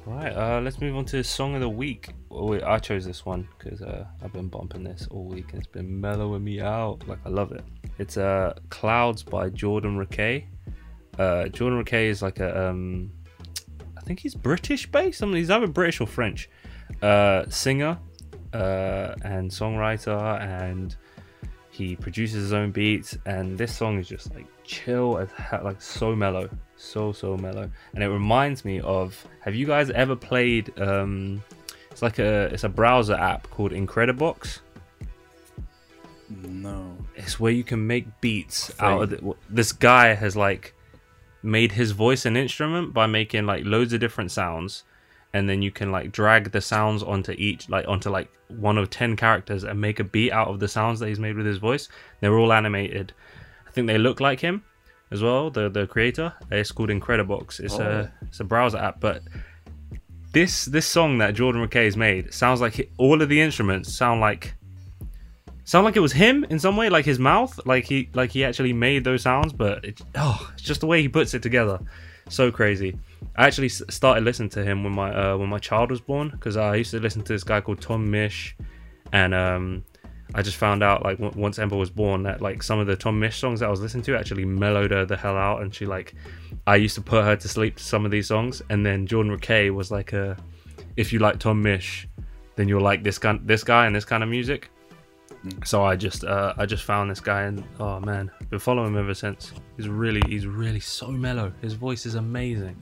Right, 0.10 0.36
uh, 0.36 0.60
let's 0.60 0.82
move 0.82 0.96
on 0.96 1.06
to 1.06 1.24
song 1.24 1.54
of 1.54 1.62
the 1.62 1.70
week. 1.70 2.10
Oh, 2.32 2.48
wait, 2.48 2.64
I 2.64 2.80
chose 2.80 3.06
this 3.06 3.28
one 3.28 3.48
because 3.60 3.84
uh, 3.84 4.08
I've 4.24 4.34
been 4.34 4.48
bumping 4.48 4.84
this 4.84 5.08
all 5.12 5.26
week 5.26 5.52
and 5.52 5.60
it's 5.60 5.72
been 5.72 6.02
mellowing 6.02 6.44
me 6.44 6.62
out. 6.62 7.08
Like 7.08 7.20
I 7.28 7.30
love 7.30 7.52
it. 7.52 7.64
It's 8.00 8.18
uh, 8.18 8.56
"Clouds" 8.70 9.22
by 9.22 9.50
Jordan 9.50 10.04
Rakei. 10.04 10.46
Uh, 11.20 11.48
Jordan 11.50 11.84
Rakei 11.84 12.06
is 12.06 12.24
like 12.24 12.40
a, 12.40 12.70
um, 12.70 13.12
I 13.96 14.02
think 14.02 14.20
he's 14.20 14.34
British 14.34 14.92
based. 14.92 15.22
I 15.22 15.28
mean, 15.28 15.36
he's 15.36 15.52
either 15.52 15.68
British 15.68 16.02
or 16.02 16.08
French. 16.08 16.50
Uh, 17.04 17.48
singer 17.48 18.00
uh, 18.52 19.14
and 19.22 19.52
songwriter, 19.52 20.42
and 20.42 20.96
he 21.80 21.96
produces 21.96 22.44
his 22.44 22.54
own 22.54 22.72
beats. 22.72 23.18
And 23.26 23.58
this 23.58 23.76
song 23.76 24.00
is 24.00 24.08
just 24.08 24.34
like 24.36 24.46
chill 24.64 25.18
as 25.18 25.32
hell, 25.32 25.62
like 25.64 25.82
so 25.82 26.16
mellow, 26.16 26.50
so 26.76 27.12
so 27.12 27.38
mellow. 27.38 27.70
And 27.94 28.04
it 28.04 28.10
reminds 28.10 28.66
me 28.66 28.82
of. 28.82 29.26
Have 29.42 29.56
you 29.56 29.66
guys 29.66 29.90
ever 29.90 30.16
played? 30.16 30.78
Um, 30.80 31.42
it's 31.90 32.02
like 32.02 32.20
a 32.20 32.46
it's 32.54 32.66
a 32.66 32.70
browser 32.70 33.16
app 33.16 33.50
called 33.50 33.72
Incredibox. 33.72 34.60
No. 36.30 36.96
It's 37.16 37.40
where 37.40 37.52
you 37.52 37.64
can 37.64 37.88
make 37.88 38.22
beats 38.22 38.72
out 38.80 39.02
of 39.02 39.10
the, 39.10 39.36
this 39.50 39.72
guy 39.72 40.14
has 40.14 40.36
like 40.36 40.76
made 41.42 41.72
his 41.72 41.92
voice 41.92 42.26
an 42.26 42.36
instrument 42.36 42.94
by 42.94 43.08
making 43.08 43.46
like 43.46 43.64
loads 43.66 43.94
of 43.94 44.00
different 44.00 44.30
sounds 44.32 44.84
and 45.34 45.48
then 45.50 45.62
you 45.62 45.72
can 45.72 45.92
like 45.92 46.12
drag 46.12 46.52
the 46.52 46.62
sounds 46.62 47.04
onto 47.04 47.34
each 47.34 47.70
like 47.70 47.88
onto 47.88 48.10
like 48.10 48.30
one 48.48 48.78
of 48.80 48.90
10 48.90 49.16
characters 49.16 49.64
and 49.64 49.80
make 49.80 50.00
a 50.00 50.04
beat 50.04 50.32
out 50.32 50.48
of 50.48 50.60
the 50.60 50.68
sounds 50.68 51.00
that 51.00 51.08
he's 51.08 51.20
made 51.20 51.36
with 51.38 51.46
his 51.46 51.58
voice. 51.60 51.88
They're 52.20 52.38
all 52.38 52.52
animated. 52.52 53.14
I 53.68 53.72
think 53.72 53.86
they 53.88 53.98
look 54.00 54.20
like 54.20 54.40
him 54.40 54.64
as 55.12 55.22
well 55.22 55.50
the 55.52 55.70
the 55.70 55.86
creator. 55.88 56.34
It's 56.52 56.72
called 56.72 56.90
incredibox. 56.90 57.60
It's 57.60 57.76
Oh. 57.80 57.84
a 57.84 58.12
it's 58.28 58.40
a 58.40 58.44
browser 58.44 58.78
app 58.78 59.00
but 59.00 59.22
this 60.32 60.66
this 60.66 60.86
song 60.86 61.18
that 61.18 61.34
jordan 61.34 61.68
has 61.72 61.98
made 61.98 62.32
sounds 62.34 62.62
like 62.62 62.74
he- 62.74 62.90
all 62.98 63.20
of 63.22 63.30
the 63.30 63.42
instruments 63.42 63.92
sound 63.92 64.22
like 64.22 64.54
sound 65.64 65.86
like 65.86 65.96
it 65.96 66.02
was 66.02 66.12
him 66.14 66.44
in 66.52 66.60
some 66.60 66.78
way 66.78 66.88
like 66.90 67.04
his 67.06 67.18
mouth 67.18 67.60
like 67.66 67.86
he 67.86 68.10
like 68.14 68.32
he 68.32 68.44
actually 68.44 68.72
made 68.74 69.04
those 69.04 69.24
sounds 69.24 69.52
but 69.54 69.84
it, 69.84 70.00
oh 70.16 70.50
it's 70.54 70.62
just 70.62 70.82
the 70.82 70.86
way 70.88 71.02
he 71.02 71.10
puts 71.10 71.34
it 71.34 71.42
together 71.42 71.80
so 72.30 72.52
crazy. 72.52 72.98
I 73.36 73.48
actually 73.48 73.70
started 73.70 74.24
listening 74.24 74.50
to 74.50 74.64
him 74.64 74.84
when 74.84 74.94
my 74.94 75.14
uh, 75.14 75.38
when 75.38 75.50
my 75.50 75.60
child 75.60 75.92
was 75.92 76.02
born 76.02 76.30
because 76.30 76.58
i 76.58 76.76
used 76.76 76.92
to 76.92 77.00
listen 77.00 77.22
to 77.24 77.34
this 77.34 77.44
guy 77.44 77.62
called 77.62 77.82
Tom 77.82 78.08
Misch 78.08 78.54
and 79.14 79.34
um 79.34 79.84
i 80.36 80.42
just 80.42 80.58
found 80.58 80.84
out 80.84 81.04
like 81.04 81.20
once 81.20 81.58
ember 81.58 81.76
was 81.76 81.90
born 81.90 82.24
that 82.24 82.42
like 82.42 82.62
some 82.62 82.80
of 82.80 82.88
the 82.88 82.96
Tom 82.96 83.20
Misch 83.20 83.34
songs 83.34 83.60
that 83.60 83.68
i 83.68 83.70
was 83.70 83.82
listening 83.82 84.04
to 84.04 84.18
actually 84.18 84.46
mellowed 84.46 84.92
her 84.92 85.06
the 85.06 85.18
hell 85.18 85.38
out 85.38 85.62
and 85.62 85.74
she 85.74 85.86
like 85.86 86.16
i 86.68 86.76
used 86.76 86.96
to 86.96 87.02
put 87.02 87.24
her 87.24 87.36
to 87.36 87.48
sleep 87.48 87.78
to 87.78 87.84
some 87.84 88.06
of 88.06 88.12
these 88.12 88.28
songs 88.28 88.62
and 88.70 88.86
then 88.86 89.08
jordan 89.08 89.36
Rakei 89.36 89.74
was 89.74 89.90
like 89.90 90.14
a 90.14 90.38
if 90.98 91.14
you 91.14 91.20
like 91.20 91.40
Tom 91.40 91.64
Misch 91.64 92.08
then 92.56 92.68
you'll 92.68 92.82
like 92.82 93.04
this 93.04 93.18
kind 93.18 93.40
this 93.46 93.64
guy 93.64 93.86
and 93.86 93.96
this 93.96 94.06
kind 94.06 94.22
of 94.22 94.30
music 94.30 94.70
so 95.64 95.84
I 95.84 95.96
just 95.96 96.24
uh, 96.24 96.54
I 96.58 96.66
just 96.66 96.84
found 96.84 97.10
this 97.10 97.20
guy 97.20 97.44
and 97.44 97.64
oh 97.80 98.00
man, 98.00 98.30
been 98.50 98.60
following 98.60 98.90
him 98.90 98.98
ever 98.98 99.14
since. 99.14 99.54
He's 99.78 99.88
really 99.88 100.22
he's 100.28 100.46
really 100.46 100.80
so 100.80 101.08
mellow. 101.08 101.54
His 101.62 101.74
voice 101.74 102.06
is 102.06 102.16
amazing. 102.16 102.76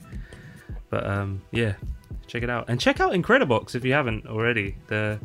But 0.90 1.06
um 1.06 1.40
yeah, 1.52 1.74
check 2.26 2.42
it 2.42 2.50
out 2.50 2.66
and 2.68 2.80
check 2.80 3.00
out 3.00 3.12
Incredibox 3.12 3.74
if 3.74 3.84
you 3.84 3.92
haven't 3.92 4.26
already. 4.26 4.76
The, 4.88 5.20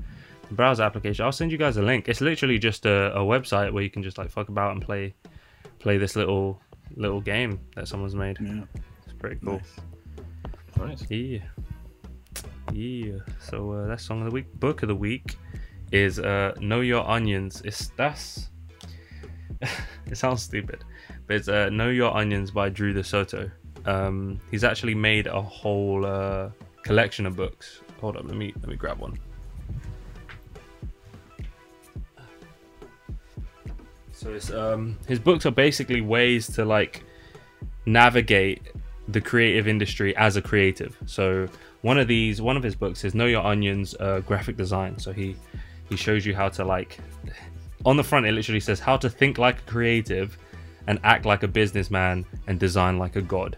the 0.48 0.54
browser 0.54 0.84
application. 0.84 1.26
I'll 1.26 1.32
send 1.32 1.52
you 1.52 1.58
guys 1.58 1.78
a 1.78 1.82
link. 1.82 2.08
It's 2.08 2.22
literally 2.22 2.60
just 2.60 2.86
a, 2.86 3.16
a 3.16 3.22
website 3.22 3.72
where 3.72 3.84
you 3.84 3.90
can 3.90 4.04
just 4.04 4.18
like 4.18 4.30
fuck 4.30 4.50
about 4.50 4.74
and 4.74 4.82
play 4.82 5.16
play 5.80 5.98
this 5.98 6.16
little 6.16 6.62
little 6.96 7.22
game 7.22 7.60
that 7.76 7.88
someone's 7.88 8.16
made. 8.16 8.38
Yeah. 8.40 8.64
It's 9.06 9.14
pretty 9.18 9.38
cool. 9.44 9.62
Nice. 10.78 11.02
Nice. 11.02 11.12
Yeah. 11.12 11.40
Yeah. 12.72 13.18
So 13.40 13.72
uh, 13.72 13.88
that's 13.88 14.06
song 14.06 14.20
of 14.20 14.26
the 14.26 14.34
week. 14.34 14.54
Book 14.60 14.84
of 14.84 14.88
the 14.88 14.96
week 14.96 15.38
is 15.94 16.20
uh 16.20 16.54
Know 16.60 16.82
Your 16.82 17.08
Onions. 17.10 17.62
It's 17.64 17.88
that's 17.96 18.50
it 19.62 20.18
sounds 20.18 20.42
stupid. 20.42 20.84
But 21.28 21.38
it's 21.38 21.48
uh 21.48 21.70
Know 21.70 21.90
Your 21.90 22.16
Onions 22.18 22.52
by 22.52 22.68
Drew 22.70 22.92
De 22.92 23.04
Soto. 23.04 23.50
Um 23.86 24.40
he's 24.52 24.64
actually 24.64 24.96
made 24.96 25.28
a 25.28 25.42
whole 25.42 26.06
uh 26.06 26.50
collection 26.84 27.26
of 27.26 27.36
books. 27.36 27.82
Hold 28.02 28.18
up, 28.18 28.26
let 28.26 28.36
me 28.36 28.54
let 28.60 28.68
me 28.68 28.76
grab 28.76 29.00
one. 29.00 29.18
So 34.12 34.34
it's 34.34 34.52
um 34.52 34.98
his 35.08 35.20
books 35.20 35.46
are 35.46 35.52
basically 35.52 36.02
ways 36.02 36.48
to 36.56 36.66
like 36.66 37.04
navigate 37.86 38.62
the 39.10 39.22
creative 39.22 39.68
industry 39.68 40.16
as 40.16 40.38
a 40.38 40.42
creative. 40.42 40.98
So 41.06 41.48
one 41.82 41.98
of 41.98 42.08
these, 42.08 42.42
one 42.42 42.56
of 42.56 42.64
his 42.64 42.76
books 42.76 43.04
is 43.04 43.14
Know 43.14 43.26
Your 43.26 43.46
Onions 43.46 43.94
uh, 44.00 44.22
graphic 44.22 44.56
design. 44.56 44.98
So 44.98 45.12
he 45.12 45.36
he 45.90 45.96
shows 45.96 46.26
you 46.26 46.36
how 46.36 46.50
to 46.50 46.64
like 46.64 46.98
on 47.86 47.98
the 47.98 48.04
front 48.04 48.26
it 48.26 48.32
literally 48.32 48.60
says 48.60 48.80
how 48.80 48.98
to 48.98 49.10
think 49.10 49.38
like 49.38 49.60
a 49.60 49.64
creative 49.64 50.38
and 50.88 51.00
act 51.04 51.26
like 51.26 51.44
a 51.44 51.48
businessman 51.48 52.26
and 52.48 52.60
design 52.60 52.98
like 52.98 53.16
a 53.16 53.22
god. 53.22 53.58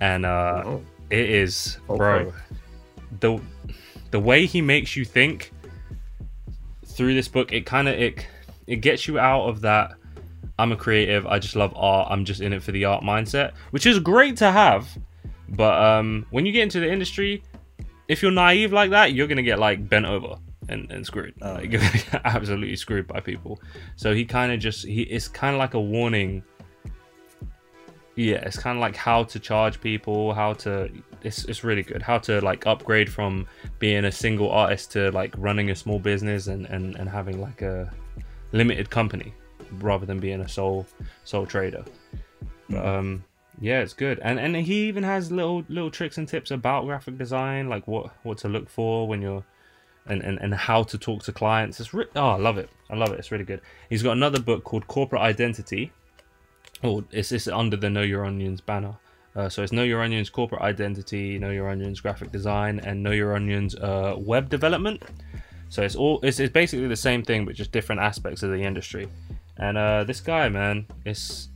And 0.00 0.24
uh 0.24 0.62
Oh, 0.64 0.82
it 1.10 1.30
is 1.30 1.78
bro 1.86 2.32
the 3.20 3.40
the 4.10 4.20
way 4.20 4.46
he 4.46 4.60
makes 4.60 4.96
you 4.96 5.04
think 5.04 5.50
through 6.86 7.14
this 7.14 7.28
book 7.28 7.52
it 7.52 7.64
kind 7.64 7.88
of 7.88 7.94
it 7.94 8.26
it 8.66 8.76
gets 8.76 9.08
you 9.08 9.18
out 9.18 9.48
of 9.48 9.62
that 9.62 9.92
I'm 10.58 10.72
a 10.72 10.76
creative. 10.76 11.24
I 11.26 11.38
just 11.38 11.54
love 11.54 11.72
art. 11.76 12.08
I'm 12.10 12.24
just 12.24 12.40
in 12.40 12.52
it 12.52 12.62
for 12.62 12.72
the 12.72 12.84
art 12.84 13.04
mindset, 13.04 13.52
which 13.70 13.86
is 13.86 14.00
great 14.00 14.36
to 14.38 14.50
have. 14.50 14.88
But 15.50 15.80
um, 15.80 16.26
when 16.30 16.44
you 16.46 16.52
get 16.52 16.64
into 16.64 16.80
the 16.80 16.90
industry, 16.90 17.44
if 18.08 18.22
you're 18.22 18.32
naive 18.32 18.72
like 18.72 18.90
that, 18.90 19.12
you're 19.12 19.28
gonna 19.28 19.42
get 19.42 19.60
like 19.60 19.88
bent 19.88 20.04
over 20.04 20.36
and, 20.68 20.90
and 20.90 21.04
screwed. 21.04 21.34
Oh, 21.42 21.54
like, 21.54 21.70
get 21.70 22.14
absolutely 22.24 22.76
screwed 22.76 23.06
by 23.06 23.20
people. 23.20 23.60
So 23.96 24.14
he 24.14 24.24
kind 24.24 24.52
of 24.52 24.60
just 24.60 24.86
he 24.86 25.02
it's 25.02 25.28
kind 25.28 25.54
of 25.54 25.58
like 25.58 25.74
a 25.74 25.80
warning. 25.80 26.42
yeah, 28.16 28.36
it's 28.36 28.58
kind 28.58 28.76
of 28.76 28.80
like 28.80 28.96
how 28.96 29.24
to 29.24 29.38
charge 29.38 29.80
people, 29.80 30.32
how 30.34 30.54
to. 30.54 30.90
It's 31.22 31.44
it's 31.44 31.64
really 31.64 31.82
good. 31.82 32.02
How 32.02 32.18
to 32.18 32.40
like 32.40 32.66
upgrade 32.66 33.10
from 33.10 33.46
being 33.78 34.04
a 34.04 34.12
single 34.12 34.50
artist 34.50 34.92
to 34.92 35.10
like 35.12 35.34
running 35.36 35.70
a 35.70 35.74
small 35.74 35.98
business 35.98 36.46
and 36.46 36.66
and 36.66 36.96
and 36.96 37.08
having 37.08 37.40
like 37.40 37.62
a 37.62 37.90
limited 38.52 38.90
company 38.90 39.34
rather 39.80 40.06
than 40.06 40.18
being 40.18 40.40
a 40.40 40.48
sole 40.48 40.86
sole 41.24 41.46
trader. 41.46 41.84
But, 42.70 42.86
um, 42.86 43.24
yeah, 43.60 43.80
it's 43.80 43.92
good, 43.92 44.20
and 44.20 44.38
and 44.38 44.54
he 44.54 44.86
even 44.86 45.02
has 45.02 45.32
little 45.32 45.64
little 45.68 45.90
tricks 45.90 46.18
and 46.18 46.28
tips 46.28 46.50
about 46.50 46.84
graphic 46.84 47.18
design, 47.18 47.68
like 47.68 47.88
what 47.88 48.10
what 48.22 48.38
to 48.38 48.48
look 48.48 48.68
for 48.68 49.08
when 49.08 49.20
you're, 49.20 49.44
and 50.08 50.22
and, 50.22 50.38
and 50.40 50.54
how 50.54 50.82
to 50.84 50.98
talk 50.98 51.22
to 51.24 51.32
clients. 51.32 51.80
It's 51.80 51.94
oh, 51.94 52.08
I 52.16 52.36
love 52.36 52.58
it, 52.58 52.70
I 52.90 52.96
love 52.96 53.12
it. 53.12 53.18
It's 53.18 53.30
really 53.30 53.44
good. 53.44 53.60
He's 53.90 54.02
got 54.02 54.12
another 54.12 54.40
book 54.40 54.64
called 54.64 54.86
Corporate 54.86 55.22
Identity. 55.22 55.92
Oh, 56.82 57.04
it's 57.10 57.32
it's 57.32 57.48
under 57.48 57.76
the 57.76 57.90
Know 57.90 58.02
Your 58.02 58.24
Onions 58.24 58.60
banner. 58.60 58.96
Uh, 59.36 59.48
so 59.48 59.62
it's 59.62 59.72
Know 59.72 59.84
Your 59.84 60.02
Onions 60.02 60.30
corporate 60.30 60.62
identity, 60.62 61.38
Know 61.38 61.50
Your 61.50 61.68
Onions 61.68 62.00
graphic 62.00 62.32
design, 62.32 62.80
and 62.80 63.02
Know 63.02 63.12
Your 63.12 63.36
Onions 63.36 63.74
uh, 63.76 64.16
web 64.18 64.48
development. 64.48 65.02
So 65.68 65.82
it's 65.82 65.94
all 65.94 66.18
it's, 66.22 66.40
it's 66.40 66.52
basically 66.52 66.88
the 66.88 66.96
same 66.96 67.22
thing, 67.22 67.44
but 67.44 67.54
just 67.54 67.70
different 67.70 68.00
aspects 68.00 68.42
of 68.42 68.50
the 68.50 68.62
industry. 68.62 69.08
And 69.58 69.76
uh, 69.76 70.04
this 70.04 70.20
guy, 70.20 70.48
man, 70.48 70.86
it's 71.04 71.48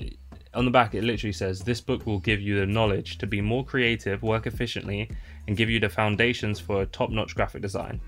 on 0.54 0.64
the 0.64 0.70
back. 0.70 0.94
It 0.94 1.02
literally 1.02 1.32
says 1.32 1.60
this 1.60 1.80
book 1.80 2.06
will 2.06 2.18
give 2.20 2.40
you 2.40 2.60
the 2.60 2.66
knowledge 2.66 3.18
to 3.18 3.26
be 3.26 3.40
more 3.40 3.64
creative, 3.64 4.22
work 4.22 4.46
efficiently, 4.46 5.08
and 5.48 5.56
give 5.56 5.70
you 5.70 5.80
the 5.80 5.88
foundations 5.88 6.60
for 6.60 6.84
top-notch 6.86 7.34
graphic 7.34 7.62
design. 7.62 8.00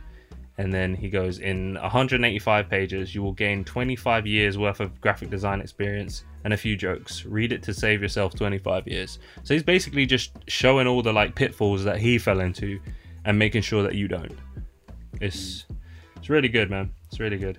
And 0.57 0.73
then 0.73 0.95
he 0.95 1.11
goes, 1.11 1.41
in 1.41 1.75
185 1.75 2.69
pages, 2.69 3.15
you 3.15 3.23
will 3.23 3.33
gain 3.33 3.65
25 3.65 4.27
years 4.27 4.57
worth 4.57 4.81
of 4.81 5.01
graphic 5.01 5.29
design 5.29 5.61
experience 5.61 6.25
and 6.45 6.53
a 6.53 6.57
few 6.57 6.77
jokes. 6.77 7.25
Read 7.25 7.53
it 7.53 7.63
to 7.65 7.75
save 7.75 8.03
yourself 8.03 8.35
25 8.35 8.87
years. 8.87 9.19
So 9.43 9.55
he's 9.55 9.65
basically 9.65 10.07
just 10.07 10.33
showing 10.47 10.87
all 10.87 11.03
the 11.03 11.13
like 11.13 11.35
pitfalls 11.35 11.83
that 11.85 11.99
he 11.99 12.19
fell 12.19 12.41
into 12.41 12.79
and 13.25 13.39
making 13.39 13.63
sure 13.63 13.83
that 13.83 13.95
you 13.95 14.07
don't. 14.07 14.39
It's 15.21 15.67
it's 16.17 16.31
really 16.31 16.49
good, 16.49 16.71
man. 16.71 16.93
It's 17.09 17.19
really 17.19 17.37
good. 17.37 17.59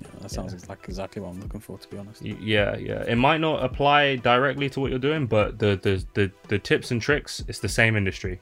Yeah, 0.00 0.08
that 0.20 0.30
sounds 0.30 0.68
like 0.68 0.84
exactly 0.88 1.22
what 1.22 1.30
I'm 1.30 1.40
looking 1.40 1.60
for, 1.60 1.78
to 1.78 1.88
be 1.88 1.98
honest. 1.98 2.22
Yeah, 2.22 2.76
yeah. 2.76 3.02
It 3.06 3.16
might 3.16 3.40
not 3.40 3.62
apply 3.62 4.16
directly 4.16 4.68
to 4.70 4.80
what 4.80 4.90
you're 4.90 4.98
doing, 4.98 5.26
but 5.26 5.58
the 5.58 5.78
the 5.82 6.04
the, 6.14 6.32
the 6.48 6.58
tips 6.58 6.90
and 6.90 7.00
tricks, 7.00 7.44
it's 7.48 7.60
the 7.60 7.68
same 7.68 7.96
industry. 7.96 8.40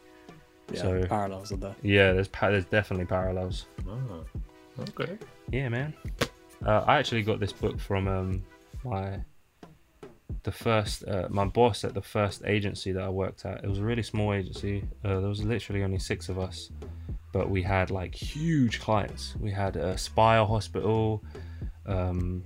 Yeah, 0.73 0.81
So- 0.83 1.07
parallels 1.07 1.53
are 1.53 1.57
there. 1.57 1.75
Yeah, 1.83 2.13
there's 2.13 2.29
pa- 2.29 2.51
there's 2.51 2.65
definitely 2.65 3.07
parallels. 3.07 3.67
Ah, 3.89 4.81
okay. 4.89 5.19
Yeah, 5.51 5.69
man. 5.69 5.95
Uh, 6.65 6.83
I 6.87 6.97
actually 6.99 7.23
got 7.23 7.41
this 7.41 7.53
book 7.53 7.79
from 7.79 8.09
um 8.09 8.43
my 8.85 9.21
the 10.43 10.53
first 10.53 11.05
uh, 11.07 11.27
my 11.31 11.45
boss 11.45 11.85
at 11.85 11.95
the 11.95 12.03
first 12.03 12.43
agency 12.47 12.93
that 12.93 13.03
I 13.03 13.09
worked 13.09 13.45
at. 13.45 13.63
It 13.65 13.69
was 13.69 13.79
a 13.79 13.83
really 13.85 14.03
small 14.03 14.33
agency. 14.33 14.85
Uh, 15.05 15.21
there 15.21 15.29
was 15.29 15.43
literally 15.43 15.83
only 15.83 15.99
six 15.99 16.29
of 16.29 16.39
us, 16.39 16.71
but 17.33 17.49
we 17.51 17.63
had 17.63 17.91
like 17.91 18.15
huge 18.15 18.81
clients. 18.81 19.35
We 19.41 19.51
had 19.51 19.77
a 19.77 19.97
Spire 19.99 20.45
Hospital, 20.45 21.23
um, 21.87 22.43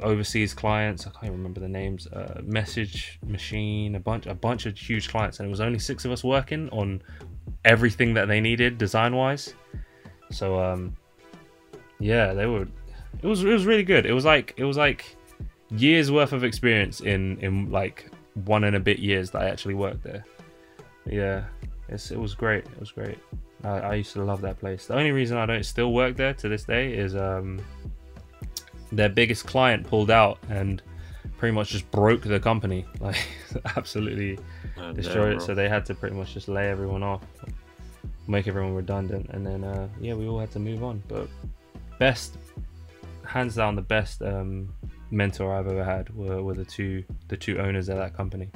overseas 0.00 0.52
clients. 0.54 1.06
I 1.06 1.10
can't 1.10 1.24
even 1.26 1.36
remember 1.38 1.60
the 1.60 1.68
names. 1.68 2.06
Uh, 2.06 2.40
Message 2.42 3.18
Machine, 3.26 3.94
a 3.94 4.00
bunch 4.00 4.26
a 4.26 4.34
bunch 4.34 4.66
of 4.66 4.76
huge 4.76 5.08
clients, 5.08 5.38
and 5.40 5.46
it 5.46 5.50
was 5.50 5.60
only 5.60 5.78
six 5.78 6.04
of 6.04 6.10
us 6.12 6.24
working 6.24 6.68
on 6.70 7.02
everything 7.64 8.14
that 8.14 8.28
they 8.28 8.40
needed 8.40 8.78
design 8.78 9.14
wise. 9.16 9.54
So 10.30 10.58
um, 10.58 10.96
yeah, 11.98 12.32
they 12.32 12.46
were. 12.46 12.66
It 13.22 13.26
was 13.26 13.44
it 13.44 13.48
was 13.48 13.66
really 13.66 13.84
good. 13.84 14.06
It 14.06 14.12
was 14.12 14.24
like 14.24 14.54
it 14.56 14.64
was 14.64 14.76
like 14.76 15.16
years 15.70 16.10
worth 16.12 16.32
of 16.32 16.44
experience 16.44 17.00
in 17.00 17.38
in 17.38 17.70
like 17.70 18.10
one 18.44 18.64
and 18.64 18.76
a 18.76 18.80
bit 18.80 18.98
years 18.98 19.30
that 19.30 19.42
I 19.42 19.48
actually 19.48 19.74
worked 19.74 20.02
there. 20.02 20.24
Yeah, 21.06 21.44
it's 21.88 22.10
it 22.10 22.18
was 22.18 22.34
great. 22.34 22.64
It 22.64 22.80
was 22.80 22.92
great. 22.92 23.18
I, 23.62 23.78
I 23.78 23.94
used 23.94 24.12
to 24.14 24.24
love 24.24 24.40
that 24.42 24.58
place. 24.58 24.86
The 24.86 24.94
only 24.94 25.12
reason 25.12 25.36
I 25.38 25.46
don't 25.46 25.64
still 25.64 25.92
work 25.92 26.16
there 26.16 26.34
to 26.34 26.48
this 26.48 26.64
day 26.64 26.92
is 26.92 27.14
um 27.16 27.60
their 28.92 29.08
biggest 29.08 29.46
client 29.46 29.86
pulled 29.86 30.10
out 30.10 30.38
and 30.48 30.82
pretty 31.38 31.54
much 31.54 31.70
just 31.70 31.90
broke 31.90 32.22
the 32.22 32.40
company. 32.40 32.84
Like 33.00 33.16
absolutely 33.76 34.38
Uh, 34.76 34.92
destroyed 34.92 35.36
it. 35.36 35.42
So 35.42 35.54
they 35.54 35.68
had 35.68 35.84
to 35.86 35.94
pretty 35.94 36.16
much 36.16 36.34
just 36.34 36.48
lay 36.48 36.68
everyone 36.68 37.02
off, 37.02 37.22
make 38.26 38.48
everyone 38.48 38.74
redundant, 38.74 39.30
and 39.30 39.46
then 39.46 39.64
uh, 39.64 39.88
yeah, 40.00 40.14
we 40.14 40.26
all 40.28 40.38
had 40.38 40.50
to 40.52 40.58
move 40.58 40.82
on. 40.82 41.02
But 41.08 41.28
best, 41.98 42.36
hands 43.24 43.54
down, 43.54 43.76
the 43.76 43.82
best 43.82 44.22
um, 44.22 44.74
mentor 45.10 45.54
I've 45.54 45.68
ever 45.68 45.84
had 45.84 46.14
were, 46.14 46.42
were 46.42 46.54
the 46.54 46.64
two 46.64 47.04
the 47.28 47.36
two 47.36 47.58
owners 47.58 47.88
of 47.88 47.96
that 47.98 48.14
company. 48.16 48.50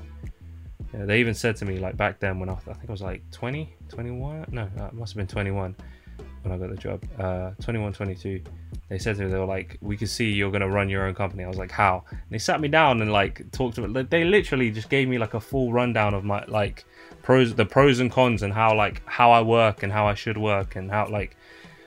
Yeah, 0.92 1.04
they 1.04 1.20
even 1.20 1.34
said 1.34 1.56
to 1.56 1.64
me 1.64 1.78
like 1.78 1.96
back 1.96 2.18
then 2.18 2.40
when 2.40 2.48
I, 2.48 2.54
I 2.54 2.72
think 2.72 2.88
I 2.88 2.92
was 2.92 3.02
like 3.02 3.22
20, 3.30 3.74
21, 3.88 4.46
no, 4.50 4.62
it 4.62 4.92
must 4.94 5.12
have 5.12 5.18
been 5.18 5.26
21 5.26 5.76
when 6.43 6.52
I 6.52 6.59
got 6.59 6.70
the 6.70 6.77
job, 6.77 7.02
uh, 7.19 7.51
21, 7.62 7.93
22. 7.93 8.43
They 8.89 8.98
said 8.98 9.16
to 9.16 9.24
me 9.24 9.31
they 9.31 9.39
were 9.39 9.44
like, 9.44 9.77
"We 9.81 9.97
can 9.97 10.06
see 10.06 10.31
you're 10.31 10.51
gonna 10.51 10.69
run 10.69 10.89
your 10.89 11.06
own 11.06 11.15
company." 11.15 11.44
I 11.44 11.48
was 11.48 11.59
like, 11.59 11.70
"How?" 11.70 12.05
And 12.10 12.20
they 12.31 12.39
sat 12.39 12.60
me 12.60 12.69
down 12.69 13.02
and 13.02 13.12
like 13.12 13.51
talked 13.52 13.77
to 13.77 13.86
me. 13.86 14.02
They 14.02 14.24
literally 14.24 14.70
just 14.70 14.89
gave 14.89 15.09
me 15.09 15.19
like 15.19 15.35
a 15.35 15.40
full 15.40 15.73
rundown 15.73 16.15
of 16.15 16.24
my 16.24 16.44
like 16.48 16.85
pros, 17.23 17.55
the 17.55 17.66
pros 17.66 18.01
and 18.01 18.10
cons, 18.10 18.43
and 18.43 18.52
how 18.52 18.74
like 18.74 19.02
how 19.06 19.31
I 19.31 19.43
work 19.43 19.82
and 19.82 19.93
how 19.93 20.06
I 20.06 20.15
should 20.15 20.39
work 20.39 20.77
and 20.77 20.90
how 20.90 21.09
like. 21.09 21.36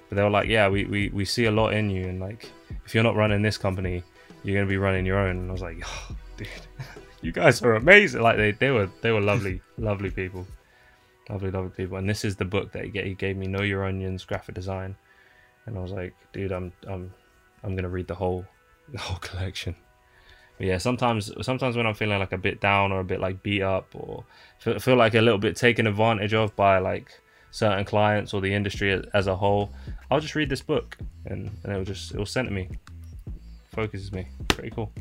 But 0.10 0.18
they 0.18 0.24
were 0.24 0.30
like, 0.30 0.48
"Yeah, 0.48 0.68
we 0.70 0.86
we, 0.86 1.10
we 1.10 1.26
see 1.26 1.46
a 1.46 1.52
lot 1.52 1.74
in 1.74 1.90
you, 1.90 2.08
and 2.08 2.20
like 2.20 2.50
if 2.86 2.94
you're 2.94 3.04
not 3.04 3.16
running 3.16 3.42
this 3.42 3.58
company, 3.58 4.04
you're 4.44 4.56
gonna 4.56 4.70
be 4.70 4.78
running 4.78 5.06
your 5.06 5.18
own." 5.18 5.38
And 5.38 5.50
I 5.50 5.52
was 5.54 5.62
like, 5.62 5.82
oh, 5.86 6.16
"Dude, 6.38 6.48
you 7.22 7.32
guys 7.32 7.62
are 7.64 7.76
amazing!" 7.76 8.22
Like 8.22 8.38
they 8.38 8.52
they 8.52 8.72
were 8.72 8.90
they 9.02 9.12
were 9.12 9.22
lovely 9.22 9.62
lovely 9.78 10.12
people, 10.12 10.46
lovely 11.32 11.52
lovely 11.52 11.72
people. 11.72 11.98
And 11.98 12.10
this 12.10 12.24
is 12.26 12.36
the 12.36 12.46
book 12.46 12.72
that 12.74 12.86
he 12.86 12.90
gave, 12.92 13.06
he 13.06 13.14
gave 13.14 13.38
me, 13.38 13.48
Know 13.48 13.64
Your 13.64 13.86
Onions, 13.86 14.26
graphic 14.26 14.56
design 14.56 14.96
and 15.66 15.78
I 15.78 15.82
was 15.82 15.92
like, 15.92 16.14
dude, 16.34 16.52
I'm 16.52 16.72
I'm 16.88 17.14
I'm 17.64 17.76
gonna 17.76 17.90
read 17.90 18.08
the 18.08 18.16
whole 18.16 18.46
the 18.90 19.00
whole 19.00 19.18
collection. 19.20 19.76
But 20.58 20.68
yeah, 20.68 20.78
sometimes 20.78 21.32
sometimes 21.42 21.76
when 21.76 21.86
I'm 21.86 21.94
feeling 21.94 22.20
like 22.20 22.34
a 22.34 22.38
bit 22.38 22.62
down 22.62 22.92
or 22.92 23.00
a 23.00 23.04
bit 23.04 23.20
like 23.20 23.42
beat 23.44 23.62
up 23.62 23.88
or 23.94 24.24
feel, 24.60 24.80
feel 24.80 24.96
like 24.96 25.16
a 25.16 25.22
little 25.22 25.40
bit 25.40 25.56
taken 25.56 25.88
advantage 25.88 26.34
of 26.34 26.56
by 26.56 26.80
like 26.80 27.20
certain 27.52 27.84
clients 27.84 28.34
or 28.34 28.42
the 28.42 28.54
industry 28.54 28.92
as, 28.92 29.04
as 29.14 29.28
a 29.28 29.36
whole, 29.36 29.72
I'll 30.10 30.22
just 30.22 30.36
read 30.36 30.50
this 30.50 30.62
book 30.62 30.98
and, 31.26 31.52
and 31.64 31.72
it'll 31.72 31.84
just 31.84 32.12
it'll 32.12 32.26
center 32.26 32.52
me, 32.52 32.70
focuses 33.72 34.12
me. 34.12 34.28
Pretty 34.50 34.70
cool. 34.70 34.92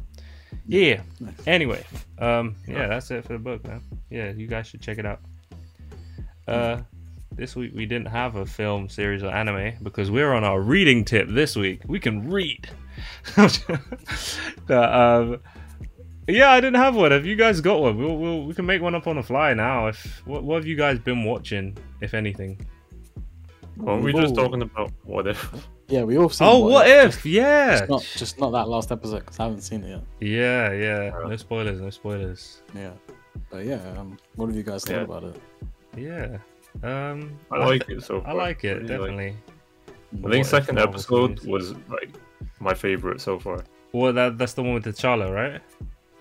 Yeah. 0.66 1.02
Nice. 1.20 1.34
Anyway, 1.46 1.84
um, 2.18 2.56
yeah, 2.66 2.86
that's 2.88 3.10
it 3.10 3.24
for 3.24 3.34
the 3.34 3.38
book, 3.38 3.66
man. 3.66 3.82
Yeah, 4.08 4.30
you 4.30 4.46
guys 4.46 4.66
should 4.66 4.80
check 4.80 4.98
it 4.98 5.06
out. 5.06 5.20
Uh, 6.48 6.80
this 7.32 7.54
week 7.56 7.72
we 7.74 7.86
didn't 7.86 8.08
have 8.08 8.36
a 8.36 8.44
film, 8.46 8.88
series, 8.88 9.22
or 9.22 9.28
anime 9.30 9.74
because 9.82 10.10
we're 10.10 10.32
on 10.32 10.44
our 10.44 10.60
reading 10.60 11.04
tip 11.04 11.28
this 11.30 11.56
week. 11.56 11.82
We 11.86 12.00
can 12.00 12.30
read. 12.30 12.68
But, 14.66 14.92
um, 14.92 15.38
yeah, 16.28 16.50
I 16.50 16.60
didn't 16.60 16.76
have 16.80 16.94
one. 16.94 17.10
Have 17.10 17.26
you 17.26 17.34
guys 17.34 17.60
got 17.60 17.80
one? 17.80 17.96
We'll, 17.98 18.16
we'll 18.16 18.44
we 18.44 18.54
can 18.54 18.66
make 18.66 18.80
one 18.82 18.94
up 18.94 19.06
on 19.06 19.16
the 19.16 19.22
fly 19.22 19.52
now. 19.54 19.88
If 19.88 20.24
what, 20.26 20.44
what 20.44 20.56
have 20.56 20.66
you 20.66 20.76
guys 20.76 20.98
been 20.98 21.24
watching, 21.24 21.76
if 22.00 22.14
anything? 22.14 22.64
Well, 23.76 23.98
we're 23.98 24.12
just 24.12 24.34
talking 24.34 24.62
about 24.62 24.92
what 25.04 25.26
if. 25.26 25.52
Yeah, 25.88 26.04
we 26.04 26.18
all 26.18 26.28
seen. 26.28 26.46
Oh, 26.46 26.58
what 26.60 26.86
if? 26.88 27.24
Yeah, 27.26 27.78
Just 27.78 27.90
not, 27.90 28.02
just 28.16 28.38
not 28.38 28.50
that 28.50 28.68
last 28.68 28.92
episode 28.92 29.20
because 29.20 29.40
I 29.40 29.44
haven't 29.44 29.62
seen 29.62 29.82
it 29.82 29.88
yet. 29.90 30.02
yeah, 30.20 30.72
yeah. 30.72 31.10
No 31.26 31.36
spoilers, 31.36 31.80
no 31.80 31.90
spoilers. 31.90 32.62
Yeah, 32.76 32.92
but 33.50 33.64
yeah, 33.64 33.80
um, 33.96 34.16
what 34.36 34.46
have 34.46 34.54
you 34.56 34.62
guys 34.62 34.84
thought 34.84 34.94
Yeah. 34.96 35.00
about 35.02 35.24
it? 35.24 35.40
Yeah. 35.96 36.38
Um, 36.82 37.38
I 37.50 37.58
like 37.58 37.88
it 37.88 38.02
so 38.02 38.22
I 38.24 38.32
like 38.32 38.62
it 38.64 38.68
Really 38.68 38.80
like 38.80 38.88
definitely. 38.88 39.36
I 40.24 40.30
think 40.30 40.34
if 40.42 40.46
second 40.46 40.78
episode 40.78 41.44
was 41.46 41.72
like 41.88 42.10
my 42.60 42.74
favorite 42.74 43.20
so 43.20 43.38
far. 43.38 43.64
Well, 43.92 44.12
that 44.12 44.38
that's 44.38 44.52
the 44.54 44.62
one 44.62 44.74
with 44.74 44.84
the 44.84 44.92
T'Challa, 44.92 45.32
right? 45.34 45.60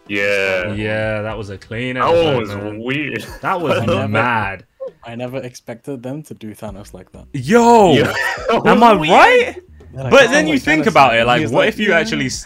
Yeah. 0.07 0.73
Yeah, 0.73 1.21
that 1.21 1.37
was 1.37 1.49
a 1.51 1.57
clean 1.57 1.95
That 1.95 2.05
episode. 2.05 2.25
one 2.25 2.37
was 2.41 2.49
man. 2.49 2.79
weird. 2.83 3.21
That 3.41 3.61
was 3.61 3.87
I 3.87 4.07
mad. 4.07 4.65
I 5.03 5.15
never 5.15 5.37
expected 5.37 6.01
them 6.01 6.23
to 6.23 6.33
do 6.33 6.55
Thanos 6.55 6.93
like 6.93 7.11
that. 7.11 7.27
Yo, 7.33 7.93
Yeah. 7.93 8.13
am 8.65 8.83
I 8.83 8.93
right? 8.93 9.61
Like, 9.93 10.09
But 10.11 10.23
"Oh, 10.23 10.27
then 10.31 10.47
you 10.47 10.53
like 10.53 10.63
think 10.63 10.85
about 10.87 11.15
it, 11.15 11.25
like, 11.25 11.41
he's 11.41 11.51
what 11.51 11.67
if 11.67 11.79
you 11.79 11.89
"Yeah." 11.89 11.99
actually 11.99 12.25
s- 12.27 12.45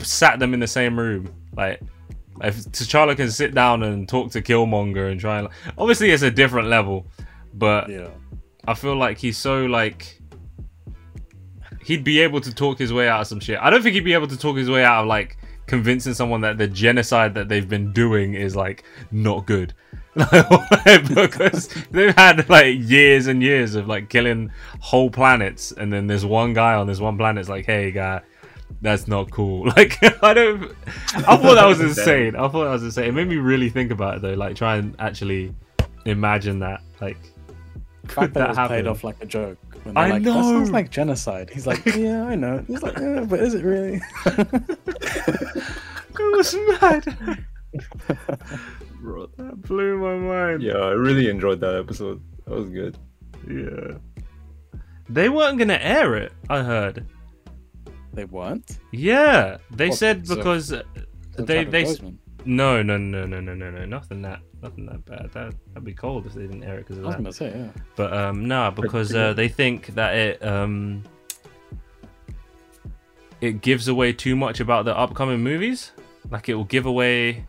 sat 0.00 0.38
them 0.38 0.54
in 0.54 0.60
the 0.60 0.66
same 0.66 0.96
room? 0.98 1.32
Like, 1.56 1.80
if 2.42 2.56
T'Challa 2.64 3.16
can 3.16 3.30
sit 3.30 3.54
down 3.54 3.82
and 3.82 4.08
talk 4.08 4.32
to 4.32 4.42
Killmonger 4.42 5.10
and 5.10 5.20
try 5.20 5.38
and, 5.38 5.48
obviously, 5.78 6.10
it's 6.10 6.22
a 6.22 6.30
different 6.30 6.68
level, 6.68 7.06
but 7.54 7.88
Yeah, 7.88 8.08
I 8.66 8.74
feel 8.74 8.96
like 8.96 9.18
he's 9.18 9.38
so 9.38 9.66
like, 9.66 10.20
he'd 11.84 12.04
be 12.04 12.20
able 12.20 12.40
to 12.40 12.54
talk 12.54 12.78
his 12.78 12.92
way 12.92 13.08
out 13.08 13.22
of 13.22 13.26
some 13.26 13.40
shit. 13.40 13.58
I 13.60 13.70
don't 13.70 13.82
think 13.82 13.94
he'd 13.94 14.04
be 14.04 14.14
able 14.14 14.28
to 14.28 14.38
talk 14.38 14.56
his 14.56 14.70
way 14.70 14.84
out 14.84 15.02
of 15.02 15.08
like 15.08 15.36
convincing 15.66 16.14
someone 16.14 16.40
that 16.42 16.58
the 16.58 16.68
genocide 16.68 17.34
that 17.34 17.48
they've 17.48 17.68
been 17.68 17.92
doing 17.92 18.34
is 18.34 18.54
like 18.56 18.84
not 19.10 19.46
good. 19.46 19.74
because 20.14 21.68
they've 21.90 22.14
had 22.16 22.46
like 22.50 22.76
years 22.78 23.28
and 23.28 23.42
years 23.42 23.74
of 23.74 23.88
like 23.88 24.10
killing 24.10 24.50
whole 24.78 25.08
planets, 25.08 25.72
and 25.72 25.90
then 25.90 26.06
there's 26.06 26.26
one 26.26 26.52
guy 26.52 26.74
on 26.74 26.86
this 26.86 27.00
one 27.00 27.16
planet's 27.16 27.48
like, 27.48 27.64
"Hey, 27.64 27.90
guy, 27.90 28.20
that's 28.80 29.06
not 29.08 29.30
cool. 29.30 29.70
Like 29.76 29.98
I 30.22 30.34
don't. 30.34 30.72
I 31.14 31.36
thought 31.36 31.54
that 31.54 31.66
was 31.66 31.80
insane. 31.88 32.34
I 32.36 32.48
thought 32.48 32.64
that 32.64 32.70
was 32.70 32.82
insane. 32.82 33.04
It 33.08 33.12
made 33.12 33.28
me 33.28 33.36
really 33.36 33.70
think 33.70 33.90
about 33.90 34.16
it 34.16 34.22
though. 34.22 34.34
Like 34.34 34.56
try 34.56 34.76
and 34.76 34.94
actually 34.98 35.54
imagine 36.04 36.58
that. 36.60 36.80
Like 37.00 37.18
The 38.02 38.08
could 38.08 38.14
fact 38.14 38.34
that, 38.34 38.34
that 38.34 38.48
it 38.48 38.48
was 38.58 38.68
played 38.68 38.86
off 38.86 39.04
like 39.04 39.16
a 39.22 39.26
joke. 39.26 39.58
When 39.84 39.94
they're 39.94 40.04
I 40.04 40.08
like, 40.10 40.22
That 40.22 40.32
sounds 40.34 40.68
know. 40.70 40.72
like 40.74 40.90
genocide. 40.90 41.50
He's 41.50 41.66
like, 41.66 41.84
yeah, 41.96 42.24
I 42.24 42.34
know. 42.36 42.64
He's 42.66 42.82
like, 42.82 42.98
yeah, 42.98 43.24
but 43.28 43.40
is 43.40 43.54
it 43.54 43.64
really? 43.64 44.00
It 46.18 46.36
was 46.36 46.54
mad. 46.80 47.44
Bro, 49.00 49.26
that 49.38 49.62
blew 49.62 49.98
my 49.98 50.14
mind. 50.16 50.62
Yeah, 50.62 50.74
I 50.76 50.90
really 50.90 51.28
enjoyed 51.28 51.60
that 51.60 51.74
episode. 51.74 52.20
That 52.46 52.54
was 52.54 52.68
good. 52.70 52.96
Yeah. 53.48 53.98
They 55.08 55.28
weren't 55.28 55.58
gonna 55.58 55.78
air 55.80 56.14
it. 56.14 56.32
I 56.48 56.62
heard. 56.62 57.06
They 58.12 58.24
weren't. 58.24 58.78
Yeah, 58.92 59.58
they 59.70 59.88
What, 59.88 59.98
said 59.98 60.26
so- 60.26 60.36
because 60.36 60.68
So 60.68 60.82
they 61.36 61.64
they 61.64 61.84
no 62.44 62.82
no 62.82 62.96
no 62.98 63.24
no 63.24 63.40
no 63.40 63.54
no 63.54 63.70
no 63.70 63.84
nothing 63.86 64.20
that 64.22 64.40
nothing 64.62 64.86
that 64.86 65.04
bad. 65.04 65.30
That 65.32 65.54
that'd 65.68 65.84
be 65.84 65.94
cold 65.94 66.26
if 66.26 66.34
they 66.34 66.42
didn't 66.42 66.64
air 66.64 66.78
it 66.78 66.86
because 66.88 66.98
I 66.98 67.00
of 67.00 67.06
was 67.06 67.14
that. 67.16 67.22
gonna 67.22 67.32
say, 67.32 67.58
yeah. 67.58 67.82
But 67.96 68.12
um 68.12 68.46
no, 68.48 68.70
because 68.70 69.14
uh, 69.14 69.32
they 69.32 69.48
think 69.48 69.88
that 69.94 70.14
it 70.16 70.44
um 70.44 71.04
it 73.40 73.60
gives 73.60 73.88
away 73.88 74.12
too 74.12 74.36
much 74.36 74.60
about 74.60 74.84
the 74.84 74.96
upcoming 74.96 75.40
movies. 75.40 75.92
Like 76.30 76.48
it 76.48 76.54
will 76.54 76.64
give 76.64 76.86
away 76.86 77.44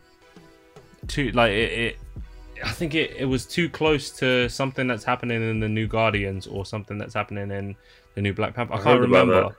too 1.06 1.30
like 1.32 1.52
it. 1.52 1.72
it 1.72 1.98
I 2.64 2.70
think 2.70 2.94
it, 2.94 3.10
it 3.18 3.24
was 3.26 3.44
too 3.46 3.68
close 3.68 4.10
to 4.18 4.48
something 4.48 4.86
that's 4.86 5.04
happening 5.04 5.42
in 5.42 5.60
the 5.60 5.68
new 5.68 5.86
Guardians 5.86 6.46
or 6.46 6.64
something 6.64 6.96
that's 6.98 7.12
happening 7.12 7.50
in 7.50 7.76
the 8.14 8.22
new 8.22 8.32
Black 8.32 8.54
Panther. 8.54 8.72
I 8.74 8.76
I 8.76 8.80
can't 8.82 9.00
heard 9.00 9.08
about 9.10 9.26
remember. 9.28 9.56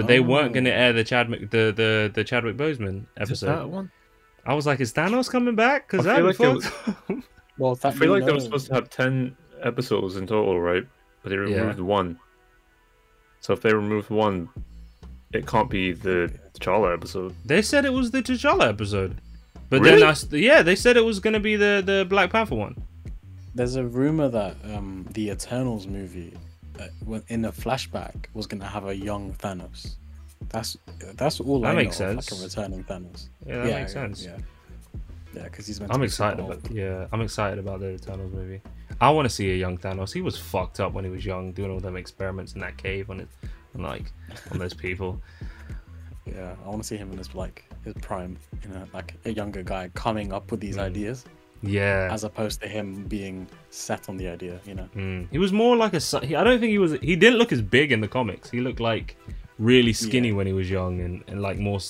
That. 0.00 0.06
But 0.06 0.08
they 0.08 0.20
weren't 0.20 0.50
Oh. 0.50 0.54
going 0.54 0.64
to 0.64 0.72
air 0.72 0.92
the 0.92 1.04
Chadwick 1.04 1.50
the 1.50 1.72
the 1.74 2.10
the 2.14 2.24
Chadwick 2.24 2.56
Boseman 2.56 3.02
Is 3.16 3.28
episode. 3.28 3.46
that 3.46 3.68
one? 3.68 3.90
I 4.46 4.54
was 4.54 4.66
like, 4.66 4.80
is 4.80 4.92
Thanos 4.92 5.30
coming 5.30 5.54
back? 5.54 5.88
Because 5.90 6.06
I 6.06 6.20
that 6.20 6.36
feel 6.36 6.54
like 6.54 6.62
fucked. 6.62 7.24
Well, 7.58 7.78
I 7.84 7.90
feel 7.90 8.00
we 8.12 8.20
like 8.20 8.24
they 8.26 8.32
were 8.32 8.40
supposed 8.40 8.68
to 8.68 8.74
have 8.74 8.88
ten 8.88 9.36
episodes 9.62 10.16
in 10.16 10.26
total, 10.26 10.58
right? 10.60 10.84
But 11.22 11.28
they 11.30 11.36
Yeah. 11.36 11.60
removed 11.60 11.80
one. 11.80 12.18
So 13.40 13.52
if 13.52 13.60
they 13.60 13.72
removed 13.74 14.08
one, 14.08 14.48
it 15.32 15.46
can't 15.46 15.68
be 15.68 15.92
the 15.92 16.32
T'Challa 16.54 16.94
episode. 16.94 17.34
They 17.44 17.60
said 17.62 17.84
it 17.84 17.92
was 17.92 18.10
the 18.12 18.22
T'Challa 18.22 18.68
episode, 18.68 19.16
but 19.68 19.80
Really? 19.82 20.00
then 20.00 20.08
I, 20.08 20.12
s- 20.12 20.26
yeah, 20.32 20.62
they 20.62 20.74
said 20.74 20.96
it 20.96 21.04
was 21.04 21.20
going 21.20 21.34
to 21.34 21.40
be 21.40 21.56
the 21.56 21.82
the 21.84 22.06
Black 22.08 22.30
Panther 22.30 22.54
one. 22.54 22.76
There's 23.54 23.76
a 23.76 23.84
rumor 23.84 24.28
that 24.30 24.56
um, 24.72 25.06
the 25.12 25.28
Eternals 25.30 25.86
movie, 25.86 26.32
when- 26.32 26.40
in 27.28 27.44
a 27.44 27.52
flashback, 27.52 28.26
was 28.34 28.46
gonna 28.46 28.66
have 28.66 28.86
a 28.86 28.94
young 28.96 29.32
Thanos. 29.34 29.94
That's 30.48 30.76
that's 31.16 31.40
all 31.40 31.60
That 31.60 31.72
I 31.72 31.74
makes 31.74 32.00
know 32.00 32.10
of, 32.10 32.24
sense. 32.24 32.32
like 32.32 32.40
a 32.40 32.44
returning 32.44 32.84
Thanos. 32.84 33.28
Yeah, 33.46 33.62
that 33.66 33.80
makes 33.80 33.92
sense. 33.92 34.24
Yeah, 34.24 34.38
yeah, 35.34 35.44
because 35.44 35.66
he's 35.66 35.80
meant. 35.80 35.92
I'm 35.94 36.02
excited 36.02 36.40
about 36.40 36.70
yeah, 36.70 37.06
I'm 37.12 37.20
excited 37.20 37.58
about 37.58 37.80
the 37.80 37.90
Eternals 37.90 38.32
movie. 38.32 38.60
I 39.00 39.10
want 39.10 39.26
to 39.28 39.34
see 39.34 39.50
a 39.52 39.56
young 39.56 39.78
Thanos. 39.78 40.12
He 40.12 40.20
was 40.22 40.36
fucked 40.38 40.80
up 40.80 40.92
when 40.92 41.04
he 41.04 41.10
was 41.10 41.24
young, 41.24 41.52
doing 41.52 41.70
all 41.70 41.80
them 41.80 41.96
experiments 41.96 42.54
in 42.54 42.60
that 42.60 42.76
cave 42.76 43.08
on 43.10 43.20
it, 43.20 43.28
on 43.74 43.82
like 43.82 44.10
on 44.50 44.58
those 44.58 44.74
people. 44.74 45.20
Yeah, 46.26 46.54
I 46.64 46.68
want 46.68 46.82
to 46.82 46.86
see 46.86 46.96
him 46.96 47.10
in 47.10 47.18
his 47.18 47.34
like 47.34 47.64
his 47.82 47.94
prime, 47.94 48.36
you 48.62 48.68
know, 48.68 48.84
like 48.92 49.14
a 49.24 49.32
younger 49.32 49.62
guy 49.64 49.90
coming 49.94 50.32
up 50.32 50.50
with 50.50 50.60
these 50.60 50.76
Mm. 50.76 50.80
ideas, 50.82 51.24
Yeah, 51.62 52.08
as 52.10 52.24
opposed 52.24 52.62
to 52.62 52.68
him 52.68 53.04
being 53.04 53.46
set 53.70 54.08
on 54.08 54.16
the 54.16 54.28
idea. 54.28 54.60
You 54.64 54.74
know. 54.74 54.88
Mm. 54.96 55.28
He 55.30 55.38
was 55.38 55.52
more 55.52 55.76
like 55.76 55.92
a. 55.94 56.00
He, 56.26 56.34
I 56.34 56.42
don't 56.44 56.58
think 56.60 56.70
he 56.70 56.78
was. 56.78 56.92
He 57.02 57.16
didn't 57.16 57.38
look 57.38 57.52
as 57.52 57.60
big 57.62 57.92
in 57.92 58.00
the 58.00 58.08
comics. 58.08 58.50
He 58.50 58.60
looked 58.60 58.80
like 58.80 59.16
really 59.58 59.92
skinny 59.92 60.28
Yeah. 60.28 60.34
when 60.34 60.46
he 60.46 60.52
was 60.54 60.70
young 60.70 61.00
and, 61.00 61.22
and 61.28 61.42
like 61.42 61.58
more. 61.58 61.80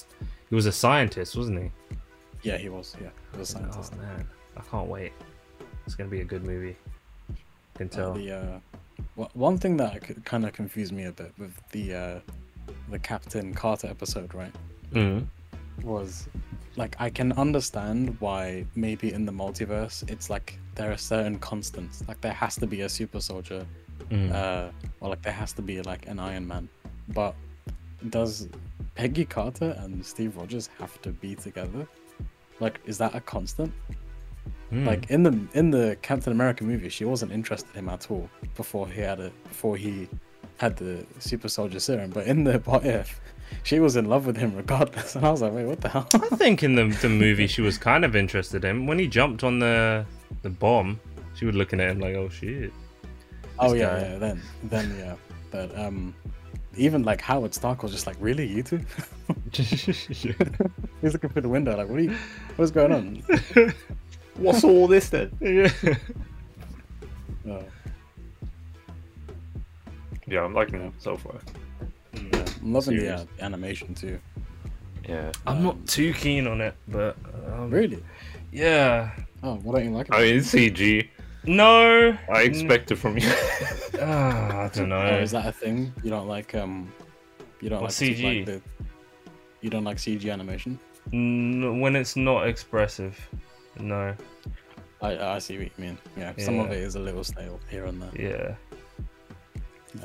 He 0.49 0.55
was 0.57 0.67
a 0.67 0.73
scientist, 0.73 1.37
wasn't 1.37 1.63
he? 1.63 1.71
Yeah, 2.43 2.57
he 2.57 2.69
was. 2.69 2.97
Yeah, 3.01 3.11
he 3.33 3.39
was 3.39 3.51
a 3.51 3.53
scientist. 3.53 3.93
Oh 3.95 3.99
man, 4.03 4.27
I 4.57 4.61
can't 4.63 4.89
wait. 4.89 5.13
It's 5.87 5.95
gonna 5.95 6.11
be 6.11 6.21
a 6.21 6.25
good 6.25 6.45
movie. 6.45 6.77
I 7.31 7.79
Can 7.79 7.87
Uh, 7.89 7.91
tell. 7.91 8.13
the 8.15 8.33
uh, 8.33 9.25
one 9.35 9.57
thing 9.57 9.77
that 9.77 10.25
kind 10.25 10.45
of 10.45 10.53
confused 10.53 10.93
me 10.93 11.05
a 11.05 11.13
bit 11.13 11.33
with 11.39 11.53
the 11.71 11.95
uh, 11.95 12.21
the 12.91 12.99
Captain 12.99 13.55
Carter 13.55 13.87
episode, 13.87 14.35
right? 14.35 14.53
Mm. 14.93 15.27
was 15.85 16.29
like 16.77 16.97
I 16.99 17.11
can 17.11 17.33
understand 17.33 18.17
why 18.21 18.65
maybe 18.75 19.13
in 19.13 19.27
the 19.27 19.33
multiverse 19.33 20.09
it's 20.11 20.31
like 20.31 20.59
there 20.77 20.91
are 20.93 20.97
certain 20.97 21.39
constants. 21.39 22.03
Like 22.09 22.21
there 22.21 22.33
has 22.33 22.55
to 22.57 22.67
be 22.67 22.83
a 22.83 22.89
super 22.89 23.21
soldier, 23.21 23.67
Mm. 24.11 24.33
uh, 24.33 24.71
or 25.01 25.11
like 25.11 25.23
there 25.23 25.33
has 25.33 25.53
to 25.53 25.63
be 25.63 25.83
like 25.83 26.09
an 26.09 26.19
Iron 26.19 26.47
Man. 26.49 26.69
But 27.09 27.35
does 28.09 28.49
Peggy 28.95 29.25
Carter 29.25 29.77
and 29.79 30.05
Steve 30.05 30.37
Rogers 30.37 30.69
have 30.79 31.01
to 31.03 31.11
be 31.11 31.35
together? 31.35 31.87
Like, 32.61 32.81
is 32.87 32.99
that 32.99 33.15
a 33.15 33.21
constant? 33.21 33.73
Mm. 34.73 34.87
Like 34.87 35.11
in 35.11 35.23
the 35.23 35.39
in 35.55 35.71
the 35.71 35.97
Captain 36.03 36.33
America 36.33 36.65
movie, 36.65 36.89
she 36.89 37.05
wasn't 37.05 37.33
interested 37.33 37.71
in 37.75 37.81
him 37.81 37.89
at 37.91 38.11
all 38.11 38.29
before 38.57 38.89
he 38.89 39.01
had 39.01 39.21
it 39.21 39.33
before 39.45 39.77
he 39.77 40.09
had 40.57 40.77
the 40.77 41.05
super 41.19 41.49
soldier 41.49 41.79
serum. 41.81 42.11
But 42.11 42.27
in 42.27 42.45
the 42.45 42.59
what 42.65 42.85
if, 42.87 43.21
she 43.63 43.81
was 43.81 43.97
in 43.97 44.07
love 44.07 44.27
with 44.27 44.37
him 44.37 44.55
regardless. 44.57 45.15
And 45.17 45.25
I 45.27 45.31
was 45.31 45.43
like, 45.43 45.53
wait, 45.53 45.67
what 45.67 45.81
the 45.81 45.89
hell? 45.89 46.07
I 46.15 46.37
think 46.37 46.63
in 46.63 46.75
the 46.75 46.85
the 47.03 47.09
movie 47.25 47.47
she 47.47 47.63
was 47.63 47.79
kind 47.79 48.05
of 48.05 48.15
interested 48.17 48.65
in 48.65 48.71
him 48.71 48.87
when 48.87 48.99
he 48.99 49.07
jumped 49.07 49.45
on 49.45 49.59
the 49.59 50.05
the 50.43 50.51
bomb. 50.51 51.01
She 51.35 51.47
was 51.47 51.55
looking 51.55 51.81
at 51.81 51.91
him 51.91 52.01
like, 52.01 52.15
"Oh 52.17 52.29
shit." 52.29 52.73
Oh 53.59 53.73
yeah, 53.73 53.87
guy. 53.87 54.01
yeah, 54.09 54.19
then 54.19 54.43
then 54.65 54.97
yeah. 54.99 55.15
But 55.51 55.77
um 55.79 56.15
even 56.77 57.03
like 57.03 57.21
Howard 57.21 57.53
Stark 57.55 57.83
was 57.83 57.93
just 57.93 58.07
like, 58.07 58.17
Really, 58.21 58.47
you 58.47 58.63
two? 58.63 58.81
He's 59.53 61.13
looking 61.13 61.31
through 61.31 61.43
the 61.43 61.49
window, 61.49 61.77
like, 61.77 61.89
what 61.89 61.99
are 61.99 62.03
you 62.03 62.17
what's 62.57 62.71
going 62.71 62.93
on? 62.93 63.23
What's 64.37 64.65
all 64.65 64.87
this 64.87 65.09
then? 65.09 65.31
yeah. 65.41 65.71
Oh, 67.49 67.65
Yeah, 70.27 70.45
I'm 70.45 70.55
liking 70.55 70.81
it 70.81 70.93
so 70.99 71.17
far. 71.17 71.41
Yeah. 72.15 72.45
I'm 72.63 72.73
loving 72.73 72.97
the, 72.99 73.15
uh, 73.17 73.25
animation 73.41 73.95
too. 73.95 74.19
Yeah. 75.09 75.33
I'm 75.47 75.63
not 75.63 75.87
too 75.87 76.13
keen 76.13 76.47
on 76.47 76.61
it, 76.61 76.75
but 76.89 77.17
um, 77.53 77.71
Really? 77.71 78.03
yeah. 78.53 79.11
Oh, 79.43 79.55
what 79.57 79.75
don't 79.77 79.85
you 79.87 79.91
like? 79.93 80.09
About 80.09 80.21
I 80.21 80.25
mean, 80.25 80.37
it's 80.37 80.53
CG. 80.53 81.09
No, 81.47 82.17
I 82.33 82.43
expect 82.43 82.91
it 82.91 82.97
from 82.97 83.17
you. 83.19 83.31
Ah, 84.03 84.63
I 84.65 84.69
don't 84.69 84.89
know. 84.89 84.97
Oh, 84.97 85.19
is 85.21 85.31
that 85.33 85.45
a 85.47 85.53
thing? 85.53 85.93
You 86.03 86.09
don't 86.09 86.27
like 86.27 86.55
um 86.55 86.91
you 87.61 87.69
don't 87.69 87.83
What, 87.83 87.89
like 87.91 88.17
CG? 88.17 88.23
like 88.25 88.47
the 88.47 88.63
you 89.61 89.69
don't 89.69 89.85
like 89.85 89.99
CG 89.99 90.33
animation? 90.33 90.79
N- 91.13 91.81
when 91.81 91.97
it's 91.97 92.17
not 92.17 92.47
expressive, 92.49 93.15
no. 93.79 94.15
I 95.03 95.19
I 95.19 95.39
see 95.39 95.59
what 95.59 95.67
you 95.67 95.85
mean. 95.85 95.99
Yeah, 96.17 96.33
some 96.39 96.61
of 96.61 96.71
it 96.73 96.79
is 96.79 96.95
a 96.95 96.99
little 97.01 97.25
stale 97.25 97.61
here 97.69 97.85
and 97.87 98.01
there. 98.01 98.11
Yeah, 98.17 98.55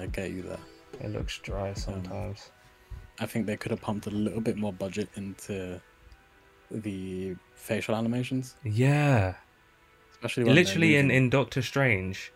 I 0.02 0.08
get 0.08 0.32
you 0.32 0.42
there. 0.42 0.60
It 1.02 1.12
looks 1.12 1.38
dry 1.40 1.74
sometimes. 1.74 2.52
I 3.20 3.26
think 3.26 3.46
they 3.46 3.56
could 3.58 3.72
have 3.72 3.82
pumped 3.82 4.08
a 4.08 4.12
little 4.12 4.42
bit 4.42 4.58
more 4.58 4.74
budget 4.74 5.10
into 5.16 5.82
the 6.70 7.36
facial 7.56 7.96
animations, 7.96 8.56
Yeah, 8.64 9.36
especially 10.12 10.44
when 10.44 10.56
literally 10.56 10.96
in 10.98 11.12
in 11.12 11.30
Doctor 11.30 11.62
Strange. 11.62 12.32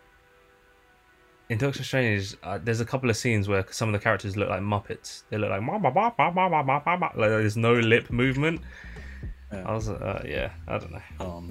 In 1.48 1.58
Doctor 1.58 1.82
Strange, 1.82 2.36
uh, 2.44 2.58
there's 2.62 2.80
a 2.80 2.84
couple 2.84 3.10
of 3.10 3.16
scenes 3.16 3.48
where 3.48 3.66
some 3.72 3.88
of 3.88 3.92
the 3.92 3.98
characters 3.98 4.36
look 4.36 4.48
like 4.48 4.60
Muppets. 4.60 5.24
They 5.30 5.36
look 5.36 5.50
like 5.50 5.62
"Ma, 5.62 5.78
ma, 5.78 5.90
ma, 5.90 6.12
ma, 6.16 6.30
ma, 6.30 6.48
ma, 6.48 6.62
ma, 6.62 6.80
ma, 6.86 6.96
ma," 6.96 7.06
like 7.16 7.30
there's 7.30 7.56
no 7.56 7.74
lip 7.74 8.08
movement. 8.10 8.60
Yeah. 9.52 9.68
I 9.68 9.72
was, 9.74 9.88
uh, 9.88 10.22
yeah, 10.24 10.52
I 10.68 10.78
don't 10.78 10.92
know. 10.92 11.02
Oh, 11.18 11.44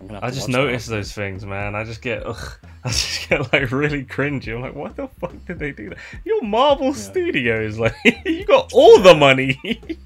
I 0.00 0.30
just 0.30 0.42
watch 0.42 0.46
that 0.46 0.48
notice 0.52 0.86
those 0.86 1.12
things, 1.12 1.44
man. 1.44 1.74
I 1.74 1.82
just 1.84 2.02
get, 2.02 2.24
ugh, 2.24 2.58
I 2.84 2.88
just 2.88 3.28
get 3.28 3.52
like 3.52 3.70
really 3.72 4.04
cringy. 4.04 4.54
I'm 4.54 4.62
like, 4.62 4.74
what 4.74 4.96
the 4.96 5.08
fuck 5.08 5.32
did 5.46 5.58
they 5.58 5.72
do 5.72 5.90
that? 5.90 5.98
You're 6.24 6.42
Marvel 6.42 6.94
Studios, 6.94 7.78
like 7.84 7.94
you 8.24 8.44
got 8.44 8.72
all 8.72 9.00
the 9.00 9.14
money. 9.14 9.58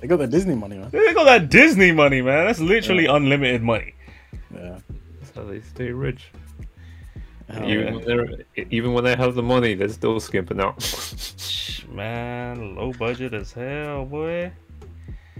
They 0.00 0.08
got 0.08 0.18
the 0.18 0.26
Disney 0.26 0.56
money, 0.56 0.78
man. 0.78 0.90
they 0.90 1.14
got 1.14 1.26
that 1.26 1.48
Disney 1.48 1.92
money, 1.92 2.22
man. 2.22 2.46
That's 2.46 2.58
literally 2.58 3.04
Yeah. 3.04 3.14
unlimited 3.14 3.62
money. 3.62 3.94
Yeah. 4.52 4.78
That's 5.20 5.32
how 5.36 5.44
they 5.44 5.60
stay 5.60 5.92
rich. 5.92 6.26
Hell 7.48 7.70
even 7.70 7.86
yeah. 7.86 7.92
when 7.94 8.04
they're 8.04 8.64
even 8.70 8.94
when 8.94 9.04
they 9.04 9.14
have 9.14 9.36
the 9.36 9.42
money, 9.44 9.74
they're 9.74 9.88
still 9.90 10.18
skimping 10.18 10.58
out. 10.60 10.74
Man, 11.88 12.74
low 12.74 12.92
budget 12.92 13.32
as 13.32 13.52
hell, 13.52 14.04
boy. 14.06 14.50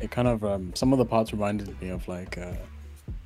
It 0.01 0.13
kind 0.13 0.29
of 0.29 0.45
um 0.45 0.73
some 0.77 0.93
of 0.93 1.01
the 1.01 1.05
parts 1.07 1.33
reminded 1.33 1.81
me 1.83 1.89
of 1.89 2.07
like 2.07 2.39
uh 2.39 2.53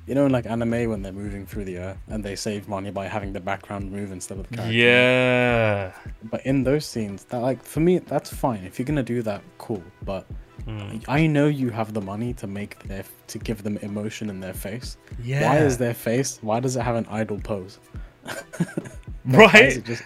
you 0.07 0.15
know 0.15 0.25
in 0.25 0.31
like 0.31 0.45
anime 0.45 0.89
when 0.89 1.01
they're 1.03 1.11
moving 1.13 1.45
through 1.45 1.65
the 1.65 1.77
air 1.77 1.97
and 2.07 2.23
they 2.23 2.35
save 2.35 2.67
money 2.67 2.89
by 2.91 3.05
having 3.07 3.33
the 3.33 3.39
background 3.39 3.91
move 3.91 4.11
instead 4.11 4.39
of 4.39 4.47
the 4.49 4.55
character. 4.57 4.73
Yeah. 4.75 5.91
But 6.23 6.45
in 6.45 6.63
those 6.63 6.85
scenes, 6.85 7.25
that 7.25 7.39
like 7.39 7.61
for 7.63 7.81
me 7.81 7.99
that's 7.99 8.33
fine. 8.33 8.63
If 8.63 8.79
you're 8.79 8.85
gonna 8.85 9.03
do 9.03 9.21
that, 9.23 9.41
cool. 9.57 9.83
But 10.03 10.25
Mm. 10.65 11.05
I 11.07 11.27
know 11.27 11.47
you 11.47 11.69
have 11.69 11.93
the 11.93 12.01
money 12.01 12.33
to 12.33 12.45
make 12.47 12.83
their 12.83 13.05
to 13.27 13.37
give 13.39 13.63
them 13.63 13.77
emotion 13.77 14.29
in 14.29 14.41
their 14.41 14.53
face. 14.53 14.97
Yeah. 15.23 15.47
Why 15.47 15.59
is 15.59 15.77
their 15.77 15.93
face? 15.93 16.39
Why 16.41 16.59
does 16.59 16.75
it 16.75 16.81
have 16.81 16.97
an 16.97 17.05
idle 17.09 17.39
pose? 17.39 17.79
Why 19.23 19.45
is 19.45 19.53
right? 19.53 19.77
it 19.77 19.85
just 19.85 20.03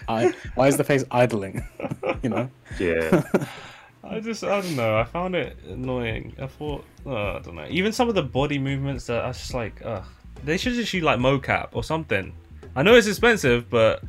why 0.54 0.66
is 0.68 0.76
the 0.76 0.84
face 0.84 1.04
idling? 1.10 1.66
you 2.22 2.28
know? 2.28 2.48
yeah, 2.78 3.22
I 4.12 4.20
just 4.20 4.44
I 4.44 4.60
don't 4.60 4.76
know. 4.76 4.98
I 4.98 5.04
found 5.04 5.34
it 5.34 5.56
annoying. 5.66 6.34
I 6.40 6.46
thought 6.46 6.84
uh, 7.06 7.36
I 7.36 7.38
don't 7.40 7.54
know. 7.56 7.66
Even 7.70 7.92
some 7.92 8.08
of 8.08 8.14
the 8.14 8.22
body 8.22 8.58
movements 8.58 9.06
that 9.06 9.24
I 9.24 9.28
was 9.28 9.38
just 9.38 9.54
like, 9.54 9.80
ugh. 9.84 10.04
They 10.44 10.56
should 10.56 10.74
just 10.74 10.92
use 10.92 11.02
like 11.04 11.18
mocap 11.18 11.68
or 11.72 11.82
something. 11.84 12.34
I 12.74 12.82
know 12.82 12.94
it's 12.94 13.06
expensive, 13.06 13.70
but 13.70 14.02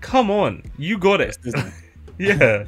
come 0.00 0.30
on, 0.30 0.62
you 0.78 0.96
got 0.98 1.20
it? 1.20 1.36
yeah, 2.18 2.64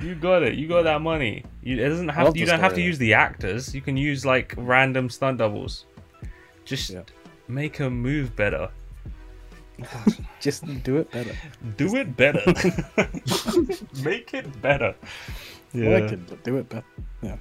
you 0.00 0.14
got 0.14 0.42
it. 0.42 0.54
You 0.54 0.66
got 0.68 0.82
that 0.82 1.00
money. 1.00 1.44
You, 1.62 1.76
it 1.82 1.88
doesn't 1.88 2.08
have. 2.08 2.26
love 2.26 2.36
You 2.36 2.46
don't 2.46 2.60
have 2.60 2.74
to 2.74 2.82
use 2.82 2.98
the 2.98 3.14
actors. 3.14 3.74
You 3.74 3.80
can 3.80 3.96
use 3.96 4.26
like 4.26 4.54
random 4.56 5.08
stunt 5.10 5.38
doubles. 5.38 5.86
Just 6.64 6.90
Yeah. 6.90 7.02
make 7.48 7.78
them 7.78 8.00
move 8.00 8.34
better. 8.34 8.68
Just 10.40 10.64
do 10.82 10.98
it 10.98 11.10
better. 11.10 11.34
Do 11.76 11.96
it 11.96 12.16
better. 12.16 12.40
make 14.04 14.34
it 14.34 14.62
better. 14.62 14.94
Yeah. 15.72 15.88
Work 15.88 16.12
it, 16.12 16.26
but 16.28 16.44
do 16.44 16.56
it 16.56 16.68
better. 16.68 16.84
Yeah. 17.22 17.36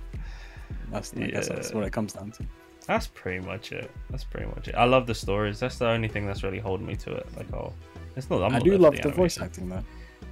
That's, 0.91 1.13
I 1.13 1.27
guess 1.27 1.47
that's 1.47 1.73
what 1.73 1.83
it 1.83 1.93
comes 1.93 2.13
down 2.13 2.31
to. 2.31 2.45
That's 2.87 3.07
pretty 3.07 3.45
much 3.45 3.71
it. 3.71 3.89
That's 4.09 4.23
pretty 4.23 4.47
much 4.47 4.67
it. 4.67 4.75
I 4.75 4.85
love 4.85 5.07
the 5.07 5.15
stories. 5.15 5.59
That's 5.59 5.77
the 5.77 5.87
only 5.87 6.07
thing 6.07 6.27
that's 6.27 6.43
really 6.43 6.59
holding 6.59 6.85
me 6.85 6.95
to 6.97 7.11
it. 7.13 7.27
Like, 7.35 7.51
oh, 7.53 7.73
it's 8.15 8.29
not. 8.29 8.43
I'm 8.43 8.55
i 8.55 8.59
do 8.59 8.77
love 8.77 8.95
for 8.95 9.09
the 9.09 9.15
voice 9.15 9.39
acting 9.39 9.69
though. 9.69 9.83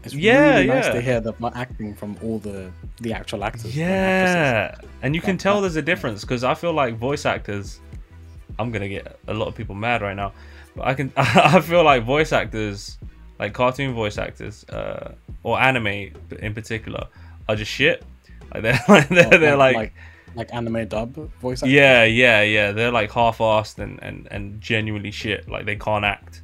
It's 0.03 0.13
Yeah, 0.13 0.55
really 0.55 0.67
nice 0.67 0.85
yeah. 0.85 0.93
to 0.93 1.01
hear 1.01 1.19
the 1.21 1.33
my 1.39 1.51
acting 1.55 1.95
from 1.95 2.17
all 2.21 2.39
the 2.39 2.71
the 3.01 3.13
actual 3.13 3.43
actors. 3.43 3.75
Yeah, 3.75 4.75
and 5.01 5.15
you 5.15 5.21
can 5.21 5.37
tell 5.37 5.55
that- 5.55 5.61
there's 5.61 5.75
a 5.77 5.81
difference 5.81 6.21
because 6.21 6.43
I 6.43 6.53
feel 6.53 6.73
like 6.73 6.97
voice 6.97 7.25
actors. 7.25 7.79
I'm 8.59 8.71
gonna 8.71 8.89
get 8.89 9.19
a 9.27 9.33
lot 9.33 9.47
of 9.47 9.55
people 9.55 9.73
mad 9.73 10.01
right 10.01 10.15
now, 10.15 10.31
but 10.75 10.85
I 10.87 10.93
can. 10.93 11.11
I 11.17 11.59
feel 11.61 11.83
like 11.83 12.03
voice 12.03 12.31
actors, 12.31 12.97
like 13.39 13.53
cartoon 13.53 13.93
voice 13.93 14.17
actors, 14.17 14.63
uh, 14.69 15.13
or 15.43 15.59
anime 15.59 16.11
in 16.39 16.53
particular, 16.53 17.07
are 17.49 17.55
just 17.55 17.71
shit. 17.71 18.03
Like 18.53 18.63
they're 18.63 18.79
like 18.87 19.09
they're, 19.09 19.29
they're 19.39 19.57
like, 19.57 19.75
like 19.75 19.93
like 20.35 20.53
anime 20.53 20.87
dub 20.87 21.13
voice 21.39 21.59
actors. 21.61 21.73
yeah 21.73 22.03
yeah 22.05 22.41
yeah 22.41 22.71
they're 22.71 22.91
like 22.91 23.11
half-assed 23.11 23.77
and 23.77 23.99
and 24.01 24.27
and 24.31 24.59
genuinely 24.61 25.11
shit. 25.11 25.47
Like 25.49 25.65
they 25.65 25.75
can't 25.75 26.05
act, 26.05 26.41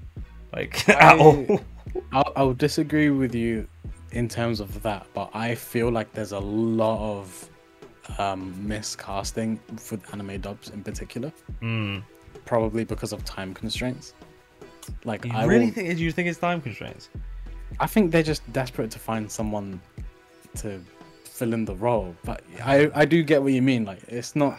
like 0.54 0.88
I- 0.90 1.14
at 1.14 1.20
all. 1.20 1.60
I'll, 2.12 2.32
I'll 2.36 2.54
disagree 2.54 3.10
with 3.10 3.34
you 3.34 3.68
in 4.12 4.28
terms 4.28 4.60
of 4.60 4.82
that, 4.84 5.08
but 5.16 5.30
I 5.34 5.56
feel 5.56 5.90
like 5.90 6.14
there's 6.14 6.34
a 6.34 6.40
lot 6.40 7.00
of 7.20 7.50
um, 8.20 8.54
miscasting 8.68 9.58
with 9.92 10.14
anime 10.14 10.40
dubs 10.42 10.70
in 10.70 10.84
particular, 10.84 11.32
Mm. 11.62 12.04
Probably 12.50 12.84
because 12.84 13.14
of 13.14 13.24
time 13.26 13.54
constraints. 13.54 14.14
Like 15.06 15.24
You 15.26 15.32
I 15.34 15.46
really 15.46 15.66
will- 15.68 15.74
think? 15.74 15.98
Do 15.98 16.04
you 16.04 16.12
think 16.12 16.28
it's 16.28 16.40
time 16.40 16.60
constraints? 16.62 17.10
I 17.80 17.88
think 17.94 18.12
they're 18.12 18.30
just 18.34 18.42
desperate 18.52 18.90
to 18.92 19.00
find 19.00 19.32
someone 19.40 19.80
to 20.62 20.82
fill 21.38 21.54
in 21.54 21.64
the 21.66 21.76
role. 21.76 22.16
But 22.30 22.42
I 22.74 22.90
I 23.02 23.06
do 23.06 23.18
get 23.32 23.38
what 23.44 23.54
you 23.54 23.62
mean. 23.62 23.86
Like 23.92 24.02
it's 24.20 24.36
not. 24.36 24.54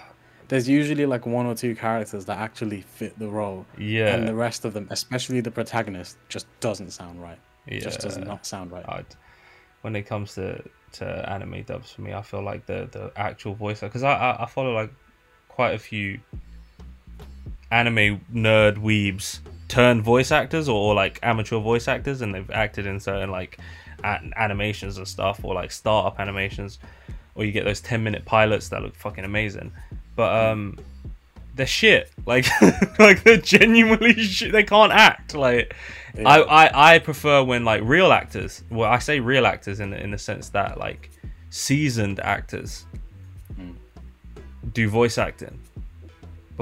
There's 0.51 0.69
usually 0.69 1.07
like 1.15 1.25
one 1.39 1.47
or 1.47 1.55
two 1.63 1.75
characters 1.77 2.25
that 2.29 2.39
actually 2.39 2.81
fit 2.99 3.13
the 3.19 3.29
role, 3.41 3.61
Yeah. 3.79 4.15
and 4.15 4.27
the 4.27 4.35
rest 4.47 4.65
of 4.65 4.73
them, 4.77 4.87
especially 4.91 5.41
the 5.41 5.51
protagonist, 5.61 6.13
just 6.29 6.47
doesn't 6.67 6.91
sound 7.01 7.17
right. 7.23 7.39
It 7.69 7.81
just 7.89 8.01
does 8.01 8.17
not 8.19 8.41
sound 8.47 8.73
right. 8.73 8.85
I'd, 8.97 9.11
when 9.83 9.95
it 9.97 10.05
comes 10.13 10.35
to 10.39 10.45
to 10.99 11.05
anime 11.35 11.63
dubs 11.71 11.89
for 11.93 12.03
me, 12.07 12.11
I 12.21 12.23
feel 12.31 12.43
like 12.51 12.63
the 12.67 12.79
the 12.97 13.05
actual 13.29 13.55
voice 13.65 13.81
because 13.81 14.05
I, 14.11 14.15
I 14.29 14.31
I 14.45 14.47
follow 14.47 14.73
like 14.83 14.93
quite 15.57 15.73
a 15.75 15.79
few 15.91 16.09
anime 17.71 18.21
nerd 18.33 18.77
weebs 18.79 19.41
turned 19.69 20.03
voice 20.03 20.31
actors 20.33 20.69
or, 20.69 20.77
or 20.77 20.95
like 20.95 21.19
amateur 21.23 21.59
voice 21.59 21.87
actors, 21.89 22.21
and 22.23 22.35
they've 22.35 22.51
acted 22.51 22.87
in 22.87 22.99
certain 23.01 23.31
like 23.31 23.59
animations 24.05 24.97
and 24.99 25.07
stuff 25.07 25.41
or 25.45 25.55
like 25.55 25.71
startup 25.71 26.19
animations, 26.21 26.79
or 27.35 27.45
you 27.45 27.53
get 27.53 27.65
those 27.65 27.81
ten 27.81 28.03
minute 28.03 28.25
pilots 28.25 28.69
that 28.71 28.83
look 28.83 28.95
fucking 28.95 29.25
amazing, 29.25 29.73
but 30.17 30.35
um. 30.51 30.79
They're 31.57 31.67
shit. 31.67 32.11
Like, 32.27 32.47
like 32.99 33.25
they're 33.25 33.37
genuinely 33.37 34.15
shit. 34.23 34.53
They 34.53 34.63
can't 34.63 34.93
act. 34.93 35.35
Like, 35.35 35.75
Yeah. 36.17 36.29
I, 36.29 36.67
I 36.67 36.95
I 36.95 36.99
prefer 37.01 37.43
when 37.43 37.65
like 37.65 37.83
real 37.85 38.13
actors. 38.13 38.63
Well, 38.71 38.89
I 38.89 38.99
say 39.01 39.19
real 39.21 39.45
actors 39.47 39.81
in 39.81 39.91
the, 39.91 40.01
in 40.03 40.11
the 40.13 40.17
sense 40.17 40.49
that 40.51 40.79
like 40.79 41.11
seasoned 41.51 42.21
actors 42.21 42.87
Mm. 43.61 43.75
do 44.73 44.89
voice 44.89 45.19
acting 45.19 45.59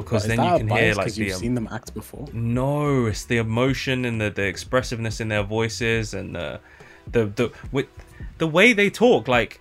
because 0.03 0.27
then 0.27 0.43
you 0.43 0.59
can 0.59 0.69
hear 0.69 0.95
like 0.95 1.12
the 1.12 1.25
you've 1.25 1.35
um, 1.35 1.41
seen 1.41 1.55
them 1.55 1.69
act 1.70 1.93
before. 1.95 2.27
no, 2.33 3.07
it's 3.07 3.25
the 3.25 3.39
emotion 3.39 4.05
and 4.05 4.20
the, 4.20 4.31
the 4.31 4.47
expressiveness 4.47 5.20
in 5.20 5.29
their 5.29 5.43
voices 5.43 6.15
and 6.15 6.35
the 6.35 6.61
the 7.11 7.27
the 7.27 7.53
with 7.73 7.87
the 8.39 8.47
way 8.47 8.73
they 8.73 8.91
talk. 8.91 9.29
Like 9.29 9.61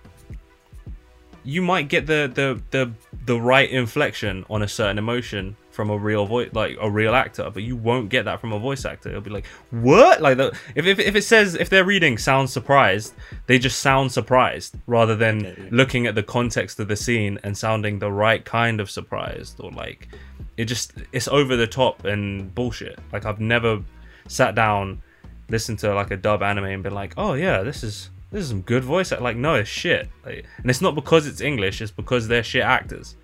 you 1.44 1.62
might 1.62 1.88
get 1.88 2.06
the 2.06 2.30
the 2.32 2.62
the 2.70 2.92
the 3.26 3.40
right 3.40 3.70
inflection 3.70 4.44
on 4.48 4.62
a 4.62 4.68
certain 4.68 4.98
emotion 4.98 5.56
from 5.78 5.90
a 5.90 5.96
real 5.96 6.26
voice, 6.26 6.50
like 6.54 6.76
a 6.80 6.90
real 6.90 7.14
actor, 7.14 7.48
but 7.54 7.62
you 7.62 7.76
won't 7.76 8.08
get 8.08 8.24
that 8.24 8.40
from 8.40 8.52
a 8.52 8.58
voice 8.58 8.84
actor. 8.84 9.10
It'll 9.10 9.20
be 9.20 9.30
like 9.30 9.46
what? 9.70 10.20
Like 10.20 10.36
the, 10.36 10.46
if, 10.74 10.86
if 10.86 10.98
if 10.98 11.14
it 11.14 11.22
says 11.22 11.54
if 11.54 11.70
they're 11.70 11.84
reading 11.84 12.18
sounds 12.18 12.52
surprised, 12.52 13.14
they 13.46 13.60
just 13.60 13.78
sound 13.78 14.10
surprised 14.10 14.74
rather 14.88 15.14
than 15.14 15.46
Okay, 15.46 15.62
yeah. 15.62 15.68
looking 15.70 16.08
at 16.08 16.16
the 16.16 16.24
context 16.24 16.80
of 16.80 16.88
the 16.88 16.96
scene 16.96 17.38
and 17.44 17.56
sounding 17.56 18.00
the 18.00 18.10
right 18.10 18.44
kind 18.44 18.80
of 18.80 18.90
surprised 18.90 19.60
or 19.60 19.70
like 19.70 20.08
it 20.56 20.64
just 20.64 20.94
it's 21.12 21.28
over 21.28 21.54
the 21.54 21.68
top 21.68 22.04
and 22.04 22.52
bullshit. 22.56 22.98
Like 23.12 23.24
I've 23.24 23.38
never 23.38 23.80
sat 24.26 24.56
down, 24.56 25.00
listened 25.48 25.78
to 25.78 25.94
like 25.94 26.10
a 26.10 26.16
dub 26.16 26.42
anime 26.42 26.64
and 26.64 26.82
been 26.82 26.92
like, 26.92 27.14
oh 27.16 27.34
yeah, 27.34 27.62
this 27.62 27.84
is 27.84 28.10
this 28.32 28.42
is 28.42 28.48
some 28.48 28.62
good 28.62 28.82
voice. 28.82 29.12
act-" 29.12 29.22
Like 29.22 29.36
no, 29.36 29.54
it's 29.54 29.70
shit. 29.70 30.08
Like, 30.26 30.44
and 30.56 30.68
it's 30.68 30.80
not 30.80 30.96
because 30.96 31.28
it's 31.28 31.40
English. 31.40 31.80
It's 31.80 31.92
because 31.92 32.26
they're 32.26 32.42
shit 32.42 32.64
actors. 32.64 33.14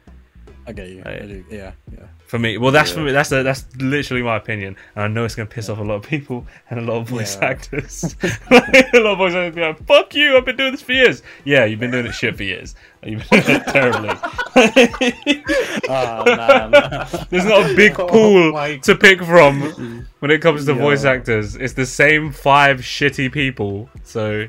I 0.66 0.72
get 0.72 0.88
you. 0.88 1.02
I 1.04 1.18
do. 1.18 1.44
Yeah, 1.50 1.72
yeah. 1.92 2.06
For 2.34 2.40
me, 2.40 2.58
well, 2.58 2.72
that's 2.72 2.90
for 2.90 2.98
me. 2.98 3.12
That's 3.12 3.30
a, 3.30 3.44
that's 3.44 3.64
literally 3.76 4.24
my 4.24 4.34
opinion, 4.34 4.74
and 4.96 5.04
I 5.04 5.06
know 5.06 5.24
it's 5.24 5.36
gonna 5.36 5.46
piss 5.48 5.68
off 5.68 5.78
a 5.78 5.82
lot 5.84 5.94
of 5.94 6.02
people 6.02 6.44
and 6.68 6.80
a 6.80 6.82
lot 6.82 6.96
of 7.00 7.08
voice 7.08 7.36
Yeah. 7.40 7.44
actors. 7.50 8.16
a 8.50 8.98
lot 8.98 9.12
of 9.12 9.18
voice 9.18 9.34
actors 9.34 9.54
be 9.54 9.60
like, 9.60 9.86
"Fuck 9.86 10.16
you! 10.16 10.36
I've 10.36 10.44
been 10.44 10.56
doing 10.56 10.72
this 10.72 10.82
for 10.82 10.94
years." 10.94 11.22
Yeah, 11.44 11.64
you've 11.64 11.78
been 11.78 11.92
doing 11.92 12.06
it 12.06 12.12
shit 12.12 12.36
for 12.36 12.42
years. 12.42 12.74
You've 13.04 13.24
been 13.30 13.40
doing 13.44 13.60
it 13.60 13.66
terribly. 13.68 14.08
Oh, 15.88 16.24
nah. 16.26 17.04
There's 17.30 17.44
not 17.44 17.70
a 17.70 17.76
big 17.76 18.00
Oh 18.00 18.08
pool 18.08 18.52
my- 18.52 18.78
to 18.78 18.96
pick 18.96 19.22
from 19.22 20.04
when 20.18 20.32
it 20.32 20.40
comes 20.42 20.66
to 20.66 20.74
voice 20.74 21.04
actors. 21.04 21.54
It's 21.54 21.74
the 21.74 21.86
same 21.86 22.32
five 22.32 22.80
shitty 22.80 23.30
people. 23.30 23.88
So, 24.02 24.48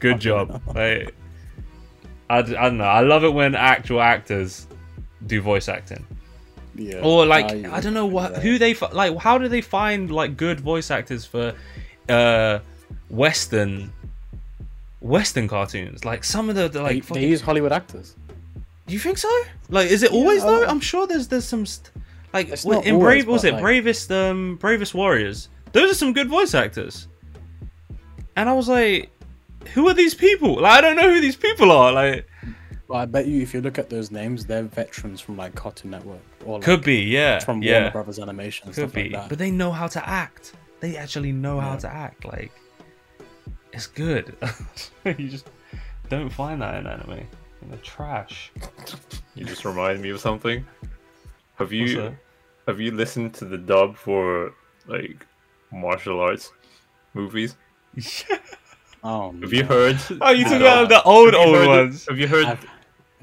good 0.00 0.18
job. 0.18 0.60
Like, 0.74 1.14
I, 2.28 2.38
I 2.38 2.42
don't 2.42 2.78
know. 2.78 2.84
I 2.84 3.02
love 3.02 3.22
it 3.22 3.32
when 3.32 3.54
actual 3.54 4.00
actors 4.00 4.66
do 5.28 5.40
voice 5.40 5.68
acting, 5.68 6.04
Yeah. 6.76 7.00
or 7.02 7.24
like 7.26 7.50
yeah. 7.50 7.74
I 7.74 7.80
don't 7.80 7.94
know 7.94 8.06
what 8.06 8.32
Yeah. 8.32 8.40
who 8.40 8.58
they 8.58 8.74
like. 8.92 9.16
How 9.18 9.38
do 9.38 9.48
they 9.48 9.60
find 9.60 10.10
like 10.10 10.36
good 10.36 10.60
voice 10.60 10.90
actors 10.90 11.24
for 11.24 11.54
uh 12.08 12.58
Western 13.08 13.92
Western 15.00 15.48
cartoons? 15.48 16.04
Like 16.04 16.24
some 16.24 16.48
of 16.48 16.56
the, 16.56 16.68
the 16.68 16.82
like. 16.82 16.94
they 16.94 17.00
fucking- 17.00 17.22
use 17.28 17.40
Hollywood 17.40 17.72
actors. 17.72 18.14
do 18.86 18.92
you 18.94 19.00
think 19.00 19.18
so? 19.18 19.30
Like, 19.68 19.88
is 19.90 20.02
it 20.02 20.12
always 20.12 20.42
Yeah, 20.42 20.50
though? 20.50 20.62
I- 20.64 20.68
I'm 20.70 20.80
sure 20.80 21.06
there's 21.06 21.28
there's 21.28 21.44
some 21.46 21.66
st- 21.66 21.90
like 22.32 22.48
It's 22.48 22.64
in 22.64 22.72
always, 22.74 22.92
Brave 22.98 23.26
was 23.28 23.44
it 23.44 23.52
like- 23.54 23.62
Bravest 23.62 24.10
um 24.12 24.56
Bravest 24.60 24.94
Warriors? 24.94 25.48
Those 25.72 25.90
are 25.90 25.94
some 25.94 26.12
good 26.12 26.28
voice 26.28 26.54
actors. 26.54 27.08
And 28.36 28.48
I 28.48 28.52
was 28.52 28.68
like, 28.68 29.10
who 29.74 29.88
are 29.88 29.94
these 29.94 30.14
people? 30.14 30.60
Like, 30.60 30.72
I 30.78 30.80
don't 30.80 30.96
know 30.96 31.08
who 31.14 31.20
these 31.20 31.36
people 31.36 31.70
are. 31.70 31.92
Like, 31.92 32.26
But 32.86 32.94
I 32.94 33.04
bet 33.06 33.26
you, 33.26 33.40
if 33.40 33.54
you 33.54 33.60
look 33.62 33.78
at 33.78 33.88
those 33.88 34.10
names, 34.10 34.44
they're 34.44 34.62
veterans 34.64 35.20
from 35.20 35.36
like 35.36 35.54
Cartoon 35.54 35.90
Network 35.92 36.20
or 36.44 36.58
like, 36.58 36.64
could 36.64 36.82
be, 36.84 36.96
yeah, 36.96 37.38
from 37.38 37.62
yeah, 37.62 37.72
Warner 37.74 37.90
Brothers 37.92 38.18
Animation 38.18 38.66
could 38.66 38.74
stuff 38.74 38.92
be. 38.92 39.04
like 39.04 39.12
that. 39.12 39.28
but 39.30 39.38
they 39.38 39.50
know 39.50 39.70
how 39.72 39.86
to 39.86 40.06
act. 40.08 40.52
They 40.80 40.96
actually 40.98 41.32
know 41.32 41.60
how 41.60 41.72
Yeah. 41.72 41.78
to 41.78 41.88
act. 41.92 42.24
Like, 42.26 42.52
it's 43.72 43.86
good. 43.86 44.36
you 45.06 45.28
just 45.28 45.48
don't 46.10 46.28
find 46.30 46.60
that 46.60 46.74
in 46.76 46.86
anime. 46.86 47.26
In 47.62 47.70
the 47.70 47.76
trash. 47.78 48.52
You 49.36 49.44
just 49.44 49.64
remind 49.64 50.00
me 50.00 50.10
of 50.10 50.20
something. 50.20 50.64
Have 51.56 51.72
you 51.72 52.14
have 52.68 52.80
you 52.80 52.92
listened 52.92 53.34
to 53.34 53.44
the 53.44 53.58
dub 53.58 53.96
for 53.96 54.52
like 54.86 55.26
martial 55.72 56.20
arts 56.20 56.52
movies? 57.14 57.56
oh, 59.02 59.34
Have 59.40 59.52
you 59.52 59.64
heard? 59.64 59.98
Oh, 60.20 60.30
you 60.30 60.44
the 60.44 60.50
took 60.50 60.60
dub? 60.60 60.82
out 60.84 60.88
the 60.88 61.02
old 61.02 61.34
old 61.34 61.56
heard 61.56 61.62
of- 61.62 61.68
ones. 61.68 62.06
have 62.08 62.16
you 62.18 62.28
heard? 62.28 62.44
I've- 62.44 62.68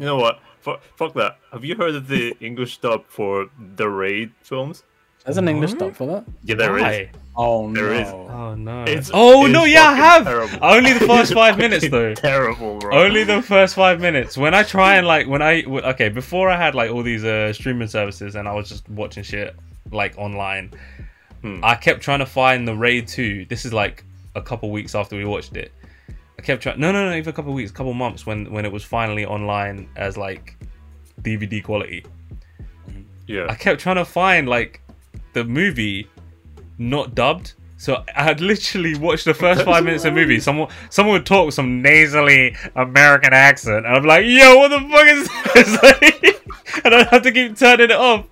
You 0.02 0.08
know 0.08 0.18
what? 0.18 0.40
Fuck, 0.62 0.82
fuck 0.96 1.14
that. 1.14 1.38
Have 1.52 1.64
you 1.64 1.76
heard 1.76 1.94
of 1.96 2.08
the 2.08 2.36
English 2.42 2.80
dub 2.80 3.06
for 3.08 3.50
the 3.76 3.88
Raid 3.88 4.32
films? 4.42 4.84
There's 5.24 5.38
an 5.38 5.48
English 5.48 5.74
dub 5.76 5.96
for 5.96 6.08
that. 6.08 6.26
Yeah, 6.44 6.56
there 6.56 6.76
is. 6.78 6.84
Why? 6.84 7.12
Oh 7.36 7.72
There 7.72 7.92
no. 7.94 8.00
is. 8.02 8.08
Oh 8.10 8.56
no! 8.56 8.82
It's- 8.84 9.12
oh 9.14 9.46
it's 9.46 9.54
no! 9.54 9.64
Yeah, 9.66 9.84
I 9.90 9.96
have. 9.96 10.24
terrible. 10.26 10.58
Only 10.62 10.94
the 10.94 11.06
first 11.06 11.34
five 11.34 11.58
minutes 11.66 11.88
though. 11.88 12.16
Terrible, 12.16 12.80
bro. 12.80 13.04
Only 13.04 13.24
the 13.24 13.42
first 13.44 13.76
five 13.76 14.02
minutes. 14.02 14.36
When 14.38 14.54
I 14.56 14.64
try 14.64 14.96
and 14.96 15.06
like, 15.06 15.28
when 15.28 15.42
I 15.44 15.62
w- 15.62 15.84
okay, 15.94 16.10
before 16.10 16.50
I 16.50 16.58
had 16.58 16.74
like 16.76 16.90
all 16.92 17.04
these 17.04 17.24
uh, 17.24 17.54
streaming 17.54 17.88
services 17.88 18.36
and 18.36 18.48
I 18.48 18.54
was 18.54 18.68
just 18.68 18.90
watching 18.90 19.24
shit 19.24 19.56
like 19.92 20.18
online, 20.18 20.72
Hmm. 21.44 21.60
I 21.64 21.76
kept 21.76 22.02
trying 22.02 22.20
to 22.20 22.26
find 22.26 22.68
the 22.68 22.76
Raid 22.76 23.08
Two. 23.08 23.46
This 23.46 23.64
is 23.66 23.74
like 23.74 24.04
a 24.36 24.42
couple 24.42 24.70
weeks 24.72 24.94
after 24.96 25.16
we 25.16 25.26
watched 25.26 25.56
it. 25.56 25.72
I 26.42 26.44
kept 26.44 26.64
trying. 26.64 26.80
No, 26.80 26.92
no, 26.92 27.08
no. 27.08 27.16
Even 27.16 27.30
a 27.30 27.34
couple 27.34 27.52
of 27.52 27.56
weeks, 27.56 27.70
couple 27.70 27.92
of 27.92 27.98
months 27.98 28.26
when 28.26 28.52
when 28.52 28.66
it 28.66 28.72
was 28.72 28.84
finally 28.84 29.28
online 29.28 29.88
as 29.96 30.18
like 30.18 30.58
DVD 31.22 31.64
quality. 31.64 32.04
Yeah. 33.28 33.46
I 33.48 33.54
kept 33.54 33.80
trying 33.80 33.98
to 33.98 34.06
find 34.06 34.50
like 34.50 34.82
the 35.34 35.44
movie 35.44 36.10
not 36.80 37.14
dubbed. 37.14 37.54
So 37.78 38.04
I 38.16 38.24
had 38.24 38.42
literally 38.42 38.98
watched 38.98 39.26
the 39.26 39.36
first 39.36 39.64
five 39.66 39.84
minutes 39.84 40.04
of 40.04 40.16
the 40.16 40.20
movie. 40.20 40.40
Someone 40.40 40.70
someone 40.90 41.14
would 41.14 41.28
talk 41.28 41.46
with 41.46 41.54
some 41.54 41.84
nasally 41.84 42.56
American 42.76 43.34
accent, 43.34 43.86
and 43.86 43.96
I'm 43.96 44.04
like, 44.04 44.26
"Yo, 44.26 44.56
what 44.56 44.70
the 44.70 44.80
fuck 44.80 45.08
is 45.08 45.70
this?" 45.70 46.82
and 46.84 46.96
I'd 46.96 47.08
have 47.10 47.22
to 47.22 47.32
keep 47.32 47.56
turning 47.56 47.92
it 47.92 47.96
off. 47.96 48.26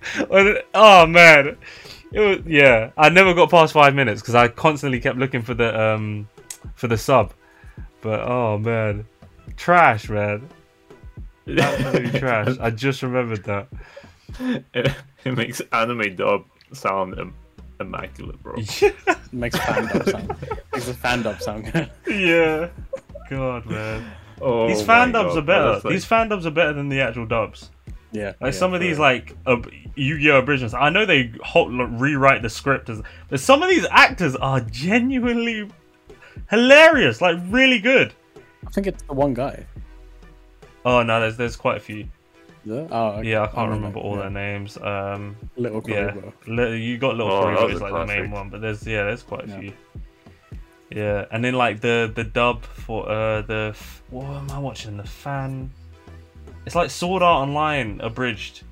Oh 0.74 1.06
man, 1.06 1.56
it 2.12 2.20
was 2.20 2.38
yeah. 2.44 2.90
I 2.96 3.08
never 3.08 3.34
got 3.34 3.50
past 3.50 3.72
five 3.72 3.94
minutes 3.94 4.20
because 4.20 4.34
I 4.34 4.48
constantly 4.48 4.98
kept 4.98 5.16
looking 5.16 5.42
for 5.42 5.54
the 5.54 5.80
um 5.80 6.28
for 6.74 6.88
the 6.88 6.98
sub. 6.98 7.34
But 8.02 8.20
oh 8.20 8.58
man, 8.58 9.06
trash, 9.56 10.08
man, 10.08 10.48
absolutely 11.46 12.18
trash. 12.18 12.56
I 12.60 12.70
just 12.70 13.02
remembered 13.02 13.44
that. 13.44 13.68
it, 14.74 14.94
it 15.24 15.36
makes 15.36 15.60
anime 15.72 16.16
dub 16.16 16.44
sound 16.72 17.18
im- 17.18 17.34
immaculate, 17.80 18.42
bro. 18.42 18.56
makes 19.32 19.58
fan 19.58 19.86
dub 19.86 20.08
sound. 20.08 20.28
makes 20.72 20.86
the 20.86 20.94
fan 20.94 21.22
dub 21.22 21.40
sound 21.40 21.72
good. 21.72 21.90
yeah. 22.08 22.68
God, 23.28 23.66
man. 23.66 24.10
Oh 24.40 24.66
These 24.68 24.82
fan 24.82 25.12
dubs 25.12 25.34
God, 25.34 25.38
are 25.38 25.46
better. 25.46 25.72
like- 25.74 25.82
These 25.92 26.04
fan 26.04 26.28
dubs 26.28 26.46
are 26.46 26.50
better 26.50 26.72
than 26.72 26.88
the 26.88 27.00
actual 27.00 27.26
dubs. 27.26 27.70
Yeah. 28.12 28.32
Like 28.40 28.54
yeah, 28.54 28.58
some 28.58 28.74
of 28.74 28.80
these, 28.80 28.92
real. 28.96 29.00
like 29.02 29.36
uh, 29.46 29.58
Yu-Gi-Oh 29.94 30.38
abridgments. 30.38 30.74
I 30.74 30.88
know 30.90 31.06
they 31.06 31.32
ho- 31.44 31.64
like, 31.64 31.88
rewrite 31.92 32.42
the 32.42 32.48
script, 32.50 32.88
as, 32.88 33.00
but 33.28 33.38
some 33.38 33.62
of 33.62 33.68
these 33.68 33.86
actors 33.88 34.34
are 34.34 34.60
genuinely 34.60 35.68
hilarious. 36.48 37.20
Like 37.20 37.38
really 37.48 37.78
good. 37.78 38.12
I 38.66 38.70
think 38.70 38.86
it's 38.86 39.02
the 39.02 39.12
one 39.14 39.34
guy. 39.34 39.66
Oh 40.84 41.02
no, 41.02 41.20
there's 41.20 41.36
there's 41.36 41.56
quite 41.56 41.76
a 41.76 41.80
few. 41.80 42.08
Yeah. 42.64 42.86
Oh, 42.90 43.06
okay. 43.12 43.30
Yeah, 43.30 43.42
I 43.42 43.46
can't 43.46 43.70
remember, 43.70 43.98
remember 43.98 44.00
all 44.00 44.16
yeah. 44.16 44.22
their 44.22 44.30
names. 44.30 44.76
Um, 44.76 45.36
Little 45.56 45.82
yeah, 45.88 46.14
Li- 46.46 46.76
you 46.76 46.98
got 46.98 47.16
little 47.16 47.32
Oh, 47.32 47.50
that 47.66 47.70
is 47.74 47.80
a 47.80 47.84
like 47.84 47.92
the 47.92 48.14
main 48.14 48.30
one, 48.30 48.50
but 48.50 48.60
there's 48.60 48.86
yeah, 48.86 49.04
there's 49.04 49.22
quite 49.22 49.44
a 49.46 49.48
Yeah. 49.48 49.60
few. 49.60 49.72
Yeah, 50.90 51.24
and 51.30 51.44
then 51.44 51.54
like 51.54 51.80
the 51.80 52.10
the 52.14 52.24
dub 52.24 52.64
for 52.64 53.08
uh 53.08 53.42
the 53.42 53.68
f- 53.74 54.02
what 54.10 54.24
am 54.26 54.50
I 54.50 54.58
watching? 54.58 54.96
The 54.96 55.04
fan. 55.04 55.70
It's 56.66 56.74
like 56.74 56.90
Sword 56.90 57.22
Art 57.22 57.48
Online 57.48 58.00
abridged. 58.02 58.64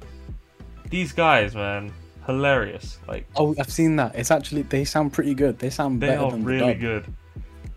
These 0.90 1.12
guys, 1.12 1.54
man, 1.54 1.92
hilarious. 2.26 2.98
Like 3.08 3.26
Oh, 3.36 3.54
I've 3.58 3.70
seen 3.72 3.96
that. 3.96 4.14
It's 4.16 4.30
actually 4.30 4.62
they 4.62 4.84
sound 4.84 5.12
pretty 5.12 5.34
good. 5.34 5.58
They 5.58 5.70
sound 5.70 6.00
they 6.02 6.08
better 6.08 6.22
are 6.24 6.30
than 6.32 6.44
really 6.44 6.74
the 6.74 6.74
dub. 6.74 6.80
good. 6.80 7.14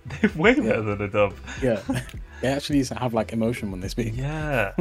They're 0.22 0.32
way 0.36 0.56
better 0.56 0.82
than 0.82 0.98
the 0.98 1.07
dub. 1.07 1.36
Yeah. 1.61 1.82
they 2.41 2.48
actually 2.48 2.84
have 2.84 3.14
like 3.14 3.34
emotion 3.34 3.72
when 3.72 3.80
they 3.80 3.88
speak. 3.88 4.15
Yeah. 4.15 4.73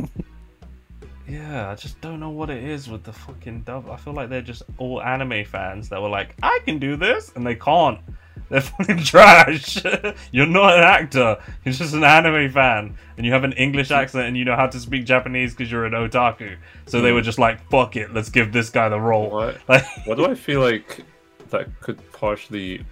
yeah, 1.28 1.70
I 1.70 1.74
just 1.74 2.00
don't 2.00 2.20
know 2.20 2.30
what 2.30 2.50
it 2.50 2.62
is 2.62 2.88
with 2.88 3.04
the 3.04 3.12
fucking 3.12 3.62
dub. 3.62 3.90
I 3.90 3.96
feel 3.96 4.14
like 4.14 4.30
they're 4.30 4.42
just 4.42 4.62
all 4.78 5.02
anime 5.02 5.44
fans 5.44 5.88
that 5.90 6.00
were 6.00 6.08
like, 6.08 6.36
I 6.42 6.60
can 6.64 6.78
do 6.78 6.96
this, 6.96 7.32
and 7.34 7.46
they 7.46 7.54
can't. 7.54 8.00
They're 8.48 8.60
fucking 8.60 9.04
trash. 9.04 9.84
You're 10.32 10.46
not 10.46 10.76
an 10.76 10.82
actor. 10.82 11.38
You're 11.64 11.72
just 11.72 11.94
an 11.94 12.02
anime 12.02 12.50
fan, 12.50 12.96
and 13.16 13.24
you 13.24 13.32
have 13.32 13.44
an 13.44 13.52
English 13.52 13.92
accent, 13.92 14.26
and 14.26 14.36
you 14.36 14.44
know 14.44 14.56
how 14.56 14.66
to 14.66 14.80
speak 14.80 15.04
Japanese 15.04 15.54
because 15.54 15.70
you're 15.70 15.84
an 15.84 15.92
otaku. 15.92 16.56
So 16.86 17.00
they 17.00 17.10
hmm. 17.10 17.14
were 17.14 17.22
just 17.22 17.38
like, 17.38 17.60
"Fuck 17.70 17.94
it, 17.94 18.12
let's 18.12 18.28
give 18.28 18.52
this 18.52 18.68
guy 18.68 18.88
the 18.88 18.98
role." 18.98 19.30
What? 19.30 19.60
Like, 19.68 19.84
What 20.04 20.16
do 20.16 20.26
I 20.26 20.34
feel 20.34 20.60
like 20.60 21.04
that 21.50 21.68
could 21.80 22.00
partially 22.12 22.84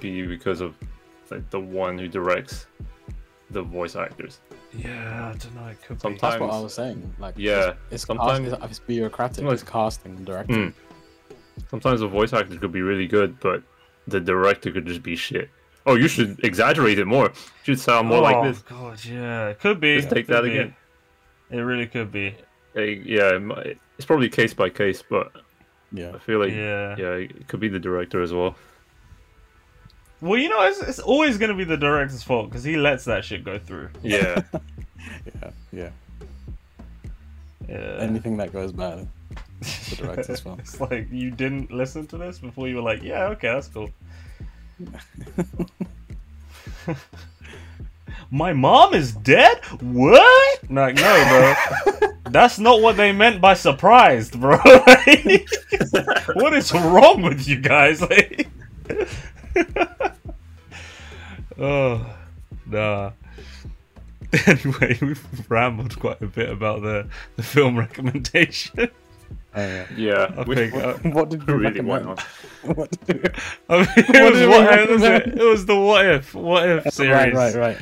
be 0.00 0.26
because 0.26 0.60
of 0.60 0.74
like 1.32 1.50
the 1.50 1.60
one 1.60 1.98
who 1.98 2.08
directs 2.08 2.66
the 3.50 3.62
voice 3.62 3.96
actors? 3.96 4.40
yeah, 4.76 5.32
I 5.34 5.36
don't 5.36 5.54
know. 5.54 5.66
It 5.66 5.82
could 5.82 6.00
Sometimes- 6.00 6.20
That's 6.20 6.40
what 6.40 6.50
I 6.50 6.60
was 6.60 6.74
saying. 6.74 7.14
Like, 7.18 7.34
Yeah, 7.36 7.68
it's, 7.68 7.78
it's 7.90 8.06
sometimes- 8.06 8.48
sometimes 8.48 8.70
it's, 8.70 8.78
bureaucratic. 8.78 9.36
Sometimes- 9.36 9.62
It's 9.62 9.70
casting 9.70 10.16
and 10.16 10.26
directing. 10.26 10.56
Mm. 10.56 10.74
Sometimes 11.68 12.00
the 12.00 12.08
voice 12.08 12.32
actors 12.32 12.58
could 12.58 12.72
be 12.72 12.80
really 12.80 13.06
good, 13.06 13.38
but 13.40 13.62
the 14.08 14.20
director 14.20 14.70
could 14.70 14.86
just 14.86 15.02
be 15.02 15.16
shit. 15.16 15.50
Oh, 15.84 15.96
you 15.96 16.08
should 16.08 16.40
exaggerate 16.44 16.98
it 16.98 17.06
more. 17.06 17.26
You 17.26 17.32
should 17.64 17.80
sound 17.80 18.08
more 18.08 18.18
oh, 18.18 18.22
like 18.22 18.42
this. 18.44 18.62
Oh 18.70 18.74
God, 18.74 19.04
yeah, 19.04 19.48
it 19.48 19.60
could 19.60 19.80
be. 19.80 19.96
Just 19.96 20.10
take 20.10 20.26
that 20.28 20.44
be. 20.44 20.50
again. 20.50 20.74
It 21.50 21.58
really 21.58 21.86
could 21.86 22.10
be. 22.12 22.34
Hey, 22.72 23.02
yeah, 23.04 23.38
it's 23.98 24.06
probably 24.06 24.28
case 24.28 24.54
by 24.54 24.70
case, 24.70 25.02
but 25.02 25.32
Yeah. 25.92 26.12
I 26.14 26.18
feel 26.18 26.38
like 26.38 26.52
Yeah. 26.52 26.96
yeah, 26.96 27.10
it 27.14 27.48
could 27.48 27.60
be 27.60 27.68
the 27.68 27.80
director 27.80 28.22
as 28.22 28.32
well. 28.32 28.54
Well, 30.22 30.38
you 30.38 30.48
know, 30.48 30.62
it's, 30.62 30.80
it's 30.80 30.98
always 31.00 31.36
going 31.36 31.50
to 31.50 31.56
be 31.56 31.64
the 31.64 31.76
director's 31.76 32.22
fault 32.22 32.48
because 32.48 32.62
he 32.62 32.76
lets 32.76 33.04
that 33.06 33.24
shit 33.24 33.44
go 33.44 33.58
through. 33.58 33.90
Yeah, 34.02 34.42
Yeah. 35.42 35.50
Yeah. 35.72 35.90
Yeah. 37.68 37.96
Anything 37.98 38.36
that 38.36 38.52
goes 38.52 38.70
bad, 38.70 39.08
the 39.60 39.96
director's 39.96 40.38
fault. 40.44 40.60
it's 40.60 40.80
like 40.80 41.08
you 41.10 41.32
didn't 41.32 41.72
listen 41.72 42.06
to 42.06 42.16
this 42.18 42.38
before 42.38 42.68
you 42.68 42.76
were 42.76 42.82
like, 42.82 43.02
yeah, 43.02 43.24
okay, 43.28 43.48
that's 43.48 43.66
cool. 43.68 43.90
My 48.30 48.52
mom 48.52 48.94
is 48.94 49.12
dead? 49.12 49.58
What? 49.80 50.70
Like, 50.70 50.94
no, 50.94 51.54
bro. 52.00 52.10
That's 52.30 52.58
not 52.58 52.80
what 52.80 52.96
they 52.96 53.12
meant 53.12 53.40
by 53.40 53.54
surprised, 53.54 54.40
bro. 54.40 54.58
Like, 54.64 55.46
what 56.34 56.54
is 56.54 56.72
wrong 56.72 57.22
with 57.22 57.46
you 57.46 57.60
guys? 57.60 58.00
Like, 58.00 58.48
oh, 61.58 62.06
nah. 62.66 63.12
Anyway, 64.46 64.98
we've 65.02 65.50
rambled 65.50 65.98
quite 66.00 66.22
a 66.22 66.26
bit 66.26 66.48
about 66.48 66.80
the, 66.80 67.06
the 67.36 67.42
film 67.42 67.78
recommendation. 67.78 68.88
Oh, 69.54 69.60
yeah. 69.60 69.86
yeah. 69.94 70.32
I 70.38 70.42
we- 70.44 70.54
think, 70.54 70.74
uh, 70.74 70.94
What 71.10 71.28
did 71.28 71.46
you 71.46 71.54
really 71.54 71.80
why 71.82 71.98
recommend? 71.98 72.06
not? 72.06 72.20
what 72.76 73.06
did 73.06 73.16
you... 73.22 73.30
I 73.68 73.76
mean, 73.80 73.88
it, 73.96 74.08
What 74.08 74.32
was 74.32 74.40
did 74.40 74.48
we 74.48 74.50
what, 74.54 74.78
it, 74.78 74.90
was, 74.90 75.02
recommend? 75.02 75.40
it 75.40 75.44
was 75.44 75.66
the 75.66 75.76
what 75.78 76.06
if, 76.06 76.34
what 76.34 76.66
if 76.66 76.94
series. 76.94 77.12
Right, 77.12 77.34
right, 77.34 77.54
right. 77.54 77.76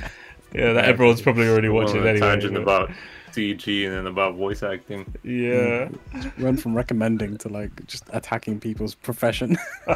Yeah, 0.53 0.73
that 0.73 0.87
everyone's 0.87 1.23
probably 1.23 1.49
already 1.49 1.69
watching 1.69 1.99
on 2.01 2.07
a 2.07 2.11
anyway. 2.11 2.27
tangent 2.27 2.55
but- 2.55 2.63
about 2.63 2.91
CG 3.33 3.87
and 3.87 3.95
then 3.97 4.07
about 4.07 4.35
voice 4.37 4.63
acting. 4.63 5.05
Yeah. 5.23 5.89
Mm. 6.13 6.39
Went 6.39 6.61
from 6.61 6.75
recommending 6.75 7.37
to 7.39 7.49
like 7.49 7.87
just 7.87 8.05
attacking 8.13 8.61
people's 8.61 8.95
profession. 8.95 9.57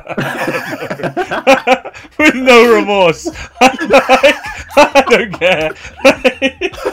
With 2.18 2.34
no 2.34 2.74
remorse. 2.74 3.28
I 3.60 5.04
don't 5.08 5.32
care. 5.38 5.74
it's 6.04 6.84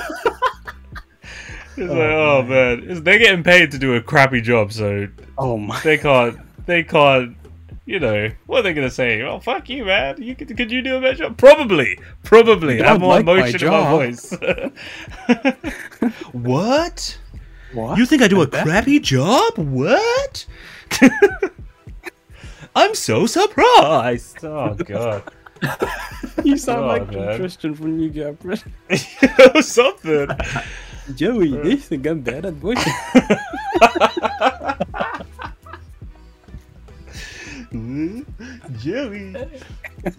like, 1.78 1.90
oh, 1.90 2.38
oh 2.40 2.44
man, 2.44 2.84
It's- 2.84 3.00
they're 3.02 3.20
getting 3.20 3.44
paid 3.44 3.72
to 3.72 3.78
do 3.80 3.96
a 3.96 4.02
crappy 4.02 4.42
job, 4.42 4.72
so 4.72 5.08
oh 5.38 5.58
my! 5.58 5.80
they 5.82 5.98
can't. 5.98 6.38
They 6.66 6.84
can't. 6.84 7.36
You 7.92 8.00
know 8.00 8.32
what 8.46 8.60
are 8.60 8.64
they 8.64 8.74
gonna 8.74 8.90
say? 8.90 9.22
Well, 9.22 9.42
fuck 9.42 9.68
you, 9.68 9.84
man! 9.84 10.16
You 10.22 10.34
could, 10.34 10.56
could 10.56 10.72
you 10.72 10.82
do 10.82 10.96
a 10.96 11.02
better 11.02 11.18
job? 11.18 11.36
Probably, 11.36 12.00
probably. 12.24 12.78
You 12.78 12.84
Have 12.84 13.02
more 13.02 13.16
like 13.16 13.26
my 13.26 13.34
emotion 13.34 13.68
in 13.68 13.70
my 13.70 13.90
voice. 13.92 14.32
what? 16.32 17.20
What? 17.74 17.98
You 17.98 18.06
think 18.06 18.22
I 18.22 18.30
do 18.30 18.42
a 18.42 18.48
bet- 18.48 18.66
crappy 18.66 19.02
job? 19.02 19.58
What? 19.58 20.46
I'm 22.78 22.96
so 22.96 23.26
surprised. 23.26 24.38
Oh 24.46 24.74
god. 24.76 25.24
You 26.46 26.58
sound 26.58 26.86
Oh, 26.86 26.88
like 26.88 27.12
man. 27.12 27.38
Christian 27.38 27.76
from 27.76 27.98
New 27.98 28.10
Get 28.10 28.38
or 29.54 29.62
something. 29.62 30.30
Joey, 31.14 31.60
uh. 31.60 31.64
you 31.64 31.76
think 31.78 32.08
I'm 32.08 32.22
bad 32.22 32.46
at 32.46 32.54
voice? 32.54 32.82
Joey. 37.72 39.36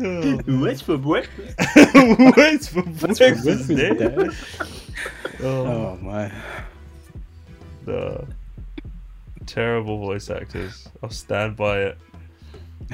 Oh, 0.01 0.37
What's 0.47 0.81
for 0.81 0.97
breakfast? 0.97 1.55
What's 2.37 2.69
for 2.69 2.83
breakfast, 2.83 3.69
Dad? 3.69 3.99
Dad? 3.99 4.31
Oh, 5.43 5.67
Oh 5.67 5.99
my! 6.01 6.33
The 7.85 8.27
Terrible 9.47 9.99
voice 9.99 10.31
actors. 10.31 10.89
I'll 11.03 11.11
stand 11.11 11.57
by 11.57 11.81
it. 11.81 11.99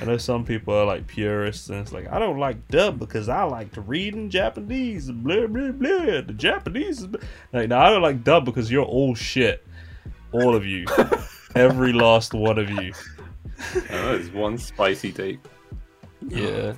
I 0.00 0.04
know 0.04 0.16
some 0.16 0.44
people 0.44 0.74
are 0.74 0.84
like 0.84 1.06
purists 1.06 1.68
and 1.68 1.78
it's 1.80 1.92
like, 1.92 2.10
I 2.10 2.18
don't 2.18 2.38
like 2.38 2.68
dub 2.68 2.98
because 2.98 3.28
I 3.28 3.42
like 3.44 3.72
to 3.72 3.80
read 3.80 4.14
in 4.14 4.30
Japanese. 4.30 5.10
Blah, 5.10 5.46
blah, 5.46 5.72
blah. 5.72 6.20
The 6.22 6.34
Japanese 6.36 7.00
is. 7.00 7.06
blah." 7.06 7.20
Like, 7.52 7.68
no, 7.68 7.78
I 7.78 7.90
don't 7.90 8.02
like 8.02 8.24
dub 8.24 8.44
because 8.44 8.70
you're 8.70 8.84
all 8.84 9.14
shit. 9.14 9.66
All 10.32 10.54
of 10.54 10.64
you. 10.66 10.86
Every 11.54 11.92
last 11.92 12.34
one 12.34 12.58
of 12.58 12.70
you. 12.70 12.92
Oh, 13.60 13.80
there's 13.90 14.30
one 14.30 14.58
spicy 14.58 15.12
take. 15.12 15.40
Yeah. 16.26 16.74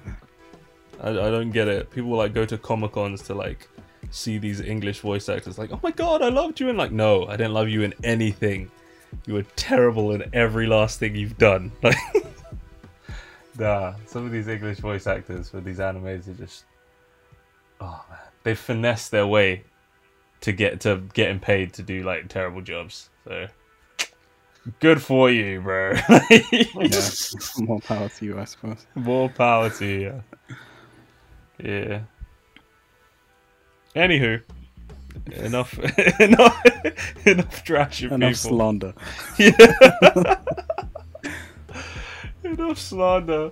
I, 1.02 1.10
I 1.10 1.12
don't 1.30 1.50
get 1.50 1.68
it. 1.68 1.90
People 1.90 2.10
like 2.10 2.34
go 2.34 2.44
to 2.44 2.58
Comic 2.58 2.92
Cons 2.92 3.22
to 3.22 3.34
like 3.34 3.68
see 4.10 4.38
these 4.38 4.60
English 4.60 5.00
voice 5.00 5.28
actors 5.28 5.58
like, 5.58 5.72
oh 5.72 5.80
my 5.82 5.90
god, 5.90 6.22
I 6.22 6.28
loved 6.28 6.60
you. 6.60 6.68
And 6.68 6.78
like, 6.78 6.92
no, 6.92 7.26
I 7.26 7.36
didn't 7.36 7.54
love 7.54 7.68
you 7.68 7.82
in 7.82 7.94
anything. 8.04 8.70
You 9.26 9.34
were 9.34 9.44
terrible 9.56 10.12
in 10.12 10.28
every 10.32 10.66
last 10.66 10.98
thing 10.98 11.16
you've 11.16 11.38
done. 11.38 11.72
Like, 11.82 11.96
nah, 13.58 13.94
some 14.06 14.24
of 14.24 14.32
these 14.32 14.48
English 14.48 14.78
voice 14.78 15.06
actors 15.06 15.50
for 15.50 15.60
these 15.60 15.78
animes 15.78 16.28
are 16.28 16.34
just, 16.34 16.64
oh 17.80 18.02
man. 18.08 18.18
they 18.42 18.54
finesse 18.54 19.10
their 19.10 19.26
way 19.26 19.64
to 20.40 20.52
get 20.52 20.80
to 20.80 21.02
getting 21.12 21.38
paid 21.38 21.74
to 21.74 21.82
do 21.82 22.02
like 22.02 22.28
terrible 22.28 22.62
jobs. 22.62 23.10
So 23.24 23.48
good 24.80 25.02
for 25.02 25.30
you, 25.30 25.60
bro. 25.60 25.92
Yeah, 26.30 27.00
more 27.58 27.80
power 27.80 28.08
to 28.08 28.24
you, 28.24 28.38
I 28.38 28.44
suppose. 28.44 28.86
More 28.94 29.28
power 29.28 29.70
to 29.70 29.86
you. 29.86 30.22
Yeah. 31.62 32.00
Anywho, 33.96 34.40
enough, 35.32 35.78
enough, 36.20 36.62
enough 37.26 37.64
trash 37.64 38.02
of 38.04 38.12
Enough 38.12 38.42
people. 38.42 38.58
slander. 38.58 38.94
enough 42.44 42.78
slander. 42.78 43.50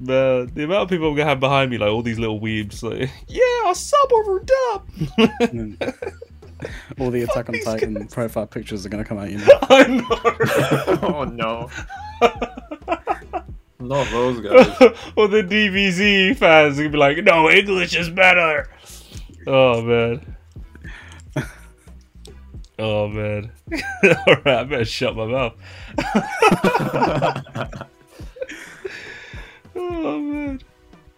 Man, 0.00 0.50
the 0.54 0.62
amount 0.64 0.84
of 0.84 0.88
people 0.90 1.08
I'm 1.08 1.16
gonna 1.16 1.28
have 1.28 1.40
behind 1.40 1.70
me, 1.72 1.78
like 1.78 1.90
all 1.90 2.02
these 2.02 2.20
little 2.20 2.40
weebs, 2.40 2.82
like, 2.84 3.10
yeah, 3.26 3.42
I 3.66 3.72
sub 3.74 4.12
over 4.12 4.38
dub. 4.38 4.88
Mm. 5.40 6.14
All 6.98 7.10
the 7.10 7.22
Attack 7.22 7.48
on 7.48 7.54
these 7.54 7.64
Titan 7.64 8.06
profile 8.08 8.46
pictures 8.46 8.84
are 8.84 8.88
gonna 8.88 9.04
come 9.04 9.18
out. 9.18 9.30
You 9.30 9.38
know, 9.46 9.58
I 9.62 9.86
know. 9.86 10.98
oh 11.08 11.24
no. 11.24 11.70
Not 13.80 14.10
those 14.10 14.40
guys. 14.40 14.92
or 15.16 15.28
the 15.28 15.42
DBZ 15.42 16.36
fans 16.36 16.78
are 16.78 16.82
gonna 16.82 16.92
be 16.92 16.98
like, 16.98 17.18
no, 17.24 17.48
English 17.50 17.96
is 17.96 18.10
better. 18.10 18.68
Oh 19.46 19.82
man. 19.82 20.36
Oh 22.78 23.08
man. 23.08 23.50
Alright, 24.04 24.46
I 24.46 24.64
better 24.64 24.84
shut 24.84 25.16
my 25.16 25.26
mouth. 25.26 25.54
oh 29.74 30.18
man. 30.20 30.60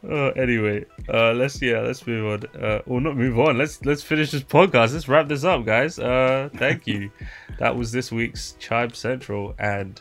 Uh, 0.08 0.28
anyway, 0.28 0.84
uh, 1.12 1.32
let's 1.32 1.60
yeah, 1.60 1.80
let's 1.80 2.06
move 2.06 2.26
on. 2.54 2.62
Uh, 2.62 2.80
or 2.86 3.00
not 3.00 3.16
move 3.16 3.38
on. 3.38 3.58
Let's 3.58 3.84
let's 3.84 4.02
finish 4.02 4.30
this 4.30 4.42
podcast. 4.42 4.94
Let's 4.94 5.08
wrap 5.08 5.28
this 5.28 5.44
up, 5.44 5.66
guys. 5.66 5.98
Uh, 5.98 6.48
thank 6.56 6.86
you. 6.86 7.10
that 7.58 7.76
was 7.76 7.92
this 7.92 8.10
week's 8.10 8.56
Chybe 8.58 8.96
Central, 8.96 9.54
and 9.58 10.00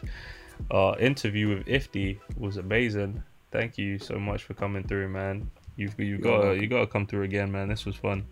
our 0.72 0.98
interview 1.00 1.50
with 1.50 1.66
Ifthi 1.66 2.18
was 2.38 2.58
amazing. 2.58 3.22
Thank 3.52 3.78
you 3.78 4.00
so 4.00 4.18
much 4.18 4.44
for 4.44 4.54
coming 4.54 4.84
through, 4.84 5.10
man. 5.10 5.50
You've 5.76 6.00
you've 6.00 6.22
got 6.22 6.44
to, 6.44 6.56
you 6.56 6.68
got 6.68 6.80
to 6.80 6.88
come 6.88 7.06
through 7.06 7.24
again, 7.24 7.52
man. 7.52 7.68
This 7.68 7.86
was 7.86 7.96
fun. 7.96 8.26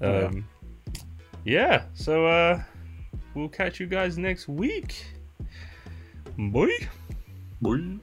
Yeah. 0.00 0.24
Um, 0.26 0.48
yeah. 1.44 1.84
So 1.94 2.26
uh, 2.26 2.62
we'll 3.34 3.48
catch 3.48 3.80
you 3.80 3.86
guys 3.86 4.18
next 4.18 4.46
week. 4.46 5.06
Bye. 6.36 6.88
Boy. 7.62 7.98